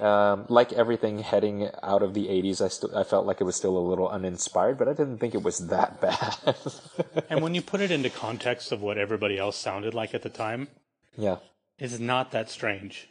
Um, 0.00 0.46
like 0.48 0.72
everything 0.72 1.18
heading 1.18 1.68
out 1.82 2.02
of 2.02 2.14
the 2.14 2.28
80s, 2.28 2.64
I 2.64 2.68
still 2.68 2.96
I 2.96 3.04
felt 3.04 3.26
like 3.26 3.40
it 3.40 3.44
was 3.44 3.56
still 3.56 3.76
a 3.76 3.78
little 3.78 4.08
uninspired, 4.08 4.78
but 4.78 4.88
I 4.88 4.94
didn't 4.94 5.18
think 5.18 5.34
it 5.34 5.42
was 5.42 5.66
that 5.68 6.00
bad. 6.00 6.56
And 7.28 7.42
when 7.42 7.54
you 7.54 7.60
put 7.60 7.82
it 7.82 7.90
into 7.90 8.08
context 8.08 8.72
of 8.72 8.80
what 8.80 8.96
everybody 8.96 9.38
else 9.38 9.56
sounded 9.56 9.92
like 9.92 10.14
at 10.14 10.22
the 10.22 10.30
time, 10.30 10.68
yeah, 11.18 11.36
it's 11.78 11.98
not 11.98 12.30
that 12.30 12.48
strange. 12.48 13.08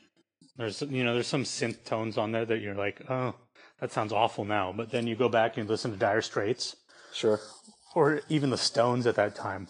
There's 0.57 0.81
you 0.81 1.03
know 1.03 1.13
there's 1.13 1.27
some 1.27 1.43
synth 1.43 1.85
tones 1.85 2.17
on 2.17 2.31
there 2.31 2.45
that 2.45 2.59
you're 2.59 2.73
like, 2.73 3.01
oh, 3.07 3.35
that 3.79 3.91
sounds 3.91 4.11
awful 4.11 4.43
now. 4.43 4.73
But 4.75 4.91
then 4.91 5.05
you 5.05 5.15
go 5.15 5.29
back 5.29 5.57
and 5.57 5.69
listen 5.69 5.91
to 5.91 5.97
Dire 5.97 6.21
Straits 6.21 6.75
sure, 7.13 7.39
or 7.93 8.21
even 8.29 8.49
the 8.49 8.57
Stones 8.57 9.05
at 9.05 9.15
that 9.15 9.35
time. 9.35 9.67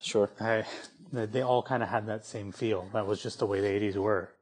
sure. 0.00 0.30
I, 0.40 0.64
they 1.12 1.26
they 1.26 1.42
all 1.42 1.62
kind 1.62 1.84
of 1.84 1.88
had 1.88 2.06
that 2.06 2.26
same 2.26 2.50
feel. 2.50 2.88
That 2.92 3.06
was 3.06 3.22
just 3.22 3.38
the 3.38 3.46
way 3.46 3.60
the 3.60 3.68
'80s 3.68 3.96
were. 3.96 4.32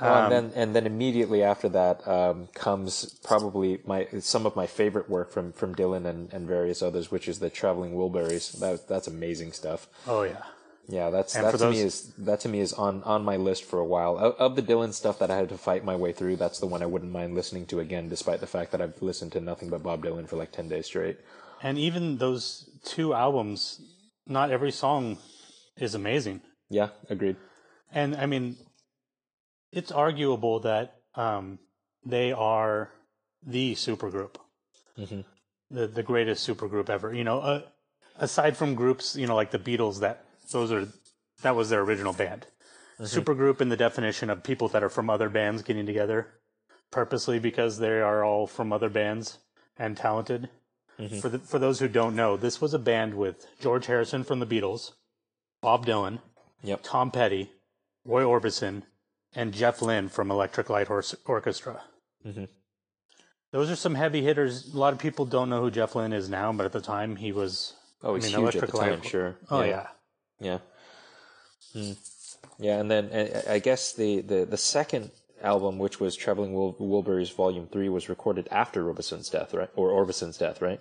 Oh, 0.00 0.12
and 0.12 0.32
then 0.32 0.52
and 0.56 0.74
then 0.74 0.86
immediately 0.86 1.42
after 1.42 1.68
that 1.68 2.06
um, 2.08 2.48
comes 2.54 3.16
probably 3.22 3.78
my 3.86 4.08
some 4.20 4.44
of 4.44 4.56
my 4.56 4.66
favorite 4.66 5.08
work 5.08 5.30
from 5.30 5.52
from 5.52 5.74
Dylan 5.74 6.04
and, 6.06 6.32
and 6.32 6.48
various 6.48 6.82
others, 6.82 7.10
which 7.12 7.28
is 7.28 7.38
the 7.38 7.48
Traveling 7.50 7.94
Wilburys. 7.94 8.58
That 8.58 8.88
that's 8.88 9.06
amazing 9.06 9.52
stuff. 9.52 9.86
Oh 10.06 10.22
yeah, 10.24 10.42
Yeah, 10.88 11.10
that's 11.10 11.36
And 11.36 11.44
that 11.46 11.56
to 11.58 11.70
me 11.70 11.78
is 11.80 12.12
that 12.18 12.40
to 12.40 12.48
me 12.48 12.58
is 12.58 12.72
on 12.72 13.04
on 13.04 13.24
my 13.24 13.36
list 13.36 13.64
for 13.64 13.78
a 13.78 13.84
while. 13.84 14.18
Of, 14.18 14.34
of 14.34 14.56
the 14.56 14.62
Dylan 14.62 14.92
stuff 14.92 15.18
that 15.20 15.30
I 15.30 15.36
had 15.36 15.48
to 15.50 15.58
fight 15.58 15.84
my 15.84 15.94
way 15.94 16.12
through, 16.12 16.36
that's 16.36 16.58
the 16.58 16.66
one 16.66 16.82
I 16.82 16.86
wouldn't 16.86 17.12
mind 17.12 17.34
listening 17.36 17.66
to 17.66 17.78
again, 17.78 18.08
despite 18.08 18.40
the 18.40 18.48
fact 18.48 18.72
that 18.72 18.82
I've 18.82 19.00
listened 19.00 19.30
to 19.32 19.40
nothing 19.40 19.70
but 19.70 19.82
Bob 19.84 20.04
Dylan 20.04 20.28
for 20.28 20.36
like 20.36 20.50
ten 20.50 20.68
days 20.68 20.86
straight. 20.86 21.18
and 21.62 21.78
even 21.78 22.18
those 22.18 22.68
two 22.84 23.14
albums, 23.14 23.80
not 24.26 24.50
every 24.50 24.72
song 24.72 25.18
is 25.78 25.94
amazing. 25.94 26.40
Yeah, 26.68 26.88
agreed. 27.08 27.36
And 27.92 28.16
I 28.16 28.26
mean, 28.26 28.56
it's 29.74 29.92
arguable 29.92 30.60
that 30.60 31.00
um, 31.14 31.58
they 32.04 32.32
are 32.32 32.90
the 33.42 33.74
supergroup, 33.74 34.36
Mhm. 34.98 35.24
the 35.70 35.86
the 35.86 36.02
greatest 36.02 36.46
supergroup 36.48 36.88
ever. 36.90 37.12
You 37.14 37.24
know, 37.24 37.40
uh, 37.40 37.62
aside 38.16 38.56
from 38.56 38.74
groups, 38.74 39.16
you 39.16 39.26
know, 39.26 39.36
like 39.36 39.50
the 39.50 39.58
Beatles, 39.58 40.00
that 40.00 40.24
those 40.50 40.72
are 40.72 40.88
that 41.42 41.56
was 41.56 41.68
their 41.70 41.80
original 41.82 42.12
band. 42.12 42.46
Supergroup 43.00 43.60
in 43.60 43.68
the 43.70 43.76
definition 43.76 44.30
of 44.30 44.44
people 44.44 44.68
that 44.68 44.82
are 44.84 44.88
from 44.88 45.10
other 45.10 45.28
bands 45.28 45.62
getting 45.62 45.84
together 45.84 46.28
purposely 46.92 47.40
because 47.40 47.78
they 47.78 48.00
are 48.00 48.22
all 48.24 48.46
from 48.46 48.72
other 48.72 48.88
bands 48.88 49.38
and 49.76 49.96
talented. 49.96 50.48
For 51.20 51.28
the, 51.28 51.40
for 51.40 51.58
those 51.58 51.80
who 51.80 51.88
don't 51.88 52.14
know, 52.14 52.36
this 52.36 52.60
was 52.60 52.72
a 52.72 52.78
band 52.78 53.14
with 53.14 53.44
George 53.60 53.86
Harrison 53.86 54.22
from 54.22 54.38
the 54.38 54.46
Beatles, 54.46 54.92
Bob 55.60 55.84
Dylan, 55.86 56.20
Yep. 56.62 56.80
Tom 56.84 57.10
Petty, 57.10 57.50
Roy 58.04 58.22
Orbison, 58.22 58.84
and 59.34 59.52
Jeff 59.52 59.82
Lynne 59.82 60.08
from 60.08 60.30
Electric 60.30 60.68
Light 60.70 60.88
Horse 60.88 61.14
Orchestra. 61.26 61.82
Mhm. 62.26 62.48
Those 63.50 63.70
are 63.70 63.76
some 63.76 63.94
heavy 63.94 64.22
hitters. 64.22 64.72
A 64.74 64.78
lot 64.78 64.92
of 64.92 64.98
people 64.98 65.26
don't 65.26 65.48
know 65.48 65.60
who 65.60 65.70
Jeff 65.70 65.94
Lynne 65.94 66.12
is 66.12 66.28
now, 66.28 66.52
but 66.52 66.66
at 66.66 66.72
the 66.72 66.80
time 66.80 67.16
he 67.16 67.32
was. 67.32 67.74
Oh, 68.02 68.14
he's 68.14 68.24
I 68.34 68.36
mean, 68.36 68.46
huge 68.46 68.56
at 68.56 68.62
Electric 68.62 68.70
the 68.72 68.76
Light- 68.76 68.90
time. 68.90 69.02
Sure. 69.02 69.36
Oh 69.50 69.62
yeah. 69.62 69.88
Yeah. 70.40 70.58
Hmm. 71.72 71.92
Yeah, 72.58 72.78
and 72.78 72.90
then 72.90 73.10
I 73.48 73.58
guess 73.58 73.92
the, 73.94 74.20
the, 74.20 74.44
the 74.44 74.56
second 74.56 75.10
album, 75.42 75.78
which 75.78 75.98
was 75.98 76.14
Traveling 76.14 76.52
Wil- 76.54 76.74
Wilburys 76.74 77.34
Volume 77.34 77.66
Three, 77.66 77.88
was 77.88 78.08
recorded 78.08 78.46
after 78.50 78.84
Robison's 78.84 79.28
death, 79.28 79.52
right? 79.54 79.70
Or 79.74 79.90
Orbison's 79.90 80.36
death, 80.38 80.60
right? 80.62 80.80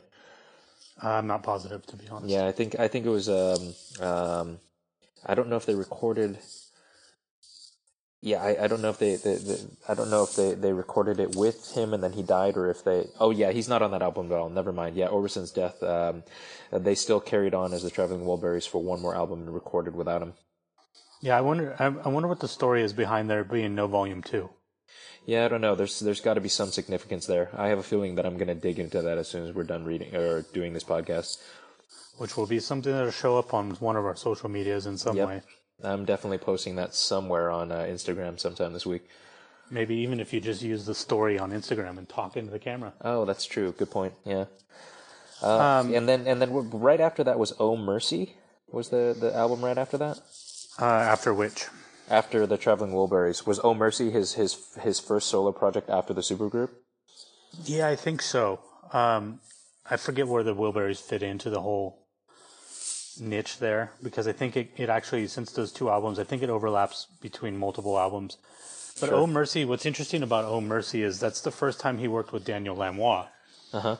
I'm 1.02 1.26
not 1.28 1.42
positive 1.44 1.86
to 1.88 1.96
be 1.96 2.08
honest. 2.10 2.30
Yeah, 2.32 2.46
I 2.46 2.52
think 2.52 2.80
I 2.80 2.88
think 2.88 3.06
it 3.06 3.10
was. 3.10 3.28
Um, 3.30 3.74
um, 4.00 4.60
I 5.26 5.34
don't 5.36 5.50
know 5.50 5.56
if 5.56 5.66
they 5.66 5.74
recorded. 5.76 6.38
Yeah, 8.26 8.42
I, 8.42 8.64
I 8.64 8.68
don't 8.68 8.82
know 8.82 8.90
if 8.90 9.00
they, 9.00 9.18
they, 9.18 9.36
they 9.36 9.58
I 9.90 9.94
don't 9.96 10.10
know 10.10 10.24
if 10.24 10.34
they, 10.38 10.54
they 10.54 10.72
recorded 10.72 11.20
it 11.20 11.36
with 11.36 11.74
him 11.76 11.94
and 11.94 12.02
then 12.02 12.14
he 12.14 12.24
died 12.24 12.56
or 12.56 12.70
if 12.72 12.82
they 12.86 13.08
oh 13.20 13.32
yeah 13.32 13.52
he's 13.52 13.68
not 13.68 13.82
on 13.82 13.92
that 13.92 14.02
album 14.02 14.32
at 14.32 14.38
all 14.38 14.50
never 14.50 14.72
mind 14.72 14.96
yeah 14.96 15.08
Orbison's 15.08 15.52
death 15.52 15.84
um, 15.84 16.24
they 16.72 16.96
still 16.96 17.20
carried 17.20 17.54
on 17.54 17.74
as 17.74 17.84
the 17.84 17.90
Traveling 17.92 18.22
Wilburys 18.26 18.66
for 18.68 18.82
one 18.82 19.02
more 19.02 19.14
album 19.14 19.42
and 19.42 19.54
recorded 19.54 19.94
without 19.94 20.22
him 20.22 20.34
Yeah, 21.22 21.38
I 21.38 21.42
wonder. 21.42 21.76
I, 21.80 21.86
I 22.06 22.08
wonder 22.16 22.30
what 22.30 22.40
the 22.40 22.48
story 22.48 22.82
is 22.84 22.94
behind 22.94 23.30
there 23.30 23.44
being 23.44 23.76
no 23.76 23.88
volume 23.88 24.22
two. 24.24 24.50
Yeah, 25.26 25.46
I 25.46 25.48
don't 25.50 25.62
know. 25.62 25.76
There's 25.76 26.00
there's 26.00 26.20
got 26.22 26.34
to 26.36 26.42
be 26.42 26.50
some 26.50 26.72
significance 26.72 27.26
there. 27.26 27.48
I 27.56 27.68
have 27.72 27.80
a 27.80 27.84
feeling 27.92 28.16
that 28.16 28.26
I'm 28.26 28.36
going 28.38 28.48
to 28.56 28.56
dig 28.68 28.78
into 28.80 29.02
that 29.02 29.18
as 29.18 29.28
soon 29.30 29.48
as 29.48 29.56
we're 29.56 29.64
done 29.64 29.86
reading 29.86 30.16
or 30.16 30.44
doing 30.54 30.74
this 30.74 30.84
podcast. 30.84 31.38
which 32.18 32.36
will 32.38 32.46
be 32.48 32.60
something 32.60 32.92
that'll 32.92 33.12
show 33.12 33.38
up 33.38 33.54
on 33.54 33.72
one 33.80 33.96
of 33.96 34.06
our 34.06 34.16
social 34.16 34.50
medias 34.50 34.86
in 34.86 34.98
some 34.98 35.16
Yep. 35.18 35.28
way. 35.28 35.42
I'm 35.84 36.06
definitely 36.06 36.38
posting 36.38 36.76
that 36.78 36.96
somewhere 36.96 37.50
on 37.50 37.72
uh, 37.72 37.80
Instagram 37.80 38.40
sometime 38.40 38.74
this 38.74 38.86
week. 38.86 39.08
Maybe 39.70 39.96
even 39.96 40.20
if 40.20 40.34
you 40.34 40.40
just 40.42 40.62
use 40.62 40.86
the 40.86 40.96
story 40.96 41.40
on 41.40 41.52
Instagram 41.52 41.98
and 41.98 42.08
talk 42.08 42.38
into 42.38 42.52
the 42.52 42.60
camera. 42.60 42.94
Oh, 43.02 43.26
that's 43.26 43.46
true. 43.46 43.72
Good 43.74 43.92
point. 43.92 44.14
Yeah. 44.26 44.46
Uh, 45.42 45.84
and 45.94 46.08
then 46.08 46.26
and 46.28 46.42
then 46.42 46.70
right 46.72 47.02
after 47.02 47.24
that 47.24 47.38
was 47.40 47.54
Oh 47.60 47.76
Mercy 47.76 48.36
was 48.72 48.90
the 48.90 49.16
the 49.20 49.36
album 49.36 49.64
right 49.64 49.78
after 49.78 49.98
that. 49.98 50.20
Uh, 50.80 50.86
after 50.86 51.34
which, 51.34 51.66
After 52.10 52.48
the 52.48 52.58
Traveling 52.58 52.92
Wilburys 52.94 53.46
was 53.46 53.60
Oh 53.64 53.74
Mercy 53.74 54.10
his 54.12 54.34
his 54.34 54.58
his 54.82 55.00
first 55.00 55.28
solo 55.30 55.52
project 55.52 55.90
after 55.90 56.14
the 56.14 56.22
supergroup. 56.22 56.70
yeah, 57.66 57.88
I 57.88 57.96
think 57.96 58.22
so. 58.22 58.60
Um, 58.94 59.40
I 59.90 59.98
forget 59.98 60.28
where 60.28 60.44
the 60.44 60.56
Wilburys 60.56 61.02
fit 61.02 61.24
into 61.24 61.50
the 61.50 61.62
whole 61.62 62.03
niche 63.20 63.60
there 63.60 63.92
because 64.02 64.28
I 64.28 64.32
think 64.32 64.58
it, 64.58 64.72
it 64.78 64.90
actually 64.90 65.28
since 65.28 65.52
those 65.52 65.72
two 65.72 65.90
albums, 65.90 66.20
I 66.20 66.24
think 66.24 66.44
it 66.44 66.50
overlaps 66.50 67.08
between 67.22 67.58
multiple 67.58 67.98
albums. 67.98 68.38
But 69.00 69.10
Sure. 69.10 69.16
Oh 69.18 69.28
Mercy, 69.28 69.66
what's 69.66 69.86
interesting 69.86 70.24
about 70.24 70.46
Oh 70.46 70.62
Mercy 70.62 71.02
is 71.04 71.20
that's 71.20 71.42
the 71.42 71.52
first 71.52 71.80
time 71.80 71.98
he 71.98 72.08
worked 72.08 72.32
with 72.32 72.46
Daniel 72.46 72.76
Lanois. 72.76 73.28
Uh 73.72 73.80
huh. 73.80 73.96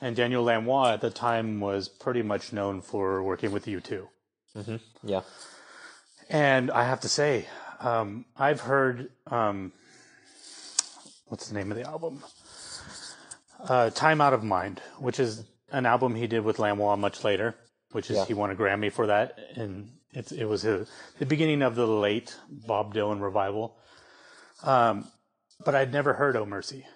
And 0.00 0.14
Daniel 0.14 0.44
Lanois 0.44 0.92
at 0.92 1.00
the 1.00 1.10
time 1.10 1.58
was 1.60 1.88
pretty 1.88 2.22
much 2.22 2.52
known 2.52 2.80
for 2.82 3.22
working 3.22 3.50
with 3.50 3.66
U2. 3.66 4.06
Yeah. 5.02 5.22
And 6.28 6.70
I 6.70 6.84
have 6.84 7.00
to 7.00 7.08
say, 7.08 7.46
um, 7.80 8.24
I've 8.36 8.60
heard 8.60 9.10
um, 9.26 9.72
what's 11.28 11.48
the 11.48 11.54
name 11.54 11.70
of 11.70 11.78
the 11.78 11.84
album? 11.84 12.22
Uh, 13.68 13.90
Time 13.90 14.20
Out 14.20 14.32
of 14.32 14.44
Mind, 14.44 14.80
which 14.98 15.18
is 15.18 15.44
an 15.72 15.86
album 15.86 16.14
he 16.14 16.26
did 16.26 16.44
with 16.44 16.58
Lanois 16.58 16.96
much 16.96 17.24
later, 17.24 17.54
which 17.96 18.10
is 18.10 18.18
Yeah. 18.18 18.26
he 18.26 18.34
won 18.34 18.50
a 18.50 18.54
Grammy 18.54 18.92
for 18.92 19.06
that, 19.06 19.38
and 19.54 19.90
it's, 20.12 20.30
it 20.30 20.44
was 20.44 20.60
his, 20.60 20.86
the 21.18 21.24
beginning 21.24 21.62
of 21.62 21.76
the 21.76 21.86
late 21.86 22.36
Bob 22.46 22.92
Dylan 22.92 23.22
revival. 23.22 23.78
Um, 24.62 25.10
but 25.64 25.74
I'd 25.74 25.94
never 25.94 26.12
heard 26.12 26.36
"Oh 26.36 26.44
Mercy," 26.44 26.86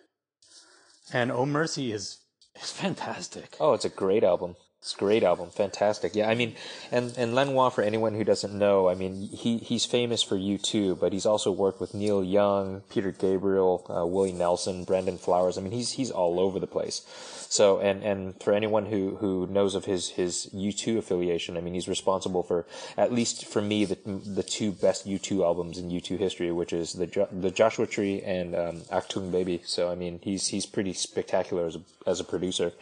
and 1.11 1.33
"Oh 1.33 1.47
Mercy" 1.47 1.91
is 1.91 2.19
is 2.63 2.71
fantastic. 2.71 3.57
Oh, 3.59 3.73
it's 3.73 3.87
a 3.87 3.89
great 3.89 4.23
album. 4.23 4.57
It's 4.81 4.95
a 4.95 4.99
great 4.99 5.23
album, 5.23 5.51
fantastic. 5.51 6.15
Yeah, 6.15 6.31
I 6.31 6.35
mean, 6.35 6.57
and 6.91 7.13
and 7.19 7.35
Lanois, 7.35 7.69
for 7.69 7.83
anyone 7.83 8.15
who 8.15 8.25
doesn't 8.25 8.59
know, 8.59 8.89
I 8.89 8.95
mean, 8.95 9.29
he 9.29 9.59
he's 9.59 9.85
famous 9.85 10.23
for 10.23 10.37
U2, 10.37 10.99
but 10.99 11.13
he's 11.13 11.27
also 11.27 11.53
worked 11.53 11.83
with 11.83 11.93
Neil 11.93 12.25
Young, 12.25 12.81
Peter 12.89 13.11
Gabriel, 13.11 13.85
uh, 13.95 14.07
Willie 14.07 14.33
Nelson, 14.33 14.85
Brandon 14.85 15.19
Flowers. 15.19 15.59
I 15.59 15.61
mean, 15.61 15.73
he's 15.73 15.93
he's 15.93 16.11
all 16.11 16.41
over 16.41 16.59
the 16.59 16.67
place. 16.67 17.03
So, 17.51 17.79
and 17.79 18.03
and 18.03 18.43
for 18.43 18.55
anyone 18.55 18.87
who 18.87 19.17
who 19.17 19.47
knows 19.49 19.75
of 19.75 19.85
his 19.85 20.11
his 20.11 20.49
U2 20.55 20.97
affiliation, 20.97 21.59
I 21.59 21.61
mean, 21.61 21.75
he's 21.75 21.87
responsible 21.89 22.43
for 22.43 22.65
at 22.97 23.13
least 23.13 23.45
for 23.45 23.61
me 23.61 23.85
the 23.85 23.99
the 24.07 24.43
two 24.43 24.73
best 24.73 25.07
U2 25.07 25.45
albums 25.45 25.77
in 25.77 25.91
U2 25.91 26.19
history, 26.19 26.53
which 26.53 26.73
is 26.73 26.95
the 26.95 27.07
Jo- 27.07 27.29
the 27.31 27.51
Joshua 27.51 27.87
Tree 27.87 28.23
and 28.23 28.55
um, 28.55 28.81
Achtung 28.91 29.31
Baby. 29.31 29.61
So, 29.67 29.93
I 29.93 29.95
mean, 29.95 30.21
he's 30.23 30.47
he's 30.47 30.65
pretty 30.65 30.95
spectacular 30.95 31.67
as 31.67 31.77
a, 31.77 31.83
as 32.07 32.19
a 32.19 32.25
producer. 32.25 32.73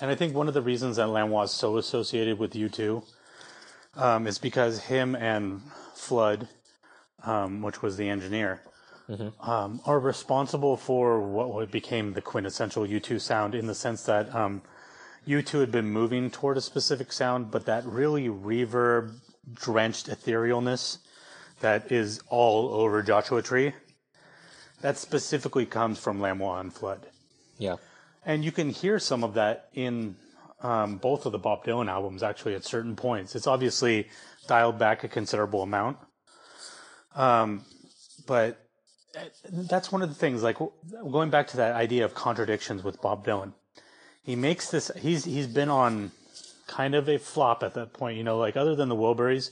And 0.00 0.10
I 0.10 0.14
think 0.14 0.34
one 0.34 0.48
of 0.48 0.54
the 0.54 0.62
reasons 0.62 0.96
that 0.96 1.08
Lanois 1.08 1.44
is 1.44 1.50
so 1.52 1.78
associated 1.78 2.38
with 2.38 2.52
U2 2.52 3.02
um, 3.96 4.26
is 4.26 4.38
because 4.38 4.84
him 4.84 5.14
and 5.14 5.62
Flood, 5.94 6.48
um, 7.24 7.62
which 7.62 7.82
was 7.82 7.96
the 7.96 8.08
engineer, 8.08 8.60
um, 9.40 9.80
are 9.86 9.98
responsible 9.98 10.76
for 10.76 11.20
what 11.20 11.70
became 11.70 12.12
the 12.12 12.20
quintessential 12.20 12.86
U2 12.86 13.20
sound 13.20 13.54
in 13.54 13.66
the 13.66 13.74
sense 13.74 14.02
that 14.02 14.34
um, 14.34 14.62
U2 15.26 15.60
had 15.60 15.72
been 15.72 15.86
moving 15.86 16.30
toward 16.30 16.56
a 16.56 16.60
specific 16.60 17.12
sound, 17.12 17.50
but 17.50 17.66
that 17.66 17.84
really 17.86 18.28
reverb 18.28 19.14
drenched 19.54 20.08
etherealness 20.08 20.98
that 21.60 21.90
is 21.90 22.20
all 22.28 22.68
over 22.74 23.02
Joshua 23.02 23.42
Tree, 23.42 23.72
that 24.82 24.98
specifically 24.98 25.64
comes 25.64 25.98
from 25.98 26.20
Lanois 26.20 26.60
and 26.60 26.72
Flood. 26.72 27.06
Yeah. 27.58 27.76
And 28.26 28.44
you 28.44 28.52
can 28.52 28.70
hear 28.70 28.98
some 28.98 29.22
of 29.24 29.34
that 29.34 29.68
in 29.72 30.16
um, 30.60 30.96
both 30.96 31.26
of 31.26 31.32
the 31.32 31.38
Bob 31.38 31.64
Dylan 31.64 31.88
albums, 31.88 32.22
actually, 32.24 32.54
at 32.56 32.64
certain 32.64 32.96
points. 32.96 33.36
It's 33.36 33.46
obviously 33.46 34.08
dialed 34.48 34.78
back 34.78 35.04
a 35.04 35.08
considerable 35.08 35.62
amount. 35.62 35.96
Um, 37.14 37.64
but 38.26 38.60
that's 39.48 39.92
one 39.92 40.02
of 40.02 40.08
the 40.08 40.14
things, 40.14 40.42
like 40.42 40.58
going 41.10 41.30
back 41.30 41.46
to 41.48 41.56
that 41.58 41.74
idea 41.74 42.04
of 42.04 42.14
contradictions 42.14 42.82
with 42.82 43.00
Bob 43.00 43.24
Dylan. 43.24 43.52
He 44.22 44.34
makes 44.34 44.70
this, 44.70 44.90
he's, 44.96 45.24
he's 45.24 45.46
been 45.46 45.70
on 45.70 46.10
kind 46.66 46.96
of 46.96 47.08
a 47.08 47.18
flop 47.18 47.62
at 47.62 47.74
that 47.74 47.92
point, 47.92 48.18
you 48.18 48.24
know, 48.24 48.38
like 48.38 48.56
other 48.56 48.74
than 48.74 48.88
the 48.88 48.96
Wilburys, 48.96 49.50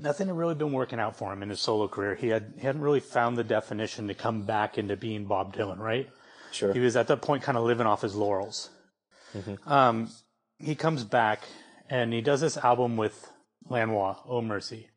nothing 0.00 0.28
had 0.28 0.36
really 0.36 0.54
been 0.54 0.72
working 0.72 0.98
out 0.98 1.14
for 1.14 1.32
him 1.32 1.42
in 1.42 1.50
his 1.50 1.60
solo 1.60 1.86
career. 1.86 2.14
He 2.14 2.28
had, 2.28 2.54
he 2.56 2.62
hadn't 2.62 2.80
really 2.80 3.00
found 3.00 3.36
the 3.36 3.44
definition 3.44 4.08
to 4.08 4.14
come 4.14 4.42
back 4.42 4.78
into 4.78 4.96
being 4.96 5.26
Bob 5.26 5.54
Dylan, 5.54 5.78
right? 5.78 6.08
Sure. 6.52 6.72
he 6.72 6.80
was 6.80 6.96
at 6.96 7.08
that 7.08 7.22
point 7.22 7.42
kind 7.42 7.58
of 7.58 7.64
living 7.64 7.86
off 7.86 8.02
his 8.02 8.14
laurels. 8.14 8.70
Um, 9.66 10.10
he 10.58 10.74
comes 10.74 11.04
back 11.04 11.42
and 11.90 12.12
he 12.12 12.20
does 12.20 12.40
this 12.40 12.56
album 12.56 12.96
with 12.96 13.30
Lanois, 13.68 14.16
Oh 14.26 14.40
Mercy, 14.42 14.88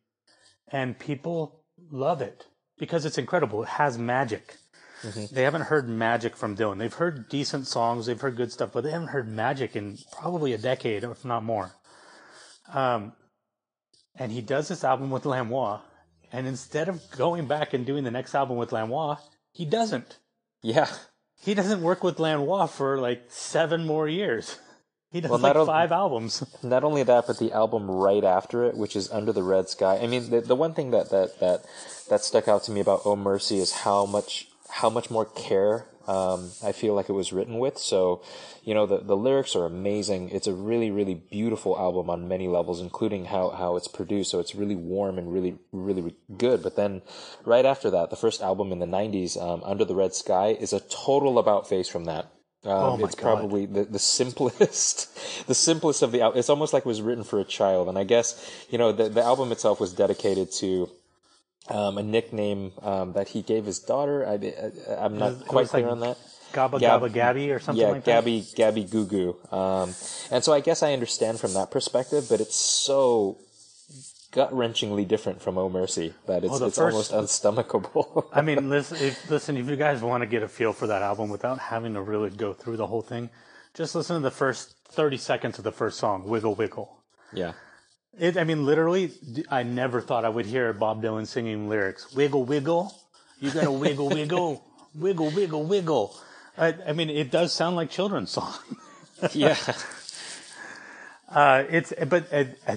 and 0.72 0.97
people 0.97 1.64
love 1.91 2.22
it 2.22 2.45
because 2.78 3.06
it's 3.06 3.18
incredible. 3.18 3.64
It 3.64 3.70
has 3.70 3.97
magic. 3.97 4.56
They 5.32 5.43
haven't 5.43 5.64
heard 5.64 5.89
magic 5.89 6.38
from 6.38 6.56
Dylan. 6.56 6.78
They've 6.78 6.93
heard 6.93 7.28
decent 7.28 7.68
songs, 7.68 8.06
they've 8.06 8.22
heard 8.22 8.36
good 8.38 8.52
stuff, 8.52 8.70
but 8.72 8.84
they 8.84 8.91
haven't 8.91 9.08
heard 9.10 9.28
magic 9.28 9.76
in 9.76 9.97
probably 10.12 10.54
a 10.54 10.58
decade, 10.60 11.04
if 11.04 11.26
not 11.26 11.43
more. 11.43 11.72
Um, 12.72 13.14
and 14.16 14.32
he 14.32 14.41
does 14.41 14.68
this 14.68 14.84
album 14.84 15.10
with 15.10 15.26
Lanois, 15.26 15.82
and 16.32 16.45
instead 16.47 16.88
of 16.88 17.02
going 17.12 17.47
back 17.47 17.74
and 17.74 17.86
doing 17.86 18.04
the 18.04 18.12
next 18.12 18.36
album 18.36 18.58
with 18.58 18.72
Lanois, 18.72 19.18
he 19.52 19.66
doesn't 19.66 20.18
Yeah. 20.62 20.88
He 21.42 21.54
doesn't 21.54 21.82
work 21.82 22.04
with 22.04 22.20
Lanois 22.20 22.68
for 22.68 22.98
like 23.00 23.24
seven 23.30 23.86
more 23.86 24.08
years. 24.08 24.58
He 25.12 25.20
does 25.20 25.30
Well, 25.32 25.39
like 25.39 25.56
o- 25.58 25.66
five 25.66 25.92
albums. 25.92 26.42
Not 26.64 26.86
only 26.86 27.04
that, 27.04 27.28
but 27.28 27.38
the 27.38 27.52
album 27.52 27.92
right 27.92 28.24
after 28.24 28.64
it, 28.64 28.78
which 28.78 28.96
is 28.96 29.12
Under 29.12 29.34
the 29.34 29.44
Red 29.44 29.68
Sky. 29.68 29.98
I 30.02 30.08
mean, 30.08 30.30
the, 30.30 30.39
the 30.39 30.56
one 30.56 30.74
thing 30.74 30.92
that, 30.92 31.10
that, 31.10 31.39
that, 31.42 31.66
that 32.10 32.24
stuck 32.24 32.48
out 32.48 32.64
to 32.64 32.72
me 32.72 32.80
about 32.80 33.02
Oh 33.04 33.18
Mercy 33.18 33.58
is 33.60 33.72
how 33.84 34.06
much, 34.06 34.48
how 34.70 34.89
much 34.89 35.10
more 35.12 35.26
care, 35.26 35.86
um, 36.08 36.52
I 36.64 36.72
feel 36.72 36.93
like 36.93 37.10
it 37.10 37.14
was 37.14 37.32
written 37.34 37.60
with. 37.60 37.78
So, 37.78 38.22
you 38.64 38.74
know, 38.74 38.86
the, 38.86 38.99
the 38.99 39.18
lyrics 39.18 39.56
are 39.56 39.66
amazing. 39.66 40.30
It's 40.30 40.47
a 40.47 40.54
really, 40.54 40.91
really 40.91 41.14
beautiful 41.14 41.78
album 41.78 42.10
on 42.10 42.28
many 42.28 42.47
levels, 42.47 42.82
including 42.82 43.26
how, 43.26 43.49
how 43.49 43.76
it's 43.76 43.88
produced. 43.88 44.32
So 44.32 44.39
it's 44.39 44.56
really 44.56 44.76
warm 44.76 45.18
and 45.18 45.32
really, 45.32 45.58
really 45.72 46.16
good. 46.38 46.64
But 46.64 46.76
then 46.76 47.02
right 47.45 47.66
after 47.66 47.89
that, 47.91 48.10
the 48.10 48.16
first 48.16 48.41
album 48.41 48.72
in 48.72 48.80
the 48.80 48.86
90s, 48.86 49.41
um, 49.41 49.62
Under 49.64 49.86
the 49.86 49.95
Red 49.95 50.14
Sky, 50.14 50.58
is 50.60 50.74
a 50.74 50.80
total 50.80 51.39
about 51.39 51.68
face 51.68 51.88
from 51.88 52.06
that. 52.06 52.32
Um, 52.64 52.72
Oh 52.72 53.04
it's 53.04 53.16
God. 53.16 53.24
probably 53.24 53.66
the, 53.66 53.86
the 53.86 53.99
simplest, 53.99 55.45
the 55.47 55.56
simplest 55.56 56.04
of 56.04 56.12
the 56.12 56.32
It's 56.36 56.49
almost 56.49 56.74
like 56.74 56.82
it 56.82 56.88
was 56.88 57.02
written 57.02 57.24
for 57.24 57.39
a 57.39 57.43
child. 57.43 57.89
And 57.89 57.97
I 57.97 58.04
guess, 58.04 58.66
you 58.70 58.78
know, 58.78 58.91
the, 58.91 59.10
the 59.10 59.24
album 59.24 59.52
itself 59.52 59.80
was 59.80 59.93
dedicated 59.93 60.52
to, 60.54 60.89
um, 61.72 61.98
a 61.98 62.04
nickname, 62.04 62.72
um, 62.82 63.14
that 63.14 63.30
he 63.30 63.42
gave 63.42 63.66
his 63.66 63.80
daughter. 63.80 64.26
I, 64.28 64.34
I'm 65.04 65.18
not 65.18 65.34
was- 65.34 65.44
quite 65.48 65.68
clear 65.68 65.84
like 65.84 65.92
on 65.92 66.00
that. 66.02 66.18
Gabba 66.54 66.80
Gab- 66.82 67.02
Gabba 67.02 67.14
Gabby 67.14 67.52
or 67.52 67.60
something 67.60 67.82
Yeah, 67.82 67.92
like 67.92 68.04
that. 68.04 68.12
Gabby, 68.26 68.46
Gabby 68.56 68.84
Goo 68.84 69.06
Goo. 69.06 69.38
Um, 69.56 69.94
and 70.32 70.44
so 70.44 70.52
I 70.52 70.60
guess 70.60 70.84
I 70.84 70.92
understand 70.92 71.40
from 71.40 71.54
that 71.54 71.72
perspective, 71.72 72.26
but 72.30 72.42
it's 72.42 72.56
so 72.58 73.38
gut 74.32 74.52
wrenchingly 74.54 75.08
different 75.08 75.42
from 75.42 75.58
Oh 75.58 75.70
Mercy 75.70 76.14
that 76.28 76.44
it's, 76.44 76.52
Well, 76.52 76.64
it's 76.66 76.78
first- 76.78 77.12
almost 77.14 77.44
unstomachable. 77.44 78.26
I 78.34 78.42
mean, 78.42 78.70
listen 78.76 78.98
if, 79.00 79.30
listen, 79.30 79.56
if 79.58 79.68
you 79.70 79.78
guys 79.78 80.02
want 80.02 80.24
to 80.24 80.28
get 80.28 80.44
a 80.44 80.48
feel 80.50 80.74
for 80.74 80.88
that 80.88 81.02
album 81.02 81.30
without 81.30 81.60
having 81.60 81.94
to 81.94 82.02
really 82.02 82.30
go 82.30 82.52
through 82.54 82.76
the 82.78 82.88
whole 82.88 83.02
thing, 83.02 83.30
just 83.74 83.96
listen 83.96 84.18
to 84.18 84.22
the 84.22 84.32
first 84.32 84.76
30 84.90 85.16
seconds 85.18 85.58
of 85.58 85.64
the 85.64 85.72
first 85.72 85.98
song, 86.00 86.28
Wiggle 86.28 86.56
Wiggle. 86.56 86.98
yeah. 87.34 87.54
It, 88.20 88.38
I 88.38 88.43
mean, 88.43 88.66
literally, 88.66 89.12
I 89.49 89.64
never 89.64 90.01
thought 90.01 90.26
I 90.26 90.30
would 90.30 90.45
hear 90.45 90.74
Bob 90.74 91.01
Dylan 91.01 91.26
singing 91.26 91.70
lyrics. 91.70 92.14
Wiggle, 92.14 92.43
wiggle. 92.43 92.93
You 93.39 93.51
gotta 93.51 93.72
wiggle, 93.84 94.09
wiggle. 94.09 94.66
Wiggle, 94.93 95.32
wiggle, 95.32 95.64
wiggle. 95.64 96.16
I, 96.57 96.76
I 96.88 96.93
mean, 96.93 97.09
it 97.09 97.32
does 97.32 97.53
sound 97.53 97.76
like 97.76 97.89
children's 97.89 98.32
song. 98.32 98.53
Yeah. 99.34 99.55
Uh, 101.30 101.64
it's 101.70 101.93
but 102.07 102.34
uh, 102.34 102.45
uh, 102.68 102.76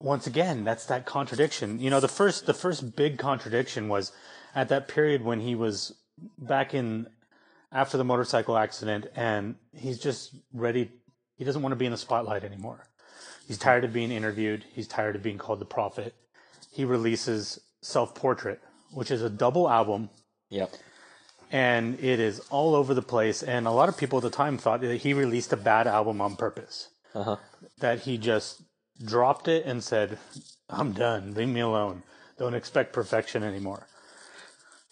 once 0.00 0.26
again, 0.26 0.64
that's 0.64 0.86
that 0.86 1.04
contradiction. 1.04 1.80
You 1.80 1.90
know, 1.90 2.00
the 2.00 2.08
first 2.08 2.46
the 2.46 2.54
first 2.54 2.96
big 2.96 3.18
contradiction 3.18 3.88
was 3.88 4.10
at 4.54 4.70
that 4.70 4.88
period 4.88 5.22
when 5.22 5.40
he 5.40 5.54
was 5.54 5.94
back 6.38 6.72
in 6.72 7.08
after 7.70 7.98
the 7.98 8.04
motorcycle 8.04 8.56
accident, 8.56 9.06
and 9.14 9.56
he's 9.72 9.98
just 9.98 10.34
ready. 10.52 10.90
He 11.36 11.44
doesn't 11.44 11.60
want 11.60 11.72
to 11.72 11.76
be 11.76 11.84
in 11.84 11.92
the 11.92 11.98
spotlight 11.98 12.42
anymore. 12.42 12.86
He's 13.46 13.58
tired 13.58 13.84
of 13.84 13.92
being 13.92 14.10
interviewed. 14.10 14.64
He's 14.72 14.88
tired 14.88 15.16
of 15.16 15.22
being 15.22 15.38
called 15.38 15.58
the 15.60 15.64
prophet. 15.66 16.14
He 16.70 16.84
releases 16.84 17.60
Self 17.82 18.14
Portrait, 18.14 18.60
which 18.92 19.10
is 19.10 19.22
a 19.22 19.30
double 19.30 19.68
album 19.68 20.10
Yep. 20.50 20.72
and 21.52 21.98
it 22.00 22.20
is 22.20 22.40
all 22.50 22.74
over 22.74 22.94
the 22.94 23.02
place. 23.02 23.42
And 23.42 23.66
a 23.66 23.70
lot 23.70 23.88
of 23.88 23.96
people 23.96 24.18
at 24.18 24.22
the 24.22 24.30
time 24.30 24.56
thought 24.58 24.80
that 24.80 24.96
he 24.98 25.12
released 25.14 25.52
a 25.52 25.56
bad 25.56 25.86
album 25.86 26.20
on 26.20 26.36
purpose. 26.36 26.88
Uh-huh. 27.14 27.36
That 27.78 28.00
he 28.00 28.18
just 28.18 28.62
dropped 29.04 29.46
it 29.48 29.64
and 29.66 29.82
said, 29.84 30.18
"I'm 30.68 30.92
done. 30.92 31.34
Leave 31.34 31.48
me 31.48 31.60
alone. 31.60 32.02
Don't 32.38 32.54
expect 32.54 32.92
perfection 32.92 33.42
anymore." 33.42 33.86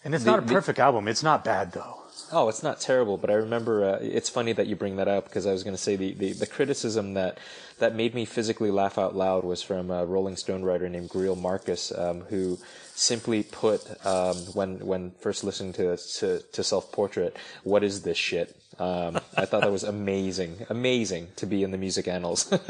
And 0.03 0.13
it's 0.13 0.25
not 0.25 0.39
a 0.39 0.41
the- 0.45 0.53
perfect 0.53 0.79
album. 0.79 1.07
It's 1.07 1.23
not 1.23 1.43
bad 1.43 1.71
though. 1.71 2.02
Oh, 2.35 2.49
it's 2.49 2.63
not 2.63 2.79
terrible, 2.79 3.17
but 3.17 3.29
I 3.29 3.33
remember 3.35 3.85
uh, 3.85 3.99
it's 4.01 4.27
funny 4.27 4.53
that 4.53 4.65
you 4.65 4.75
bring 4.75 4.95
that 4.95 5.07
up 5.07 5.25
because 5.25 5.45
I 5.45 5.51
was 5.51 5.63
going 5.63 5.75
to 5.75 5.81
say 5.81 5.95
the, 5.95 6.13
the, 6.13 6.33
the 6.33 6.47
criticism 6.47 7.13
that 7.13 7.37
that 7.77 7.95
made 7.95 8.15
me 8.15 8.25
physically 8.25 8.71
laugh 8.71 8.97
out 8.97 9.15
loud 9.15 9.43
was 9.43 9.61
from 9.61 9.91
a 9.91 10.03
Rolling 10.03 10.35
Stone 10.35 10.63
writer 10.63 10.89
named 10.89 11.09
Greil 11.09 11.39
Marcus, 11.39 11.91
um, 11.95 12.21
who 12.21 12.57
simply 12.95 13.43
put 13.43 13.85
um, 14.03 14.35
when 14.53 14.83
when 14.85 15.11
first 15.19 15.43
listening 15.43 15.73
to 15.73 15.95
to, 16.19 16.39
to 16.39 16.63
Self 16.63 16.91
Portrait, 16.91 17.37
"What 17.63 17.83
is 17.83 18.01
this 18.01 18.17
shit?" 18.17 18.59
Um, 18.79 19.19
I 19.37 19.45
thought 19.45 19.61
that 19.61 19.71
was 19.71 19.83
amazing, 19.83 20.65
amazing 20.69 21.27
to 21.35 21.45
be 21.45 21.61
in 21.61 21.69
the 21.69 21.77
music 21.77 22.07
annals. 22.07 22.51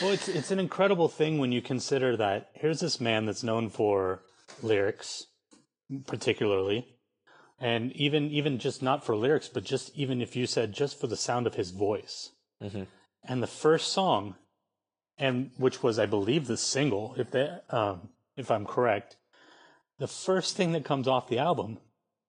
Well, 0.00 0.12
it's 0.12 0.28
it's 0.28 0.50
an 0.50 0.58
incredible 0.58 1.08
thing 1.08 1.38
when 1.38 1.52
you 1.52 1.60
consider 1.60 2.16
that 2.16 2.50
here's 2.54 2.80
this 2.80 3.00
man 3.00 3.26
that's 3.26 3.42
known 3.42 3.68
for 3.68 4.22
lyrics, 4.62 5.26
particularly, 6.06 6.91
and 7.62 7.92
even 7.92 8.30
even 8.30 8.58
just 8.58 8.82
not 8.82 9.06
for 9.06 9.16
lyrics, 9.16 9.48
but 9.48 9.64
just 9.64 9.96
even 9.96 10.20
if 10.20 10.34
you 10.34 10.46
said 10.46 10.72
just 10.72 11.00
for 11.00 11.06
the 11.06 11.16
sound 11.16 11.46
of 11.46 11.54
his 11.54 11.70
voice, 11.70 12.30
and 13.24 13.42
the 13.42 13.46
first 13.46 13.92
song, 13.92 14.34
and 15.16 15.52
which 15.56 15.82
was 15.82 15.98
I 15.98 16.06
believe 16.06 16.48
the 16.48 16.56
single, 16.56 17.14
if 17.16 17.30
that 17.30 17.64
um, 17.70 18.08
if 18.36 18.50
I'm 18.50 18.66
correct, 18.66 19.16
the 19.98 20.08
first 20.08 20.56
thing 20.56 20.72
that 20.72 20.84
comes 20.84 21.06
off 21.06 21.28
the 21.28 21.38
album 21.38 21.78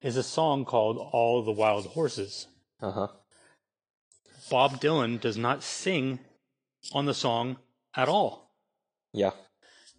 is 0.02 0.18
a 0.18 0.24
song 0.24 0.66
called 0.66 0.98
"All 0.98 1.44
the 1.44 1.52
Wild 1.52 1.88
Horses." 1.88 2.48
uh 2.80 2.92
huh. 2.92 3.08
Bob 4.50 4.80
Dylan 4.80 5.20
does 5.20 5.38
not 5.38 5.64
sing 5.64 6.20
on 6.94 7.06
the 7.06 7.14
song 7.14 7.58
at 7.96 8.10
all. 8.10 8.52
Yeah. 9.14 9.32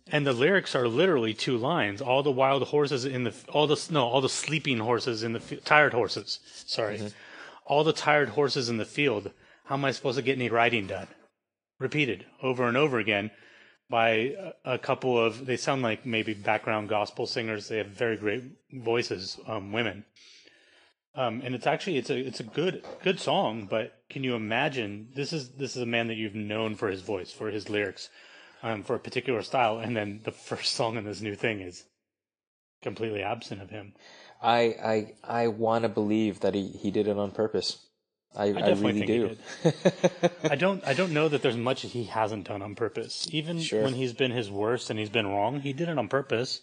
And 0.07 0.27
the 0.27 0.33
lyrics 0.33 0.75
are 0.75 0.87
literally 0.87 1.33
two 1.33 1.57
lines. 1.57 2.03
All 2.03 2.23
the 2.23 2.31
wild 2.31 2.65
horses 2.65 3.05
in 3.05 3.25
the 3.25 3.35
all 3.49 3.67
the 3.67 3.83
no, 3.91 4.07
all 4.07 4.21
the 4.21 4.29
sleeping 4.29 4.79
horses 4.79 5.23
in 5.23 5.33
the 5.33 5.41
tired 5.65 5.95
horses. 5.95 6.41
Sorry, 6.67 7.01
all 7.65 7.85
the 7.85 7.93
tired 7.93 8.31
horses 8.31 8.69
in 8.69 8.77
the 8.77 8.85
field. 8.85 9.31
How 9.65 9.77
am 9.77 9.85
I 9.85 9.93
supposed 9.93 10.19
to 10.19 10.23
get 10.23 10.37
any 10.37 10.51
riding 10.51 10.87
done? 10.87 11.09
Repeated 11.79 12.27
over 12.43 12.69
and 12.69 12.77
over 12.77 12.99
again 12.99 13.31
by 13.89 14.09
a, 14.09 14.53
a 14.75 14.79
couple 14.79 15.19
of. 15.19 15.47
They 15.47 15.57
sound 15.57 15.81
like 15.81 16.05
maybe 16.05 16.35
background 16.35 16.91
gospel 16.91 17.27
singers. 17.27 17.69
They 17.69 17.79
have 17.79 17.87
very 17.87 18.19
great 18.19 18.43
voices, 18.73 19.39
um, 19.47 19.73
women. 19.73 20.05
Um, 21.15 21.41
and 21.43 21.55
it's 21.55 21.67
actually 21.67 21.97
it's 21.97 22.11
a 22.11 22.19
it's 22.19 22.41
a 22.41 22.45
good 22.45 22.85
good 23.03 23.19
song. 23.19 23.67
But 23.71 24.03
can 24.11 24.23
you 24.23 24.35
imagine? 24.35 25.09
This 25.15 25.33
is 25.33 25.53
this 25.53 25.77
is 25.77 25.83
a 25.83 25.87
man 25.87 26.09
that 26.09 26.17
you've 26.17 26.35
known 26.35 26.75
for 26.75 26.91
his 26.91 27.01
voice, 27.01 27.33
for 27.33 27.51
his 27.51 27.71
lyrics 27.71 28.11
um, 28.65 28.83
for 28.83 28.97
a 28.97 28.99
particular 28.99 29.43
style, 29.43 29.79
and 29.79 29.97
then 29.97 30.21
the 30.25 30.33
first 30.33 30.73
song 30.75 30.97
in 30.97 31.05
this 31.05 31.21
new 31.21 31.35
thing 31.37 31.61
is 31.61 31.85
completely 32.83 33.23
absent 33.23 33.62
of 33.62 33.71
him. 33.71 33.93
I 34.43 34.59
I 34.62 35.15
I 35.43 35.49
want 35.49 35.83
to 35.85 35.89
believe 35.89 36.41
that 36.41 36.55
he, 36.55 36.69
he 36.69 36.91
did 36.91 37.07
it 37.07 37.17
on 37.19 37.31
purpose. 37.31 37.79
I, 38.37 38.47
I, 38.47 38.53
definitely 38.53 39.03
really 39.03 39.37
do. 39.62 39.71
I 40.51 40.57
don't 40.57 40.85
I 40.85 40.93
don't 40.93 41.12
know 41.12 41.29
that 41.29 41.41
there's 41.43 41.57
much 41.57 41.83
he 41.83 42.05
hasn't 42.05 42.49
done 42.49 42.62
on 42.62 42.75
purpose. 42.75 43.29
Even 43.31 43.61
Sure. 43.61 43.85
when 43.85 43.95
he's 43.95 44.12
been 44.12 44.33
his 44.33 44.51
worst 44.51 44.91
and 44.91 44.99
he's 44.99 45.09
been 45.11 45.29
wrong, 45.29 45.61
he 45.61 45.73
did 45.73 45.89
it 45.89 45.97
on 45.99 46.09
purpose. 46.09 46.61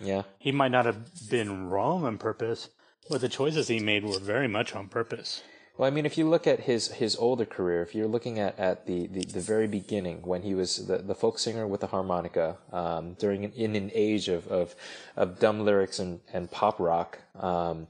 yeah. 0.00 0.22
He 0.38 0.52
might 0.52 0.70
not 0.70 0.84
have 0.84 0.98
been 1.30 1.70
wrong 1.70 2.04
on 2.04 2.18
purpose, 2.18 2.68
but 3.08 3.22
the 3.22 3.30
choices 3.30 3.68
he 3.68 3.78
made 3.80 4.04
were 4.04 4.18
very 4.18 4.48
much 4.48 4.74
on 4.74 4.88
purpose. 4.88 5.42
Well, 5.76 5.88
I 5.88 5.90
mean, 5.90 6.06
if 6.06 6.16
you 6.16 6.28
look 6.28 6.46
at 6.46 6.60
his, 6.60 6.92
his 6.92 7.16
older 7.16 7.44
career, 7.44 7.82
if 7.82 7.96
you're 7.96 8.06
looking 8.06 8.38
at, 8.38 8.56
at 8.60 8.86
the, 8.86 9.08
the, 9.08 9.24
the 9.24 9.40
very 9.40 9.66
beginning 9.66 10.22
when 10.22 10.42
he 10.42 10.54
was 10.54 10.86
the, 10.86 10.98
the 10.98 11.16
folk 11.16 11.40
singer 11.40 11.66
with 11.66 11.80
the 11.80 11.88
harmonica, 11.88 12.58
um, 12.72 13.14
during 13.14 13.44
an, 13.44 13.52
in 13.52 13.74
an 13.74 13.90
age 13.92 14.28
of, 14.28 14.46
of, 14.46 14.76
of 15.16 15.40
dumb 15.40 15.64
lyrics 15.64 15.98
and, 15.98 16.20
and 16.32 16.48
pop 16.52 16.78
rock, 16.78 17.18
um, 17.40 17.88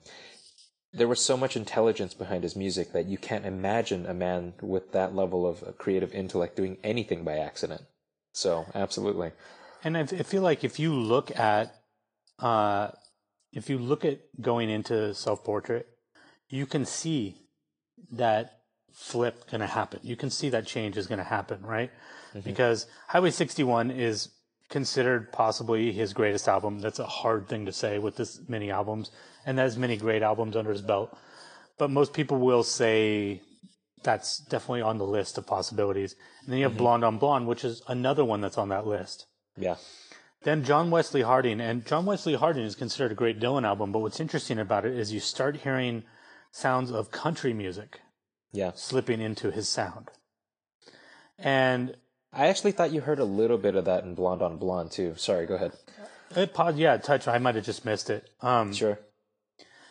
there 0.94 1.08
was 1.08 1.20
so 1.20 1.36
much 1.36 1.56
intelligence 1.56 2.14
behind 2.14 2.42
his 2.42 2.56
music 2.56 2.92
that 2.92 3.04
you 3.04 3.18
can't 3.18 3.44
imagine 3.44 4.06
a 4.06 4.14
man 4.14 4.54
with 4.62 4.92
that 4.92 5.14
level 5.14 5.46
of 5.46 5.62
uh, 5.62 5.72
creative 5.72 6.14
intellect 6.14 6.56
doing 6.56 6.78
anything 6.82 7.22
by 7.22 7.36
accident. 7.36 7.82
So, 8.32 8.64
absolutely. 8.74 9.32
And 9.82 9.98
I, 9.98 10.00
I 10.00 10.22
feel 10.22 10.40
like 10.40 10.64
if 10.64 10.78
you 10.78 10.94
look 10.94 11.38
at, 11.38 11.74
uh, 12.38 12.92
if 13.52 13.68
you 13.68 13.76
look 13.76 14.06
at 14.06 14.20
going 14.40 14.70
into 14.70 15.12
self 15.12 15.44
portrait, 15.44 15.86
you 16.48 16.64
can 16.64 16.86
see 16.86 17.43
that 18.12 18.60
flip 18.92 19.50
going 19.50 19.60
to 19.60 19.66
happen. 19.66 20.00
You 20.02 20.16
can 20.16 20.30
see 20.30 20.48
that 20.50 20.66
change 20.66 20.96
is 20.96 21.06
going 21.06 21.18
to 21.18 21.24
happen, 21.24 21.62
right? 21.62 21.90
Mm-hmm. 22.34 22.40
Because 22.40 22.86
Highway 23.08 23.30
61 23.30 23.90
is 23.90 24.28
considered 24.70 25.32
possibly 25.32 25.92
his 25.92 26.12
greatest 26.12 26.48
album. 26.48 26.78
That's 26.78 26.98
a 26.98 27.06
hard 27.06 27.48
thing 27.48 27.66
to 27.66 27.72
say 27.72 27.98
with 27.98 28.16
this 28.16 28.40
many 28.48 28.70
albums 28.70 29.10
and 29.46 29.60
as 29.60 29.76
many 29.76 29.96
great 29.96 30.22
albums 30.22 30.56
under 30.56 30.70
his 30.70 30.82
belt. 30.82 31.16
But 31.78 31.90
most 31.90 32.12
people 32.12 32.38
will 32.38 32.62
say 32.62 33.42
that's 34.02 34.38
definitely 34.38 34.82
on 34.82 34.98
the 34.98 35.06
list 35.06 35.38
of 35.38 35.46
possibilities. 35.46 36.14
And 36.42 36.52
then 36.52 36.58
you 36.58 36.64
have 36.64 36.72
mm-hmm. 36.72 36.78
Blonde 36.78 37.04
on 37.04 37.18
Blonde, 37.18 37.46
which 37.46 37.64
is 37.64 37.82
another 37.88 38.24
one 38.24 38.40
that's 38.40 38.58
on 38.58 38.68
that 38.68 38.86
list. 38.86 39.26
Yeah. 39.56 39.76
Then 40.44 40.62
John 40.62 40.90
Wesley 40.90 41.22
Harding, 41.22 41.60
and 41.60 41.86
John 41.86 42.04
Wesley 42.04 42.34
Harding 42.34 42.64
is 42.64 42.74
considered 42.74 43.12
a 43.12 43.14
great 43.14 43.40
Dylan 43.40 43.64
album, 43.64 43.92
but 43.92 44.00
what's 44.00 44.20
interesting 44.20 44.58
about 44.58 44.84
it 44.84 44.92
is 44.94 45.12
you 45.12 45.20
start 45.20 45.56
hearing 45.56 46.04
sounds 46.54 46.92
of 46.92 47.10
country 47.10 47.52
music 47.52 48.00
Yeah. 48.52 48.70
slipping 48.76 49.20
into 49.20 49.50
his 49.50 49.68
sound. 49.68 50.08
And 51.38 51.96
I 52.32 52.46
actually 52.46 52.72
thought 52.72 52.92
you 52.92 53.00
heard 53.00 53.18
a 53.18 53.24
little 53.24 53.58
bit 53.58 53.74
of 53.74 53.84
that 53.86 54.04
in 54.04 54.14
Blonde 54.14 54.40
on 54.42 54.56
Blonde, 54.56 54.92
too. 54.92 55.14
Sorry, 55.16 55.46
go 55.46 55.54
ahead. 55.54 55.72
it 56.36 56.54
pod, 56.54 56.76
yeah, 56.76 56.96
touch, 56.96 57.26
I 57.28 57.38
might 57.38 57.54
have 57.56 57.64
just 57.64 57.84
missed 57.84 58.08
it. 58.10 58.28
Um, 58.40 58.72
Sure. 58.72 58.98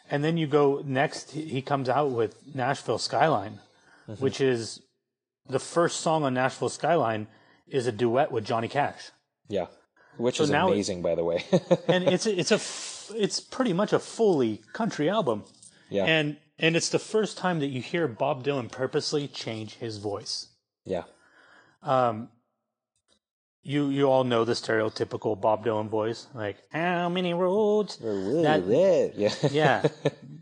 and 0.09 0.23
then 0.23 0.37
you 0.37 0.47
go 0.47 0.81
next, 0.85 1.31
he 1.31 1.61
comes 1.61 1.89
out 1.89 2.11
with 2.11 2.35
Nashville 2.55 2.97
Skyline, 2.97 3.59
which 4.19 4.39
is 4.41 4.81
the 5.47 5.59
first 5.59 5.99
song 5.99 6.23
on 6.23 6.33
Nashville 6.33 6.69
Skyline 6.69 7.27
is 7.67 7.87
a 7.87 7.91
duet 7.91 8.31
with 8.31 8.45
Johnny 8.45 8.67
Cash. 8.69 9.11
Yeah. 9.49 9.67
Which 10.17 10.37
So 10.37 10.43
is 10.43 10.49
now 10.49 10.67
it- 10.69 10.73
amazing, 10.73 11.01
by 11.01 11.15
the 11.15 11.23
way. 11.25 11.43
and 11.87 12.03
it's 12.05 12.25
it's 12.41 12.51
a 12.51 12.59
it's 13.17 13.39
pretty 13.39 13.73
much 13.73 13.91
a 13.93 13.99
fully 13.99 14.61
country 14.73 15.09
album. 15.09 15.43
yeah. 15.89 16.05
And 16.05 16.37
and 16.63 16.75
it's 16.75 16.89
the 16.89 16.99
first 16.99 17.37
time 17.37 17.59
that 17.59 17.67
you 17.67 17.81
hear 17.81 18.07
Bob 18.07 18.43
Dylan 18.43 18.71
purposely 18.71 19.27
change 19.27 19.75
his 19.75 19.97
voice. 19.97 20.47
yeah. 20.85 21.03
Um, 21.83 22.29
you 23.61 23.89
you 23.89 24.05
all 24.11 24.23
know 24.23 24.43
the 24.45 24.53
stereotypical 24.53 25.39
Bob 25.39 25.65
Dylan 25.65 25.87
voice, 25.89 26.27
like 26.33 26.57
how 26.71 27.07
many 27.09 27.33
roads? 27.33 27.97
That- 27.97 28.63
yeah. 29.15 29.33
Yeah, 29.51 29.87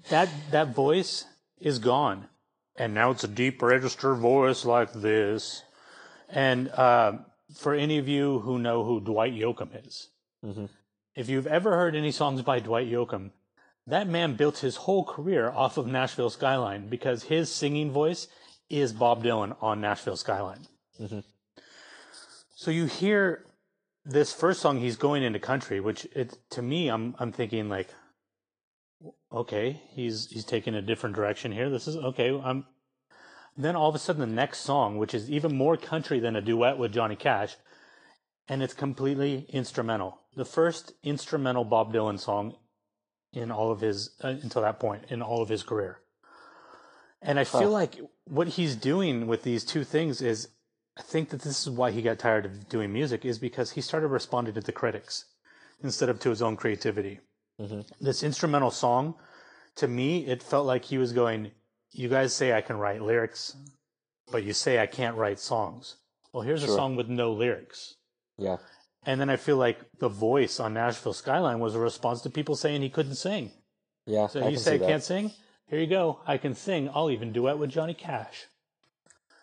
that 0.09 0.29
that 0.51 0.73
voice 0.75 1.25
is 1.59 1.77
gone, 1.79 2.27
and 2.75 2.93
now 2.93 3.11
it's 3.11 3.23
a 3.23 3.27
deep 3.27 3.61
register 3.61 4.15
voice 4.15 4.65
like 4.65 4.91
this. 4.93 5.63
And 6.29 6.69
uh, 6.69 7.13
for 7.55 7.73
any 7.75 7.97
of 7.99 8.07
you 8.07 8.39
who 8.39 8.57
know 8.57 8.83
who 8.83 8.99
Dwight 9.01 9.33
Yoakam 9.33 9.69
is, 9.85 10.09
Mhm. 10.43 10.69
if 11.15 11.29
you've 11.29 11.45
ever 11.47 11.71
heard 11.75 11.95
any 11.95 12.11
songs 12.11 12.41
by 12.41 12.59
Dwight 12.59 12.89
Yoakam, 12.89 13.31
that 13.87 14.07
man 14.07 14.35
built 14.35 14.59
his 14.59 14.75
whole 14.77 15.03
career 15.03 15.49
off 15.49 15.77
of 15.77 15.87
Nashville 15.87 16.29
Skyline 16.29 16.87
because 16.87 17.23
his 17.23 17.51
singing 17.51 17.91
voice 17.91 18.27
is 18.69 18.93
Bob 18.93 19.23
Dylan 19.23 19.55
on 19.61 19.81
Nashville 19.81 20.17
Skyline. 20.17 20.67
Mhm. 20.99 21.23
So 22.55 22.71
you 22.71 22.85
hear 22.85 23.45
this 24.05 24.33
first 24.33 24.61
song, 24.61 24.79
he's 24.79 24.95
going 24.95 25.23
into 25.23 25.39
country, 25.39 25.79
which 25.79 26.05
it 26.15 26.37
to 26.51 26.61
me, 26.61 26.89
I'm 26.89 27.15
I'm 27.19 27.31
thinking 27.31 27.69
like, 27.69 27.89
okay, 29.31 29.81
he's 29.89 30.29
he's 30.29 30.45
taking 30.45 30.75
a 30.75 30.81
different 30.81 31.15
direction 31.15 31.51
here. 31.51 31.69
This 31.69 31.87
is 31.87 31.97
okay. 31.97 32.39
I'm. 32.39 32.65
Then 33.57 33.75
all 33.75 33.89
of 33.89 33.95
a 33.95 33.99
sudden, 33.99 34.21
the 34.21 34.27
next 34.27 34.59
song, 34.59 34.97
which 34.97 35.13
is 35.13 35.29
even 35.29 35.57
more 35.57 35.75
country 35.75 36.19
than 36.19 36.37
a 36.37 36.41
duet 36.41 36.77
with 36.77 36.93
Johnny 36.93 37.17
Cash, 37.17 37.57
and 38.47 38.63
it's 38.63 38.73
completely 38.73 39.45
instrumental. 39.49 40.19
The 40.35 40.45
first 40.45 40.93
instrumental 41.03 41.65
Bob 41.65 41.93
Dylan 41.93 42.17
song 42.19 42.55
in 43.33 43.51
all 43.51 43.71
of 43.71 43.81
his 43.81 44.11
uh, 44.23 44.29
until 44.29 44.61
that 44.61 44.79
point 44.79 45.03
in 45.09 45.21
all 45.21 45.41
of 45.41 45.49
his 45.49 45.63
career. 45.63 45.99
And 47.21 47.39
I 47.39 47.43
feel 47.43 47.61
Huh. 47.61 47.69
like 47.69 47.99
what 48.25 48.47
he's 48.49 48.75
doing 48.75 49.27
with 49.27 49.43
these 49.43 49.63
two 49.63 49.83
things 49.83 50.21
is 50.21 50.49
I 50.97 51.01
think 51.01 51.29
that 51.29 51.41
this 51.41 51.61
is 51.61 51.69
why 51.69 51.91
he 51.91 52.01
got 52.01 52.19
tired 52.19 52.45
of 52.45 52.67
doing 52.67 52.91
music 52.91 53.23
is 53.25 53.39
because 53.39 53.71
he 53.71 53.81
started 53.81 54.07
responding 54.07 54.53
to 54.55 54.61
the 54.61 54.71
critics 54.71 55.25
instead 55.83 56.09
of 56.09 56.19
to 56.19 56.29
his 56.29 56.41
own 56.41 56.57
creativity. 56.57 57.19
Mm-hmm. 57.59 57.81
This 58.03 58.23
instrumental 58.23 58.71
song, 58.71 59.15
to 59.75 59.87
me, 59.87 60.25
it 60.25 60.43
felt 60.43 60.65
like 60.65 60.85
he 60.85 60.97
was 60.97 61.13
going, 61.13 61.51
"You 61.91 62.09
guys 62.09 62.33
say 62.33 62.53
I 62.53 62.61
can 62.61 62.77
write 62.77 63.01
lyrics, 63.01 63.55
but 64.31 64.43
you 64.43 64.53
say 64.53 64.79
I 64.79 64.87
can't 64.87 65.15
write 65.15 65.39
songs. 65.39 65.95
Well, 66.33 66.43
here's 66.43 66.63
a 66.63 66.67
song 66.67 66.95
with 66.95 67.07
no 67.07 67.31
lyrics." 67.31 67.95
Yeah. 68.37 68.57
And 69.05 69.19
then 69.19 69.29
I 69.29 69.35
feel 69.35 69.57
like 69.57 69.79
the 69.99 70.09
voice 70.09 70.59
on 70.59 70.73
Nashville 70.73 71.13
Skyline 71.13 71.59
was 71.59 71.73
a 71.73 71.79
response 71.79 72.21
to 72.21 72.29
people 72.29 72.55
saying 72.55 72.81
he 72.81 72.89
couldn't 72.89 73.15
sing. 73.15 73.51
Yeah. 74.05 74.27
So 74.27 74.47
you 74.47 74.57
say 74.57 74.75
I 74.75 74.79
can't 74.79 75.03
sing? 75.03 75.31
Here 75.67 75.79
you 75.79 75.87
go. 75.87 76.19
I 76.27 76.37
can 76.37 76.53
sing. 76.53 76.89
I'll 76.93 77.09
even 77.09 77.31
duet 77.31 77.57
with 77.57 77.69
Johnny 77.69 77.93
Cash. 77.93 78.45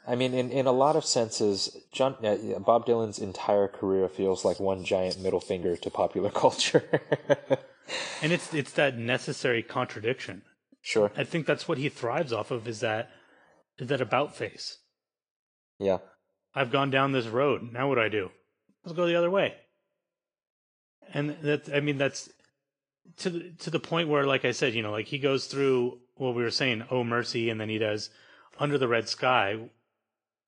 I 0.06 0.14
mean, 0.14 0.32
in, 0.32 0.50
in 0.50 0.66
a 0.66 0.72
lot 0.72 0.96
of 0.96 1.04
senses, 1.04 1.76
John 1.92 2.14
uh, 2.24 2.58
Bob 2.60 2.86
Dylan's 2.86 3.18
entire 3.18 3.68
career 3.68 4.08
feels 4.08 4.44
like 4.44 4.58
one 4.58 4.84
giant 4.84 5.20
middle 5.20 5.40
finger 5.40 5.76
to 5.76 5.90
popular 5.90 6.30
culture. 6.44 6.84
And 8.22 8.32
it's 8.32 8.52
it's 8.52 8.72
that 8.72 8.96
necessary 8.98 9.62
contradiction. 9.62 10.42
sure. 10.82 11.10
I 11.16 11.24
think 11.24 11.46
that's 11.46 11.68
what 11.68 11.78
he 11.78 11.88
thrives 11.88 12.32
off 12.32 12.50
of 12.50 12.68
is 12.68 12.80
that 12.80 13.10
is 13.78 13.88
that 13.88 14.00
about 14.00 14.36
face. 14.36 14.78
Yeah. 15.78 15.98
I've 16.54 16.72
gone 16.72 16.90
down 16.90 17.12
this 17.12 17.26
road. 17.26 17.72
Now 17.72 17.88
what 17.88 17.96
do 17.96 18.02
I 18.02 18.08
do? 18.08 18.30
Let's 18.88 18.96
go 18.96 19.06
the 19.06 19.16
other 19.16 19.30
way. 19.30 19.54
And 21.12 21.36
that 21.42 21.68
I 21.74 21.80
mean 21.80 21.98
that's 21.98 22.30
to 23.18 23.28
the, 23.28 23.50
to 23.58 23.70
the 23.70 23.78
point 23.80 24.08
where 24.08 24.24
like 24.24 24.46
I 24.46 24.52
said, 24.52 24.72
you 24.72 24.82
know, 24.82 24.90
like 24.90 25.08
he 25.08 25.18
goes 25.18 25.44
through 25.46 25.98
what 26.14 26.34
we 26.34 26.42
were 26.42 26.50
saying, 26.50 26.84
oh 26.90 27.04
mercy, 27.04 27.50
and 27.50 27.60
then 27.60 27.68
he 27.68 27.76
does 27.76 28.08
under 28.58 28.78
the 28.78 28.88
red 28.88 29.06
sky 29.06 29.58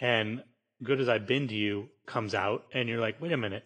and 0.01 0.43
good 0.83 1.01
as 1.03 1.09
I've 1.09 1.27
been 1.27 1.49
to 1.49 1.55
you 1.55 1.91
comes 2.07 2.35
out 2.35 2.65
and 2.73 2.89
you're 2.89 2.99
like, 3.01 3.21
wait 3.21 3.33
a 3.33 3.37
minute. 3.37 3.65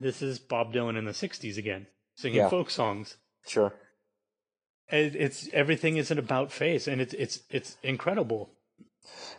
This 0.00 0.22
is 0.22 0.40
Bob 0.40 0.74
Dylan 0.74 0.98
in 0.98 1.04
the 1.04 1.12
60s 1.12 1.56
again, 1.56 1.86
singing 2.16 2.38
Yeah. 2.38 2.48
folk 2.50 2.68
songs. 2.68 3.16
Sure. 3.46 3.72
It, 4.90 5.14
it's 5.14 5.48
everything 5.52 5.98
isn't 5.98 6.18
about 6.18 6.50
face 6.50 6.88
and 6.88 7.00
it's 7.00 7.14
it's 7.14 7.42
it's 7.48 7.76
incredible. 7.84 8.50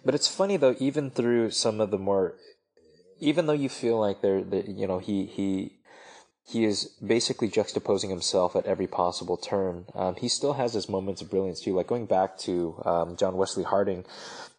But 0.06 0.16
it's 0.16 0.34
funny 0.34 0.56
though, 0.56 0.78
even 0.80 1.10
through 1.12 1.52
some 1.52 1.82
of 1.82 1.92
the 1.92 1.98
more, 1.98 2.36
even 3.20 3.45
though 3.45 3.53
you 3.53 3.70
feel 3.70 3.99
like 3.99 4.22
they're, 4.22 4.39
you 4.39 4.88
know, 4.88 4.99
he 4.99 5.26
he 5.26 5.74
he 6.47 6.63
is 6.63 6.86
basically 7.05 7.49
juxtaposing 7.49 8.09
himself 8.09 8.55
at 8.55 8.65
every 8.65 8.88
possible 8.88 9.36
turn. 9.36 9.86
Um, 9.93 10.15
he 10.15 10.30
still 10.30 10.53
has 10.53 10.74
his 10.74 10.88
moments 10.88 11.22
of 11.22 11.30
brilliance 11.30 11.59
too. 11.61 11.76
Like 11.76 11.88
going 11.88 12.05
back 12.05 12.38
to 12.39 12.82
um, 12.86 13.18
John 13.18 13.36
Wesley 13.36 13.63
Harding, 13.63 14.05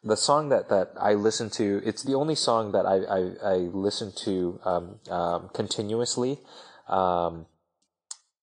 the 0.05 0.17
song 0.17 0.51
that 0.51 0.69
that 0.69 0.93
I 1.01 1.15
listen 1.15 1.49
to, 1.51 1.81
it's 1.85 2.03
the 2.03 2.15
only 2.15 2.35
song 2.35 2.73
that 2.73 2.85
I 2.85 2.97
I, 3.05 3.53
I 3.55 3.57
listen 3.57 4.13
to 4.25 4.61
um, 4.65 5.01
um, 5.11 5.51
continuously. 5.55 6.41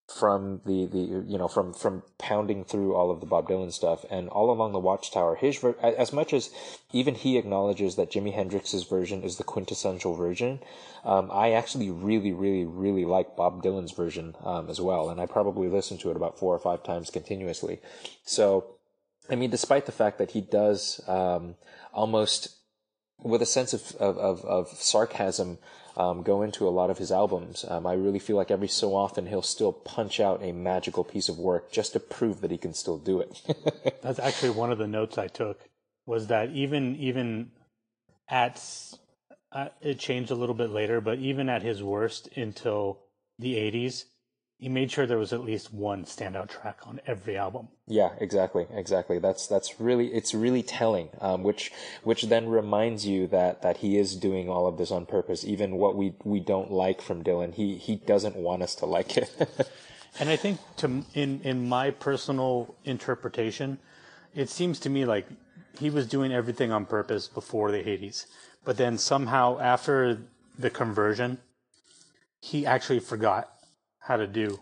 From 0.07 0.61
the, 0.65 0.85
the 0.85 0.99
you 0.99 1.37
know 1.37 1.47
from 1.47 1.73
from 1.73 2.03
pounding 2.19 2.63
through 2.63 2.93
all 2.93 3.09
of 3.09 3.21
the 3.21 3.25
Bob 3.25 3.49
Dylan 3.49 3.73
stuff 3.73 4.05
and 4.11 4.29
all 4.29 4.51
along 4.51 4.71
the 4.71 4.79
Watchtower. 4.79 5.35
His 5.35 5.57
ver- 5.57 5.75
as 5.81 6.13
much 6.13 6.31
as 6.31 6.51
even 6.93 7.15
he 7.15 7.39
acknowledges 7.39 7.95
that 7.95 8.11
Jimi 8.11 8.33
Hendrix's 8.33 8.83
version 8.83 9.23
is 9.23 9.37
the 9.37 9.43
quintessential 9.43 10.13
version 10.13 10.59
um, 11.05 11.29
I 11.31 11.51
actually 11.51 11.91
really 11.91 12.33
really 12.33 12.65
really 12.65 13.05
like 13.05 13.35
Bob 13.35 13.63
Dylan's 13.63 13.91
version 13.91 14.35
um, 14.43 14.69
as 14.69 14.81
well 14.81 15.09
and 15.09 15.21
I 15.21 15.27
probably 15.27 15.69
listen 15.69 15.97
to 15.99 16.09
it 16.09 16.17
about 16.17 16.39
four 16.39 16.53
or 16.53 16.59
five 16.59 16.83
times 16.83 17.11
continuously. 17.11 17.79
So 18.23 18.75
I 19.29 19.35
mean 19.35 19.51
despite 19.51 19.85
the 19.85 19.91
fact 19.91 20.17
that 20.17 20.31
he 20.31 20.41
does 20.41 20.99
um, 21.07 21.55
almost 21.93 22.57
with 23.19 23.41
a 23.41 23.45
sense 23.45 23.73
of 23.73 23.95
of, 23.97 24.17
of, 24.17 24.43
of 24.45 24.67
sarcasm 24.69 25.59
um, 25.97 26.23
go 26.23 26.41
into 26.41 26.67
a 26.67 26.69
lot 26.69 26.89
of 26.89 26.97
his 26.97 27.11
albums. 27.11 27.65
Um, 27.67 27.87
I 27.87 27.93
really 27.93 28.19
feel 28.19 28.35
like 28.35 28.51
every 28.51 28.67
so 28.67 28.95
often 28.95 29.27
he'll 29.27 29.41
still 29.41 29.71
punch 29.71 30.19
out 30.19 30.43
a 30.43 30.51
magical 30.51 31.03
piece 31.03 31.29
of 31.29 31.39
work 31.39 31.71
just 31.71 31.93
to 31.93 31.99
prove 31.99 32.41
that 32.41 32.51
he 32.51 32.57
can 32.57 32.73
still 32.73 32.97
do 32.97 33.19
it. 33.19 33.41
That's 34.01 34.19
actually 34.19 34.51
one 34.51 34.71
of 34.71 34.77
the 34.77 34.87
notes 34.87 35.17
I 35.17 35.27
took 35.27 35.69
was 36.05 36.27
that 36.27 36.51
even 36.51 36.95
even 36.97 37.51
at 38.29 38.61
uh, 39.51 39.69
it 39.81 39.99
changed 39.99 40.31
a 40.31 40.35
little 40.35 40.55
bit 40.55 40.69
later, 40.69 40.99
but 40.99 41.19
even 41.19 41.49
at 41.49 41.63
his 41.63 41.81
worst 41.81 42.29
until 42.35 42.99
the 43.39 43.55
80s, 43.55 44.05
he 44.65 44.69
made 44.69 44.89
sure 44.89 45.05
there 45.05 45.19
was 45.19 45.31
at 45.31 45.43
least 45.43 45.71
one 45.71 46.05
standout 46.05 46.49
track 46.49 46.79
on 46.87 46.99
every 47.05 47.37
album. 47.37 47.67
yeah, 47.85 48.09
exactly, 48.19 48.65
exactly. 48.73 49.19
That's 49.19 49.45
that's 49.45 49.79
really 49.79 50.07
it's 50.07 50.33
really 50.33 50.63
telling. 50.63 51.09
Um, 51.21 51.43
which 51.43 51.71
which 52.01 52.23
then 52.23 52.49
reminds 52.49 53.05
you 53.05 53.27
that 53.27 53.61
that 53.61 53.77
he 53.77 53.99
is 53.99 54.15
doing 54.15 54.49
all 54.49 54.65
of 54.65 54.79
this 54.79 54.89
on 54.89 55.05
purpose. 55.05 55.45
Even 55.45 55.75
what 55.75 55.95
we 55.95 56.15
we 56.23 56.39
don't 56.39 56.71
like 56.71 56.99
from 56.99 57.23
Dylan, 57.23 57.53
he 57.53 57.75
he 57.75 57.97
doesn't 57.97 58.35
want 58.35 58.63
us 58.63 58.73
to 58.81 58.87
like 58.87 59.17
it. 59.17 59.29
And 60.19 60.29
I 60.29 60.35
think 60.37 60.59
to 60.77 61.03
in 61.13 61.41
in 61.43 61.69
my 61.69 61.91
personal 61.91 62.73
interpretation, 62.85 63.77
it 64.33 64.49
seems 64.49 64.79
to 64.79 64.89
me 64.89 65.05
like 65.05 65.27
he 65.77 65.91
was 65.91 66.07
doing 66.07 66.31
everything 66.31 66.71
on 66.71 66.85
purpose 66.85 67.27
before 67.27 67.69
the 67.69 67.83
80s. 67.83 68.25
But 68.63 68.77
then 68.77 68.97
somehow 68.97 69.59
after 69.59 70.17
the 70.57 70.69
conversion, 70.69 71.39
he 72.39 72.65
actually 72.65 73.01
forgot 73.01 73.54
how 74.05 74.17
to 74.17 74.27
do 74.27 74.59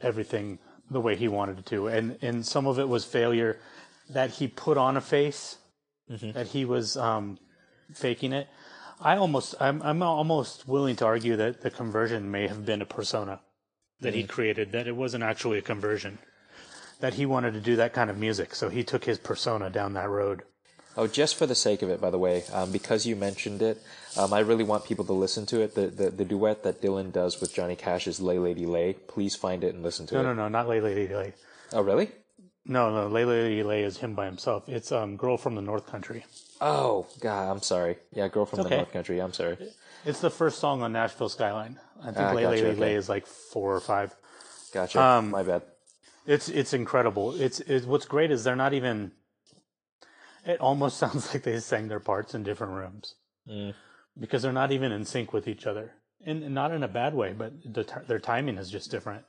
everything 0.00 0.58
the 0.90 1.00
way 1.00 1.16
he 1.16 1.28
wanted 1.28 1.58
it 1.60 1.66
to. 1.66 1.88
And 1.88 2.18
and 2.22 2.44
some 2.44 2.66
of 2.66 2.78
it 2.78 2.88
was 2.88 3.04
failure 3.04 3.58
that 4.10 4.30
he 4.30 4.48
put 4.48 4.76
on 4.76 4.96
a 4.96 5.00
face 5.00 5.56
that 6.08 6.48
he 6.48 6.64
was 6.64 6.96
um, 6.96 7.38
faking 7.92 8.32
it. 8.32 8.48
I 9.00 9.16
almost 9.16 9.54
I'm 9.60 9.82
I'm 9.82 10.02
almost 10.02 10.68
willing 10.68 10.96
to 10.96 11.06
argue 11.06 11.36
that 11.36 11.62
the 11.62 11.70
conversion 11.70 12.30
may 12.30 12.46
have 12.46 12.64
been 12.64 12.82
a 12.82 12.86
persona 12.86 13.40
that 14.00 14.14
he 14.14 14.24
created 14.24 14.72
that 14.72 14.86
it 14.86 14.96
wasn't 14.96 15.24
actually 15.24 15.58
a 15.58 15.62
conversion 15.62 16.18
that 17.00 17.14
he 17.14 17.26
wanted 17.26 17.54
to 17.54 17.60
do 17.60 17.76
that 17.76 17.92
kind 17.92 18.10
of 18.10 18.18
music 18.18 18.54
so 18.54 18.68
he 18.68 18.84
took 18.84 19.04
his 19.04 19.18
persona 19.18 19.70
down 19.70 19.94
that 19.94 20.08
road 20.08 20.42
Oh, 20.96 21.06
just 21.08 21.34
for 21.36 21.46
the 21.46 21.54
sake 21.56 21.82
of 21.82 21.90
it, 21.90 22.00
by 22.00 22.10
the 22.10 22.18
way, 22.18 22.44
um, 22.52 22.70
because 22.70 23.04
you 23.04 23.16
mentioned 23.16 23.62
it, 23.62 23.82
um, 24.16 24.32
I 24.32 24.38
really 24.40 24.62
want 24.64 24.84
people 24.84 25.04
to 25.06 25.12
listen 25.12 25.44
to 25.46 25.60
it. 25.60 25.74
The, 25.74 25.88
the 25.88 26.10
the 26.10 26.24
duet 26.24 26.62
that 26.62 26.80
Dylan 26.80 27.12
does 27.12 27.40
with 27.40 27.52
Johnny 27.52 27.74
Cash 27.76 28.06
is 28.06 28.20
"Lay 28.20 28.38
Lady 28.38 28.64
Lay." 28.66 28.92
Please 28.92 29.34
find 29.34 29.64
it 29.64 29.74
and 29.74 29.82
listen 29.82 30.06
to 30.08 30.14
no 30.14 30.20
it. 30.20 30.22
no 30.24 30.34
no 30.34 30.42
no, 30.44 30.48
not 30.48 30.68
lay 30.68 30.80
lady 30.80 31.12
lay 31.12 31.32
Oh, 31.72 31.82
really? 31.82 32.10
no 32.66 32.94
no 32.94 33.08
lay 33.08 33.24
lady 33.24 33.62
lay 33.62 33.82
is 33.82 33.98
him 33.98 34.14
by 34.14 34.24
himself 34.26 34.68
it's 34.68 34.90
um 34.92 35.16
girl 35.16 35.36
from 35.36 35.54
the 35.54 35.60
north 35.62 35.86
country 35.86 36.24
Oh, 36.60 37.06
God, 37.20 37.50
I'm 37.50 37.60
sorry. 37.60 37.96
Yeah, 38.12 38.28
"Girl 38.28 38.46
from 38.46 38.60
It's 38.60 38.68
the. 38.70 38.76
North 38.76 38.92
Country." 38.92 39.18
I'm 39.18 39.32
sorry. 39.34 39.58
it's 40.06 40.20
the 40.20 40.30
first 40.30 40.60
song 40.60 40.80
on 40.82 40.92
nashville 40.92 41.28
skyline 41.28 41.78
i 42.00 42.06
think 42.06 42.18
Ah, 42.18 42.32
lay 42.32 42.42
gotcha, 42.42 42.54
lady 42.56 42.66
okay. 42.68 42.80
lay 42.80 42.94
is 42.94 43.08
like 43.08 43.26
four 43.26 43.74
or 43.74 43.80
five 43.80 44.14
Gotcha. 44.72 45.00
Um, 45.00 45.30
My 45.30 45.42
bad. 45.44 45.62
It's 46.26 46.48
it's 46.48 46.72
incredible. 46.72 47.34
It's 47.40 47.60
it, 47.60 47.84
what's 47.86 48.06
great 48.06 48.30
is 48.32 48.42
they're 48.44 48.56
not 48.56 48.72
even. 48.72 49.12
It 50.44 50.60
almost 50.60 50.96
sounds 51.02 51.32
like 51.32 51.42
they 51.42 51.58
sang 51.60 51.88
their 51.88 52.00
parts 52.00 52.34
in 52.34 52.42
different 52.42 52.74
rooms 52.74 53.14
Mm. 53.48 53.74
because 54.18 54.40
they're 54.42 54.52
not 54.52 54.72
even 54.72 54.90
in 54.90 55.04
sync 55.04 55.32
with 55.34 55.46
each 55.46 55.66
other, 55.66 55.92
and, 56.24 56.54
not 56.54 56.72
in 56.72 56.82
a 56.82 56.88
bad 56.88 57.12
way, 57.12 57.34
but 57.34 57.52
the, 57.70 57.84
t- 57.84 57.92
their 58.08 58.18
timing 58.18 58.56
is 58.56 58.70
just 58.70 58.90
different. 58.90 59.24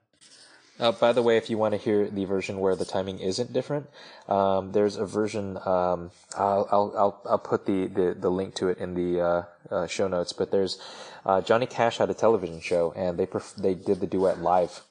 Uh, 0.79 0.91
by 0.93 1.11
the 1.11 1.21
way, 1.21 1.35
if 1.35 1.49
you 1.49 1.57
want 1.57 1.73
to 1.73 1.77
hear 1.77 2.09
the 2.09 2.23
version 2.25 2.59
where 2.59 2.75
the 2.77 2.85
timing 2.85 3.19
isn't 3.19 3.51
different, 3.51 3.87
um, 4.29 4.71
there's 4.73 4.95
a 4.97 5.05
version. 5.05 5.57
Um, 5.65 6.11
I'll, 6.37 6.67
I'll 6.71 6.93
I'll 6.97 7.21
I'll 7.29 7.37
put 7.39 7.65
the, 7.65 7.87
the, 7.87 8.13
the 8.17 8.29
link 8.29 8.55
to 8.55 8.67
it 8.67 8.77
in 8.77 8.93
the 8.93 9.21
uh, 9.21 9.43
uh, 9.71 9.87
show 9.87 10.07
notes. 10.09 10.33
But 10.33 10.51
there's 10.51 10.77
uh, 11.25 11.39
Johnny 11.41 11.65
Cash 11.65 11.97
had 11.97 12.09
a 12.09 12.13
television 12.13 12.59
show, 12.59 12.91
and 12.95 13.17
they 13.17 13.25
perf- 13.25 13.55
they 13.55 13.73
did 13.73 14.01
the 14.01 14.07
duet 14.07 14.39
live. 14.41 14.81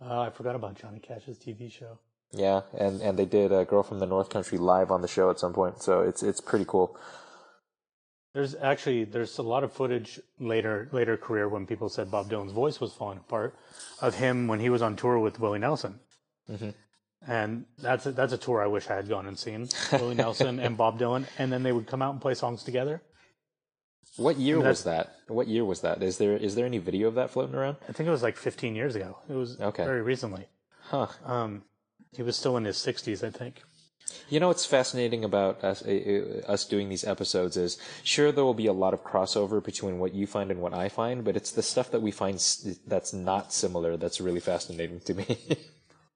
Oh, 0.00 0.20
I 0.20 0.30
forgot 0.30 0.54
about 0.56 0.74
Johnny 0.80 1.00
Cash's 1.00 1.38
TV 1.38 1.70
show. 1.70 1.98
Yeah, 2.36 2.62
and, 2.76 3.00
and 3.00 3.18
they 3.18 3.26
did 3.26 3.52
a 3.52 3.64
girl 3.64 3.82
from 3.82 3.98
the 4.00 4.06
North 4.06 4.28
Country 4.30 4.58
live 4.58 4.90
on 4.90 5.02
the 5.02 5.08
show 5.08 5.30
at 5.30 5.38
some 5.38 5.52
point. 5.52 5.82
So 5.82 6.00
it's 6.00 6.22
it's 6.22 6.40
pretty 6.40 6.64
cool. 6.66 6.96
There's 8.34 8.54
actually 8.56 9.04
there's 9.04 9.38
a 9.38 9.42
lot 9.42 9.62
of 9.62 9.72
footage 9.72 10.18
later 10.40 10.88
later 10.92 11.16
career 11.16 11.48
when 11.48 11.66
people 11.66 11.88
said 11.88 12.10
Bob 12.10 12.28
Dylan's 12.28 12.52
voice 12.52 12.80
was 12.80 12.92
falling 12.92 13.18
apart 13.18 13.54
of 14.00 14.16
him 14.16 14.48
when 14.48 14.58
he 14.58 14.68
was 14.70 14.82
on 14.82 14.96
tour 14.96 15.18
with 15.18 15.38
Willie 15.38 15.60
Nelson. 15.60 16.00
Mhm. 16.50 16.74
And 17.26 17.64
that's 17.78 18.04
a, 18.06 18.12
that's 18.12 18.32
a 18.34 18.36
tour 18.38 18.62
I 18.62 18.66
wish 18.66 18.90
I 18.90 18.96
had 18.96 19.08
gone 19.08 19.26
and 19.26 19.38
seen 19.38 19.68
Willie 19.92 20.14
Nelson 20.16 20.58
and 20.58 20.76
Bob 20.76 20.98
Dylan, 20.98 21.26
and 21.38 21.50
then 21.52 21.62
they 21.62 21.72
would 21.72 21.86
come 21.86 22.02
out 22.02 22.12
and 22.12 22.20
play 22.20 22.34
songs 22.34 22.64
together. 22.64 23.00
What 24.16 24.36
year 24.36 24.60
was 24.60 24.84
that? 24.84 25.14
What 25.28 25.48
year 25.48 25.64
was 25.64 25.80
that? 25.82 26.02
Is 26.02 26.18
there 26.18 26.36
is 26.36 26.54
there 26.56 26.66
any 26.66 26.78
video 26.78 27.08
of 27.08 27.14
that 27.14 27.30
floating 27.30 27.54
around? 27.54 27.76
I 27.88 27.92
think 27.92 28.08
it 28.08 28.10
was 28.10 28.22
like 28.22 28.36
15 28.36 28.74
years 28.74 28.94
ago. 28.96 29.18
It 29.28 29.34
was 29.34 29.60
Okay. 29.60 29.84
very 29.84 30.02
recently. 30.02 30.46
Huh. 30.82 31.06
Um, 31.24 31.62
he 32.16 32.22
was 32.22 32.36
still 32.36 32.56
in 32.56 32.64
his 32.64 32.76
60s, 32.76 33.22
I 33.26 33.30
think. 33.30 33.62
You 34.28 34.38
know 34.38 34.48
what's 34.48 34.66
fascinating 34.66 35.24
about 35.24 35.64
us 35.64 35.82
uh, 35.82 35.90
uh, 36.46 36.50
us 36.52 36.64
doing 36.64 36.88
these 36.88 37.04
episodes 37.04 37.56
is 37.56 37.78
sure 38.02 38.30
there 38.30 38.44
will 38.44 38.54
be 38.54 38.66
a 38.66 38.72
lot 38.72 38.94
of 38.94 39.02
crossover 39.02 39.64
between 39.64 39.98
what 39.98 40.14
you 40.14 40.26
find 40.26 40.50
and 40.50 40.60
what 40.60 40.74
I 40.74 40.88
find, 40.88 41.24
but 41.24 41.36
it's 41.36 41.50
the 41.52 41.62
stuff 41.62 41.90
that 41.90 42.02
we 42.02 42.10
find 42.10 42.36
s- 42.36 42.78
that's 42.86 43.12
not 43.12 43.52
similar 43.52 43.96
that's 43.96 44.20
really 44.20 44.40
fascinating 44.40 45.00
to 45.00 45.14
me. 45.14 45.38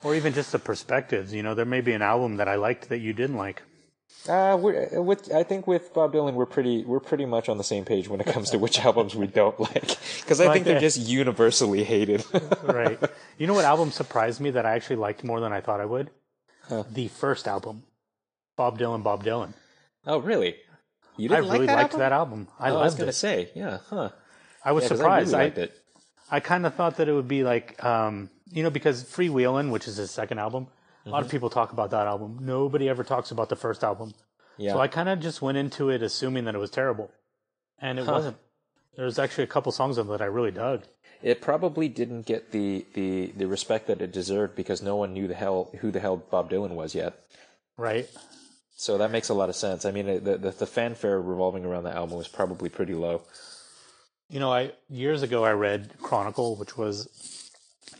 Or 0.04 0.14
even 0.14 0.32
just 0.32 0.52
the 0.52 0.60
perspectives. 0.60 1.34
You 1.34 1.42
know, 1.42 1.56
there 1.56 1.64
may 1.64 1.80
be 1.80 1.92
an 1.92 2.02
album 2.02 2.36
that 2.36 2.46
I 2.46 2.54
liked 2.54 2.88
that 2.88 2.98
you 2.98 3.12
didn't 3.12 3.36
like. 3.36 3.62
Uh, 4.28 4.58
we're, 4.60 5.00
with, 5.00 5.32
I 5.32 5.42
think 5.42 5.66
with 5.66 5.94
Bob 5.94 6.12
Dylan, 6.12 6.34
we're 6.34 6.44
pretty 6.46 6.84
we're 6.84 7.00
pretty 7.00 7.24
much 7.24 7.48
on 7.48 7.56
the 7.56 7.64
same 7.64 7.84
page 7.84 8.08
when 8.08 8.20
it 8.20 8.26
comes 8.34 8.50
to 8.50 8.58
which 8.58 8.78
albums 8.80 9.14
we 9.14 9.26
don't 9.26 9.58
like, 9.68 9.96
because 10.20 10.40
I 10.40 10.46
Like 10.46 10.54
think 10.54 10.64
they're 10.64 10.74
that. 10.74 10.80
just 10.80 10.98
universally 10.98 11.84
hated. 11.84 12.24
right. 12.62 12.98
You 13.38 13.46
know 13.46 13.54
what 13.54 13.64
album 13.64 13.90
surprised 13.90 14.40
me 14.40 14.50
that 14.50 14.66
I 14.66 14.72
actually 14.72 14.96
liked 14.96 15.24
more 15.24 15.40
than 15.40 15.52
I 15.52 15.60
thought 15.60 15.80
I 15.80 15.84
would? 15.86 16.10
The 16.92 17.08
first 17.08 17.48
album, 17.48 17.84
Bob 18.56 18.78
Dylan, 18.78 19.02
Bob 19.02 19.24
Dylan. 19.24 19.54
oh, 20.06 20.18
really? 20.18 20.56
You 21.16 21.28
didn't 21.28 21.44
really 21.50 21.66
like 21.66 21.66
that 21.68 21.74
liked 21.76 21.92
album? 21.94 21.98
that 22.00 22.12
album. 22.12 22.48
I 22.60 22.70
Oh, 22.70 22.78
I 22.78 22.84
was 22.84 22.94
gonna 22.94 23.08
it. 23.10 23.14
say, 23.14 23.50
yeah, 23.54 23.78
huh? 23.88 24.10
I 24.64 24.72
was 24.72 24.84
Yeah, 24.84 24.88
surprised. 24.88 25.34
I 25.34 25.38
I, 25.38 25.40
really 25.42 25.44
liked 25.50 25.58
it. 25.58 25.72
I 26.30 26.40
kind 26.40 26.66
of 26.66 26.74
thought 26.74 26.96
that 26.98 27.08
it 27.08 27.12
would 27.14 27.26
be 27.28 27.42
like, 27.44 27.82
um, 27.82 28.28
you 28.50 28.62
know, 28.62 28.70
because 28.70 29.02
Freewheelin', 29.04 29.70
which 29.70 29.88
is 29.88 29.96
his 29.96 30.10
second 30.10 30.38
album, 30.38 30.66
a 31.04 31.08
Mm-hmm. 31.08 31.10
lot 31.12 31.22
of 31.22 31.30
people 31.30 31.48
talk 31.50 31.72
about 31.72 31.90
that 31.90 32.06
album. 32.06 32.38
Nobody 32.42 32.88
ever 32.88 33.04
talks 33.04 33.30
about 33.30 33.48
the 33.48 33.56
first 33.56 33.82
album. 33.84 34.12
Yeah, 34.56 34.72
So 34.72 34.80
I 34.80 34.88
kind 34.88 35.08
of 35.08 35.20
just 35.20 35.40
went 35.40 35.56
into 35.58 35.88
it 35.90 36.02
assuming 36.02 36.44
that 36.44 36.54
it 36.54 36.58
was 36.58 36.70
terrible, 36.70 37.10
and 37.78 37.98
it 37.98 38.04
Huh. 38.06 38.12
wasn't. 38.12 38.36
There's 38.96 39.18
actually 39.18 39.44
a 39.44 39.48
couple 39.48 39.70
songs 39.70 39.96
on 39.98 40.08
that 40.08 40.20
I 40.20 40.24
really 40.26 40.50
dug. 40.50 40.82
it 41.22 41.40
probably 41.40 41.88
didn't 41.88 42.26
get 42.26 42.50
the, 42.52 42.84
the 42.94 43.32
the 43.36 43.46
respect 43.46 43.86
that 43.86 44.00
it 44.02 44.10
deserved 44.12 44.54
because 44.56 44.82
no 44.82 44.96
one 44.96 45.12
knew 45.12 45.28
the 45.28 45.34
hell 45.34 45.70
who 45.80 45.90
the 45.92 46.00
hell 46.00 46.16
Bob 46.16 46.50
Dylan 46.50 46.70
was 46.74 46.94
yet. 46.94 47.12
Right? 47.76 48.08
So 48.76 48.98
that 48.98 49.10
makes 49.12 49.28
a 49.28 49.34
lot 49.34 49.48
of 49.48 49.56
sense. 49.56 49.84
I 49.84 49.90
mean, 49.92 50.06
the 50.24 50.36
the, 50.38 50.50
the 50.50 50.66
fanfare 50.66 51.20
revolving 51.20 51.64
around 51.64 51.84
the 51.84 51.94
album 51.94 52.16
was 52.18 52.28
probably 52.28 52.68
pretty 52.68 52.94
low. 52.94 53.22
You 54.28 54.40
know, 54.40 54.52
I 54.52 54.72
years 54.90 55.22
ago 55.22 55.44
I 55.44 55.52
read 55.52 55.92
Chronicle, 56.02 56.56
which 56.56 56.76
was 56.76 57.08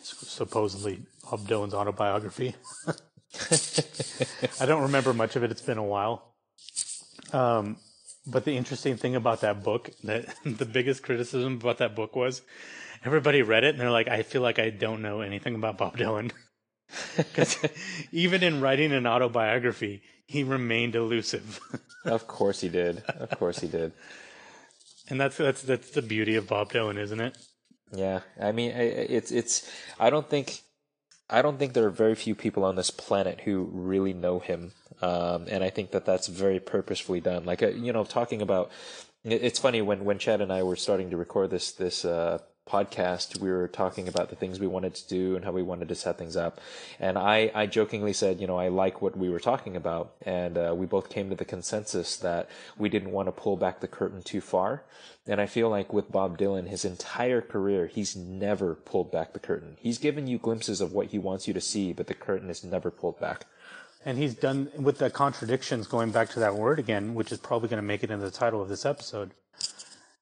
supposedly 0.03 1.03
Bob 1.31 1.41
Dylan's 1.41 1.75
autobiography. 1.75 2.55
I 4.61 4.67
don't 4.67 4.83
remember 4.83 5.13
much 5.13 5.37
of 5.37 5.43
it. 5.43 5.51
It's 5.51 5.63
been 5.63 5.79
a 5.79 5.85
while. 5.85 6.35
Um, 7.33 7.77
but 8.27 8.45
the 8.45 8.57
interesting 8.57 8.97
thing 8.97 9.15
about 9.17 9.41
that 9.43 9.63
book, 9.63 9.91
that 10.05 10.35
the 10.45 10.65
biggest 10.65 11.03
criticism 11.03 11.55
about 11.55 11.79
that 11.79 11.95
book 11.95 12.15
was, 12.17 12.43
everybody 13.05 13.43
read 13.43 13.65
it 13.65 13.71
and 13.71 13.81
they're 13.81 13.91
like, 13.91 14.09
"I 14.09 14.23
feel 14.23 14.43
like 14.43 14.59
I 14.59 14.71
don't 14.71 15.03
know 15.03 15.21
anything 15.21 15.55
about 15.55 15.79
Bob 15.79 15.97
Dylan." 15.97 16.33
Because 17.19 17.59
even 18.13 18.43
in 18.43 18.63
writing 18.63 18.93
an 18.93 19.07
autobiography, 19.07 20.01
he 20.25 20.43
remained 20.43 20.95
elusive, 20.95 21.61
of 22.07 22.27
course 22.27 22.63
he 22.63 22.71
did. 22.71 23.03
Of 23.07 23.39
course 23.39 23.59
he 23.59 23.69
did. 23.69 23.93
and 25.11 25.21
that's 25.21 25.37
that's 25.37 25.61
that's 25.63 25.91
the 25.91 26.01
beauty 26.01 26.37
of 26.37 26.49
Bob 26.49 26.73
Dylan, 26.73 26.97
isn't 26.99 27.21
it? 27.21 27.37
Yeah, 27.93 28.21
I 28.41 28.53
mean, 28.53 28.73
it's 28.73 29.31
it's. 29.31 29.71
I 29.99 30.11
don't 30.11 30.29
think, 30.29 30.61
I 31.31 31.41
don't 31.43 31.59
think 31.59 31.73
there 31.73 31.87
are 31.87 31.91
very 31.91 32.15
few 32.15 32.35
people 32.35 32.65
on 32.65 32.77
this 32.77 32.91
planet 32.91 33.41
who 33.41 33.69
really 33.73 34.13
know 34.13 34.41
him, 34.41 34.73
um, 35.01 35.47
and 35.49 35.65
I 35.65 35.71
think 35.71 35.93
that 35.93 36.05
that's 36.05 36.27
very 36.27 36.61
purposefully 36.61 37.21
done. 37.21 37.45
Like, 37.45 37.63
uh, 37.63 37.69
you 37.69 37.93
know, 37.93 38.05
talking 38.05 38.43
about. 38.43 38.71
It's 39.25 39.59
funny 39.59 39.83
when 39.83 40.05
when 40.05 40.19
Chad 40.19 40.41
and 40.41 40.53
I 40.53 40.63
were 40.63 40.77
starting 40.77 41.11
to 41.11 41.17
record 41.17 41.51
this 41.51 41.73
this 41.73 42.05
uh, 42.05 42.39
podcast, 42.69 43.41
we 43.41 43.51
were 43.51 43.69
talking 43.69 44.09
about 44.09 44.29
the 44.29 44.37
things 44.37 44.61
we 44.61 44.67
wanted 44.67 44.95
to 44.95 45.09
do 45.09 45.37
and 45.37 45.45
how 45.45 45.53
we 45.53 45.63
wanted 45.63 45.89
to 45.89 45.95
set 45.95 46.19
things 46.19 46.37
up, 46.37 46.61
and 47.01 47.17
I 47.17 47.51
I 47.55 47.67
jokingly 47.67 48.13
said, 48.13 48.41
you 48.41 48.47
know, 48.47 48.59
I 48.59 48.69
like 48.69 49.01
what 49.01 49.17
we 49.17 49.31
were 49.31 49.41
talking 49.41 49.77
about, 49.77 50.13
and 50.23 50.59
uh, 50.59 50.75
we 50.77 50.87
both 50.87 51.09
came 51.09 51.31
to 51.31 51.37
the 51.37 51.45
consensus 51.45 52.17
that 52.17 52.49
we 52.77 52.89
didn't 52.89 53.13
want 53.13 53.29
to 53.29 53.33
pull 53.33 53.57
back 53.57 53.81
the 53.81 53.89
curtain 53.89 54.23
too 54.23 54.41
far. 54.41 54.83
And 55.27 55.43
I 55.43 55.47
feel 55.47 55.69
like 55.69 55.93
with 55.93 56.11
Bob 56.11 56.39
Dylan, 56.39 56.69
his 56.69 56.87
entire 56.87 57.43
career, 57.43 57.87
he's 57.87 58.17
never 58.17 58.75
pulled 58.75 59.13
back 59.13 59.35
the 59.35 59.39
curtain. 59.39 59.77
He's 59.79 59.99
given 59.99 60.27
you 60.27 60.39
glimpses 60.39 60.81
of 60.81 60.93
what 60.93 61.09
he 61.09 61.19
wants 61.19 61.47
you 61.47 61.53
to 61.53 61.61
see, 61.61 61.93
but 61.93 62.07
the 62.07 62.15
curtain 62.15 62.49
is 62.49 62.65
never 62.65 62.91
pulled 62.91 63.21
back. 63.21 63.45
And 64.07 64.17
he's 64.17 64.35
done 64.35 64.71
with 64.79 64.97
the 64.99 65.11
contradictions, 65.11 65.87
going 65.87 66.13
back 66.13 66.31
to 66.31 66.41
that 66.41 66.55
word 66.55 66.79
again, 66.79 67.15
which 67.15 67.31
is 67.31 67.39
probably 67.39 67.69
going 67.69 67.83
to 67.83 67.87
make 67.87 68.03
it 68.03 68.11
into 68.11 68.25
the 68.25 68.31
title 68.31 68.63
of 68.63 68.71
this 68.71 68.87
episode. 68.87 69.33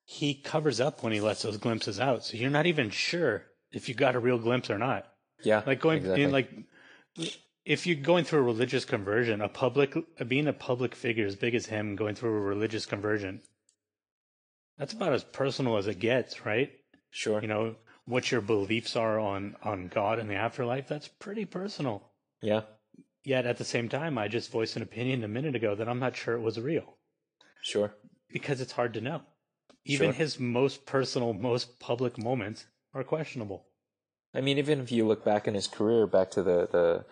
He 0.09 0.35
covers 0.35 0.81
up 0.81 1.03
when 1.03 1.13
he 1.13 1.21
lets 1.21 1.43
those 1.43 1.57
glimpses 1.57 1.99
out, 1.99 2.25
so 2.25 2.37
you're 2.37 2.49
not 2.49 2.67
even 2.67 2.91
sure 2.91 3.45
if 3.73 3.89
you 3.89 3.95
got 3.95 4.15
a 4.15 4.21
real 4.21 4.39
glimpse 4.39 4.71
or 4.71 4.79
not. 4.79 5.05
Yeah, 5.43 5.63
Like 5.67 5.81
going 5.81 5.99
exactly. 5.99 6.23
in, 6.23 6.31
like 6.33 6.51
if 7.65 7.87
you're 7.87 7.97
going 7.97 8.25
through 8.25 8.39
a 8.39 8.43
religious 8.43 8.85
conversion, 8.85 9.41
a 9.43 9.49
public 9.49 9.95
being 10.29 10.47
a 10.47 10.53
public 10.53 10.95
figure 10.95 11.27
as 11.27 11.35
big 11.37 11.55
as 11.57 11.67
him 11.67 11.97
going 11.97 12.15
through 12.15 12.31
a 12.37 12.41
religious 12.41 12.87
conversion, 12.87 13.43
that's 14.79 14.93
about 14.93 15.13
as 15.13 15.25
personal 15.25 15.77
as 15.77 15.87
it 15.89 15.99
gets, 15.99 16.47
right? 16.47 16.71
sure. 17.11 17.41
You 17.43 17.49
know 17.49 17.75
what 18.07 18.31
your 18.31 18.41
beliefs 18.41 18.95
are 18.95 19.19
on 19.19 19.57
on 19.63 19.89
God 19.89 20.19
and 20.21 20.31
the 20.31 20.35
afterlife. 20.37 20.87
That's 20.87 21.09
pretty 21.09 21.45
personal. 21.45 22.13
yeah, 22.41 22.63
Yet 23.25 23.45
at 23.47 23.57
the 23.57 23.65
same 23.65 23.89
time, 23.89 24.17
I 24.19 24.29
just 24.29 24.53
voiced 24.53 24.77
an 24.77 24.83
opinion 24.83 25.25
a 25.25 25.29
minute 25.29 25.57
ago 25.57 25.75
that 25.75 25.89
I'm 25.89 25.99
not 25.99 26.15
sure 26.17 26.35
it 26.37 26.43
was 26.43 26.61
real 26.61 26.97
sure. 27.63 27.93
because 28.31 28.61
it's 28.61 28.73
hard 28.73 28.95
to 28.95 29.01
know. 29.01 29.23
Even 29.87 30.09
Sure. 30.09 30.13
his 30.15 30.39
most 30.41 30.85
personal, 30.85 31.33
most 31.33 31.79
public 31.79 32.19
moments 32.19 32.67
are 32.93 33.05
questionable. 33.05 33.67
I 34.35 34.41
mean, 34.41 34.59
even 34.59 34.81
if 34.81 34.91
you 34.93 35.07
look 35.07 35.25
back 35.25 35.47
in 35.49 35.55
his 35.55 35.67
career, 35.67 36.07
back 36.07 36.31
to 36.33 36.43
the 36.43 36.69
the 36.71 37.05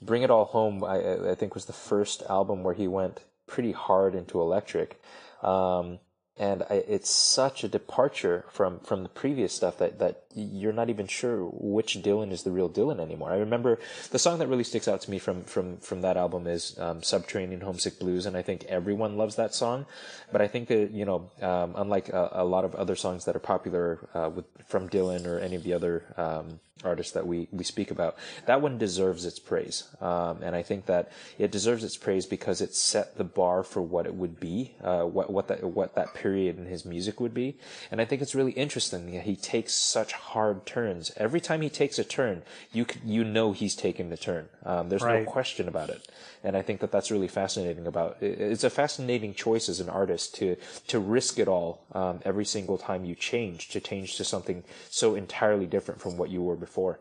Bring 0.00 0.22
It 0.22 0.30
All 0.30 0.44
Home, 0.46 0.84
I 0.84 1.30
I 1.32 1.34
think 1.34 1.54
was 1.54 1.64
the 1.64 1.72
first 1.72 2.22
album 2.28 2.62
where 2.62 2.74
he 2.74 2.86
went 2.86 3.24
pretty 3.46 3.72
hard 3.72 4.14
into 4.14 4.40
electric, 4.40 5.00
um, 5.42 5.98
and 6.38 6.62
I, 6.70 6.84
it's 6.86 7.10
such 7.10 7.64
a 7.64 7.68
departure 7.68 8.44
from 8.50 8.80
from 8.80 9.02
the 9.02 9.08
previous 9.08 9.52
stuff 9.52 9.78
that 9.78 9.98
that 9.98 10.24
you're 10.34 10.72
not 10.72 10.88
even 10.90 11.06
sure 11.06 11.44
which 11.44 11.96
Dylan 11.96 12.30
is 12.30 12.42
the 12.42 12.50
real 12.50 12.68
Dylan 12.68 13.00
anymore. 13.00 13.32
I 13.32 13.38
remember 13.38 13.78
the 14.10 14.18
song 14.18 14.38
that 14.38 14.46
really 14.46 14.64
sticks 14.64 14.86
out 14.86 15.00
to 15.02 15.10
me 15.10 15.18
from 15.18 15.42
from 15.42 15.78
from 15.78 16.02
that 16.02 16.16
album 16.16 16.46
is 16.46 16.78
um, 16.78 17.02
Subterranean 17.02 17.62
Homesick 17.62 17.98
Blues, 17.98 18.26
and 18.26 18.36
I 18.36 18.42
think 18.42 18.64
everyone 18.64 19.16
loves 19.16 19.36
that 19.36 19.54
song. 19.54 19.86
But 20.30 20.40
I 20.40 20.46
think 20.46 20.68
that 20.68 20.90
you 20.92 21.04
know, 21.04 21.30
um, 21.42 21.74
unlike 21.76 22.08
a, 22.10 22.30
a 22.32 22.44
lot 22.44 22.64
of 22.64 22.74
other 22.74 22.94
songs 22.94 23.24
that 23.24 23.34
are 23.34 23.40
popular 23.40 24.08
uh, 24.14 24.30
with 24.30 24.44
from 24.66 24.88
Dylan 24.88 25.26
or 25.26 25.38
any 25.38 25.56
of 25.56 25.64
the 25.64 25.72
other 25.72 26.04
um, 26.16 26.60
artists 26.84 27.12
that 27.12 27.26
we 27.26 27.48
we 27.50 27.64
speak 27.64 27.90
about, 27.90 28.16
that 28.46 28.60
one 28.60 28.78
deserves 28.78 29.24
its 29.24 29.38
praise. 29.38 29.84
Um, 30.00 30.42
and 30.42 30.54
I 30.54 30.62
think 30.62 30.86
that 30.86 31.10
it 31.38 31.50
deserves 31.50 31.82
its 31.82 31.96
praise 31.96 32.26
because 32.26 32.60
it 32.60 32.74
set 32.74 33.16
the 33.16 33.24
bar 33.24 33.62
for 33.62 33.82
what 33.82 34.06
it 34.06 34.14
would 34.14 34.38
be, 34.38 34.74
uh, 34.82 35.02
what 35.02 35.30
what 35.30 35.48
that 35.48 35.64
what 35.64 35.94
that 35.94 36.14
period 36.14 36.27
in 36.36 36.66
his 36.66 36.84
music 36.84 37.20
would 37.20 37.32
be. 37.32 37.56
And 37.90 38.00
I 38.00 38.04
think 38.04 38.20
it's 38.20 38.34
really 38.34 38.52
interesting 38.52 39.12
that 39.12 39.22
he 39.22 39.36
takes 39.36 39.72
such 39.72 40.12
hard 40.12 40.66
turns. 40.66 41.12
Every 41.16 41.40
time 41.40 41.62
he 41.62 41.70
takes 41.70 41.98
a 41.98 42.04
turn, 42.04 42.42
you 42.72 42.84
you 43.04 43.24
know 43.24 43.52
he's 43.52 43.74
taking 43.74 44.10
the 44.10 44.16
turn. 44.16 44.48
Um, 44.64 44.88
there's 44.88 45.02
Right. 45.02 45.24
no 45.24 45.30
question 45.30 45.68
about 45.68 45.90
it. 45.90 46.08
And 46.44 46.56
I 46.56 46.62
think 46.62 46.80
that 46.80 46.92
that's 46.92 47.10
really 47.10 47.28
fascinating 47.28 47.86
about 47.86 48.16
it. 48.22 48.40
It's 48.40 48.64
a 48.64 48.70
fascinating 48.70 49.34
choice 49.34 49.68
as 49.68 49.80
an 49.80 49.88
artist 49.88 50.34
to 50.36 50.56
to 50.88 50.98
risk 50.98 51.38
it 51.38 51.48
all 51.48 51.86
um, 51.92 52.20
every 52.24 52.44
single 52.44 52.78
time 52.78 53.04
you 53.04 53.14
change 53.14 53.68
to 53.70 53.80
change 53.80 54.16
to 54.16 54.24
something 54.24 54.64
so 54.90 55.14
entirely 55.14 55.66
different 55.66 56.00
from 56.00 56.16
what 56.16 56.30
you 56.30 56.42
were 56.42 56.56
before. 56.56 57.00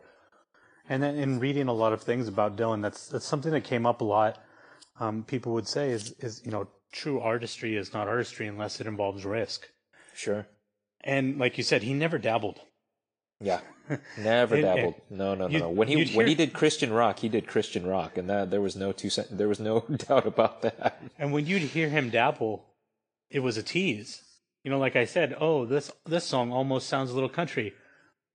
And 0.89 1.03
then 1.03 1.15
in 1.15 1.39
reading 1.39 1.67
a 1.67 1.73
lot 1.73 1.91
of 1.93 2.01
things 2.01 2.27
about 2.27 2.55
Dylan, 2.55 2.81
that's 2.81 3.07
that's 3.07 3.25
something 3.25 3.51
that 3.51 3.63
came 3.63 3.85
up 3.85 4.01
a 4.01 4.05
lot. 4.05 4.41
Um, 4.99 5.23
people 5.23 5.53
would 5.53 5.67
say 5.67 5.91
is 5.91 6.13
is 6.19 6.41
you 6.45 6.51
know 6.51 6.67
true 6.91 7.19
artistry 7.19 7.75
is 7.75 7.93
not 7.93 8.07
artistry 8.07 8.47
unless 8.47 8.79
it 8.81 8.87
involves 8.87 9.25
risk. 9.25 9.67
Sure. 10.15 10.47
And 11.01 11.37
like 11.37 11.57
you 11.57 11.63
said, 11.63 11.83
he 11.83 11.93
never 11.93 12.17
dabbled. 12.17 12.59
Yeah. 13.39 13.59
Never 14.17 14.55
And- 14.55 14.63
dabbled. 14.63 14.95
No, 15.11 15.35
no, 15.35 15.47
no, 15.47 15.59
no. 15.59 15.69
When 15.69 15.87
he 15.87 15.97
you'd 15.99 16.15
when 16.15 16.27
he 16.27 16.33
did 16.35 16.51
Christian 16.53 16.91
rock, 16.91 17.19
he 17.19 17.29
did 17.29 17.47
Christian 17.47 17.85
rock, 17.85 18.17
and 18.17 18.27
that 18.29 18.49
there 18.51 18.59
was 18.61 18.75
no 18.75 18.91
two 18.91 19.09
there 19.31 19.47
was 19.47 19.59
no 19.59 19.81
doubt 20.07 20.25
about 20.25 20.61
that. 20.63 21.01
And 21.19 21.31
when 21.31 21.45
you'd 21.45 21.61
hear 21.61 21.87
him 21.89 22.09
dabble, 22.09 22.65
it 23.29 23.39
was 23.41 23.55
a 23.55 23.63
tease. 23.63 24.23
You 24.63 24.71
know, 24.71 24.79
like 24.79 24.95
I 24.97 25.05
said, 25.05 25.37
oh, 25.39 25.65
this 25.65 25.91
this 26.05 26.25
song 26.25 26.51
almost 26.51 26.89
sounds 26.89 27.11
a 27.11 27.13
little 27.13 27.29
country. 27.29 27.73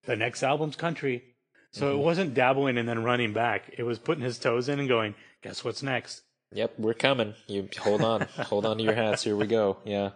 The 0.04 0.16
next 0.16 0.42
album's 0.42 0.76
country. 0.76 1.24
So 1.72 1.86
Mm-hmm. 1.86 1.98
it 2.00 2.04
wasn't 2.04 2.34
dabbling 2.34 2.78
and 2.78 2.88
then 2.88 3.02
running 3.02 3.32
back. 3.32 3.74
It 3.76 3.82
was 3.82 3.98
putting 3.98 4.22
his 4.24 4.38
toes 4.38 4.68
in 4.68 4.78
and 4.78 4.88
going, 4.88 5.14
guess 5.42 5.64
what's 5.64 5.82
next? 5.82 6.22
Yep, 6.54 6.74
we're 6.78 6.94
coming. 6.94 7.34
You 7.46 7.68
hold 7.80 8.02
on, 8.02 8.22
hold 8.38 8.66
on 8.66 8.78
to 8.78 8.82
your 8.84 8.94
hats. 8.94 9.24
Here 9.24 9.36
we 9.36 9.46
go. 9.46 9.78
Yeah, 9.84 10.10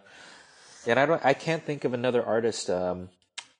and 0.86 0.98
I 0.98 1.06
don't. 1.06 1.24
I 1.24 1.34
can't 1.34 1.64
think 1.64 1.84
of 1.84 1.94
another 1.94 2.24
artist 2.24 2.68
um, 2.70 3.08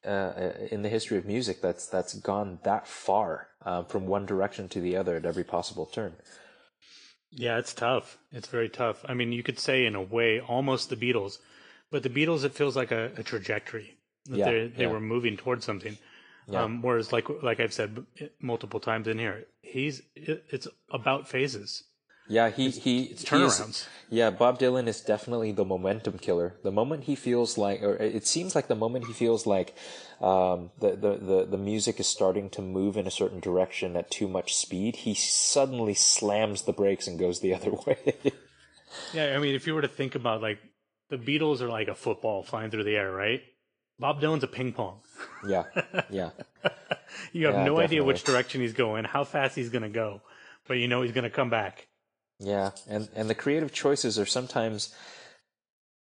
uh, 0.07 0.51
in 0.71 0.83
the 0.83 0.89
history 0.89 1.19
of 1.19 1.25
music 1.25 1.61
that's 1.63 1.87
that's 1.87 2.15
gone 2.15 2.59
that 2.65 2.87
far 2.87 3.49
uh, 3.65 3.83
from 3.85 4.07
one 4.07 4.27
direction 4.27 4.69
to 4.71 4.81
the 4.81 4.97
other 4.97 5.17
at 5.17 5.25
every 5.25 5.45
possible 5.45 5.87
turn. 5.87 6.15
Yeah, 7.31 7.59
it's 7.59 7.75
tough. 7.75 8.19
It's 8.33 8.49
very 8.49 8.69
tough. 8.69 9.05
I 9.09 9.15
mean, 9.15 9.33
you 9.33 9.43
could 9.43 9.59
say 9.59 9.85
in 9.85 9.95
a 9.95 10.03
way 10.03 10.41
almost 10.41 10.91
the 10.91 10.97
Beatles, 10.97 11.39
but 11.91 12.03
the 12.03 12.09
Beatles 12.11 12.45
it 12.45 12.55
feels 12.55 12.77
like 12.77 12.93
a, 12.93 13.11
a 13.17 13.23
trajectory 13.23 13.97
that 14.27 14.39
Yeah, 14.39 14.51
they 14.51 14.67
they 14.69 14.83
yeah. 14.85 14.91
were 14.91 15.01
moving 15.01 15.37
towards 15.37 15.65
something. 15.65 15.99
Yeah. 16.49 16.63
Um, 16.63 16.81
whereas, 16.83 17.13
like 17.13 17.27
like 17.43 17.59
I've 17.59 17.73
said 17.73 18.07
multiple 18.41 18.81
times 18.81 19.09
in 19.09 19.19
here, 19.19 19.47
he's 19.63 20.03
it, 20.15 20.45
it's 20.51 20.69
about 20.91 21.29
phases. 21.29 21.83
Yeah, 22.29 22.51
he 22.51 22.71
he 22.71 23.03
It's 23.05 23.29
he 23.29 23.43
is- 23.43 23.61
turnarounds. 23.61 23.87
yeah, 24.11 24.31
Bob 24.31 24.59
Dylan 24.59 24.87
is 24.89 25.01
definitely 25.01 25.53
the 25.53 25.65
momentum 25.65 26.19
killer. 26.19 26.55
The 26.63 26.73
moment 26.73 27.05
he 27.05 27.15
feels 27.15 27.57
like, 27.57 27.83
or 27.83 27.95
it 27.97 28.27
seems 28.27 28.55
like 28.55 28.67
the 28.69 28.75
moment 28.75 29.07
he 29.07 29.13
feels 29.13 29.47
like 29.47 29.75
um, 30.21 30.71
the, 30.81 30.91
the 30.97 31.17
the 31.19 31.45
the 31.51 31.59
music 31.59 32.01
is 32.01 32.09
starting 32.09 32.51
to 32.51 32.63
move 32.63 32.97
in 32.97 33.07
a 33.07 33.11
certain 33.11 33.39
direction 33.41 33.97
at 33.97 34.11
too 34.11 34.27
much 34.29 34.55
speed, 34.57 34.97
he 34.97 35.15
suddenly 35.15 35.95
slams 35.95 36.63
the 36.63 36.73
brakes 36.73 37.07
and 37.07 37.19
goes 37.19 37.41
the 37.41 37.55
other 37.59 37.71
way. 37.87 38.15
yeah, 39.13 39.35
I 39.37 39.39
mean, 39.39 39.55
if 39.55 39.67
you 39.67 39.75
were 39.75 39.83
to 39.83 39.89
think 39.89 40.15
about 40.15 40.43
like 40.43 40.59
the 41.11 41.19
Beatles 41.19 41.61
are 41.61 41.69
like 41.69 41.89
a 41.89 41.95
football 41.95 42.43
flying 42.43 42.71
through 42.71 42.85
the 42.85 42.97
air, 42.97 43.13
right? 43.13 43.43
Bob 43.99 44.21
Dylan's 44.21 44.43
a 44.45 44.49
ping 44.49 44.73
pong. 44.73 45.01
Yeah, 45.49 45.65
yeah. 46.11 46.31
you 47.33 47.47
have 47.47 47.55
Yeah, 47.55 47.65
no 47.65 47.79
idea 47.79 48.05
which 48.05 48.25
direction 48.25 48.61
he's 48.61 48.75
going, 48.75 49.05
how 49.05 49.25
fast 49.25 49.55
he's 49.55 49.71
going 49.71 49.83
to 49.85 49.89
go, 49.89 50.21
but 50.69 50.75
you 50.79 50.87
know 50.89 51.03
he's 51.03 51.13
going 51.13 51.25
to 51.25 51.31
come 51.31 51.49
back. 51.51 51.87
Yeah, 52.39 52.71
and 52.89 53.09
and 53.15 53.31
the 53.31 53.35
creative 53.35 53.73
choices 53.73 54.19
are 54.19 54.27
sometimes 54.27 54.95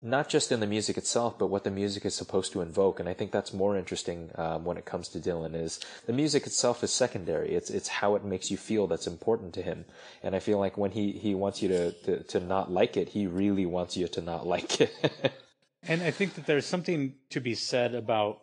not 0.05 0.29
just 0.29 0.51
in 0.51 0.59
the 0.59 0.67
music 0.67 0.97
itself, 0.97 1.39
but 1.39 1.47
what 1.47 1.63
the 1.63 1.71
music 1.71 2.05
is 2.05 2.15
supposed 2.15 2.53
to 2.53 2.61
invoke. 2.61 2.99
And 2.99 3.09
I 3.09 3.15
think 3.15 3.31
that's 3.31 3.53
more 3.53 3.77
interesting 3.77 4.31
um, 4.35 4.65
when 4.65 4.77
it 4.77 4.85
comes 4.85 5.09
to 5.09 5.21
Dylan. 5.21 5.55
Is 5.55 5.79
the 6.07 6.13
music 6.13 6.47
itself 6.47 6.83
is 6.83 6.93
secondary. 6.93 7.55
It's 7.55 7.71
it's 7.71 7.89
how 7.89 8.15
it 8.17 8.25
makes 8.25 8.51
you 8.51 8.57
feel 8.57 8.87
that's 8.87 9.07
important 9.07 9.55
to 9.55 9.63
him. 9.63 9.85
And 10.23 10.35
I 10.35 10.41
feel 10.41 10.59
like 10.59 10.77
when 10.77 10.91
he 10.93 11.13
he 11.13 11.35
wants 11.35 11.63
you 11.63 11.69
to 11.69 11.93
to, 11.93 12.23
to 12.25 12.41
not 12.41 12.73
like 12.73 12.97
it, 12.97 13.11
he 13.11 13.27
really 13.27 13.67
wants 13.67 13.97
you 13.97 14.09
to 14.09 14.21
not 14.21 14.47
like 14.47 14.81
it. 14.81 15.33
And 15.85 16.03
I 16.03 16.13
think 16.13 16.35
that 16.35 16.47
there's 16.47 16.67
something 16.67 17.15
to 17.31 17.41
be 17.41 17.55
said 17.55 17.95
about 17.95 18.43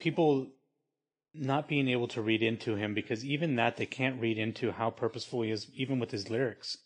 people 0.00 0.48
not 1.38 1.68
being 1.68 1.88
able 1.88 2.08
to 2.08 2.22
read 2.22 2.42
into 2.42 2.76
him 2.76 2.94
because 2.94 3.24
even 3.24 3.56
that 3.56 3.76
they 3.76 3.86
can't 3.86 4.20
read 4.20 4.38
into 4.38 4.72
how 4.72 4.90
purposeful 4.90 5.42
he 5.42 5.50
is, 5.50 5.68
even 5.74 5.98
with 5.98 6.10
his 6.10 6.30
lyrics. 6.30 6.78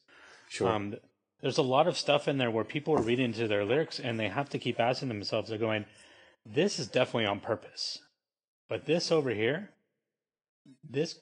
sure. 0.49 0.69
Um, 0.69 0.97
there's 1.41 1.59
a 1.59 1.63
lot 1.63 1.87
of 1.87 1.97
stuff 1.97 2.29
in 2.29 2.39
there 2.39 2.51
where 2.51 2.65
people 2.65 2.95
are 2.95 3.03
reading 3.03 3.27
into 3.27 3.49
their 3.49 3.65
lyrics 3.65 3.99
and 3.99 4.19
they 4.19 4.29
have 4.29 4.51
to 4.51 4.59
keep 4.59 4.79
asking 4.79 5.09
themselves, 5.09 5.49
they're 5.49 5.59
going, 5.59 5.87
this 6.45 6.79
is 6.79 6.89
definitely 6.89 7.27
on 7.27 7.41
purpose. 7.41 7.99
But 8.69 8.87
this 8.87 9.11
over 9.11 9.31
here, 9.31 9.71
this 10.89 11.21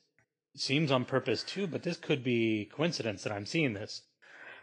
seems 0.56 0.90
on 0.90 1.04
purpose 1.04 1.42
too, 1.42 1.66
but 1.66 1.82
this 1.82 1.96
could 1.96 2.24
be 2.24 2.68
coincidence 2.74 3.22
that 3.22 3.32
I'm 3.32 3.46
seeing 3.46 3.74
this. 3.74 4.02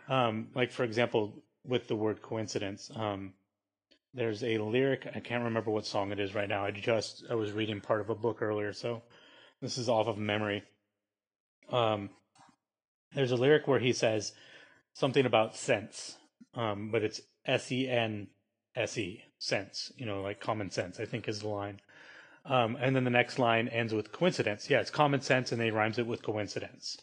Um, 0.10 0.50
like, 0.54 0.72
for 0.72 0.84
example, 0.84 1.42
with 1.66 1.88
the 1.88 1.96
word 1.96 2.22
coincidence, 2.22 2.92
um, 2.96 3.34
there's 4.16 4.44
a 4.44 4.58
lyric, 4.58 5.08
I 5.14 5.20
can't 5.20 5.44
remember 5.44 5.72
what 5.72 5.86
song 5.86 6.12
it 6.12 6.20
is 6.20 6.34
right 6.34 6.50
now. 6.50 6.66
I 6.66 6.72
just, 6.72 7.26
I 7.30 7.36
was 7.36 7.52
reading 7.52 7.82
part 7.82 8.02
of 8.02 8.10
a 8.10 8.16
book 8.16 8.42
earlier, 8.42 8.74
so 8.74 9.04
this 9.62 9.78
is 9.78 9.90
off 9.90 10.08
of 10.08 10.18
memory. 10.18 10.64
Um, 11.70 12.10
there's 13.14 13.32
a 13.32 13.36
lyric 13.36 13.68
where 13.68 13.80
he 13.80 13.94
says, 13.94 14.34
something 14.94 15.26
about 15.26 15.56
sense, 15.56 16.18
um, 16.56 16.90
but 16.92 17.04
it's 17.04 17.22
S 17.46 17.72
E 17.72 17.88
N 17.88 18.28
S 18.76 18.98
E, 18.98 19.24
sense, 19.38 19.92
you 19.98 20.06
know, 20.06 20.22
like 20.22 20.40
common 20.40 20.72
sense, 20.72 21.00
I 21.00 21.06
think 21.06 21.28
is 21.28 21.42
the 21.42 21.50
line. 21.50 21.82
Um, 22.46 22.78
and 22.80 22.96
then 22.96 23.04
the 23.04 23.10
next 23.10 23.40
line 23.40 23.68
ends 23.68 23.94
with 23.94 24.12
coincidence. 24.12 24.70
Yeah, 24.70 24.80
it's 24.80 24.92
common 24.92 25.22
sense, 25.22 25.52
and 25.52 25.60
they 25.60 25.72
rhymes 25.72 25.98
it 25.98 26.08
with 26.08 26.24
coincidence. 26.24 26.98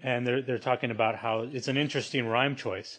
And 0.00 0.26
they're 0.26 0.42
they're 0.42 0.58
talking 0.58 0.90
about 0.90 1.16
how 1.16 1.48
it's 1.50 1.68
an 1.68 1.76
interesting 1.76 2.26
rhyme 2.26 2.56
choice, 2.56 2.98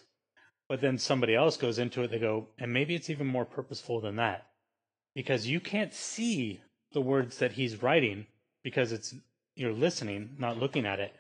but 0.68 0.82
then 0.82 0.98
somebody 0.98 1.36
else 1.36 1.58
goes 1.58 1.80
into 1.80 2.04
it. 2.04 2.12
They 2.12 2.20
go, 2.20 2.48
and 2.58 2.74
maybe 2.74 2.96
it's 2.96 3.10
even 3.10 3.28
more 3.28 3.46
purposeful 3.46 4.02
than 4.02 4.16
that, 4.18 4.48
because 5.16 5.48
you 5.48 5.60
can't 5.60 5.94
see 5.94 6.62
the 6.94 7.02
words 7.02 7.38
that 7.38 7.54
he's 7.54 7.82
writing 7.82 8.28
because 8.64 8.92
it's 8.92 9.14
you're 9.56 9.74
listening, 9.74 10.36
not 10.38 10.58
looking 10.58 10.86
at 10.86 11.00
it. 11.00 11.16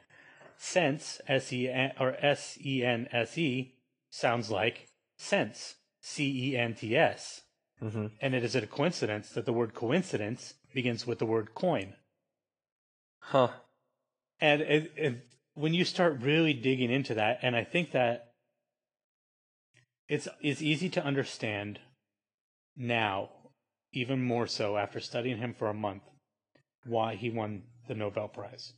Sense 0.58 1.22
s 1.28 1.54
e 1.54 1.70
n 1.70 1.92
or 2.00 2.16
s 2.20 2.58
e 2.64 2.84
n 2.84 3.08
s 3.12 3.38
e 3.38 3.76
sounds 4.10 4.50
like 4.50 4.88
sense. 5.18 5.76
C 6.02 6.52
e 6.52 6.58
n 6.58 6.74
t 6.74 6.96
s. 6.96 7.42
Hmm 7.80 8.08
and 8.22 8.34
it 8.34 8.44
is 8.44 8.56
a 8.56 8.66
coincidence 8.66 9.30
that 9.30 9.46
the 9.46 9.54
word 9.54 9.74
coincidence 9.74 10.56
begins 10.74 11.06
with 11.06 11.20
the 11.20 11.26
word 11.26 11.54
coin. 11.54 11.94
Huh. 13.20 13.50
and 14.40 14.62
it, 14.62 14.92
it, 14.96 15.28
when 15.54 15.74
you 15.74 15.84
start 15.84 16.22
really 16.22 16.54
digging 16.54 16.90
into 16.90 17.14
that 17.16 17.40
and 17.42 17.56
i 17.56 17.64
think 17.64 17.92
that 17.92 18.27
it's 20.10 20.28
it's 20.42 20.62
easy 20.62 20.90
to 20.90 21.04
understand 21.04 21.80
now 22.76 23.30
even 23.94 24.22
more 24.24 24.48
so 24.48 24.78
after 24.78 25.00
studying 25.00 25.38
him 25.38 25.54
for 25.58 25.68
a 25.70 25.74
month 25.74 26.04
why 26.86 27.16
he 27.16 27.30
won 27.30 27.64
the 27.88 27.96
nobel 27.96 28.28
prize 28.28 28.74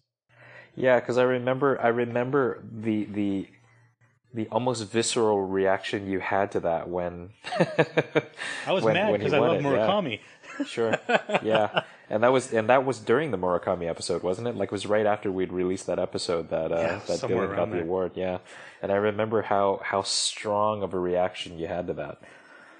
Yeah, 0.75 0.99
because 0.99 1.17
I 1.17 1.23
remember 1.23 1.79
I 1.81 1.87
remember 1.89 2.63
the 2.87 3.05
the 3.05 3.47
the 4.33 4.47
almost 4.51 4.89
visceral 4.91 5.41
reaction 5.41 6.07
you 6.07 6.19
had 6.19 6.51
to 6.51 6.59
that 6.61 6.87
when 6.87 7.31
i 8.67 8.71
was 8.71 8.83
when- 8.83 8.93
mad 8.93 9.11
because 9.17 9.33
i 9.33 9.39
love 9.39 9.55
it, 9.57 9.63
yeah. 9.63 9.69
murakami 9.69 10.19
Sure. 10.65 10.93
Yeah. 11.41 11.83
And 12.09 12.23
that 12.23 12.31
was 12.31 12.51
and 12.51 12.69
that 12.69 12.85
was 12.85 12.99
during 12.99 13.31
the 13.31 13.37
Murakami 13.37 13.87
episode, 13.87 14.23
wasn't 14.23 14.47
it? 14.47 14.55
Like 14.55 14.67
it 14.67 14.71
was 14.71 14.87
right 14.87 15.05
after 15.05 15.31
we'd 15.31 15.53
released 15.53 15.85
that 15.87 15.99
episode 15.99 16.49
that 16.49 16.71
uh 16.71 16.75
Yeah, 16.75 16.99
that 17.07 17.19
Dylan 17.19 17.55
got 17.55 17.69
the 17.69 17.75
there. 17.75 17.83
award, 17.83 18.11
yeah. 18.15 18.39
And 18.81 18.91
I 18.91 18.95
remember 18.95 19.43
how 19.43 19.79
how 19.83 20.01
strong 20.01 20.81
of 20.81 20.93
a 20.93 20.99
reaction 20.99 21.59
you 21.59 21.67
had 21.67 21.87
to 21.87 21.93
that. 21.93 22.19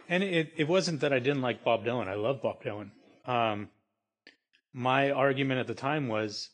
And 0.08 0.24
it, 0.24 0.52
it 0.58 0.68
wasn't 0.68 1.02
that 1.02 1.14
I 1.14 1.20
didn't 1.20 1.44
like 1.44 1.64
Bob 1.64 1.86
Dylan. 1.86 2.08
I 2.08 2.16
love 2.16 2.42
Bob 2.42 2.64
Dylan. 2.64 2.90
Um, 3.28 3.70
my 4.74 5.12
argument 5.12 5.60
at 5.60 5.68
the 5.68 5.76
time 5.76 6.08
was, 6.08 6.50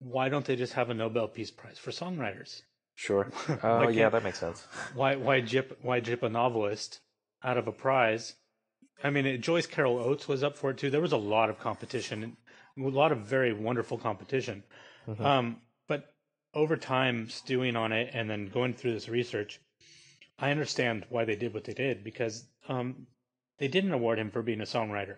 why 0.00 0.28
don't 0.28 0.44
they 0.44 0.56
just 0.56 0.72
have 0.72 0.90
a 0.90 0.94
Nobel 0.94 1.28
Peace 1.28 1.52
Prize 1.52 1.78
for 1.78 1.92
songwriters? 1.92 2.62
Sure. 2.96 3.30
Oh 3.62 3.84
Why 3.84 3.90
yeah, 3.90 4.08
that 4.08 4.24
makes 4.24 4.38
sense. 4.40 4.66
Why 4.94 5.14
why 5.16 5.40
jip 5.40 5.78
why 5.82 6.00
jip 6.00 6.22
a 6.24 6.28
novelist 6.28 6.98
out 7.44 7.56
of 7.58 7.68
a 7.68 7.72
prize? 7.72 8.34
I 9.02 9.10
mean, 9.10 9.26
it, 9.26 9.38
Joyce 9.38 9.66
Carol 9.66 9.98
Oates 9.98 10.28
was 10.28 10.42
up 10.42 10.56
for 10.56 10.70
it 10.70 10.78
too. 10.78 10.90
There 10.90 11.00
was 11.00 11.12
a 11.12 11.16
lot 11.16 11.50
of 11.50 11.58
competition, 11.58 12.36
a 12.78 12.80
lot 12.82 13.12
of 13.12 13.18
very 13.20 13.52
wonderful 13.52 13.98
competition. 13.98 14.62
Um, 15.18 15.60
but 15.88 16.14
over 16.54 16.76
time, 16.76 17.28
stewing 17.28 17.76
on 17.76 17.92
it 17.92 18.10
and 18.14 18.30
then 18.30 18.46
going 18.46 18.72
through 18.74 18.94
this 18.94 19.08
research, 19.08 19.60
I 20.38 20.50
understand 20.50 21.06
why 21.10 21.24
they 21.24 21.36
did 21.36 21.52
what 21.52 21.64
they 21.64 21.74
did 21.74 22.02
because 22.02 22.44
um, 22.68 23.06
they 23.58 23.68
didn't 23.68 23.92
award 23.92 24.18
him 24.18 24.30
for 24.30 24.42
being 24.42 24.60
a 24.60 24.64
songwriter. 24.64 25.16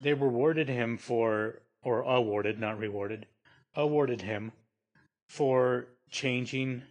They 0.00 0.12
rewarded 0.14 0.68
him 0.68 0.98
for, 0.98 1.62
or 1.82 2.00
awarded, 2.00 2.58
not 2.58 2.78
rewarded, 2.78 3.26
awarded 3.74 4.22
him 4.22 4.52
for 5.28 5.86
changing 6.10 6.82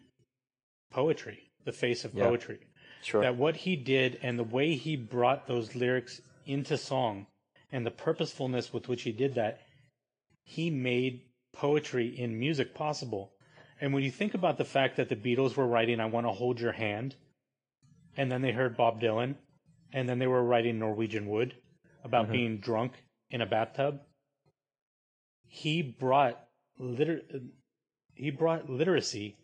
poetry, 0.92 1.52
the 1.66 1.72
face 1.72 2.06
of 2.06 2.14
Yeah. 2.14 2.28
poetry 2.28 2.60
Sure. 3.04 3.22
that 3.22 3.36
what 3.36 3.56
he 3.56 3.76
did 3.76 4.20
and 4.22 4.40
the 4.40 4.44
way 4.44 4.76
he 4.76 4.96
brought 4.96 5.48
those 5.48 5.76
lyrics 5.76 6.22
into 6.46 6.78
song 6.78 7.28
and 7.72 7.86
the 7.86 7.92
purposefulness 7.92 8.72
with 8.72 8.88
which 8.88 9.04
he 9.04 9.12
did 9.12 9.36
that, 9.36 9.62
he 10.44 10.70
made 10.70 11.22
poetry 11.54 12.08
in 12.08 12.40
music 12.40 12.74
possible. 12.74 13.34
And 13.82 13.94
when 13.94 14.04
you 14.04 14.12
think 14.12 14.34
about 14.34 14.58
the 14.58 14.66
fact 14.66 14.98
that 14.98 15.10
the 15.10 15.16
Beatles 15.16 15.56
were 15.56 15.68
writing 15.68 16.00
I 16.00 16.06
Want 16.06 16.26
to 16.26 16.32
Hold 16.32 16.60
Your 16.60 16.72
Hand, 16.72 17.16
and 18.16 18.32
then 18.32 18.42
they 18.42 18.52
heard 18.52 18.78
Bob 18.78 19.02
Dylan, 19.02 19.36
and 19.92 20.08
then 20.08 20.20
they 20.20 20.28
were 20.28 20.44
writing 20.44 20.80
Norwegian 20.80 21.28
Wood 21.28 21.56
about 22.04 22.26
mm-hmm. 22.26 22.34
being 22.34 22.58
drunk 22.58 22.94
in 23.30 23.42
a 23.42 23.46
bathtub, 23.46 24.02
he 25.48 25.82
brought 25.82 26.40
liter- 26.78 27.24
he 28.16 28.30
brought 28.30 28.70
literacy 28.70 29.38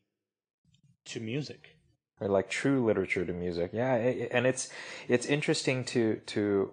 to 1.06 1.20
music. 1.20 1.79
Or 2.20 2.28
like 2.28 2.50
true 2.50 2.86
literature 2.86 3.26
to 3.26 3.34
music. 3.34 3.72
Yeah, 3.74 3.94
and 3.96 4.46
it's 4.46 4.70
it's 5.08 5.26
interesting 5.26 5.84
to 5.86 6.22
to 6.28 6.72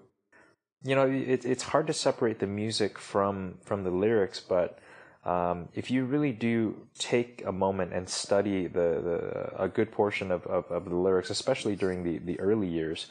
you 0.82 0.94
know 0.94 1.06
it, 1.08 1.44
it's 1.44 1.62
hard 1.64 1.86
to 1.88 1.92
separate 1.92 2.38
the 2.38 2.46
music 2.46 2.98
from 2.98 3.58
from 3.64 3.84
the 3.84 3.90
lyrics, 3.90 4.40
but 4.40 4.78
um, 5.26 5.68
if 5.74 5.90
you 5.90 6.04
really 6.04 6.30
do 6.32 6.86
take 6.96 7.42
a 7.44 7.50
moment 7.50 7.92
and 7.92 8.08
study 8.08 8.68
the, 8.68 8.78
the 8.78 9.62
a 9.64 9.66
good 9.66 9.90
portion 9.90 10.30
of, 10.30 10.46
of, 10.46 10.70
of 10.70 10.84
the 10.84 10.94
lyrics, 10.94 11.30
especially 11.30 11.74
during 11.74 12.04
the, 12.04 12.18
the 12.18 12.38
early 12.38 12.68
years, 12.68 13.08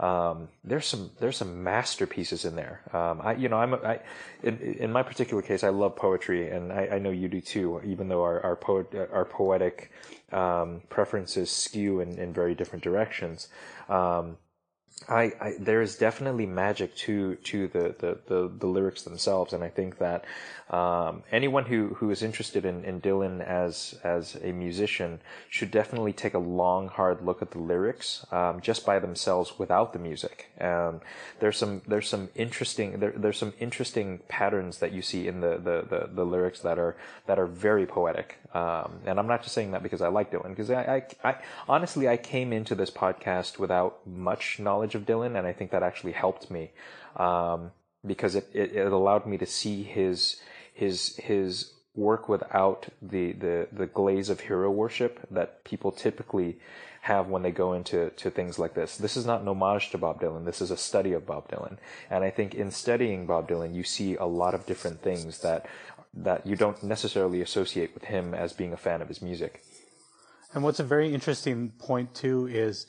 um, 0.00 0.48
there's 0.64 0.86
some 0.86 1.10
there's 1.18 1.36
some 1.36 1.62
masterpieces 1.62 2.46
in 2.46 2.56
there. 2.56 2.80
Um, 2.94 3.20
I 3.22 3.34
you 3.34 3.50
know 3.50 3.58
I'm 3.58 3.74
a, 3.74 3.76
I 3.78 4.00
in, 4.42 4.58
in 4.58 4.92
my 4.92 5.02
particular 5.02 5.42
case 5.42 5.62
I 5.62 5.68
love 5.68 5.96
poetry 5.96 6.50
and 6.50 6.72
I, 6.72 6.88
I 6.92 6.98
know 6.98 7.10
you 7.10 7.28
do 7.28 7.40
too. 7.40 7.82
Even 7.84 8.08
though 8.08 8.22
our 8.22 8.40
our 8.42 8.56
poet 8.56 8.86
our 9.12 9.24
poetic 9.24 9.90
um, 10.32 10.82
preferences 10.88 11.50
skew 11.50 12.00
in, 12.00 12.18
in 12.18 12.32
very 12.32 12.54
different 12.54 12.84
directions. 12.84 13.48
Um, 13.88 14.36
I, 15.08 15.32
I 15.40 15.52
there 15.60 15.80
is 15.80 15.96
definitely 15.96 16.46
magic 16.46 16.96
to 16.96 17.36
to 17.36 17.68
the, 17.68 17.94
the, 17.98 18.18
the, 18.26 18.52
the 18.58 18.66
lyrics 18.66 19.02
themselves, 19.02 19.52
and 19.52 19.62
I 19.62 19.68
think 19.68 19.98
that 19.98 20.24
um, 20.70 21.22
anyone 21.32 21.64
who, 21.64 21.94
who 21.94 22.10
is 22.10 22.22
interested 22.22 22.64
in, 22.66 22.84
in 22.84 23.00
Dylan 23.00 23.42
as 23.42 23.98
as 24.04 24.36
a 24.42 24.52
musician 24.52 25.20
should 25.48 25.70
definitely 25.70 26.12
take 26.12 26.34
a 26.34 26.38
long, 26.38 26.88
hard 26.88 27.24
look 27.24 27.40
at 27.40 27.52
the 27.52 27.58
lyrics 27.58 28.26
um, 28.32 28.60
just 28.60 28.84
by 28.84 28.98
themselves 28.98 29.58
without 29.58 29.92
the 29.92 29.98
music. 29.98 30.50
Um, 30.60 31.00
there's 31.40 31.56
some 31.56 31.80
there's 31.86 32.08
some 32.08 32.28
interesting 32.34 33.00
there, 33.00 33.12
there's 33.16 33.38
some 33.38 33.54
interesting 33.60 34.20
patterns 34.28 34.78
that 34.78 34.92
you 34.92 35.00
see 35.00 35.26
in 35.26 35.40
the, 35.40 35.56
the, 35.56 35.86
the, 35.88 36.10
the 36.12 36.24
lyrics 36.24 36.60
that 36.60 36.78
are 36.78 36.96
that 37.26 37.38
are 37.38 37.46
very 37.46 37.86
poetic. 37.86 38.36
Um, 38.54 39.00
and 39.06 39.18
I'm 39.18 39.26
not 39.26 39.42
just 39.42 39.54
saying 39.54 39.70
that 39.72 39.82
because 39.82 40.02
I 40.02 40.08
like 40.08 40.30
Dylan, 40.30 40.50
because 40.50 40.70
I, 40.70 41.02
I, 41.22 41.30
I 41.30 41.36
honestly 41.68 42.08
I 42.08 42.16
came 42.16 42.52
into 42.52 42.74
this 42.74 42.90
podcast 42.90 43.58
without 43.58 44.06
much 44.06 44.58
knowledge 44.58 44.94
of 44.94 45.06
Dylan, 45.06 45.38
and 45.38 45.46
I 45.46 45.52
think 45.52 45.70
that 45.70 45.82
actually 45.82 46.12
helped 46.12 46.50
me 46.50 46.70
um, 47.16 47.72
because 48.06 48.34
it, 48.34 48.48
it, 48.52 48.72
it 48.74 48.92
allowed 48.92 49.26
me 49.26 49.38
to 49.38 49.46
see 49.46 49.82
his 49.82 50.40
his 50.78 51.16
his 51.16 51.72
work 51.98 52.28
without 52.28 52.86
the, 53.02 53.32
the, 53.32 53.66
the 53.72 53.86
glaze 53.86 54.30
of 54.30 54.38
hero 54.38 54.70
worship 54.70 55.18
that 55.32 55.64
people 55.64 55.90
typically 55.90 56.56
have 57.00 57.26
when 57.26 57.42
they 57.42 57.50
go 57.50 57.72
into 57.72 58.10
to 58.10 58.30
things 58.30 58.56
like 58.56 58.74
this. 58.74 58.96
This 58.96 59.16
is 59.16 59.26
not 59.26 59.40
an 59.40 59.48
homage 59.48 59.90
to 59.90 59.98
Bob 59.98 60.20
Dylan. 60.20 60.44
This 60.44 60.60
is 60.60 60.70
a 60.70 60.76
study 60.76 61.12
of 61.12 61.26
Bob 61.26 61.48
Dylan. 61.50 61.78
And 62.08 62.22
I 62.22 62.30
think 62.30 62.54
in 62.54 62.70
studying 62.70 63.26
Bob 63.26 63.48
Dylan, 63.48 63.74
you 63.74 63.82
see 63.82 64.14
a 64.14 64.26
lot 64.26 64.54
of 64.54 64.64
different 64.66 65.02
things 65.02 65.40
that 65.40 65.66
that 66.14 66.46
you 66.46 66.56
don't 66.56 66.82
necessarily 66.82 67.42
associate 67.42 67.92
with 67.94 68.04
him 68.04 68.32
as 68.32 68.52
being 68.52 68.72
a 68.72 68.76
fan 68.76 69.02
of 69.02 69.08
his 69.08 69.20
music. 69.20 69.62
And 70.54 70.62
what's 70.62 70.80
a 70.80 70.84
very 70.84 71.12
interesting 71.12 71.70
point 71.78 72.14
too 72.14 72.46
is 72.46 72.86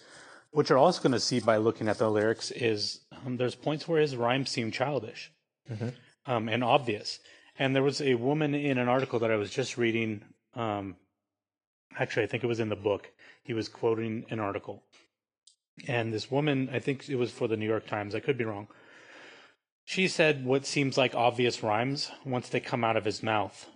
what 0.51 0.69
you're 0.69 0.77
also 0.77 1.01
going 1.01 1.13
to 1.13 1.19
see 1.19 1.39
by 1.39 1.57
looking 1.57 1.87
at 1.87 1.97
the 1.97 2.09
lyrics 2.09 2.51
is 2.51 3.01
um, 3.25 3.37
there's 3.37 3.55
points 3.55 3.87
where 3.87 4.01
his 4.01 4.15
rhymes 4.15 4.49
seem 4.49 4.71
childish 4.71 5.31
mm-hmm. 5.69 5.89
um, 6.25 6.47
and 6.47 6.63
obvious. 6.63 7.19
And 7.59 7.75
there 7.75 7.83
was 7.83 8.01
a 8.01 8.15
woman 8.15 8.55
in 8.55 8.77
an 8.77 8.87
article 8.87 9.19
that 9.19 9.31
I 9.31 9.35
was 9.35 9.51
just 9.51 9.77
reading. 9.77 10.23
Um, 10.55 10.95
actually, 11.97 12.23
I 12.23 12.27
think 12.27 12.43
it 12.43 12.47
was 12.47 12.61
in 12.61 12.69
the 12.69 12.75
book. 12.75 13.11
He 13.43 13.53
was 13.53 13.67
quoting 13.67 14.25
an 14.29 14.39
article. 14.39 14.83
And 15.87 16.13
this 16.13 16.31
woman, 16.31 16.69
I 16.71 16.79
think 16.79 17.09
it 17.09 17.17
was 17.17 17.31
for 17.31 17.47
the 17.47 17.57
New 17.57 17.67
York 17.67 17.85
Times, 17.85 18.15
I 18.15 18.21
could 18.21 18.37
be 18.37 18.45
wrong. 18.45 18.67
She 19.83 20.07
said 20.07 20.45
what 20.45 20.65
seems 20.65 20.97
like 20.97 21.15
obvious 21.15 21.61
rhymes, 21.61 22.11
once 22.25 22.47
they 22.47 22.59
come 22.59 22.83
out 22.83 22.95
of 22.95 23.05
his 23.05 23.21
mouth, 23.21 23.67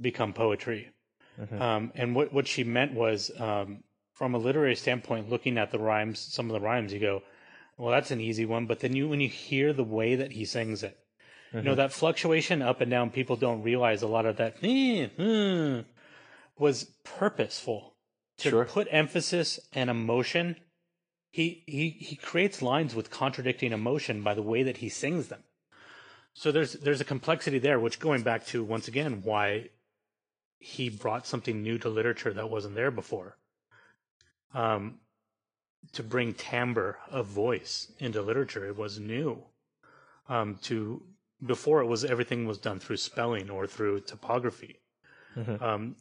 become 0.00 0.32
poetry. 0.32 0.90
Mm-hmm. 1.40 1.60
Um, 1.60 1.92
and 1.94 2.14
what, 2.14 2.32
what 2.32 2.46
she 2.46 2.64
meant 2.64 2.94
was, 2.94 3.30
um, 3.38 3.82
from 4.14 4.34
a 4.34 4.38
literary 4.38 4.76
standpoint, 4.76 5.30
looking 5.30 5.58
at 5.58 5.70
the 5.70 5.78
rhymes, 5.78 6.20
some 6.20 6.46
of 6.46 6.52
the 6.52 6.60
rhymes, 6.60 6.92
you 6.92 7.00
go, 7.00 7.22
well, 7.78 7.90
that's 7.90 8.10
an 8.10 8.20
easy 8.20 8.44
one. 8.44 8.66
But 8.66 8.80
then 8.80 8.94
you, 8.94 9.08
when 9.08 9.20
you 9.20 9.28
hear 9.28 9.72
the 9.72 9.82
way 9.84 10.14
that 10.14 10.32
he 10.32 10.44
sings 10.44 10.82
it, 10.82 10.98
mm-hmm. 11.52 11.58
you 11.58 11.64
know, 11.64 11.70
mm-hmm. 11.72 11.78
that 11.78 11.92
fluctuation 11.92 12.62
up 12.62 12.80
and 12.80 12.90
down, 12.90 13.10
people 13.10 13.36
don't 13.36 13.62
realize 13.62 14.02
a 14.02 14.06
lot 14.06 14.26
of 14.26 14.36
that 14.36 14.56
eh, 14.62 15.06
hmm, 15.06 15.80
was 16.58 16.84
purposeful 17.04 17.94
to 18.38 18.50
sure. 18.50 18.64
put 18.64 18.88
emphasis 18.90 19.60
and 19.72 19.90
emotion. 19.90 20.56
He, 21.30 21.62
he, 21.66 21.90
he 21.90 22.16
creates 22.16 22.62
lines 22.62 22.94
with 22.94 23.10
contradicting 23.10 23.72
emotion 23.72 24.22
by 24.22 24.34
the 24.34 24.42
way 24.42 24.62
that 24.62 24.78
he 24.78 24.88
sings 24.88 25.28
them. 25.28 25.42
So 26.34 26.50
there's, 26.50 26.72
there's 26.74 27.00
a 27.00 27.04
complexity 27.04 27.58
there, 27.58 27.78
which 27.78 28.00
going 28.00 28.22
back 28.22 28.46
to 28.46 28.64
once 28.64 28.88
again, 28.88 29.20
why 29.22 29.68
he 30.58 30.88
brought 30.88 31.26
something 31.26 31.62
new 31.62 31.78
to 31.78 31.88
literature 31.88 32.32
that 32.32 32.48
wasn't 32.48 32.74
there 32.74 32.90
before. 32.90 33.36
Um, 34.54 35.00
to 35.92 36.02
bring 36.02 36.34
timbre 36.34 36.98
of 37.10 37.26
voice 37.26 37.90
into 37.98 38.22
literature, 38.22 38.66
it 38.66 38.76
was 38.76 38.98
new. 38.98 39.42
Um, 40.28 40.58
to 40.62 41.02
before 41.44 41.80
it 41.80 41.86
was 41.86 42.04
everything 42.04 42.46
was 42.46 42.58
done 42.58 42.78
through 42.78 42.96
spelling 42.96 43.50
or 43.50 43.66
through 43.66 44.00
typography. 44.00 44.80
Mm-hmm. 45.36 45.62
Um, 45.62 45.96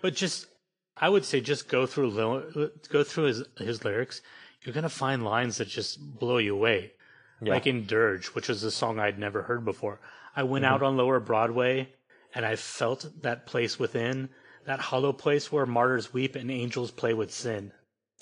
but 0.00 0.14
just 0.14 0.46
I 0.96 1.08
would 1.08 1.24
say 1.24 1.40
just 1.40 1.68
go 1.68 1.86
through 1.86 2.70
go 2.88 3.04
through 3.04 3.24
his 3.24 3.44
his 3.58 3.84
lyrics. 3.84 4.22
You're 4.62 4.74
gonna 4.74 4.88
find 4.88 5.24
lines 5.24 5.58
that 5.58 5.68
just 5.68 5.98
blow 6.00 6.38
you 6.38 6.54
away. 6.54 6.92
Yeah. 7.42 7.52
Like 7.52 7.66
in 7.66 7.86
Dirge, 7.86 8.26
which 8.28 8.48
was 8.48 8.62
a 8.62 8.70
song 8.70 8.98
I'd 8.98 9.18
never 9.18 9.42
heard 9.42 9.64
before. 9.64 10.00
I 10.36 10.44
went 10.44 10.64
mm-hmm. 10.64 10.74
out 10.74 10.82
on 10.82 10.96
Lower 10.96 11.20
Broadway 11.20 11.92
and 12.34 12.44
I 12.44 12.56
felt 12.56 13.06
that 13.22 13.46
place 13.46 13.78
within, 13.78 14.30
that 14.66 14.80
hollow 14.80 15.12
place 15.12 15.52
where 15.52 15.66
martyrs 15.66 16.12
weep 16.12 16.34
and 16.36 16.50
angels 16.50 16.90
play 16.90 17.14
with 17.14 17.32
sin. 17.32 17.72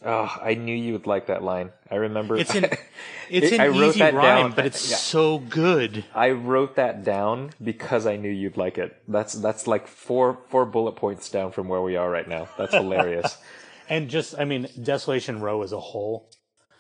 Oh, 0.04 0.36
I 0.42 0.54
knew 0.54 0.74
you 0.74 0.92
would 0.94 1.06
like 1.06 1.26
that 1.26 1.42
line. 1.42 1.70
I 1.90 1.96
remember. 1.96 2.36
It's 2.36 2.54
an, 2.54 2.66
it's 3.30 3.52
an 3.52 3.60
I 3.60 3.68
wrote 3.68 3.90
easy 3.90 4.00
that 4.00 4.14
rhyme, 4.14 4.24
down. 4.24 4.52
but 4.52 4.66
it's 4.66 4.90
yeah. 4.90 4.96
so 4.96 5.38
good. 5.38 6.04
I 6.14 6.30
wrote 6.30 6.76
that 6.76 7.04
down 7.04 7.50
because 7.62 8.06
I 8.06 8.16
knew 8.16 8.30
you'd 8.30 8.56
like 8.56 8.78
it. 8.78 8.96
That's 9.06 9.34
that's 9.34 9.66
like 9.66 9.86
four 9.86 10.38
four 10.48 10.66
bullet 10.66 10.96
points 10.96 11.28
down 11.28 11.52
from 11.52 11.68
where 11.68 11.82
we 11.82 11.96
are 11.96 12.10
right 12.10 12.28
now. 12.28 12.48
That's 12.58 12.74
hilarious. 12.74 13.38
and 13.88 14.08
just, 14.08 14.38
I 14.38 14.44
mean, 14.44 14.68
Desolation 14.82 15.40
Row 15.40 15.62
as 15.62 15.72
a 15.72 15.80
whole. 15.80 16.30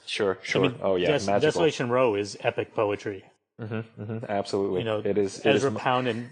Sure, 0.06 0.38
sure. 0.42 0.64
I 0.64 0.68
mean, 0.68 0.78
oh 0.82 0.96
yeah, 0.96 1.06
Des- 1.06 1.24
magical. 1.24 1.40
Desolation 1.40 1.90
Row 1.90 2.16
is 2.16 2.36
epic 2.40 2.74
poetry. 2.74 3.24
Mm-hmm, 3.60 4.02
mm-hmm, 4.02 4.24
absolutely. 4.28 4.80
You 4.80 4.84
know, 4.84 5.02
it 5.04 5.16
is. 5.16 5.38
It 5.38 5.46
Ezra 5.46 5.70
is, 5.70 5.78
Pound 5.78 6.08
and 6.08 6.30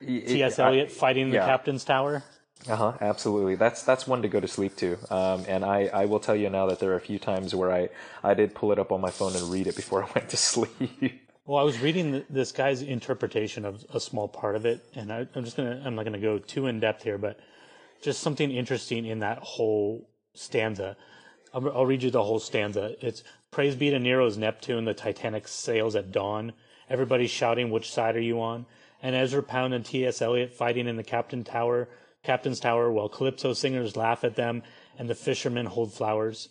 T.S. 0.00 0.58
Eliot 0.58 0.92
fighting 0.92 1.30
the 1.30 1.36
yeah. 1.36 1.46
captain's 1.46 1.84
tower. 1.84 2.22
Uh 2.66 2.76
huh. 2.76 2.92
Absolutely. 3.00 3.54
That's 3.54 3.82
that's 3.82 4.06
one 4.06 4.22
to 4.22 4.28
go 4.28 4.40
to 4.40 4.48
sleep 4.48 4.76
to. 4.76 4.98
Um, 5.10 5.44
and 5.46 5.64
I, 5.64 5.86
I 5.92 6.04
will 6.06 6.20
tell 6.20 6.34
you 6.34 6.50
now 6.50 6.66
that 6.66 6.80
there 6.80 6.90
are 6.92 6.96
a 6.96 7.00
few 7.00 7.18
times 7.18 7.54
where 7.54 7.70
I 7.70 7.88
I 8.22 8.34
did 8.34 8.54
pull 8.54 8.72
it 8.72 8.78
up 8.78 8.90
on 8.90 9.00
my 9.00 9.10
phone 9.10 9.36
and 9.36 9.50
read 9.50 9.66
it 9.66 9.76
before 9.76 10.04
I 10.04 10.10
went 10.14 10.28
to 10.30 10.36
sleep. 10.36 11.22
Well, 11.46 11.58
I 11.58 11.62
was 11.62 11.80
reading 11.80 12.24
this 12.28 12.52
guy's 12.52 12.82
interpretation 12.82 13.64
of 13.64 13.84
a 13.94 14.00
small 14.00 14.28
part 14.28 14.54
of 14.54 14.66
it, 14.66 14.84
and 14.94 15.12
I, 15.12 15.26
am 15.34 15.44
just 15.44 15.56
gonna 15.56 15.80
I'm 15.84 15.94
not 15.94 16.04
gonna 16.04 16.18
go 16.18 16.38
too 16.38 16.66
in 16.66 16.80
depth 16.80 17.04
here, 17.04 17.16
but 17.16 17.38
just 18.02 18.20
something 18.20 18.50
interesting 18.50 19.06
in 19.06 19.20
that 19.20 19.38
whole 19.38 20.08
stanza. 20.34 20.96
I'll, 21.54 21.66
I'll 21.70 21.86
read 21.86 22.02
you 22.02 22.10
the 22.10 22.22
whole 22.22 22.40
stanza. 22.40 22.96
It's 23.00 23.22
praise 23.50 23.76
be 23.76 23.90
to 23.90 23.98
Nero's 23.98 24.36
Neptune, 24.36 24.84
the 24.84 24.94
Titanic 24.94 25.48
sails 25.48 25.96
at 25.96 26.12
dawn. 26.12 26.52
Everybody's 26.90 27.30
shouting, 27.30 27.70
which 27.70 27.90
side 27.90 28.16
are 28.16 28.20
you 28.20 28.40
on? 28.40 28.66
And 29.02 29.14
Ezra 29.14 29.42
Pound 29.42 29.74
and 29.74 29.84
T.S. 29.84 30.20
Eliot 30.20 30.52
fighting 30.52 30.86
in 30.88 30.96
the 30.96 31.04
captain 31.04 31.44
tower 31.44 31.88
captain's 32.28 32.60
tower 32.60 32.92
while 32.92 33.08
calypso 33.08 33.54
singers 33.54 33.96
laugh 33.96 34.22
at 34.22 34.36
them 34.36 34.62
and 34.98 35.08
the 35.08 35.14
fishermen 35.14 35.64
hold 35.64 35.94
flowers. 35.94 36.50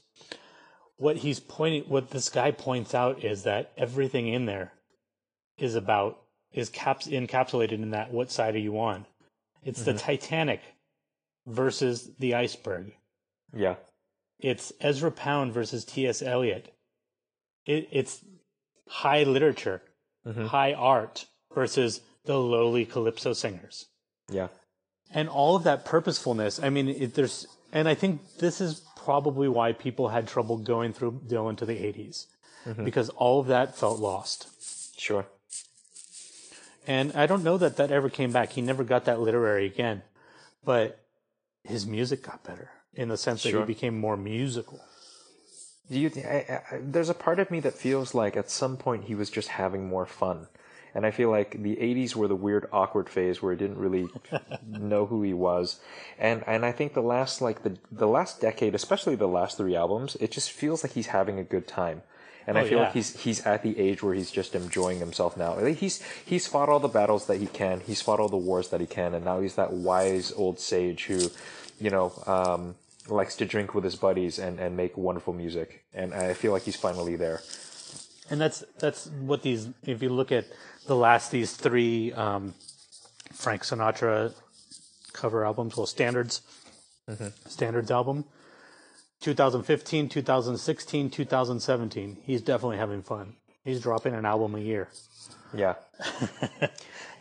What 0.96 1.18
he's 1.18 1.40
pointing, 1.40 1.84
what 1.84 2.10
this 2.10 2.30
guy 2.30 2.50
points 2.50 2.96
out 2.96 3.24
is 3.24 3.44
that 3.44 3.74
everything 3.78 4.28
in 4.28 4.48
there 4.48 4.74
is 5.60 5.76
about 5.76 6.20
is 6.52 6.70
caps 6.70 7.06
encapsulated 7.06 7.74
in 7.74 7.92
that. 7.92 8.12
What 8.12 8.32
side 8.32 8.56
are 8.56 8.60
you 8.60 8.80
on? 8.80 9.06
It's 9.64 9.82
mm-hmm. 9.82 9.92
the 9.92 9.98
Titanic 10.00 10.62
versus 11.46 12.10
the 12.18 12.34
iceberg. 12.34 12.94
Yeah. 13.56 13.76
It's 14.40 14.74
Ezra 14.82 15.12
Pound 15.12 15.54
versus 15.54 15.86
T.S. 15.86 16.24
Eliot. 16.24 16.74
It, 17.68 17.88
it's 17.92 18.26
high 18.88 19.24
literature, 19.24 19.84
mm-hmm. 20.26 20.48
high 20.48 20.74
art 20.74 21.28
versus 21.54 22.02
the 22.26 22.40
lowly 22.40 22.84
calypso 22.86 23.34
singers. 23.34 23.86
Yeah 24.32 24.48
and 25.14 25.30
all 25.30 25.56
of 25.56 25.64
that 25.64 25.86
purposefulness. 25.86 26.62
I 26.62 26.70
mean, 26.70 26.90
it, 26.90 27.14
there's, 27.14 27.48
and 27.72 27.88
I 27.88 27.96
think 27.96 28.22
this 28.40 28.62
is 28.62 28.82
probably 28.96 29.48
why 29.48 29.72
people 29.74 30.10
had 30.10 30.28
trouble 30.28 30.58
going 30.58 30.94
through 30.94 31.22
Dylan 31.28 31.58
to 31.58 31.66
the 31.66 31.76
80s 31.76 32.26
mm-hmm. 32.66 32.84
because 32.84 33.10
all 33.10 33.40
of 33.40 33.48
that 33.48 33.78
felt 33.78 34.00
lost. 34.00 34.50
Sure. 35.00 35.26
And 36.86 37.14
I 37.14 37.26
don't 37.26 37.44
know 37.44 37.58
that 37.58 37.78
that 37.78 37.92
ever 37.92 38.10
came 38.10 38.32
back. 38.32 38.52
He 38.52 38.62
never 38.62 38.84
got 38.84 39.06
that 39.06 39.20
literary 39.20 39.66
again, 39.66 40.04
but 40.64 41.04
his 41.64 41.86
music 41.86 42.24
got 42.24 42.44
better 42.44 42.72
in 42.94 43.10
the 43.10 43.18
sense 43.18 43.44
that 43.44 43.54
he 43.54 43.62
became 43.64 44.00
more 44.00 44.18
musical. 44.18 44.80
Do 45.90 46.00
you? 46.00 46.12
I, 46.18 46.62
I, 46.72 46.80
there's 46.82 47.10
a 47.10 47.14
part 47.14 47.40
of 47.40 47.52
me 47.52 47.60
that 47.62 47.74
feels 47.74 48.14
like 48.14 48.36
at 48.36 48.50
some 48.50 48.78
point 48.78 49.06
he 49.06 49.16
was 49.16 49.30
just 49.30 49.50
having 49.50 49.88
more 49.88 50.06
fun. 50.06 50.48
And 50.98 51.06
I 51.06 51.12
feel 51.12 51.30
like 51.30 51.62
the 51.62 51.76
80s 51.76 52.16
were 52.16 52.28
the 52.28 52.36
weird 52.36 52.68
awkward 52.74 53.08
phase 53.08 53.40
where 53.40 53.54
he 53.54 53.58
didn't 53.60 53.78
really 53.78 54.08
know 54.68 55.06
who 55.06 55.22
he 55.22 55.32
was. 55.32 55.80
And, 56.18 56.44
and 56.48 56.66
I 56.66 56.72
think 56.72 56.96
the 56.96 57.04
last, 57.04 57.40
like 57.40 57.62
the, 57.62 57.78
the 57.92 58.08
last 58.08 58.42
decade, 58.42 58.74
especially 58.74 59.14
the 59.14 59.28
last 59.28 59.58
three 59.58 59.76
albums, 59.76 60.18
it 60.20 60.32
just 60.32 60.50
feels 60.50 60.84
like 60.84 60.94
he's 60.94 61.06
having 61.06 61.38
a 61.38 61.44
good 61.44 61.68
time. 61.68 62.02
And 62.48 62.58
oh, 62.58 62.62
I 62.62 62.64
feel 62.64 62.80
yeah. 62.80 62.86
like 62.86 62.94
he's 62.94 63.20
he's 63.22 63.46
at 63.46 63.62
the 63.62 63.78
age 63.78 64.02
where 64.02 64.16
he's 64.16 64.32
just 64.32 64.56
enjoying 64.56 64.98
himself 65.00 65.38
now. 65.38 65.58
He's 65.66 66.02
he's 66.26 66.48
fought 66.48 66.70
all 66.70 66.80
the 66.80 66.88
battles 66.88 67.28
that 67.28 67.38
he 67.42 67.46
can. 67.46 67.82
He's 67.82 68.02
fought 68.02 68.22
all 68.22 68.30
the 68.30 68.38
wars 68.38 68.70
that 68.70 68.80
he 68.80 68.88
can, 68.88 69.14
and 69.14 69.26
now 69.26 69.42
he's 69.42 69.56
that 69.56 69.74
wise 69.74 70.32
old 70.32 70.58
sage 70.60 71.06
who, 71.06 71.30
you 71.78 71.90
know, 71.90 72.14
um, 72.26 72.76
likes 73.10 73.36
to 73.36 73.46
drink 73.46 73.76
with 73.76 73.84
his 73.84 73.98
buddies 73.98 74.40
and, 74.40 74.60
and 74.60 74.78
make 74.78 74.98
wonderful 74.98 75.34
music. 75.34 75.84
And 75.94 76.14
I 76.14 76.34
feel 76.34 76.54
like 76.54 76.64
he's 76.64 76.78
finally 76.78 77.18
there. 77.18 77.42
And 78.30 78.42
that's 78.42 78.64
that's 78.80 79.08
what 79.08 79.42
these. 79.42 79.70
If 79.86 80.02
you 80.02 80.10
look 80.10 80.32
at 80.32 80.46
the 80.88 80.96
last 80.96 81.32
these 81.32 81.54
three 81.54 82.14
um, 82.14 82.54
Frank 83.34 83.64
Sinatra 83.64 84.34
cover 85.14 85.46
albums, 85.46 85.76
well, 85.76 85.86
standards, 85.86 86.42
mm-hmm. 87.10 87.28
standards 87.48 87.92
album, 87.92 88.26
2015, 89.22 90.10
2016, 90.10 91.10
2017. 91.10 92.18
He's 92.24 92.42
definitely 92.42 92.78
having 92.78 93.02
fun. 93.02 93.36
He's 93.64 93.82
dropping 93.82 94.16
an 94.16 94.26
album 94.26 94.56
a 94.56 94.60
year. 94.60 94.90
Yeah. 95.54 95.76
and, 96.62 96.70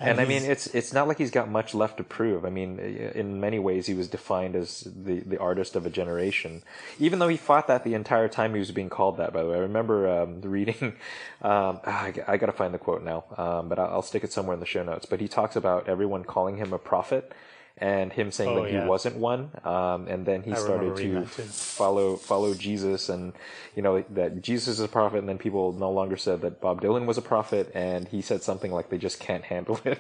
and 0.01 0.21
I 0.21 0.25
mean, 0.25 0.43
it's 0.43 0.67
it's 0.69 0.93
not 0.93 1.09
like 1.09 1.19
he's 1.19 1.31
got 1.31 1.49
much 1.49 1.75
left 1.75 1.97
to 1.99 2.05
prove. 2.05 2.45
I 2.45 2.51
mean, 2.51 2.79
in 2.79 3.41
many 3.41 3.59
ways, 3.59 3.87
he 3.87 3.95
was 3.95 4.09
defined 4.09 4.55
as 4.55 4.81
the, 4.81 5.21
the 5.21 5.39
artist 5.39 5.77
of 5.77 5.87
a 5.87 5.91
generation, 5.91 6.63
even 6.99 7.19
though 7.19 7.29
he 7.29 7.37
fought 7.37 7.69
that 7.69 7.85
the 7.85 7.95
entire 7.95 8.29
time 8.29 8.53
he 8.53 8.59
was 8.59 8.73
being 8.73 8.91
called 8.91 9.17
that. 9.19 9.33
By 9.33 9.43
the 9.43 9.49
way, 9.49 9.57
I 9.57 9.61
remember 9.61 10.09
um, 10.09 10.41
reading. 10.43 10.97
Um, 11.43 11.81
I, 11.85 12.13
I 12.27 12.37
got 12.37 12.47
to 12.47 12.53
find 12.53 12.75
the 12.75 12.79
quote 12.79 13.03
now, 13.03 13.25
um, 13.37 13.69
but 13.69 13.79
I'll, 13.79 13.95
I'll 13.95 14.03
stick 14.03 14.25
it 14.25 14.33
somewhere 14.33 14.55
in 14.55 14.61
the 14.61 14.67
show 14.67 14.83
notes. 14.83 15.07
But 15.07 15.21
he 15.21 15.29
talks 15.29 15.57
about 15.57 15.89
everyone 15.89 16.25
calling 16.25 16.57
him 16.57 16.73
a 16.73 16.79
prophet, 16.79 17.33
and 17.79 18.13
him 18.13 18.31
saying 18.31 18.51
Oh, 18.57 18.63
that 18.63 18.73
yeah. 18.73 18.83
he 18.85 18.89
wasn't 18.89 19.17
one. 19.17 19.51
Um, 19.65 20.09
and 20.09 20.25
then 20.25 20.43
he 20.43 20.53
I 20.53 20.57
started 20.57 20.97
to 20.97 21.25
follow 21.27 22.17
follow 22.17 22.55
Jesus, 22.55 23.09
and 23.09 23.33
you 23.75 23.83
know 23.83 24.03
that 24.11 24.41
Jesus 24.43 24.69
is 24.69 24.81
a 24.81 24.89
prophet. 24.89 25.19
And 25.19 25.29
then 25.29 25.39
people 25.39 25.73
no 25.73 25.91
longer 25.91 26.17
said 26.17 26.41
that 26.41 26.61
Bob 26.61 26.81
Dylan 26.81 27.07
was 27.07 27.19
a 27.19 27.23
prophet, 27.23 27.71
and 27.75 28.09
he 28.09 28.23
said 28.23 28.43
something 28.43 28.73
like 28.73 28.89
they 28.91 28.99
just 28.99 29.21
can't 29.21 29.45
handle 29.45 29.79
it. 29.85 29.99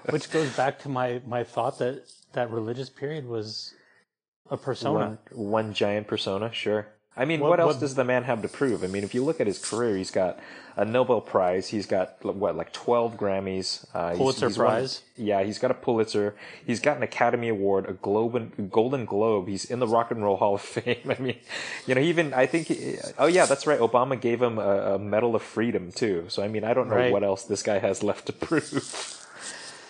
Which 0.10 0.30
goes 0.30 0.54
back 0.56 0.78
to 0.80 0.88
my, 0.88 1.20
my 1.26 1.44
thought 1.44 1.78
that 1.78 2.04
that 2.32 2.50
religious 2.50 2.88
period 2.88 3.26
was 3.26 3.74
a 4.50 4.56
persona. 4.56 4.94
one, 4.94 5.18
one 5.30 5.74
giant 5.74 6.06
persona, 6.06 6.50
sure. 6.52 6.88
I 7.18 7.24
mean, 7.24 7.40
What- 7.40 7.50
what, 7.50 7.60
else 7.60 7.74
what- 7.74 7.80
does 7.80 7.94
the 7.96 8.04
man 8.04 8.22
have 8.24 8.40
to 8.42 8.48
prove? 8.48 8.84
I 8.84 8.86
mean, 8.86 9.02
if 9.04 9.12
you 9.12 9.24
look 9.24 9.40
at 9.40 9.46
his 9.48 9.58
career, 9.58 9.96
he's 9.96 10.12
got 10.12 10.38
a 10.76 10.84
Nobel 10.84 11.20
Prize, 11.20 11.66
he's 11.68 11.86
got 11.86 12.24
what, 12.24 12.54
like 12.56 12.72
twelve 12.72 13.16
Grammys, 13.16 13.84
uh, 13.92 14.14
Pulitzer 14.14 14.46
he's 14.46 14.56
won- 14.56 14.66
Prize? 14.68 15.02
yeah, 15.16 15.42
he's 15.42 15.58
got 15.58 15.72
a 15.72 15.74
Pulitzer, 15.74 16.36
he's 16.64 16.78
got 16.78 16.96
an 16.96 17.02
Academy 17.02 17.48
Award, 17.48 17.86
a 17.88 17.94
Globe, 17.94 18.70
Golden 18.70 19.04
Globe. 19.04 19.48
He's 19.48 19.64
in 19.64 19.80
the 19.80 19.88
Rock 19.88 20.12
and 20.12 20.22
Roll 20.22 20.36
Hall 20.36 20.54
of 20.54 20.60
Fame. 20.76 21.10
I 21.10 21.20
mean, 21.20 21.36
you 21.88 21.96
know, 21.96 22.00
even 22.00 22.32
I 22.32 22.46
think, 22.46 22.68
he- 22.68 22.96
oh 23.18 23.26
yeah, 23.26 23.46
that's 23.46 23.66
right. 23.66 23.80
Obama 23.80 24.18
gave 24.20 24.40
him 24.40 24.58
a, 24.58 24.94
a 24.94 24.98
Medal 25.00 25.34
of 25.34 25.42
Freedom 25.42 25.90
too. 25.90 26.26
So 26.28 26.44
I 26.44 26.48
mean, 26.48 26.62
I 26.62 26.72
don't 26.74 26.88
know 26.88 26.94
Right. 26.94 27.12
what 27.12 27.24
else 27.24 27.42
this 27.42 27.64
guy 27.64 27.78
has 27.80 28.04
left 28.04 28.26
to 28.26 28.32
prove. 28.46 29.16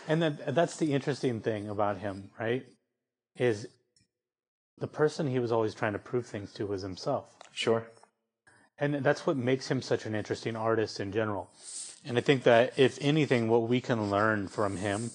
And 0.08 0.22
then 0.22 0.38
that's 0.48 0.76
the 0.78 0.94
interesting 0.94 1.40
thing 1.42 1.68
about 1.68 1.98
him, 1.98 2.30
right? 2.40 2.64
Is 3.36 3.68
the 4.80 4.86
person 4.86 5.26
he 5.26 5.38
was 5.38 5.52
always 5.52 5.74
trying 5.74 5.92
to 5.92 5.98
prove 5.98 6.26
things 6.26 6.52
to 6.54 6.66
was 6.66 6.82
himself. 6.82 7.36
Sure. 7.52 7.86
And 8.78 8.94
that's 8.96 9.26
what 9.26 9.36
makes 9.36 9.68
him 9.68 9.82
such 9.82 10.06
an 10.06 10.14
interesting 10.14 10.54
artist 10.54 11.00
in 11.00 11.12
general. 11.12 11.50
And 12.04 12.16
I 12.16 12.20
think 12.20 12.44
that 12.44 12.78
if 12.78 12.96
anything, 13.00 13.48
what 13.48 13.68
we 13.68 13.80
can 13.80 14.10
learn 14.10 14.46
from 14.46 14.76
him, 14.76 15.10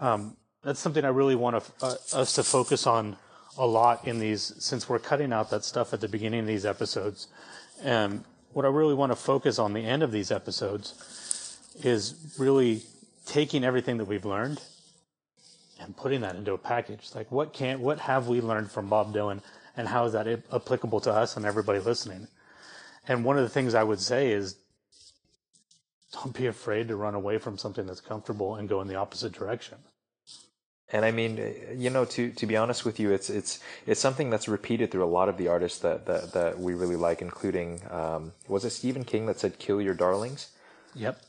um, 0.00 0.36
that's 0.62 0.80
something 0.80 1.04
I 1.04 1.08
really 1.08 1.34
want 1.34 1.62
to, 1.62 1.72
uh, 1.84 1.94
us 2.14 2.34
to 2.34 2.42
focus 2.42 2.86
on 2.86 3.16
a 3.58 3.66
lot 3.66 4.06
in 4.08 4.18
these, 4.18 4.54
since 4.58 4.88
we're 4.88 4.98
cutting 4.98 5.32
out 5.32 5.50
that 5.50 5.64
stuff 5.64 5.92
at 5.92 6.00
the 6.00 6.08
beginning 6.08 6.40
of 6.40 6.46
these 6.46 6.64
episodes. 6.64 7.28
And 7.82 8.24
what 8.52 8.64
I 8.64 8.68
really 8.68 8.94
want 8.94 9.12
to 9.12 9.16
focus 9.16 9.58
on 9.58 9.74
the 9.74 9.84
end 9.84 10.02
of 10.02 10.10
these 10.10 10.30
episodes 10.30 11.60
is 11.82 12.34
really 12.38 12.82
taking 13.26 13.64
everything 13.64 13.98
that 13.98 14.06
we've 14.06 14.24
learned 14.24 14.60
and 15.80 15.96
putting 15.96 16.20
that 16.20 16.36
into 16.36 16.52
a 16.52 16.58
package. 16.58 17.10
Like 17.14 17.30
what 17.30 17.52
can, 17.52 17.80
what 17.80 18.00
have 18.00 18.28
we 18.28 18.40
learned 18.40 18.70
from 18.70 18.88
Bob 18.88 19.14
Dylan 19.14 19.40
and 19.76 19.88
how 19.88 20.04
is 20.04 20.12
that 20.12 20.26
applicable 20.52 21.00
to 21.00 21.12
us 21.12 21.36
and 21.36 21.44
everybody 21.44 21.78
listening? 21.78 22.28
And 23.08 23.24
one 23.24 23.36
of 23.36 23.42
the 23.42 23.48
things 23.50 23.74
I 23.74 23.82
would 23.82 24.00
say 24.00 24.32
is 24.32 24.56
don't 26.12 26.36
be 26.36 26.46
afraid 26.46 26.88
to 26.88 26.96
run 26.96 27.14
away 27.14 27.38
from 27.38 27.58
something 27.58 27.86
that's 27.86 28.00
comfortable 28.00 28.54
and 28.54 28.68
go 28.68 28.80
in 28.80 28.88
the 28.88 28.94
opposite 28.94 29.32
direction. 29.32 29.78
And 30.92 31.04
I 31.04 31.10
mean, 31.10 31.40
you 31.74 31.90
know, 31.90 32.04
to 32.04 32.30
to 32.30 32.46
be 32.46 32.56
honest 32.56 32.84
with 32.84 33.00
you, 33.00 33.10
it's 33.10 33.28
it's 33.28 33.58
it's 33.84 34.00
something 34.00 34.30
that's 34.30 34.46
repeated 34.46 34.92
through 34.92 35.02
a 35.02 35.06
lot 35.10 35.28
of 35.28 35.38
the 35.38 35.48
artists 35.48 35.80
that 35.80 36.06
that, 36.06 36.32
that 36.34 36.60
we 36.60 36.74
really 36.74 36.94
like, 36.94 37.20
including 37.20 37.80
um, 37.90 38.32
was 38.46 38.64
it 38.64 38.70
Stephen 38.70 39.02
King 39.02 39.26
that 39.26 39.40
said 39.40 39.58
"kill 39.58 39.80
your 39.80 39.94
darlings"? 39.94 40.50
Yep. 40.94 41.20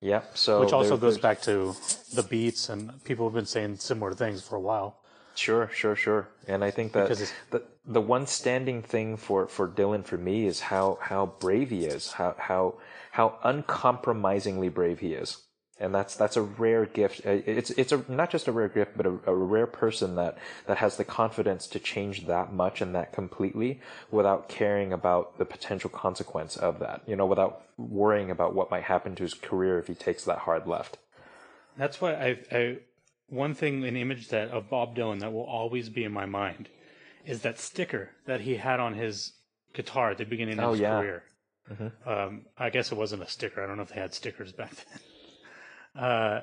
Yep. 0.00 0.36
So 0.36 0.60
Which 0.60 0.72
also 0.72 0.96
there- 0.96 0.98
goes 0.98 1.18
back 1.18 1.40
to 1.42 1.76
the 2.12 2.22
beats, 2.22 2.68
and 2.68 3.02
people 3.04 3.26
have 3.26 3.34
been 3.34 3.46
saying 3.46 3.76
similar 3.76 4.14
things 4.14 4.42
for 4.42 4.56
a 4.56 4.60
while. 4.60 4.98
Sure, 5.34 5.70
sure, 5.72 5.96
sure. 5.96 6.28
And 6.46 6.62
I 6.62 6.70
think 6.70 6.92
that 6.92 7.08
the 7.50 7.62
the 7.86 8.00
one 8.00 8.26
standing 8.26 8.82
thing 8.82 9.16
for 9.16 9.46
for 9.46 9.68
Dylan 9.68 10.04
for 10.04 10.18
me 10.18 10.46
is 10.46 10.60
how 10.60 10.98
how 11.00 11.26
brave 11.40 11.70
he 11.70 11.84
is, 11.84 12.12
how 12.12 12.34
how 12.38 12.74
how 13.12 13.38
uncompromisingly 13.42 14.68
brave 14.68 15.00
he 15.00 15.14
is. 15.14 15.38
And 15.80 15.94
that's 15.94 16.14
that's 16.14 16.36
a 16.36 16.42
rare 16.42 16.86
gift. 16.86 17.26
Uh, 17.26 17.40
It's 17.46 17.70
it's 17.70 17.92
a 17.92 18.04
not 18.08 18.30
just 18.30 18.46
a 18.46 18.52
rare 18.52 18.68
gift, 18.68 18.96
but 18.96 19.06
a, 19.06 19.18
a 19.26 19.34
rare 19.34 19.66
person 19.66 20.16
that 20.16 20.38
that 20.66 20.78
has 20.78 20.96
the 20.96 21.04
confidence 21.04 21.66
to 21.68 21.78
change 21.78 22.26
that 22.26 22.52
much 22.52 22.80
and 22.80 22.94
that 22.94 23.12
completely 23.12 23.80
without 24.10 24.48
caring 24.48 24.92
about 24.92 25.38
the 25.38 25.44
potential 25.44 25.90
consequence 25.90 26.56
of 26.56 26.78
that. 26.80 27.02
You 27.06 27.16
know, 27.16 27.26
without 27.26 27.62
worrying 27.78 28.30
about 28.30 28.54
what 28.54 28.70
might 28.70 28.84
happen 28.84 29.14
to 29.16 29.22
his 29.22 29.34
career 29.34 29.78
if 29.78 29.88
he 29.88 29.94
takes 29.94 30.24
that 30.24 30.40
hard 30.40 30.66
left. 30.68 30.98
That's 31.76 32.00
why 32.00 32.12
I, 32.14 32.38
I 32.56 32.76
one 33.28 33.54
thing, 33.54 33.84
an 33.84 33.96
image 33.96 34.28
that 34.28 34.48
of 34.50 34.68
Bob 34.68 34.94
Dylan 34.96 35.20
that 35.20 35.32
will 35.32 35.44
always 35.44 35.88
be 35.88 36.04
in 36.04 36.12
my 36.12 36.26
mind 36.26 36.68
is 37.24 37.42
that 37.42 37.58
sticker 37.58 38.10
that 38.26 38.40
he 38.42 38.56
had 38.56 38.78
on 38.80 38.94
his 38.94 39.32
guitar 39.74 40.10
at 40.10 40.18
the 40.18 40.24
beginning 40.24 40.58
of 40.58 40.64
Oh, 40.64 40.72
his 40.72 40.80
yeah. 40.80 41.00
career. 41.00 41.22
Um, 42.04 42.42
I 42.58 42.68
guess 42.70 42.92
it 42.92 42.96
wasn't 42.98 43.22
a 43.22 43.28
sticker. 43.28 43.62
I 43.62 43.66
don't 43.66 43.76
know 43.76 43.84
if 43.84 43.88
they 43.90 44.00
had 44.00 44.12
stickers 44.12 44.52
back 44.52 44.70
then. 44.74 45.00
Uh, 46.04 46.40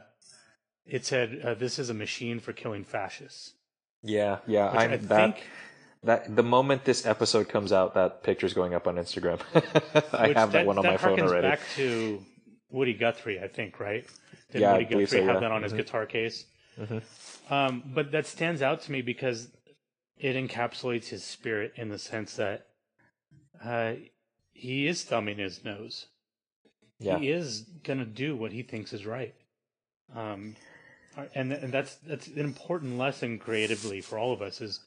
it 0.85 1.03
said, 1.05 1.41
uh, 1.43 1.55
"This 1.55 1.79
is 1.79 1.89
a 1.89 1.93
machine 1.95 2.39
for 2.39 2.53
killing 2.53 2.83
fascists." 2.83 3.53
Yeah, 4.03 4.37
yeah. 4.45 4.69
I 4.71 4.85
that. 4.95 5.01
think 5.07 5.43
That 6.03 6.35
the 6.35 6.43
moment 6.43 6.85
this 6.85 7.03
episode 7.07 7.49
comes 7.49 7.71
out, 7.73 7.95
that 7.95 8.21
picture's 8.21 8.53
going 8.53 8.75
up 8.75 8.85
on 8.87 8.95
Instagram. 8.97 9.39
I 10.13 10.33
have 10.33 10.51
that, 10.51 10.67
one 10.67 10.77
on 10.77 10.85
my 10.85 10.97
phone 10.97 11.19
already. 11.19 11.47
Back 11.47 11.61
to 11.77 12.23
Woody 12.69 12.93
Guthrie, 12.93 13.39
I 13.39 13.47
think, 13.47 13.79
right? 13.79 14.05
Did 14.51 14.61
Yeah, 14.61 14.73
Woody 14.73 14.85
Guthrie 14.85 15.05
so, 15.05 15.25
have 15.25 15.41
that 15.41 15.51
on 15.51 15.63
his 15.63 15.73
guitar 15.73 16.05
case? 16.05 16.45
Um, 17.49 17.83
but 17.85 18.11
that 18.11 18.25
stands 18.25 18.61
out 18.61 18.81
to 18.83 18.91
me 18.91 19.01
because 19.01 19.49
it 20.17 20.35
encapsulates 20.35 21.07
his 21.07 21.23
spirit 21.23 21.73
in 21.75 21.89
the 21.89 21.97
sense 21.97 22.35
that 22.35 22.67
uh, 23.63 23.93
he 24.53 24.87
is 24.87 25.03
thumbing 25.03 25.37
his 25.37 25.63
nose. 25.63 26.07
Yeah, 26.99 27.17
He 27.17 27.31
is 27.31 27.61
gonna 27.83 28.05
do 28.05 28.35
what 28.35 28.51
he 28.51 28.61
thinks 28.61 28.93
is 28.93 29.05
right. 29.05 29.33
Um, 30.15 30.55
and 31.33 31.51
and 31.51 31.73
that's 31.73 31.95
that's 31.95 32.27
an 32.27 32.39
important 32.39 32.97
lesson 32.97 33.39
creatively 33.39 34.01
for 34.01 34.17
all 34.17 34.33
of 34.33 34.41
us 34.41 34.61
is 34.61 34.81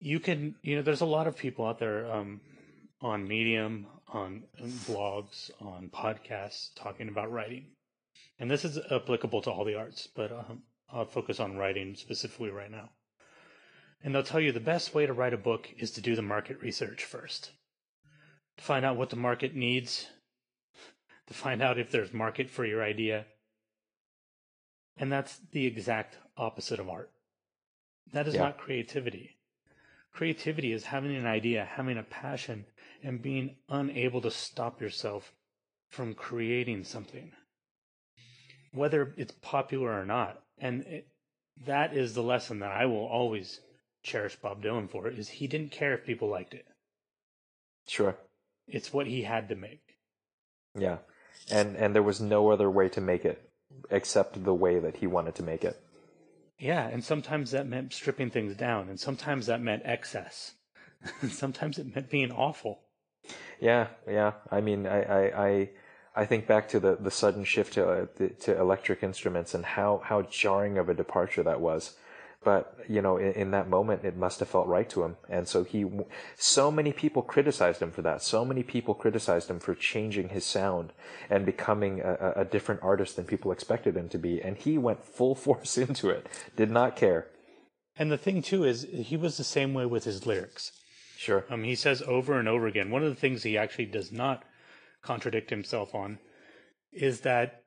you 0.00 0.20
can 0.20 0.54
you 0.62 0.76
know 0.76 0.82
there's 0.82 1.00
a 1.00 1.06
lot 1.06 1.26
of 1.26 1.36
people 1.36 1.66
out 1.66 1.78
there 1.78 2.10
um, 2.10 2.40
on 3.00 3.26
medium 3.26 3.86
on 4.08 4.44
blogs 4.86 5.50
on 5.60 5.88
podcasts 5.88 6.70
talking 6.76 7.08
about 7.08 7.30
writing. 7.30 7.66
And 8.38 8.50
this 8.50 8.64
is 8.64 8.78
applicable 8.90 9.42
to 9.42 9.50
all 9.50 9.64
the 9.64 9.74
arts 9.74 10.06
but 10.14 10.30
um, 10.32 10.62
i'll 10.92 11.04
focus 11.04 11.40
on 11.40 11.56
writing 11.56 11.94
specifically 11.94 12.50
right 12.50 12.70
now. 12.70 12.90
And 14.02 14.14
they'll 14.14 14.22
tell 14.22 14.40
you 14.40 14.52
the 14.52 14.60
best 14.60 14.94
way 14.94 15.06
to 15.06 15.12
write 15.12 15.34
a 15.34 15.38
book 15.38 15.68
is 15.78 15.90
to 15.92 16.00
do 16.00 16.14
the 16.14 16.22
market 16.22 16.60
research 16.60 17.04
first. 17.04 17.50
To 18.58 18.64
find 18.64 18.84
out 18.84 18.96
what 18.96 19.10
the 19.10 19.16
market 19.16 19.54
needs 19.54 20.06
to 21.26 21.34
find 21.34 21.60
out 21.62 21.78
if 21.78 21.90
there's 21.90 22.12
market 22.12 22.48
for 22.48 22.64
your 22.64 22.82
idea. 22.82 23.26
And 24.96 25.10
that's 25.12 25.38
the 25.52 25.66
exact 25.66 26.16
opposite 26.36 26.78
of 26.78 26.88
art. 26.88 27.10
That 28.12 28.28
is 28.28 28.34
Yeah. 28.34 28.42
not 28.42 28.58
creativity. 28.58 29.38
Creativity 30.12 30.72
is 30.72 30.84
having 30.84 31.14
an 31.14 31.26
idea 31.26 31.64
having 31.64 31.98
a 31.98 32.02
passion 32.02 32.66
and 33.02 33.22
being 33.22 33.56
unable 33.68 34.20
to 34.20 34.30
stop 34.30 34.80
yourself 34.80 35.32
from 35.90 36.14
creating 36.14 36.84
something 36.84 37.32
whether 38.72 39.14
it's 39.16 39.34
popular 39.40 39.98
or 39.98 40.04
not 40.04 40.42
and 40.58 40.82
it, 40.82 41.08
that 41.64 41.94
is 41.96 42.14
the 42.14 42.22
lesson 42.22 42.58
that 42.58 42.72
i 42.72 42.84
will 42.84 43.06
always 43.06 43.60
cherish 44.02 44.36
bob 44.36 44.62
dylan 44.62 44.88
for 44.90 45.08
is 45.08 45.28
he 45.28 45.46
didn't 45.46 45.70
care 45.70 45.94
if 45.94 46.04
people 46.04 46.28
liked 46.28 46.54
it 46.54 46.66
sure. 47.86 48.16
it's 48.66 48.92
what 48.92 49.06
he 49.06 49.22
had 49.22 49.48
to 49.48 49.54
make 49.54 49.86
Yeah, 50.76 50.98
and 51.50 51.76
and 51.76 51.94
there 51.94 52.02
was 52.02 52.20
no 52.20 52.50
other 52.50 52.70
way 52.70 52.88
to 52.90 53.00
make 53.00 53.24
it 53.24 53.50
except 53.90 54.44
the 54.44 54.54
way 54.54 54.78
that 54.78 54.96
he 54.96 55.06
wanted 55.06 55.34
to 55.36 55.42
make 55.42 55.64
it. 55.64 55.80
Yeah, 56.58 56.86
and 56.86 57.04
sometimes 57.04 57.50
that 57.50 57.66
meant 57.66 57.92
stripping 57.92 58.30
things 58.30 58.56
down, 58.56 58.88
and 58.88 58.98
sometimes 58.98 59.46
that 59.46 59.60
meant 59.60 59.82
excess. 59.84 60.54
and 61.20 61.30
sometimes 61.30 61.78
it 61.78 61.94
meant 61.94 62.10
being 62.10 62.32
awful. 62.32 62.80
Yeah, 63.60 63.88
yeah. 64.08 64.32
I 64.50 64.60
mean, 64.60 64.86
I 64.86 65.02
I 65.02 65.46
I, 65.46 65.68
I 66.14 66.26
think 66.26 66.46
back 66.46 66.68
to 66.70 66.80
the 66.80 66.96
the 66.96 67.10
sudden 67.10 67.44
shift 67.44 67.74
to 67.74 67.88
uh, 67.88 68.06
the, 68.16 68.28
to 68.30 68.58
electric 68.58 69.02
instruments 69.02 69.54
and 69.54 69.64
how 69.64 70.00
how 70.04 70.22
jarring 70.22 70.78
of 70.78 70.88
a 70.88 70.94
departure 70.94 71.42
that 71.42 71.60
was. 71.60 71.96
But 72.44 72.76
you 72.88 73.02
know, 73.02 73.16
in, 73.16 73.32
in 73.32 73.50
that 73.52 73.68
moment, 73.68 74.04
it 74.04 74.16
must 74.16 74.38
have 74.40 74.48
felt 74.48 74.68
right 74.68 74.88
to 74.90 75.02
him, 75.02 75.16
and 75.28 75.48
so 75.48 75.64
he. 75.64 75.84
So 76.36 76.70
many 76.70 76.92
people 76.92 77.22
criticized 77.22 77.82
him 77.82 77.90
for 77.90 78.02
that. 78.02 78.22
So 78.22 78.44
many 78.44 78.62
people 78.62 78.94
criticized 78.94 79.50
him 79.50 79.58
for 79.58 79.74
changing 79.74 80.28
his 80.28 80.44
sound 80.44 80.92
and 81.28 81.44
becoming 81.44 82.00
a, 82.00 82.12
a- 82.36 82.40
a 82.42 82.44
different 82.44 82.82
artist 82.82 83.16
than 83.16 83.24
people 83.24 83.50
expected 83.50 83.96
him 83.96 84.08
to 84.10 84.18
be, 84.18 84.40
and 84.40 84.56
he 84.56 84.78
went 84.78 85.04
full 85.04 85.34
force 85.46 85.76
into 85.78 86.08
it. 86.10 86.28
Did 86.56 86.70
not 86.70 86.94
care. 86.94 87.26
And 87.98 88.12
the 88.12 88.18
thing 88.18 88.42
too 88.42 88.62
is 88.64 88.86
he 88.92 89.16
was 89.16 89.38
the 89.38 89.44
same 89.44 89.72
way 89.74 89.86
with 89.86 90.04
his 90.04 90.26
lyrics. 90.26 90.70
Sure. 91.16 91.46
Um, 91.48 91.64
he 91.64 91.74
says 91.74 92.02
over 92.02 92.38
and 92.38 92.46
over 92.46 92.66
again. 92.66 92.90
One 92.90 93.02
of 93.02 93.08
the 93.08 93.20
things 93.20 93.42
he 93.42 93.56
actually 93.56 93.86
does 93.86 94.12
not 94.12 94.44
contradict 95.02 95.50
himself 95.50 95.94
on 95.94 96.18
is 96.92 97.20
that 97.20 97.62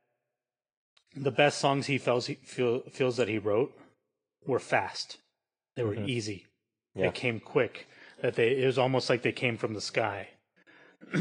the 1.16 1.32
best 1.32 1.58
songs 1.58 1.88
he 1.88 1.98
feels 1.98 2.28
he 2.28 2.36
feel, 2.36 2.82
feels 2.92 3.18
that 3.18 3.28
he 3.28 3.40
wrote 3.40 3.74
were 4.46 4.60
fast. 4.60 5.18
They 5.76 5.84
were 5.84 5.96
easy. 5.96 6.46
Yeah. 6.94 7.06
They 7.06 7.12
came 7.12 7.40
quick. 7.40 7.88
That 8.22 8.36
they 8.36 8.52
it 8.58 8.66
was 8.66 8.78
almost 8.78 9.10
like 9.10 9.24
they 9.24 9.32
came 9.32 9.58
from 9.58 9.74
the 9.74 9.82
sky. 9.82 10.30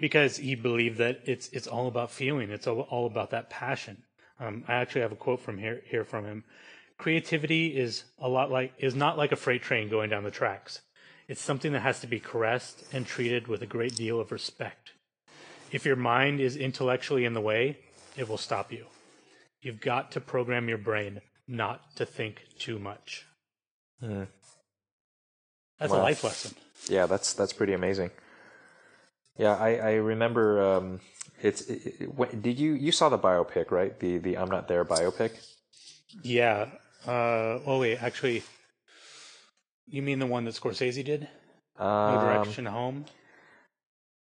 because 0.00 0.36
he 0.36 0.54
believed 0.54 0.98
that 0.98 1.20
it's 1.24 1.48
it's 1.48 1.66
all 1.66 1.88
about 1.88 2.10
feeling. 2.10 2.50
It's 2.50 2.66
all, 2.66 2.80
all 2.82 3.06
about 3.06 3.30
that 3.30 3.50
passion. 3.50 4.02
Um, 4.38 4.64
I 4.68 4.74
actually 4.74 5.00
have 5.00 5.12
a 5.12 5.16
quote 5.16 5.40
from 5.40 5.58
here 5.58 5.82
here 5.86 6.04
from 6.04 6.24
him. 6.24 6.44
Creativity 6.98 7.76
is 7.76 8.04
a 8.18 8.28
lot 8.28 8.50
like 8.50 8.72
is 8.78 8.94
not 8.94 9.18
like 9.18 9.32
a 9.32 9.36
freight 9.36 9.62
train 9.62 9.88
going 9.88 10.10
down 10.10 10.24
the 10.24 10.30
tracks. 10.30 10.82
It's 11.32 11.40
something 11.40 11.72
that 11.72 11.80
has 11.80 11.98
to 12.00 12.06
be 12.06 12.20
caressed 12.20 12.84
and 12.92 13.06
treated 13.06 13.48
with 13.48 13.62
a 13.62 13.66
great 13.66 13.96
deal 13.96 14.20
of 14.20 14.32
respect. 14.32 14.92
If 15.70 15.86
your 15.86 15.96
mind 15.96 16.40
is 16.40 16.58
intellectually 16.58 17.24
in 17.24 17.32
the 17.32 17.40
way, 17.40 17.78
it 18.18 18.28
will 18.28 18.36
stop 18.36 18.70
you. 18.70 18.84
You've 19.62 19.80
got 19.80 20.12
to 20.12 20.20
program 20.20 20.68
your 20.68 20.76
brain 20.76 21.22
not 21.48 21.96
to 21.96 22.04
think 22.04 22.42
too 22.58 22.78
much. 22.78 23.24
Hmm. 23.98 24.24
That's 25.78 25.90
a 25.90 25.96
life 25.96 26.22
lesson. 26.22 26.54
Yeah, 26.90 27.06
that's 27.06 27.32
that's 27.32 27.54
pretty 27.54 27.72
amazing. 27.72 28.10
Yeah, 29.38 29.56
I 29.56 29.76
I 29.76 29.92
remember. 29.94 30.62
Um, 30.62 31.00
it's 31.40 31.62
it, 31.62 31.94
it, 31.98 32.14
when- 32.14 32.42
did 32.42 32.58
you 32.58 32.74
you 32.74 32.92
saw 32.92 33.08
the 33.08 33.18
biopic 33.18 33.70
right? 33.70 33.98
The 33.98 34.18
the 34.18 34.36
I'm 34.36 34.50
not 34.50 34.68
there 34.68 34.84
biopic. 34.84 35.32
Yeah. 36.22 36.66
Uh, 37.06 37.58
oh 37.64 37.78
wait, 37.80 38.02
actually, 38.02 38.42
you 39.92 40.02
mean 40.02 40.18
the 40.18 40.26
one 40.26 40.44
that 40.44 40.54
Scorsese 40.54 41.04
did? 41.04 41.28
No 41.78 41.86
Um, 41.86 42.24
Direction 42.24 42.66
Home. 42.66 43.04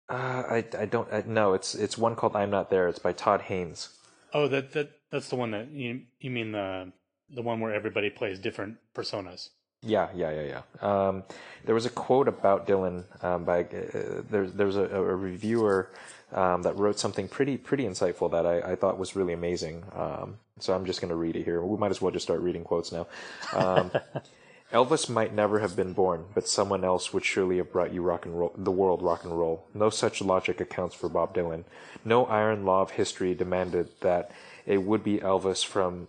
uh, 0.09 0.43
I 0.49 0.65
I 0.79 0.85
don't 0.87 1.13
I, 1.13 1.23
no. 1.27 1.55
It's 1.55 1.75
it's 1.75 1.97
one 1.97 2.17
called 2.17 2.37
I'm 2.37 2.51
not 2.51 2.71
there. 2.71 2.89
It's 2.89 2.99
by 2.99 3.13
Todd 3.13 3.43
Haynes. 3.43 3.89
Oh, 4.33 4.49
that 4.49 4.73
that 4.73 4.91
that's 5.11 5.29
the 5.29 5.37
one 5.37 5.51
that 5.53 5.71
you 5.71 6.03
you 6.21 6.31
mean 6.31 6.53
the 6.53 6.93
the 7.29 7.43
one 7.43 7.61
where 7.61 7.73
everybody 7.75 8.11
plays 8.11 8.39
different 8.39 8.77
personas. 8.95 9.51
Yeah, 9.83 10.09
yeah, 10.15 10.31
yeah, 10.31 10.63
yeah. 10.83 11.07
Um, 11.09 11.23
there 11.65 11.75
was 11.75 11.87
a 11.87 11.91
quote 11.91 12.29
about 12.29 12.67
Dylan 12.67 13.05
um, 13.25 13.45
by 13.45 13.63
uh, 13.65 14.23
there's 14.29 14.53
there's 14.53 14.77
a, 14.77 14.85
a 14.85 15.03
reviewer 15.17 15.91
um, 16.33 16.63
that 16.63 16.77
wrote 16.77 16.99
something 16.99 17.29
pretty 17.29 17.57
pretty 17.57 17.85
insightful 17.85 18.31
that 18.33 18.45
I, 18.47 18.73
I 18.73 18.77
thought 18.77 18.99
was 18.99 19.17
really 19.17 19.33
amazing. 19.33 19.85
Um, 19.95 20.39
so 20.59 20.75
I'm 20.75 20.85
just 20.85 21.01
going 21.01 21.09
to 21.09 21.17
read 21.17 21.35
it 21.37 21.45
here. 21.45 21.63
We 21.63 21.79
might 21.79 21.91
as 21.91 22.03
well 22.03 22.13
just 22.13 22.25
start 22.27 22.41
reading 22.41 22.63
quotes 22.65 22.93
now. 22.93 23.07
Elvis 24.73 25.09
might 25.09 25.35
never 25.35 25.59
have 25.59 25.75
been 25.75 25.93
born, 25.93 26.27
but 26.33 26.47
someone 26.47 26.85
else 26.85 27.13
would 27.13 27.25
surely 27.25 27.57
have 27.57 27.73
brought 27.73 27.93
you 27.93 28.03
rock 28.03 28.25
and 28.25 28.39
roll, 28.39 28.53
the 28.57 28.71
world 28.71 29.03
rock 29.03 29.25
and 29.25 29.37
roll. 29.37 29.67
No 29.75 29.91
such 29.91 30.23
logic 30.23 30.61
accounts 30.61 30.95
for 30.95 31.09
Bob 31.09 31.35
Dylan. 31.35 31.65
No 32.05 32.25
iron 32.27 32.65
law 32.65 32.83
of 32.83 32.93
history 32.93 33.35
demanded 33.35 33.89
that 34.01 34.31
a 34.69 34.79
would-be 34.79 35.19
Elvis 35.19 35.65
from 35.65 36.07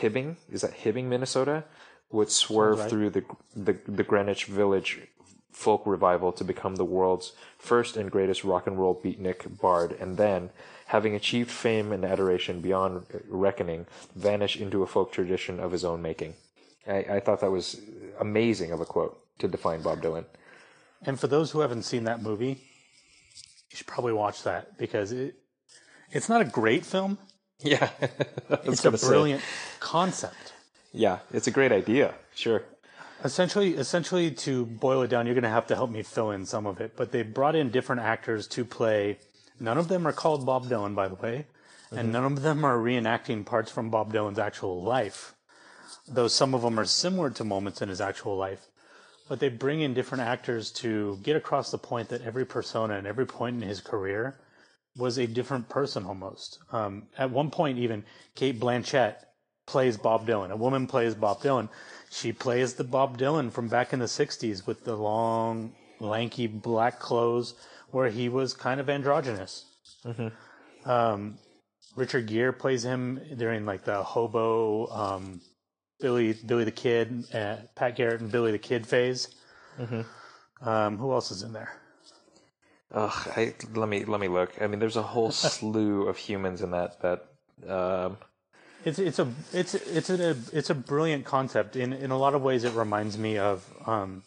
Hibbing, 0.00 0.36
is 0.50 0.60
that 0.60 0.78
Hibbing, 0.78 1.04
Minnesota, 1.04 1.64
would 2.10 2.30
swerve 2.30 2.78
right. 2.78 2.90
through 2.90 3.10
the, 3.10 3.24
the 3.56 3.76
the 3.88 4.04
Greenwich 4.04 4.44
Village 4.44 5.00
folk 5.50 5.82
revival 5.84 6.32
to 6.32 6.44
become 6.44 6.76
the 6.76 6.84
world's 6.84 7.32
first 7.58 7.96
and 7.96 8.10
greatest 8.10 8.44
rock 8.44 8.66
and 8.66 8.78
roll 8.78 8.94
beatnik 8.94 9.60
bard, 9.60 9.92
and 10.00 10.16
then, 10.16 10.50
having 10.86 11.14
achieved 11.14 11.50
fame 11.50 11.92
and 11.92 12.04
adoration 12.04 12.60
beyond 12.60 13.06
reckoning, 13.28 13.86
vanish 14.14 14.56
into 14.56 14.82
a 14.82 14.86
folk 14.86 15.10
tradition 15.12 15.58
of 15.58 15.72
his 15.72 15.84
own 15.84 16.02
making. 16.02 16.34
I, 16.86 17.16
I 17.16 17.20
thought 17.20 17.40
that 17.40 17.50
was 17.50 17.80
amazing 18.20 18.72
of 18.72 18.80
a 18.80 18.84
quote 18.84 19.18
to 19.38 19.48
define 19.48 19.82
Bob 19.82 20.00
Dylan. 20.02 20.24
And 21.02 21.18
for 21.18 21.26
those 21.26 21.50
who 21.50 21.60
haven't 21.60 21.82
seen 21.82 22.04
that 22.04 22.22
movie, 22.22 22.60
you 23.70 23.76
should 23.76 23.86
probably 23.86 24.12
watch 24.12 24.42
that 24.44 24.78
because 24.78 25.12
it 25.12 25.36
it's 26.10 26.28
not 26.28 26.40
a 26.40 26.44
great 26.44 26.84
film. 26.84 27.18
Yeah, 27.60 27.88
It's 28.50 28.80
a 28.80 28.82
gonna 28.82 28.98
say. 28.98 29.08
brilliant 29.08 29.42
concept. 29.78 30.52
Yeah, 30.92 31.20
it's 31.32 31.46
a 31.46 31.50
great 31.50 31.72
idea. 31.72 32.14
Sure. 32.34 32.62
Essentially, 33.22 33.74
essentially, 33.74 34.30
to 34.32 34.66
boil 34.66 35.02
it 35.02 35.08
down, 35.08 35.24
you're 35.24 35.34
going 35.34 35.44
to 35.44 35.48
have 35.48 35.68
to 35.68 35.74
help 35.74 35.88
me 35.90 36.02
fill 36.02 36.30
in 36.32 36.44
some 36.44 36.66
of 36.66 36.80
it. 36.80 36.94
But 36.94 37.10
they 37.10 37.22
brought 37.22 37.54
in 37.54 37.70
different 37.70 38.02
actors 38.02 38.46
to 38.48 38.64
play. 38.64 39.18
None 39.60 39.78
of 39.78 39.88
them 39.88 40.06
are 40.06 40.12
called 40.12 40.44
Bob 40.44 40.66
Dylan, 40.66 40.94
by 40.94 41.08
the 41.08 41.14
way, 41.14 41.46
and 41.90 42.00
mm-hmm. 42.00 42.10
none 42.10 42.24
of 42.24 42.42
them 42.42 42.64
are 42.64 42.76
reenacting 42.76 43.46
parts 43.46 43.70
from 43.70 43.88
Bob 43.88 44.12
Dylan's 44.12 44.38
actual 44.38 44.82
life. 44.82 45.33
Though 46.06 46.28
some 46.28 46.54
of 46.54 46.62
them 46.62 46.78
are 46.78 46.84
similar 46.84 47.30
to 47.30 47.44
moments 47.44 47.82
in 47.82 47.88
his 47.88 48.00
actual 48.00 48.36
life. 48.36 48.66
But 49.28 49.40
they 49.40 49.48
bring 49.48 49.80
in 49.80 49.94
different 49.94 50.24
actors 50.24 50.70
to 50.72 51.18
get 51.22 51.36
across 51.36 51.70
the 51.70 51.78
point 51.78 52.10
that 52.10 52.22
every 52.22 52.44
persona 52.44 52.96
and 52.96 53.06
every 53.06 53.26
point 53.26 53.62
in 53.62 53.68
his 53.68 53.80
career 53.80 54.38
was 54.96 55.18
a 55.18 55.26
different 55.26 55.68
person 55.68 56.04
almost. 56.04 56.58
Um, 56.72 57.04
at 57.18 57.30
one 57.30 57.50
point, 57.50 57.78
even 57.78 58.04
Cate 58.34 58.60
Blanchett 58.60 59.16
plays 59.66 59.96
Bob 59.96 60.26
Dylan. 60.26 60.50
A 60.50 60.56
woman 60.56 60.86
plays 60.86 61.14
Bob 61.14 61.40
Dylan. 61.40 61.68
She 62.10 62.32
plays 62.32 62.74
the 62.74 62.84
Bob 62.84 63.18
Dylan 63.18 63.50
from 63.50 63.68
back 63.68 63.92
in 63.92 63.98
the 63.98 64.04
60s 64.04 64.66
with 64.66 64.84
the 64.84 64.94
long, 64.96 65.72
lanky 66.00 66.46
black 66.46 67.00
clothes 67.00 67.54
where 67.90 68.10
he 68.10 68.28
was 68.28 68.52
kind 68.52 68.80
of 68.80 68.90
androgynous. 68.90 69.64
Um, 70.84 71.38
Richard 71.96 72.26
Gere 72.26 72.52
plays 72.52 72.84
him 72.84 73.20
during 73.36 73.64
like 73.64 73.84
the 73.84 74.02
hobo, 74.02 74.88
um, 74.88 75.40
Billy, 76.00 76.32
Billy 76.46 76.64
the 76.64 76.70
Kid, 76.72 77.24
uh, 77.34 77.56
Pat 77.74 77.96
Garrett 77.96 78.20
and 78.20 78.30
Billy 78.30 78.52
the 78.52 78.58
Kid 78.58 78.86
phase. 78.86 79.28
Um, 80.60 80.98
who 80.98 81.12
else 81.12 81.30
is 81.30 81.42
in 81.42 81.52
there? 81.52 81.72
Ugh, 82.92 83.28
I, 83.36 83.54
let 83.74 83.88
me 83.88 84.04
let 84.04 84.20
me 84.20 84.28
look. 84.28 84.52
I 84.60 84.66
mean, 84.66 84.78
there's 84.78 84.96
a 84.96 85.02
whole 85.02 85.30
slew 85.32 86.06
of 86.08 86.16
humans 86.16 86.62
in 86.62 86.70
that 86.70 87.00
that. 87.02 87.26
Um, 87.68 88.16
It's 88.84 88.98
it's 88.98 89.18
a 89.18 89.26
it's 89.52 89.74
it's 89.74 90.10
a 90.10 90.36
it's 90.52 90.70
a 90.70 90.74
brilliant 90.74 91.24
concept. 91.24 91.74
In 91.76 91.92
in 91.92 92.10
a 92.10 92.18
lot 92.18 92.34
of 92.34 92.42
ways, 92.42 92.64
it 92.64 92.74
reminds 92.74 93.16
me 93.18 93.38
of 93.38 93.64
um, 93.86 94.22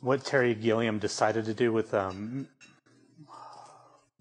what 0.00 0.24
Terry 0.24 0.54
Gilliam 0.54 0.98
decided 0.98 1.44
to 1.46 1.54
do 1.54 1.72
with 1.72 1.92
um, 1.92 2.46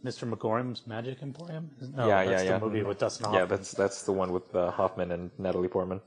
Mr. 0.03 0.27
Magorium's 0.27 0.85
Magic 0.87 1.21
Emporium. 1.21 1.69
No, 1.95 2.07
Yeah, 2.07 2.21
yeah, 2.23 2.29
that's 2.31 2.43
yeah. 2.43 2.57
the 2.59 2.65
movie 2.65 2.83
with 2.83 2.99
Dustin 2.99 3.25
Hoffman. 3.25 3.41
yeah, 3.41 3.45
that's 3.45 3.71
that's 3.71 4.03
the 4.03 4.11
one 4.11 4.31
with 4.33 4.53
uh, 4.55 4.71
Hoffman 4.71 5.11
and 5.11 5.31
Natalie 5.37 5.67
Portman. 5.69 6.01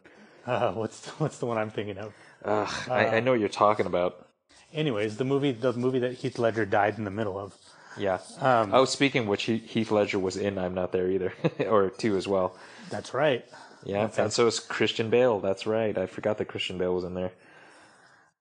Uh, 0.47 0.73
what's 0.75 1.07
what's 1.19 1.39
the 1.39 1.47
one 1.47 1.59
I'm 1.59 1.71
thinking 1.71 1.99
of? 1.99 2.13
Ugh, 2.45 2.91
I, 2.91 3.07
I 3.07 3.21
know 3.21 3.33
what 3.33 3.41
you're 3.41 3.49
talking 3.49 3.87
about. 3.87 4.27
Anyways, 4.73 5.17
the 5.17 5.25
movie 5.25 5.53
the 5.53 5.73
movie 5.73 5.99
that 6.01 6.15
Heath 6.15 6.39
Ledger 6.39 6.65
died 6.65 6.99
in 6.99 7.05
the 7.05 7.11
middle 7.11 7.39
of. 7.39 7.57
Yeah. 7.99 8.19
Um, 8.41 8.73
oh, 8.73 8.85
speaking 8.85 9.23
of 9.23 9.29
which, 9.29 9.45
he, 9.45 9.59
Heath 9.59 9.91
Ledger 9.91 10.19
was 10.19 10.37
in 10.37 10.59
I'm 10.59 10.75
Not 10.75 10.93
There 10.93 11.11
Either, 11.11 11.33
or 11.69 11.91
two 11.91 12.17
as 12.17 12.29
well. 12.29 12.57
That's 12.89 13.13
right. 13.13 13.45
Yeah, 13.85 14.03
That's 14.03 14.19
and 14.19 14.33
so 14.33 14.47
is 14.47 14.61
Christian 14.61 15.11
Bale. 15.11 15.41
That's 15.41 15.67
right. 15.67 15.97
I 15.97 16.07
forgot 16.07 16.39
that 16.39 16.47
Christian 16.47 16.79
Bale 16.79 16.95
was 16.95 17.05
in 17.05 17.15
there. 17.15 17.33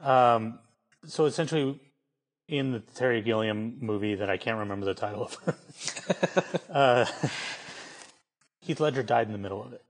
Um, 0.02 0.60
so 1.06 1.26
essentially, 1.26 1.80
in 2.48 2.72
the 2.72 2.80
Terry 2.80 3.22
Gilliam 3.22 3.78
movie 3.80 4.16
that 4.16 4.30
I 4.30 4.38
can't 4.38 4.58
remember 4.60 4.86
the 4.86 4.94
title 4.94 5.24
of, 5.24 6.66
uh, 6.70 7.06
Heath 8.60 8.80
Ledger 8.80 9.04
died 9.04 9.28
in 9.28 9.34
the 9.34 9.40
middle 9.40 9.64
of 9.64 9.74
it, 9.74 9.84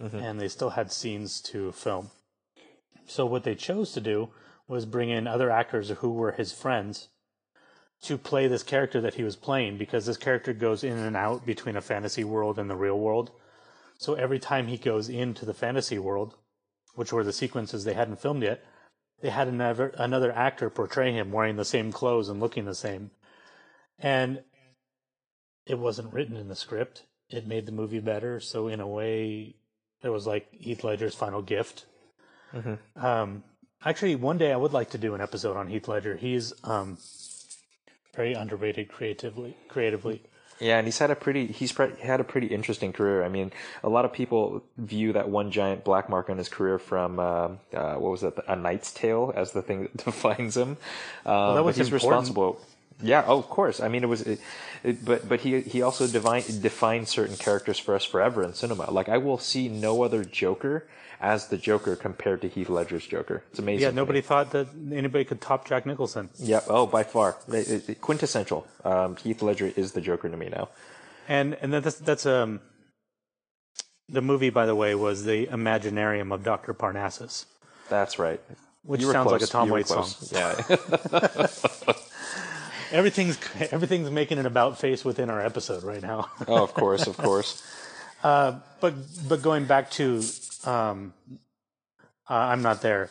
Mm-hmm. 0.00 0.16
and 0.16 0.40
they 0.40 0.48
still 0.48 0.70
had 0.70 0.90
scenes 0.90 1.40
to 1.42 1.72
film. 1.72 2.10
So 3.06 3.26
what 3.26 3.44
they 3.44 3.54
chose 3.54 3.92
to 3.92 4.00
do 4.00 4.30
was 4.66 4.86
bring 4.86 5.10
in 5.10 5.26
other 5.26 5.50
actors 5.50 5.90
who 5.90 6.12
were 6.12 6.32
his 6.32 6.52
friends 6.52 7.08
to 8.02 8.16
play 8.16 8.46
this 8.46 8.62
character 8.62 9.00
that 9.00 9.14
he 9.14 9.24
was 9.24 9.36
playing 9.36 9.76
because 9.76 10.06
this 10.06 10.16
character 10.16 10.52
goes 10.52 10.82
in 10.82 10.96
and 10.96 11.16
out 11.16 11.44
between 11.44 11.76
a 11.76 11.82
fantasy 11.82 12.24
world 12.24 12.58
and 12.58 12.70
the 12.70 12.76
real 12.76 12.98
world. 12.98 13.30
So 13.98 14.14
every 14.14 14.38
time 14.38 14.68
he 14.68 14.78
goes 14.78 15.10
into 15.10 15.44
the 15.44 15.52
fantasy 15.52 15.98
world, 15.98 16.34
which 16.94 17.12
were 17.12 17.24
the 17.24 17.32
sequences 17.32 17.84
they 17.84 17.92
hadn't 17.92 18.20
filmed 18.20 18.42
yet, 18.42 18.64
they 19.20 19.28
had 19.28 19.48
another 19.48 19.88
another 19.98 20.32
actor 20.32 20.70
portray 20.70 21.12
him 21.12 21.30
wearing 21.30 21.56
the 21.56 21.64
same 21.64 21.92
clothes 21.92 22.30
and 22.30 22.40
looking 22.40 22.64
the 22.64 22.74
same. 22.74 23.10
And 23.98 24.42
it 25.66 25.78
wasn't 25.78 26.14
written 26.14 26.36
in 26.36 26.48
the 26.48 26.56
script. 26.56 27.04
It 27.28 27.46
made 27.46 27.66
the 27.66 27.72
movie 27.72 28.00
better. 28.00 28.40
So 28.40 28.66
in 28.66 28.80
a 28.80 28.88
way, 28.88 29.56
it 30.02 30.08
was 30.08 30.26
like 30.26 30.48
Heath 30.52 30.84
Ledger's 30.84 31.14
final 31.14 31.42
gift. 31.42 31.84
Um, 32.96 33.44
actually, 33.84 34.16
one 34.16 34.38
day 34.38 34.52
I 34.52 34.56
would 34.56 34.72
like 34.72 34.90
to 34.90 34.98
do 34.98 35.14
an 35.14 35.20
episode 35.20 35.56
on 35.56 35.68
Heath 35.68 35.88
Ledger. 35.88 36.16
He's 36.16 36.52
um, 36.64 36.98
very 38.14 38.32
underrated 38.34 38.88
creatively. 38.88 39.56
Creatively, 39.68 40.22
Yeah, 40.58 40.78
and 40.78 40.86
he's 40.86 40.98
had 40.98 41.10
a 41.10 41.14
pretty 41.16 41.46
he's 41.46 41.72
pre- 41.72 41.94
had 42.00 42.20
a 42.20 42.24
pretty 42.24 42.48
interesting 42.48 42.92
career. 42.92 43.22
I 43.24 43.28
mean, 43.28 43.52
a 43.84 43.88
lot 43.88 44.04
of 44.04 44.12
people 44.12 44.62
view 44.76 45.12
that 45.12 45.28
one 45.28 45.50
giant 45.52 45.84
black 45.84 46.08
mark 46.08 46.28
on 46.28 46.38
his 46.38 46.48
career 46.48 46.78
from 46.78 47.18
uh, 47.20 47.50
uh, 47.72 47.94
what 47.94 48.10
was 48.10 48.22
it, 48.24 48.34
A 48.48 48.56
Knight's 48.56 48.92
Tale, 48.92 49.32
as 49.36 49.52
the 49.52 49.62
thing 49.62 49.82
that 49.82 49.96
defines 50.04 50.56
him. 50.56 50.76
Um, 51.24 51.54
that 51.54 51.64
was 51.64 51.76
but 51.76 51.84
he's 51.84 51.92
important. 51.92 51.92
responsible. 51.92 52.60
Yeah, 53.02 53.24
oh, 53.26 53.38
of 53.38 53.48
course. 53.48 53.80
I 53.80 53.88
mean, 53.88 54.02
it 54.02 54.08
was, 54.08 54.22
it, 54.22 54.40
it, 54.84 55.04
but 55.04 55.28
but 55.28 55.40
he 55.40 55.60
he 55.60 55.82
also 55.82 56.06
divine, 56.06 56.42
defined 56.60 57.08
certain 57.08 57.36
characters 57.36 57.78
for 57.78 57.94
us 57.94 58.04
forever 58.04 58.42
in 58.42 58.54
cinema. 58.54 58.90
Like 58.90 59.08
I 59.08 59.18
will 59.18 59.38
see 59.38 59.68
no 59.68 60.02
other 60.02 60.24
Joker 60.24 60.86
as 61.20 61.48
the 61.48 61.58
Joker 61.58 61.96
compared 61.96 62.40
to 62.42 62.48
Heath 62.48 62.68
Ledger's 62.70 63.06
Joker. 63.06 63.42
It's 63.50 63.58
amazing. 63.58 63.82
yeah. 63.82 63.90
Nobody 63.90 64.20
thought 64.22 64.52
that 64.52 64.68
anybody 64.92 65.24
could 65.24 65.40
top 65.40 65.66
Jack 65.68 65.84
Nicholson. 65.84 66.30
Yeah. 66.38 66.60
Oh, 66.68 66.86
by 66.86 67.02
far, 67.02 67.36
It- 67.48 68.00
quintessential. 68.00 68.66
Um, 68.84 69.16
Heath 69.16 69.42
Ledger 69.42 69.70
is 69.76 69.92
the 69.92 70.00
Joker 70.00 70.28
to 70.30 70.36
me 70.36 70.48
now. 70.48 70.68
And 71.28 71.54
and 71.60 71.72
that's 71.72 71.96
that's 71.98 72.24
um 72.26 72.60
the 74.08 74.22
movie 74.22 74.50
by 74.50 74.66
the 74.66 74.74
way 74.74 74.94
was 74.94 75.24
the 75.24 75.46
Imaginarium 75.46 76.32
of 76.34 76.42
Dr. 76.42 76.72
Parnassus. 76.74 77.44
That's 77.88 78.18
right. 78.18 78.40
Which 78.82 79.02
sounds 79.04 79.30
like 79.30 79.42
a 79.42 79.46
close. 79.46 79.50
Tom 79.50 79.68
Waits 79.68 79.90
song. 79.90 80.08
Yeah. 80.32 81.46
Everything's 82.90 83.38
everything's 83.72 84.10
making 84.10 84.38
an 84.38 84.46
about 84.46 84.78
face 84.78 85.04
within 85.04 85.30
our 85.30 85.40
episode 85.40 85.82
right 85.82 86.02
now. 86.02 86.30
oh, 86.48 86.62
of 86.62 86.74
course, 86.74 87.06
of 87.06 87.16
course. 87.16 87.62
Uh, 88.22 88.58
but 88.82 88.92
but 89.30 89.40
going 89.40 89.64
back 89.64 89.90
to 89.90 90.22
um, 90.66 91.14
uh, 92.28 92.34
I'm 92.34 92.60
not 92.60 92.82
there. 92.82 93.08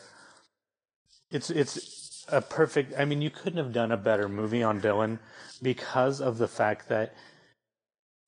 It's 1.31 1.49
it's 1.49 2.25
a 2.29 2.41
perfect. 2.41 2.93
I 2.95 3.05
mean, 3.05 3.19
you 3.19 3.31
couldn't 3.31 3.57
have 3.57 3.73
done 3.73 3.91
a 3.91 3.97
better 3.97 4.29
movie 4.29 4.61
on 4.61 4.79
Dylan 4.79 5.17
because 5.63 6.21
of 6.21 6.37
the 6.37 6.47
fact 6.47 6.89
that 6.89 7.15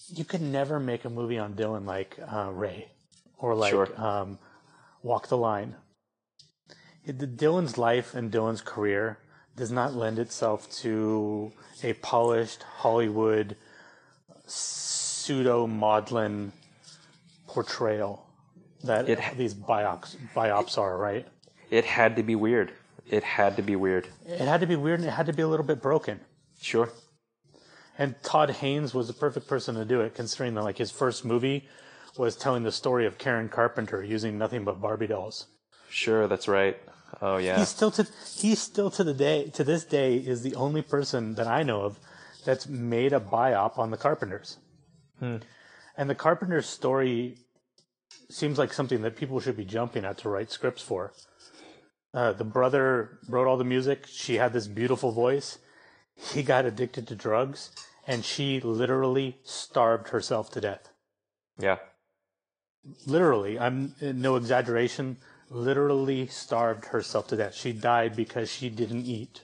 you 0.07 0.25
could 0.25 0.41
never 0.41 0.79
make 0.79 1.05
a 1.05 1.09
movie 1.11 1.37
on 1.37 1.53
Dylan 1.53 1.85
like 1.85 2.17
uh, 2.27 2.49
Ray 2.51 2.87
or 3.37 3.53
like 3.53 3.69
Sure. 3.69 4.01
um, 4.01 4.39
Walk 5.03 5.27
the 5.27 5.37
Line. 5.37 5.75
It, 7.05 7.19
the, 7.19 7.27
Dylan's 7.27 7.77
life 7.77 8.15
and 8.15 8.31
Dylan's 8.31 8.61
career 8.61 9.19
does 9.61 9.71
not 9.71 9.93
lend 9.93 10.17
itself 10.17 10.67
to 10.71 11.51
a 11.83 11.93
polished 11.93 12.63
Hollywood 12.63 13.55
pseudo 14.47 15.67
maudlin 15.67 16.51
portrayal 17.45 18.25
that 18.83 19.07
It- 19.07 19.38
these 19.38 19.53
biops 19.53 20.15
biops 20.33 20.79
are. 20.79 20.97
Right? 20.97 21.27
It 21.69 21.85
had 21.85 22.15
to 22.15 22.23
be 22.23 22.33
weird. 22.33 22.71
It 23.07 23.21
had 23.23 23.55
to 23.57 23.61
be 23.61 23.75
weird. 23.75 24.07
It 24.25 24.39
had 24.39 24.61
to 24.61 24.65
be 24.65 24.75
weird 24.75 24.99
and 25.01 25.07
it 25.07 25.11
had 25.11 25.27
to 25.27 25.33
be 25.33 25.43
a 25.43 25.47
little 25.47 25.65
bit 25.65 25.79
broken. 25.79 26.21
Sure. 26.59 26.89
And 27.99 28.15
Todd 28.23 28.49
Haynes 28.49 28.95
was 28.95 29.05
the 29.09 29.13
perfect 29.13 29.47
person 29.47 29.75
to 29.75 29.85
do 29.85 30.01
it, 30.01 30.15
considering 30.15 30.55
that 30.55 30.63
like 30.63 30.79
his 30.79 30.89
first 30.89 31.23
movie 31.23 31.69
was 32.17 32.35
telling 32.35 32.63
the 32.63 32.71
story 32.71 33.05
of 33.05 33.19
Karen 33.19 33.47
Carpenter 33.47 34.03
using 34.03 34.39
nothing 34.39 34.63
but 34.63 34.81
Barbie 34.81 35.05
dolls. 35.05 35.45
Sure, 35.88 36.27
that's 36.27 36.47
right. 36.47 36.81
Oh 37.21 37.38
yeah. 37.38 37.57
He's 37.57 37.69
still 37.69 37.91
to 37.91 38.07
he's 38.35 38.59
still 38.59 38.91
to 38.91 39.03
the 39.03 39.13
day 39.13 39.49
to 39.49 39.63
this 39.63 39.83
day 39.83 40.17
is 40.17 40.41
the 40.43 40.55
only 40.55 40.81
person 40.81 41.35
that 41.35 41.47
I 41.47 41.63
know 41.63 41.81
of 41.81 41.99
that's 42.45 42.67
made 42.67 43.13
a 43.13 43.19
biop 43.19 43.77
on 43.77 43.91
the 43.91 43.97
Carpenters. 43.97 44.57
And 45.21 46.09
the 46.09 46.15
Carpenters 46.15 46.67
story 46.67 47.38
seems 48.29 48.57
like 48.57 48.73
something 48.73 49.01
that 49.03 49.15
people 49.15 49.39
should 49.39 49.57
be 49.57 49.65
jumping 49.65 50.03
at 50.05 50.17
to 50.19 50.29
write 50.29 50.51
scripts 50.51 50.81
for. 50.81 51.13
Uh, 52.13 52.33
the 52.33 52.43
brother 52.43 53.19
wrote 53.29 53.47
all 53.47 53.57
the 53.57 53.63
music. 53.63 54.07
She 54.07 54.35
had 54.35 54.51
this 54.51 54.67
beautiful 54.67 55.11
voice. 55.11 55.59
He 56.15 56.43
got 56.43 56.65
addicted 56.65 57.07
to 57.07 57.15
drugs, 57.15 57.69
and 58.07 58.25
she 58.25 58.59
literally 58.59 59.38
starved 59.43 60.09
herself 60.09 60.49
to 60.51 60.61
death. 60.61 60.89
Yeah. 61.59 61.77
Literally, 63.05 63.59
I'm 63.59 63.95
no 64.01 64.35
exaggeration. 64.35 65.17
Literally 65.51 66.27
starved 66.27 66.85
herself 66.85 67.27
to 67.27 67.35
death. 67.35 67.53
She 67.53 67.73
died 67.73 68.15
because 68.15 68.49
she 68.49 68.69
didn't 68.69 69.05
eat. 69.05 69.41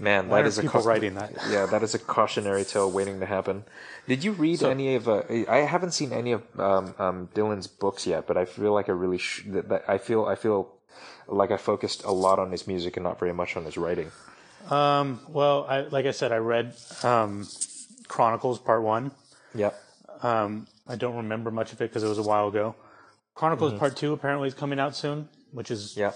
Man, 0.00 0.28
Why 0.28 0.42
that 0.42 0.48
is 0.48 0.58
a 0.58 0.62
people 0.62 0.82
writing 0.82 1.14
that? 1.14 1.32
Yeah, 1.48 1.66
that 1.66 1.84
is 1.84 1.94
a 1.94 1.98
cautionary 2.00 2.64
tale 2.64 2.90
waiting 2.90 3.20
to 3.20 3.26
happen. 3.26 3.64
Did 4.08 4.24
you 4.24 4.32
read 4.32 4.58
So- 4.58 4.70
any 4.70 4.96
of? 4.96 5.08
Uh, 5.08 5.22
I 5.48 5.58
haven't 5.58 5.92
seen 5.92 6.12
any 6.12 6.32
of 6.32 6.42
um, 6.58 6.94
um, 6.98 7.28
Dylan's 7.34 7.68
books 7.68 8.04
yet, 8.04 8.26
but 8.26 8.36
I 8.36 8.44
feel 8.46 8.72
like 8.74 8.88
I 8.88 8.92
really 8.92 9.18
sh- 9.18 9.44
that, 9.46 9.68
that 9.68 9.84
I 9.86 9.98
feel 9.98 10.24
I 10.24 10.34
feel 10.34 10.72
like 11.28 11.52
I 11.52 11.56
focused 11.56 12.02
a 12.02 12.10
lot 12.10 12.40
on 12.40 12.50
his 12.50 12.66
music 12.66 12.96
and 12.96 13.04
not 13.04 13.20
very 13.20 13.32
much 13.32 13.56
on 13.56 13.64
his 13.64 13.76
writing. 13.78 14.10
Um, 14.68 15.20
well, 15.28 15.66
I, 15.68 15.82
like 15.82 16.06
I 16.06 16.10
said, 16.10 16.32
I 16.32 16.38
read 16.38 16.74
um, 17.04 17.46
Chronicles 18.08 18.58
Part 18.58 18.82
One. 18.82 19.12
Yep. 19.54 19.80
Um, 20.22 20.66
I 20.88 20.96
don't 20.96 21.16
remember 21.16 21.52
much 21.52 21.72
of 21.72 21.80
it 21.80 21.90
because 21.90 22.02
it 22.02 22.08
was 22.08 22.18
a 22.18 22.22
while 22.22 22.48
ago. 22.48 22.74
Chronicles 23.34 23.78
Part 23.78 23.96
Two 23.96 24.12
apparently 24.12 24.48
is 24.48 24.54
coming 24.54 24.78
out 24.78 24.94
soon, 24.96 25.28
which 25.52 25.70
is 25.70 25.96
Yeah. 25.96 26.12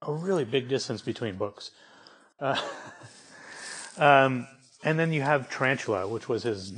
a 0.00 0.12
really 0.12 0.44
big 0.44 0.68
distance 0.68 1.02
between 1.02 1.36
books. 1.36 1.70
Uh, 2.40 2.60
um, 3.98 4.46
and 4.84 4.98
then 4.98 5.12
you 5.12 5.22
have 5.22 5.50
Tarantula, 5.50 6.06
which 6.08 6.28
was 6.28 6.42
his 6.44 6.72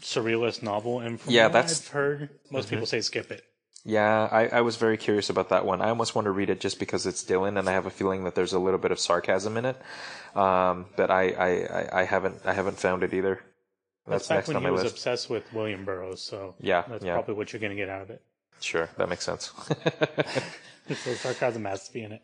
surrealist 0.00 0.62
novel, 0.62 1.00
and 1.00 1.20
from 1.20 1.32
Yeah, 1.32 1.44
what 1.44 1.52
that's- 1.54 1.80
I've 1.80 1.88
heard, 1.92 2.30
most 2.50 2.68
people 2.70 2.86
say 2.86 3.00
skip 3.00 3.30
it. 3.30 3.42
Yeah, 3.88 4.28
I, 4.32 4.48
I 4.48 4.60
was 4.62 4.74
very 4.76 4.96
curious 4.96 5.30
about 5.30 5.50
that 5.50 5.64
one. 5.64 5.80
I 5.80 5.90
almost 5.90 6.16
want 6.16 6.24
to 6.24 6.32
read 6.32 6.50
it 6.50 6.58
just 6.58 6.80
because 6.80 7.06
it's 7.06 7.22
Dylan, 7.22 7.56
and 7.56 7.68
I 7.68 7.72
have 7.72 7.86
a 7.86 7.90
feeling 7.90 8.24
that 8.24 8.34
there's 8.34 8.52
a 8.52 8.58
little 8.58 8.80
bit 8.80 8.90
of 8.90 8.98
sarcasm 8.98 9.56
in 9.56 9.64
it. 9.64 9.76
Um, 10.34 10.86
but 10.96 11.08
I, 11.08 11.28
I, 11.30 11.48
I, 11.48 12.00
I 12.00 12.04
haven't 12.04 12.40
I 12.44 12.52
haven't 12.52 12.78
found 12.80 13.04
it 13.04 13.14
either. 13.14 13.40
That's 14.08 14.26
That's, 14.26 14.28
back 14.28 14.36
next 14.38 14.48
when 14.48 14.56
on 14.56 14.62
he 14.64 14.70
was 14.70 14.82
list. 14.82 14.94
obsessed 14.96 15.30
with 15.30 15.44
William 15.52 15.84
Burroughs, 15.84 16.20
so 16.20 16.56
Yeah, 16.60 16.82
that's 16.88 17.04
yeah. 17.04 17.12
probably 17.14 17.34
what 17.34 17.52
you're 17.52 17.60
going 17.60 17.70
to 17.70 17.76
get 17.76 17.88
out 17.88 18.02
of 18.02 18.10
it. 18.10 18.22
Sure, 18.60 18.88
that 18.96 19.08
makes 19.08 19.24
sense. 19.24 19.52
so 20.88 21.14
sarcasm 21.14 21.64
has 21.64 21.86
to 21.86 21.92
be 21.92 22.02
in 22.02 22.12
it. 22.12 22.22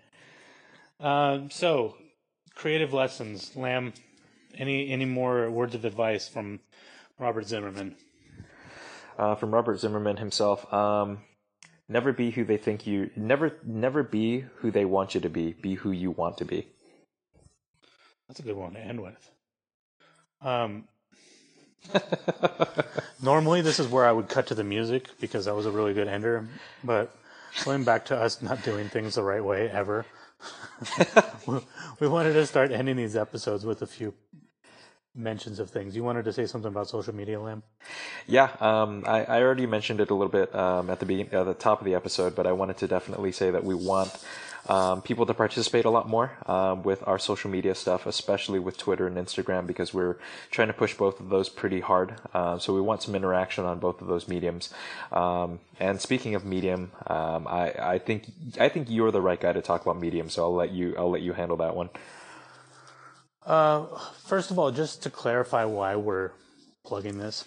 Um, 1.01 1.51
so, 1.51 1.97
creative 2.55 2.93
lessons, 2.93 3.55
Lam. 3.57 3.93
Any 4.57 4.91
any 4.91 5.07
more 5.07 5.51
words 5.51 5.75
of 5.75 5.85
advice 5.85 6.29
from 6.29 6.61
Robert 7.19 7.47
Zimmerman? 7.47 7.97
uh, 9.19 9.35
from 9.35 9.53
Robert 9.53 9.79
Zimmerman 9.79 10.17
himself. 10.17 10.71
Um, 10.73 11.19
never 11.89 12.13
be 12.13 12.31
who 12.31 12.45
they 12.45 12.57
think 12.57 12.87
you. 12.87 13.11
Never, 13.17 13.59
never 13.65 14.03
be 14.03 14.45
who 14.57 14.71
they 14.71 14.85
want 14.85 15.15
you 15.15 15.21
to 15.21 15.29
be. 15.29 15.53
Be 15.53 15.75
who 15.75 15.91
you 15.91 16.11
want 16.11 16.39
to 16.39 16.45
be. 16.45 16.69
That's 18.29 18.41
a 18.41 18.43
good 18.43 18.57
one 18.57 18.75
to 18.75 18.81
end 18.81 19.01
with. 19.03 19.31
Um, 20.41 20.89
normally, 23.23 23.61
this 23.61 23.79
is 23.79 23.89
where 23.89 24.07
I 24.07 24.13
would 24.13 24.29
cut 24.29 24.47
to 24.49 24.55
the 24.55 24.65
music 24.65 25.09
because 25.21 25.45
that 25.47 25.55
was 25.55 25.67
a 25.67 25.71
really 25.71 25.95
good 25.95 26.09
ender. 26.09 26.47
But 26.85 27.15
going 27.65 27.85
back 27.85 28.07
to 28.07 28.17
us 28.17 28.43
not 28.43 28.63
doing 28.63 28.89
things 28.89 29.15
the 29.15 29.23
right 29.23 29.45
way 29.45 29.71
ever, 29.71 30.07
we- 31.47 32.09
wanted 32.09 32.33
to 32.35 32.47
start 32.47 32.73
ending 32.73 32.97
these 32.97 33.17
episodes 33.17 33.65
with 33.65 33.83
a 33.83 33.87
few 33.87 34.15
mentions 35.15 35.59
of 35.59 35.71
things. 35.71 35.95
You 35.95 36.03
wanted 36.03 36.25
to 36.25 36.33
say 36.33 36.47
something 36.47 36.69
about 36.69 36.89
social 36.89 37.15
media, 37.15 37.41
Lam? 37.41 37.63
Yeah, 38.27 38.51
um, 38.61 39.05
I, 39.07 39.25
I 39.25 39.43
already 39.43 39.67
mentioned 39.67 40.01
it 40.01 40.11
a 40.11 40.15
little 40.15 40.31
bit 40.33 40.55
um, 40.55 40.91
at 40.91 41.01
the 41.01 41.07
begin- 41.07 41.29
at 41.33 41.45
the 41.45 41.55
top 41.55 41.81
of 41.81 41.85
the 41.85 41.95
episode, 41.95 42.35
but 42.35 42.47
I 42.47 42.53
wanted 42.53 42.79
to 42.79 42.89
definitely 42.89 43.33
say 43.33 43.51
that 43.51 43.63
we 43.65 43.75
want 43.75 44.11
um, 44.68 45.02
people 45.02 45.26
to 45.26 45.34
participate 45.34 45.84
a 45.84 45.90
lot 45.90 46.09
more 46.09 46.32
um, 46.47 46.82
with 46.82 47.02
our 47.06 47.18
social 47.18 47.51
media 47.51 47.74
stuff, 47.74 48.06
especially 48.06 48.59
with 48.59 48.76
Twitter 48.78 49.06
and 49.06 49.16
Instagram, 49.16 49.66
because 49.66 49.93
we're 49.93 50.16
trying 50.51 50.68
to 50.68 50.74
push 50.74 50.94
both 50.94 51.18
of 51.18 51.30
those 51.30 51.48
pretty 51.48 51.80
hard. 51.80 52.14
Um, 52.32 52.60
so 52.60 52.72
we 52.72 52.80
want 52.80 53.02
some 53.02 53.14
interaction 53.14 53.64
on 53.64 53.78
both 53.80 54.01
of 54.01 54.06
those 54.06 54.28
mediums. 54.28 54.72
Um, 55.10 55.59
and 55.80 56.01
speaking 56.01 56.34
of 56.34 56.44
medium, 56.44 56.93
um, 57.09 57.47
I, 57.48 57.72
I 57.94 57.98
think 57.98 58.26
I 58.60 58.68
think 58.68 58.89
you're 58.89 59.10
the 59.10 59.20
right 59.20 59.40
guy 59.40 59.52
to 59.52 59.62
talk 59.62 59.82
about 59.82 60.01
medium, 60.01 60.30
so 60.30 60.44
I'll 60.44 60.55
let 60.55 60.70
you 60.70 60.94
I'll 60.97 61.10
let 61.10 61.22
you 61.22 61.32
handle 61.32 61.56
that 61.59 61.74
one. 61.74 61.90
Uh, 63.44 63.86
first 64.24 64.52
of 64.52 64.59
all, 64.59 64.70
just 64.70 65.02
to 65.02 65.10
clarify 65.10 65.64
why 65.64 65.97
we're 65.97 66.30
plugging 66.84 67.18
this. 67.18 67.44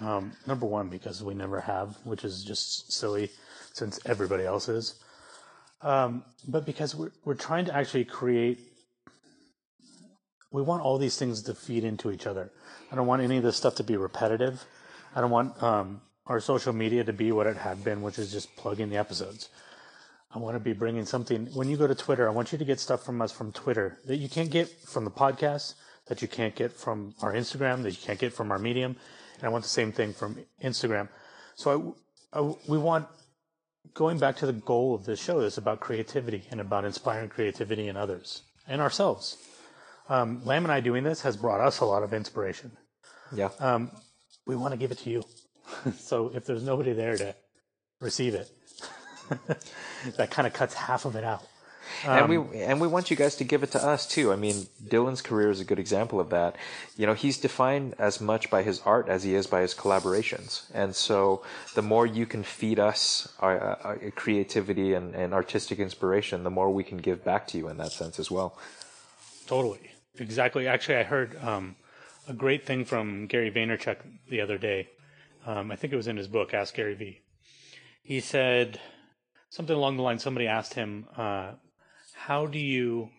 Um, 0.00 0.32
number 0.46 0.66
one, 0.66 0.88
because 0.88 1.22
we 1.22 1.34
never 1.34 1.60
have, 1.60 1.96
which 2.04 2.24
is 2.24 2.44
just 2.44 2.92
silly, 2.92 3.30
since 3.72 3.98
everybody 4.04 4.44
else 4.44 4.68
is. 4.68 4.96
Um, 5.84 6.24
but 6.48 6.64
because 6.66 6.94
we're 6.94 7.12
we're 7.24 7.34
trying 7.34 7.66
to 7.66 7.74
actually 7.74 8.04
create. 8.06 8.58
We 10.50 10.62
want 10.62 10.82
all 10.82 10.98
these 10.98 11.16
things 11.16 11.42
to 11.42 11.54
feed 11.54 11.82
into 11.84 12.12
each 12.12 12.26
other. 12.26 12.50
I 12.92 12.94
don't 12.96 13.08
want 13.08 13.22
any 13.22 13.38
of 13.38 13.42
this 13.42 13.56
stuff 13.56 13.74
to 13.76 13.84
be 13.84 13.96
repetitive. 13.96 14.64
I 15.14 15.20
don't 15.20 15.30
want 15.32 15.60
um, 15.60 16.00
our 16.26 16.38
social 16.40 16.72
media 16.72 17.02
to 17.04 17.12
be 17.12 17.32
what 17.32 17.46
it 17.48 17.56
had 17.56 17.82
been, 17.82 18.02
which 18.02 18.18
is 18.20 18.30
just 18.30 18.54
plugging 18.56 18.88
the 18.88 18.96
episodes. 18.96 19.48
I 20.32 20.38
want 20.38 20.54
to 20.54 20.60
be 20.60 20.72
bringing 20.72 21.06
something. 21.06 21.46
When 21.54 21.68
you 21.68 21.76
go 21.76 21.88
to 21.88 21.94
Twitter, 21.94 22.28
I 22.28 22.32
want 22.32 22.52
you 22.52 22.58
to 22.58 22.64
get 22.64 22.78
stuff 22.78 23.04
from 23.04 23.20
us 23.20 23.32
from 23.32 23.50
Twitter 23.52 23.98
that 24.06 24.16
you 24.16 24.28
can't 24.28 24.50
get 24.50 24.68
from 24.68 25.04
the 25.04 25.10
podcast, 25.10 25.74
that 26.06 26.22
you 26.22 26.28
can't 26.28 26.54
get 26.54 26.72
from 26.72 27.14
our 27.20 27.32
Instagram, 27.32 27.82
that 27.82 27.90
you 27.90 28.02
can't 28.06 28.18
get 28.18 28.32
from 28.32 28.52
our 28.52 28.58
Medium, 28.58 28.96
and 29.38 29.44
I 29.44 29.48
want 29.48 29.64
the 29.64 29.70
same 29.70 29.90
thing 29.92 30.12
from 30.12 30.38
Instagram. 30.62 31.08
So 31.56 31.94
I, 32.32 32.38
I- 32.40 32.54
we 32.68 32.78
want 32.78 33.06
going 33.92 34.18
back 34.18 34.36
to 34.36 34.46
the 34.46 34.52
goal 34.52 34.94
of 34.94 35.04
this 35.04 35.20
show 35.20 35.40
is 35.40 35.58
about 35.58 35.80
creativity 35.80 36.44
and 36.50 36.60
about 36.60 36.84
inspiring 36.84 37.28
creativity 37.28 37.88
in 37.88 37.96
others 37.96 38.42
and 38.66 38.80
ourselves. 38.80 39.36
Um, 40.08 40.44
Lam 40.44 40.64
and 40.64 40.72
I 40.72 40.80
doing 40.80 41.04
this 41.04 41.22
has 41.22 41.36
brought 41.36 41.60
us 41.60 41.80
a 41.80 41.84
lot 41.84 42.02
of 42.02 42.12
inspiration. 42.12 42.72
Yeah. 43.32 43.50
Um, 43.58 43.90
we 44.46 44.56
want 44.56 44.72
to 44.72 44.78
give 44.78 44.90
it 44.90 44.98
to 44.98 45.10
you. 45.10 45.24
so 45.98 46.30
if 46.34 46.44
there's 46.44 46.62
nobody 46.62 46.92
there 46.92 47.16
to 47.16 47.34
receive 48.00 48.34
it, 48.34 48.50
that 50.16 50.30
kind 50.30 50.46
of 50.46 50.52
cuts 50.52 50.74
half 50.74 51.04
of 51.04 51.16
it 51.16 51.24
out. 51.24 51.42
And 52.04 52.28
we 52.28 52.60
and 52.60 52.80
we 52.80 52.88
want 52.88 53.10
you 53.10 53.16
guys 53.16 53.36
to 53.36 53.44
give 53.44 53.62
it 53.62 53.70
to 53.72 53.84
us 53.84 54.06
too. 54.06 54.32
I 54.32 54.36
mean, 54.36 54.66
Dylan's 54.86 55.22
career 55.22 55.50
is 55.50 55.60
a 55.60 55.64
good 55.64 55.78
example 55.78 56.20
of 56.20 56.30
that. 56.30 56.56
You 56.96 57.06
know, 57.06 57.14
he's 57.14 57.38
defined 57.38 57.94
as 57.98 58.20
much 58.20 58.50
by 58.50 58.62
his 58.62 58.80
art 58.84 59.08
as 59.08 59.22
he 59.22 59.34
is 59.34 59.46
by 59.46 59.60
his 59.60 59.74
collaborations. 59.74 60.70
And 60.72 60.94
so, 60.94 61.42
the 61.74 61.82
more 61.82 62.06
you 62.06 62.26
can 62.26 62.42
feed 62.42 62.78
us 62.78 63.32
our, 63.40 63.58
our 63.58 63.98
creativity 64.14 64.94
and, 64.94 65.14
and 65.14 65.34
artistic 65.34 65.78
inspiration, 65.78 66.44
the 66.44 66.50
more 66.50 66.70
we 66.70 66.84
can 66.84 66.98
give 66.98 67.24
back 67.24 67.46
to 67.48 67.58
you 67.58 67.68
in 67.68 67.76
that 67.78 67.92
sense 67.92 68.18
as 68.18 68.30
well. 68.30 68.58
Totally. 69.46 69.90
Exactly. 70.18 70.66
Actually, 70.66 70.96
I 70.96 71.02
heard 71.02 71.36
um, 71.42 71.76
a 72.28 72.32
great 72.32 72.66
thing 72.66 72.84
from 72.84 73.26
Gary 73.26 73.50
Vaynerchuk 73.50 73.98
the 74.28 74.40
other 74.40 74.58
day. 74.58 74.88
Um, 75.46 75.70
I 75.70 75.76
think 75.76 75.92
it 75.92 75.96
was 75.96 76.06
in 76.06 76.16
his 76.16 76.28
book, 76.28 76.54
Ask 76.54 76.74
Gary 76.74 76.94
Vee. 76.94 77.20
He 78.02 78.20
said 78.20 78.80
something 79.50 79.76
along 79.76 79.96
the 79.96 80.02
line. 80.02 80.18
Somebody 80.18 80.46
asked 80.46 80.74
him, 80.74 81.06
uh, 81.16 81.52
"How 82.26 82.46
do 82.46 82.58
you 82.58 83.10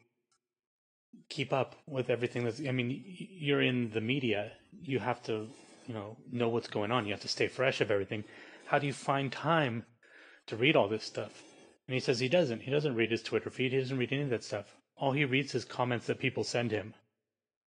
keep 1.29 1.53
up 1.53 1.75
with 1.85 2.09
everything 2.09 2.43
that's?" 2.43 2.59
I 2.59 2.71
mean, 2.71 3.03
you're 3.47 3.61
in 3.61 3.91
the 3.91 4.01
media. 4.01 4.53
You 4.81 4.99
have 4.99 5.21
to 5.23 5.47
you 5.87 5.93
know 5.93 6.17
know 6.31 6.49
what's 6.49 6.67
going 6.67 6.91
on. 6.91 7.05
You 7.05 7.13
have 7.13 7.21
to 7.21 7.27
stay 7.37 7.47
fresh 7.47 7.81
of 7.81 7.91
everything. 7.91 8.23
How 8.65 8.79
do 8.79 8.87
you 8.87 8.93
find 8.93 9.31
time 9.31 9.85
to 10.47 10.55
read 10.55 10.75
all 10.75 10.87
this 10.87 11.03
stuff? 11.03 11.43
And 11.87 11.93
he 11.93 11.99
says 11.99 12.19
he 12.19 12.29
doesn't. 12.29 12.61
He 12.63 12.71
doesn't 12.71 12.95
read 12.95 13.11
his 13.11 13.21
Twitter 13.21 13.51
feed. 13.51 13.73
He 13.73 13.79
doesn't 13.79 13.97
read 13.97 14.11
any 14.11 14.23
of 14.23 14.31
that 14.31 14.43
stuff. 14.43 14.75
All 14.97 15.11
he 15.11 15.25
reads 15.25 15.53
is 15.53 15.65
comments 15.65 16.07
that 16.07 16.19
people 16.19 16.43
send 16.43 16.71
him, 16.71 16.95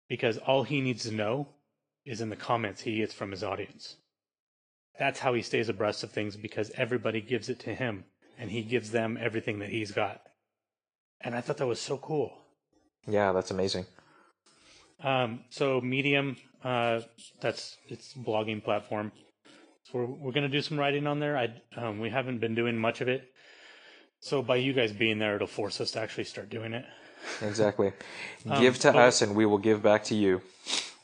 because 0.08 0.38
all 0.38 0.62
he 0.62 0.80
needs 0.80 1.02
to 1.02 1.12
know 1.12 1.48
is 2.06 2.22
in 2.22 2.30
the 2.30 2.36
comments 2.36 2.82
he 2.82 2.98
gets 2.98 3.12
from 3.12 3.32
his 3.32 3.44
audience. 3.44 3.96
That's 4.98 5.20
how 5.20 5.34
he 5.34 5.42
stays 5.42 5.68
abreast 5.68 6.02
of 6.02 6.10
things 6.10 6.36
because 6.36 6.70
everybody 6.74 7.20
gives 7.20 7.48
it 7.50 7.58
to 7.60 7.74
him 7.74 8.04
and 8.38 8.50
he 8.50 8.62
gives 8.62 8.92
them 8.92 9.18
everything 9.20 9.58
that 9.58 9.68
he's 9.68 9.92
got. 9.92 10.27
And 11.20 11.34
I 11.34 11.40
thought 11.40 11.56
that 11.58 11.66
was 11.66 11.80
so 11.80 11.96
cool. 11.98 12.32
Yeah, 13.06 13.32
that's 13.32 13.50
amazing. 13.50 13.86
Um, 15.02 15.40
so 15.50 15.80
Medium, 15.80 16.36
uh, 16.64 17.00
that's 17.40 17.76
its 17.88 18.14
blogging 18.14 18.62
platform. 18.62 19.12
So 19.84 19.98
we're 19.98 20.06
we're 20.06 20.32
gonna 20.32 20.48
do 20.48 20.62
some 20.62 20.78
writing 20.78 21.06
on 21.06 21.18
there. 21.20 21.36
I 21.36 21.48
um, 21.76 21.98
we 22.00 22.10
haven't 22.10 22.38
been 22.38 22.54
doing 22.54 22.76
much 22.76 23.00
of 23.00 23.08
it. 23.08 23.30
So 24.20 24.42
by 24.42 24.56
you 24.56 24.72
guys 24.72 24.92
being 24.92 25.18
there, 25.18 25.36
it'll 25.36 25.46
force 25.46 25.80
us 25.80 25.92
to 25.92 26.00
actually 26.00 26.24
start 26.24 26.50
doing 26.50 26.72
it. 26.72 26.84
Exactly. 27.42 27.92
give 28.44 28.74
Um, 28.74 28.80
to 28.92 28.98
us, 28.98 29.22
and 29.22 29.34
we 29.34 29.44
will 29.44 29.58
give 29.58 29.82
back 29.82 30.04
to 30.04 30.14
you. 30.14 30.40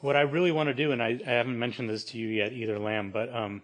What 0.00 0.14
I 0.14 0.20
really 0.20 0.52
want 0.52 0.68
to 0.68 0.74
do, 0.74 0.92
and 0.92 1.02
I, 1.02 1.18
I 1.26 1.30
haven't 1.30 1.58
mentioned 1.58 1.90
this 1.90 2.04
to 2.06 2.18
you 2.18 2.28
yet 2.28 2.52
either, 2.52 2.78
Lam, 2.78 3.10
but 3.10 3.34
um, 3.34 3.62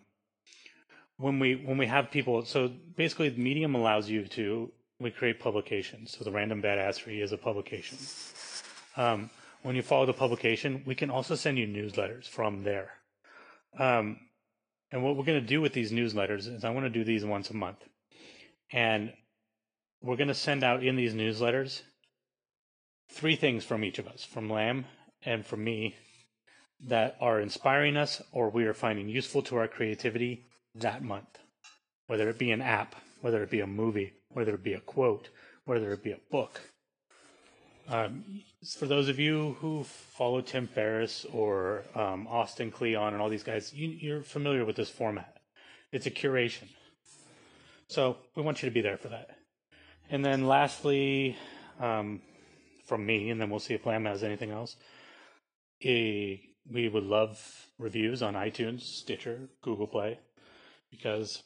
when 1.16 1.38
we 1.38 1.54
when 1.54 1.78
we 1.78 1.86
have 1.86 2.10
people, 2.10 2.44
so 2.44 2.68
basically, 2.96 3.30
Medium 3.30 3.74
allows 3.76 4.08
you 4.08 4.26
to 4.28 4.72
we 5.00 5.10
create 5.10 5.40
publications. 5.40 6.16
So 6.16 6.24
the 6.24 6.30
Random 6.30 6.62
Badassery 6.62 7.22
is 7.22 7.32
a 7.32 7.38
publication. 7.38 7.98
Um, 8.96 9.30
when 9.62 9.74
you 9.74 9.82
follow 9.82 10.06
the 10.06 10.12
publication, 10.12 10.82
we 10.86 10.94
can 10.94 11.10
also 11.10 11.34
send 11.34 11.58
you 11.58 11.66
newsletters 11.66 12.28
from 12.28 12.62
there. 12.62 12.90
Um, 13.78 14.18
and 14.92 15.02
what 15.02 15.16
we're 15.16 15.24
going 15.24 15.40
to 15.40 15.46
do 15.46 15.60
with 15.60 15.72
these 15.72 15.92
newsletters 15.92 16.52
is 16.52 16.64
I 16.64 16.70
want 16.70 16.86
to 16.86 16.90
do 16.90 17.04
these 17.04 17.24
once 17.24 17.50
a 17.50 17.56
month, 17.56 17.78
and 18.72 19.12
we're 20.02 20.16
going 20.16 20.28
to 20.28 20.34
send 20.34 20.64
out 20.64 20.82
in 20.82 20.96
these 20.96 21.14
newsletters 21.14 21.82
three 23.10 23.36
things 23.36 23.64
from 23.64 23.84
each 23.84 23.98
of 23.98 24.08
us, 24.08 24.24
from 24.24 24.50
Lam 24.50 24.86
and 25.22 25.46
from 25.46 25.62
me, 25.62 25.94
that 26.88 27.16
are 27.20 27.40
inspiring 27.40 27.96
us 27.96 28.22
or 28.32 28.48
we 28.50 28.64
are 28.64 28.74
finding 28.74 29.08
useful 29.08 29.42
to 29.42 29.56
our 29.56 29.68
creativity 29.68 30.46
that 30.74 31.02
month. 31.02 31.38
Whether 32.06 32.28
it 32.28 32.38
be 32.38 32.50
an 32.50 32.62
app, 32.62 32.96
whether 33.20 33.42
it 33.42 33.50
be 33.50 33.60
a 33.60 33.66
movie, 33.66 34.14
whether 34.32 34.54
it 34.54 34.62
be 34.62 34.74
a 34.74 34.80
quote, 34.80 35.28
whether 35.64 35.92
it 35.92 36.02
be 36.02 36.12
a 36.12 36.20
book. 36.30 36.60
Um, 37.88 38.24
for 38.78 38.86
those 38.86 39.08
of 39.08 39.18
you 39.18 39.56
who 39.60 39.82
follow 39.84 40.40
Tim 40.40 40.68
Ferriss 40.68 41.26
or 41.32 41.82
um, 41.94 42.28
Austin 42.28 42.70
Kleon 42.70 43.14
and 43.14 43.22
all 43.22 43.28
these 43.28 43.42
guys, 43.42 43.72
you, 43.74 43.88
you're 43.88 44.22
familiar 44.22 44.64
with 44.64 44.76
this 44.76 44.90
format. 44.90 45.38
It's 45.90 46.06
a 46.06 46.10
curation. 46.10 46.68
So 47.88 48.18
we 48.36 48.42
want 48.42 48.62
you 48.62 48.68
to 48.68 48.74
be 48.74 48.80
there 48.80 48.96
for 48.96 49.08
that. 49.08 49.30
And 50.08 50.24
then 50.24 50.46
lastly, 50.46 51.36
um, 51.80 52.20
from 52.86 53.04
me, 53.04 53.30
and 53.30 53.40
then 53.40 53.50
we'll 53.50 53.58
see 53.58 53.74
if 53.74 53.86
Lam 53.86 54.04
has 54.04 54.22
anything 54.22 54.50
else. 54.50 54.76
A, 55.84 56.40
we 56.70 56.88
would 56.88 57.04
love 57.04 57.66
reviews 57.78 58.22
on 58.22 58.34
iTunes, 58.34 58.82
Stitcher, 58.82 59.48
Google 59.62 59.86
Play, 59.86 60.18
because 60.90 61.42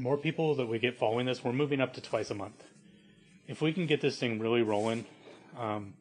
more 0.00 0.16
people 0.16 0.54
that 0.54 0.66
we 0.66 0.78
get 0.78 0.98
following 0.98 1.26
this, 1.26 1.44
we're 1.44 1.52
moving 1.52 1.80
up 1.80 1.92
to 1.94 2.00
twice 2.00 2.30
a 2.30 2.34
month. 2.34 2.64
If 3.46 3.60
we 3.60 3.72
can 3.72 3.86
get 3.86 4.00
this 4.00 4.18
thing 4.18 4.38
really 4.38 4.62
rolling, 4.62 5.04
um, 5.58 5.94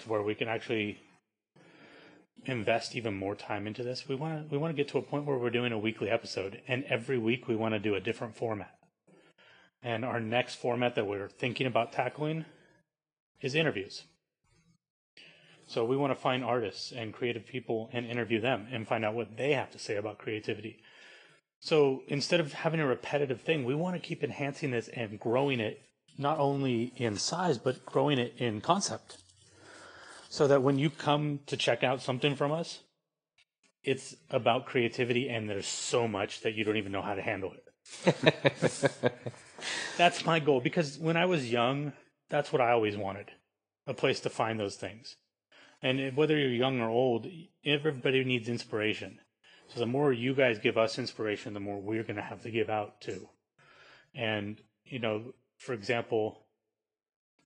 to 0.00 0.08
where 0.08 0.22
we 0.22 0.34
can 0.34 0.48
actually 0.48 1.00
invest 2.46 2.94
even 2.94 3.14
more 3.14 3.34
time 3.34 3.66
into 3.66 3.82
this, 3.82 4.08
we 4.08 4.14
want 4.14 4.48
to 4.48 4.52
we 4.52 4.58
want 4.58 4.74
to 4.74 4.76
get 4.76 4.90
to 4.92 4.98
a 4.98 5.02
point 5.02 5.24
where 5.24 5.36
we're 5.36 5.50
doing 5.50 5.72
a 5.72 5.78
weekly 5.78 6.08
episode, 6.08 6.60
and 6.66 6.84
every 6.84 7.18
week 7.18 7.48
we 7.48 7.56
want 7.56 7.74
to 7.74 7.78
do 7.78 7.94
a 7.94 8.00
different 8.00 8.36
format. 8.36 8.74
And 9.82 10.04
our 10.04 10.20
next 10.20 10.54
format 10.54 10.94
that 10.94 11.06
we're 11.06 11.28
thinking 11.28 11.66
about 11.66 11.92
tackling 11.92 12.46
is 13.40 13.54
interviews. 13.54 14.04
So 15.66 15.84
we 15.84 15.96
want 15.96 16.10
to 16.10 16.20
find 16.20 16.44
artists 16.44 16.92
and 16.92 17.12
creative 17.12 17.46
people 17.46 17.90
and 17.92 18.06
interview 18.06 18.40
them 18.40 18.66
and 18.70 18.86
find 18.86 19.04
out 19.04 19.14
what 19.14 19.36
they 19.36 19.52
have 19.52 19.70
to 19.72 19.78
say 19.78 19.96
about 19.96 20.18
creativity. 20.18 20.78
So 21.64 22.02
instead 22.08 22.40
of 22.40 22.52
having 22.52 22.78
a 22.78 22.86
repetitive 22.86 23.40
thing, 23.40 23.64
we 23.64 23.74
want 23.74 23.96
to 23.96 24.06
keep 24.06 24.22
enhancing 24.22 24.72
this 24.72 24.88
and 24.88 25.18
growing 25.18 25.60
it 25.60 25.80
not 26.18 26.38
only 26.38 26.92
in 26.96 27.16
size 27.16 27.56
but 27.56 27.86
growing 27.86 28.18
it 28.18 28.34
in 28.36 28.60
concept. 28.60 29.16
So 30.28 30.46
that 30.46 30.62
when 30.62 30.78
you 30.78 30.90
come 30.90 31.40
to 31.46 31.56
check 31.56 31.82
out 31.82 32.02
something 32.02 32.36
from 32.36 32.52
us, 32.52 32.80
it's 33.82 34.14
about 34.28 34.66
creativity 34.66 35.30
and 35.30 35.48
there's 35.48 35.66
so 35.66 36.06
much 36.06 36.42
that 36.42 36.52
you 36.52 36.64
don't 36.64 36.76
even 36.76 36.92
know 36.92 37.00
how 37.00 37.14
to 37.14 37.22
handle 37.22 37.54
it. 37.54 39.14
That's 39.96 40.26
my 40.26 40.40
goal 40.40 40.60
because 40.60 40.98
when 40.98 41.16
I 41.16 41.24
was 41.24 41.50
young, 41.50 41.94
that's 42.28 42.52
what 42.52 42.60
I 42.60 42.72
always 42.72 42.98
wanted 42.98 43.30
a 43.86 43.94
place 43.94 44.20
to 44.20 44.28
find 44.28 44.60
those 44.60 44.76
things. 44.76 45.16
And 45.80 46.14
whether 46.14 46.36
you're 46.36 46.50
young 46.50 46.82
or 46.82 46.90
old, 46.90 47.26
everybody 47.64 48.22
needs 48.22 48.50
inspiration. 48.50 49.20
So 49.68 49.80
the 49.80 49.86
more 49.86 50.12
you 50.12 50.34
guys 50.34 50.58
give 50.58 50.76
us 50.76 50.98
inspiration, 50.98 51.54
the 51.54 51.60
more 51.60 51.80
we're 51.80 52.02
going 52.02 52.16
to 52.16 52.22
have 52.22 52.42
to 52.42 52.50
give 52.50 52.70
out 52.70 53.00
too. 53.00 53.28
And, 54.14 54.60
you 54.84 54.98
know, 54.98 55.34
for 55.58 55.72
example, 55.72 56.38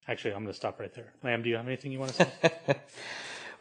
actually, 0.07 0.35
I'm 0.35 0.43
going 0.43 0.53
to 0.53 0.57
stop 0.59 0.79
right 0.81 0.93
there. 0.95 1.13
Lam, 1.23 1.43
do 1.43 1.49
you 1.49 1.57
have 1.57 1.67
anything 1.67 1.93
you 1.93 2.01
want 2.01 2.15
to 2.15 2.25
say? 2.27 2.77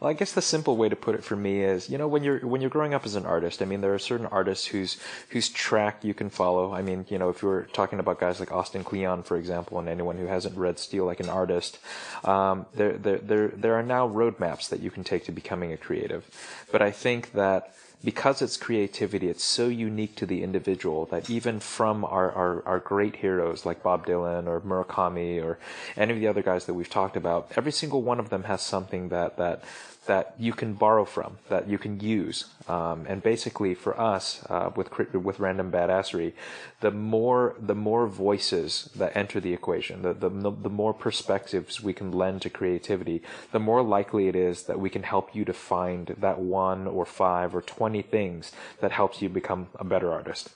Well, 0.00 0.10
I 0.10 0.12
guess 0.12 0.32
the 0.32 0.42
simple 0.42 0.76
way 0.76 0.88
to 0.88 0.94
put 0.94 1.16
it 1.16 1.24
for 1.24 1.34
me 1.34 1.62
is, 1.62 1.90
you 1.90 1.98
know, 1.98 2.06
when 2.06 2.22
you're 2.22 2.38
when 2.46 2.60
you're 2.60 2.70
growing 2.70 2.94
up 2.94 3.04
as 3.04 3.16
an 3.16 3.26
artist, 3.26 3.60
I 3.60 3.64
mean, 3.64 3.80
there 3.80 3.92
are 3.94 3.98
certain 3.98 4.26
artists 4.26 4.66
whose 4.66 4.96
whose 5.30 5.48
track 5.48 6.04
you 6.04 6.14
can 6.14 6.30
follow. 6.30 6.72
I 6.72 6.82
mean, 6.82 7.04
you 7.08 7.18
know, 7.18 7.30
if 7.30 7.42
you're 7.42 7.62
talking 7.72 7.98
about 7.98 8.20
guys 8.20 8.38
like 8.38 8.52
Austin 8.52 8.84
Kleon, 8.84 9.24
for 9.24 9.36
example, 9.36 9.78
and 9.80 9.88
anyone 9.88 10.16
who 10.16 10.26
hasn't 10.26 10.56
read 10.56 10.78
Steal 10.78 11.04
like 11.04 11.18
an 11.18 11.28
artist, 11.28 11.80
um, 12.22 12.66
there 12.74 12.92
there 12.92 13.18
there 13.18 13.48
there 13.48 13.74
are 13.74 13.82
now 13.82 14.08
roadmaps 14.08 14.68
that 14.68 14.78
you 14.78 14.92
can 14.92 15.02
take 15.02 15.24
to 15.24 15.32
becoming 15.32 15.72
a 15.72 15.76
creative. 15.76 16.30
But 16.70 16.80
I 16.80 16.92
think 16.92 17.32
that 17.32 17.74
because 18.04 18.42
it's 18.42 18.56
creativity, 18.56 19.28
it's 19.28 19.42
so 19.42 19.66
unique 19.66 20.14
to 20.16 20.26
the 20.26 20.42
individual 20.42 21.06
that 21.06 21.28
even 21.28 21.58
from 21.58 22.04
our, 22.04 22.30
our, 22.32 22.62
our 22.66 22.78
great 22.78 23.16
heroes 23.16 23.66
like 23.66 23.82
Bob 23.82 24.06
Dylan 24.06 24.46
or 24.46 24.60
Murakami 24.60 25.42
or 25.42 25.58
any 25.96 26.12
of 26.12 26.20
the 26.20 26.28
other 26.28 26.42
guys 26.42 26.66
that 26.66 26.74
we've 26.74 26.88
talked 26.88 27.16
about, 27.16 27.50
every 27.56 27.72
single 27.72 28.02
one 28.02 28.20
of 28.20 28.30
them 28.30 28.44
has 28.44 28.62
something 28.62 29.08
that, 29.08 29.36
that, 29.36 29.64
that 30.08 30.34
you 30.38 30.52
can 30.52 30.72
borrow 30.72 31.04
from, 31.04 31.38
that 31.50 31.68
you 31.68 31.78
can 31.78 32.00
use. 32.00 32.46
Um, 32.66 33.04
and 33.06 33.22
basically 33.22 33.74
for 33.74 33.98
us, 34.00 34.42
uh, 34.48 34.70
with, 34.74 34.88
with 35.14 35.38
random 35.38 35.70
badassery, 35.70 36.32
the 36.80 36.90
more, 36.90 37.54
the 37.60 37.74
more 37.74 38.06
voices 38.08 38.90
that 38.96 39.14
enter 39.14 39.38
the 39.38 39.52
equation, 39.52 40.02
the, 40.02 40.14
the, 40.14 40.30
the 40.50 40.70
more 40.70 40.94
perspectives 40.94 41.82
we 41.82 41.92
can 41.92 42.10
lend 42.10 42.40
to 42.42 42.50
creativity, 42.50 43.22
the 43.52 43.60
more 43.60 43.82
likely 43.82 44.28
it 44.28 44.34
is 44.34 44.64
that 44.64 44.80
we 44.80 44.90
can 44.90 45.02
help 45.02 45.34
you 45.36 45.44
to 45.44 45.52
find 45.52 46.14
that 46.18 46.38
one 46.40 46.86
or 46.86 47.04
five 47.04 47.54
or 47.54 47.60
20 47.60 48.00
things 48.02 48.50
that 48.80 48.92
helps 48.92 49.20
you 49.20 49.28
become 49.28 49.68
a 49.78 49.84
better 49.84 50.10
artist. 50.12 50.48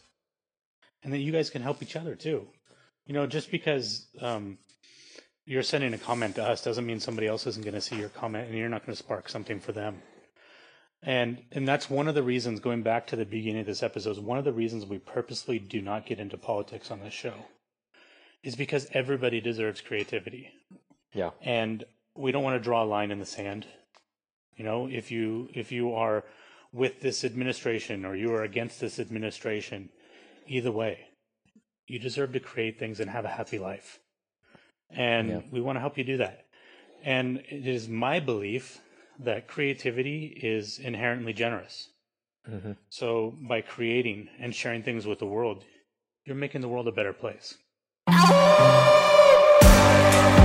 and 1.04 1.12
that 1.12 1.18
you 1.18 1.32
guys 1.32 1.50
can 1.50 1.62
help 1.62 1.82
each 1.82 1.96
other 1.96 2.14
too. 2.14 2.46
You 3.06 3.14
know, 3.14 3.26
just 3.26 3.50
because 3.50 4.06
um, 4.20 4.58
you're 5.52 5.62
sending 5.62 5.92
a 5.92 5.98
comment 5.98 6.36
to 6.36 6.42
us 6.42 6.64
doesn't 6.64 6.86
mean 6.86 6.98
somebody 6.98 7.26
else 7.26 7.46
isn't 7.46 7.62
going 7.62 7.74
to 7.74 7.80
see 7.80 7.96
your 7.96 8.08
comment 8.08 8.48
and 8.48 8.56
you're 8.56 8.70
not 8.70 8.86
going 8.86 8.96
to 8.96 9.02
spark 9.02 9.28
something 9.28 9.60
for 9.60 9.72
them. 9.72 10.00
And 11.02 11.42
and 11.52 11.68
that's 11.68 11.90
one 11.90 12.08
of 12.08 12.14
the 12.14 12.22
reasons 12.22 12.58
going 12.60 12.82
back 12.82 13.06
to 13.08 13.16
the 13.16 13.26
beginning 13.26 13.60
of 13.60 13.66
this 13.66 13.82
episode, 13.82 14.12
is 14.12 14.20
one 14.20 14.38
of 14.38 14.46
the 14.46 14.52
reasons 14.52 14.86
we 14.86 14.98
purposely 14.98 15.58
do 15.58 15.82
not 15.82 16.06
get 16.06 16.18
into 16.18 16.38
politics 16.38 16.90
on 16.90 17.00
this 17.00 17.12
show 17.12 17.34
is 18.42 18.56
because 18.56 18.86
everybody 18.92 19.40
deserves 19.42 19.82
creativity. 19.82 20.48
Yeah. 21.12 21.30
And 21.42 21.84
we 22.16 22.32
don't 22.32 22.44
want 22.44 22.56
to 22.56 22.64
draw 22.64 22.82
a 22.82 22.86
line 22.86 23.10
in 23.10 23.18
the 23.18 23.26
sand. 23.26 23.66
You 24.56 24.64
know, 24.64 24.88
if 24.88 25.10
you 25.10 25.50
if 25.52 25.70
you 25.70 25.92
are 25.92 26.24
with 26.72 27.00
this 27.02 27.24
administration 27.24 28.06
or 28.06 28.16
you 28.16 28.32
are 28.32 28.42
against 28.42 28.80
this 28.80 28.98
administration, 28.98 29.90
either 30.46 30.72
way, 30.72 31.08
you 31.86 31.98
deserve 31.98 32.32
to 32.32 32.40
create 32.40 32.78
things 32.78 33.00
and 33.00 33.10
have 33.10 33.26
a 33.26 33.36
happy 33.36 33.58
life. 33.58 33.98
And 34.94 35.28
Yeah. 35.28 35.40
we 35.50 35.60
want 35.60 35.76
to 35.76 35.80
help 35.80 35.96
you 35.98 36.04
do 36.04 36.16
that. 36.18 36.46
And 37.02 37.38
it 37.48 37.66
is 37.66 37.88
my 37.88 38.20
belief 38.20 38.80
that 39.18 39.48
creativity 39.48 40.26
is 40.26 40.78
inherently 40.78 41.32
generous. 41.32 41.88
Mhm. 42.48 42.76
So 42.88 43.30
by 43.48 43.60
creating 43.62 44.28
and 44.38 44.54
sharing 44.54 44.82
things 44.82 45.06
with 45.06 45.18
the 45.18 45.26
world, 45.26 45.64
you're 46.24 46.36
making 46.36 46.60
the 46.60 46.68
world 46.68 46.86
a 46.88 46.92
better 46.92 47.12
place. 47.12 47.58
Thank 49.74 50.38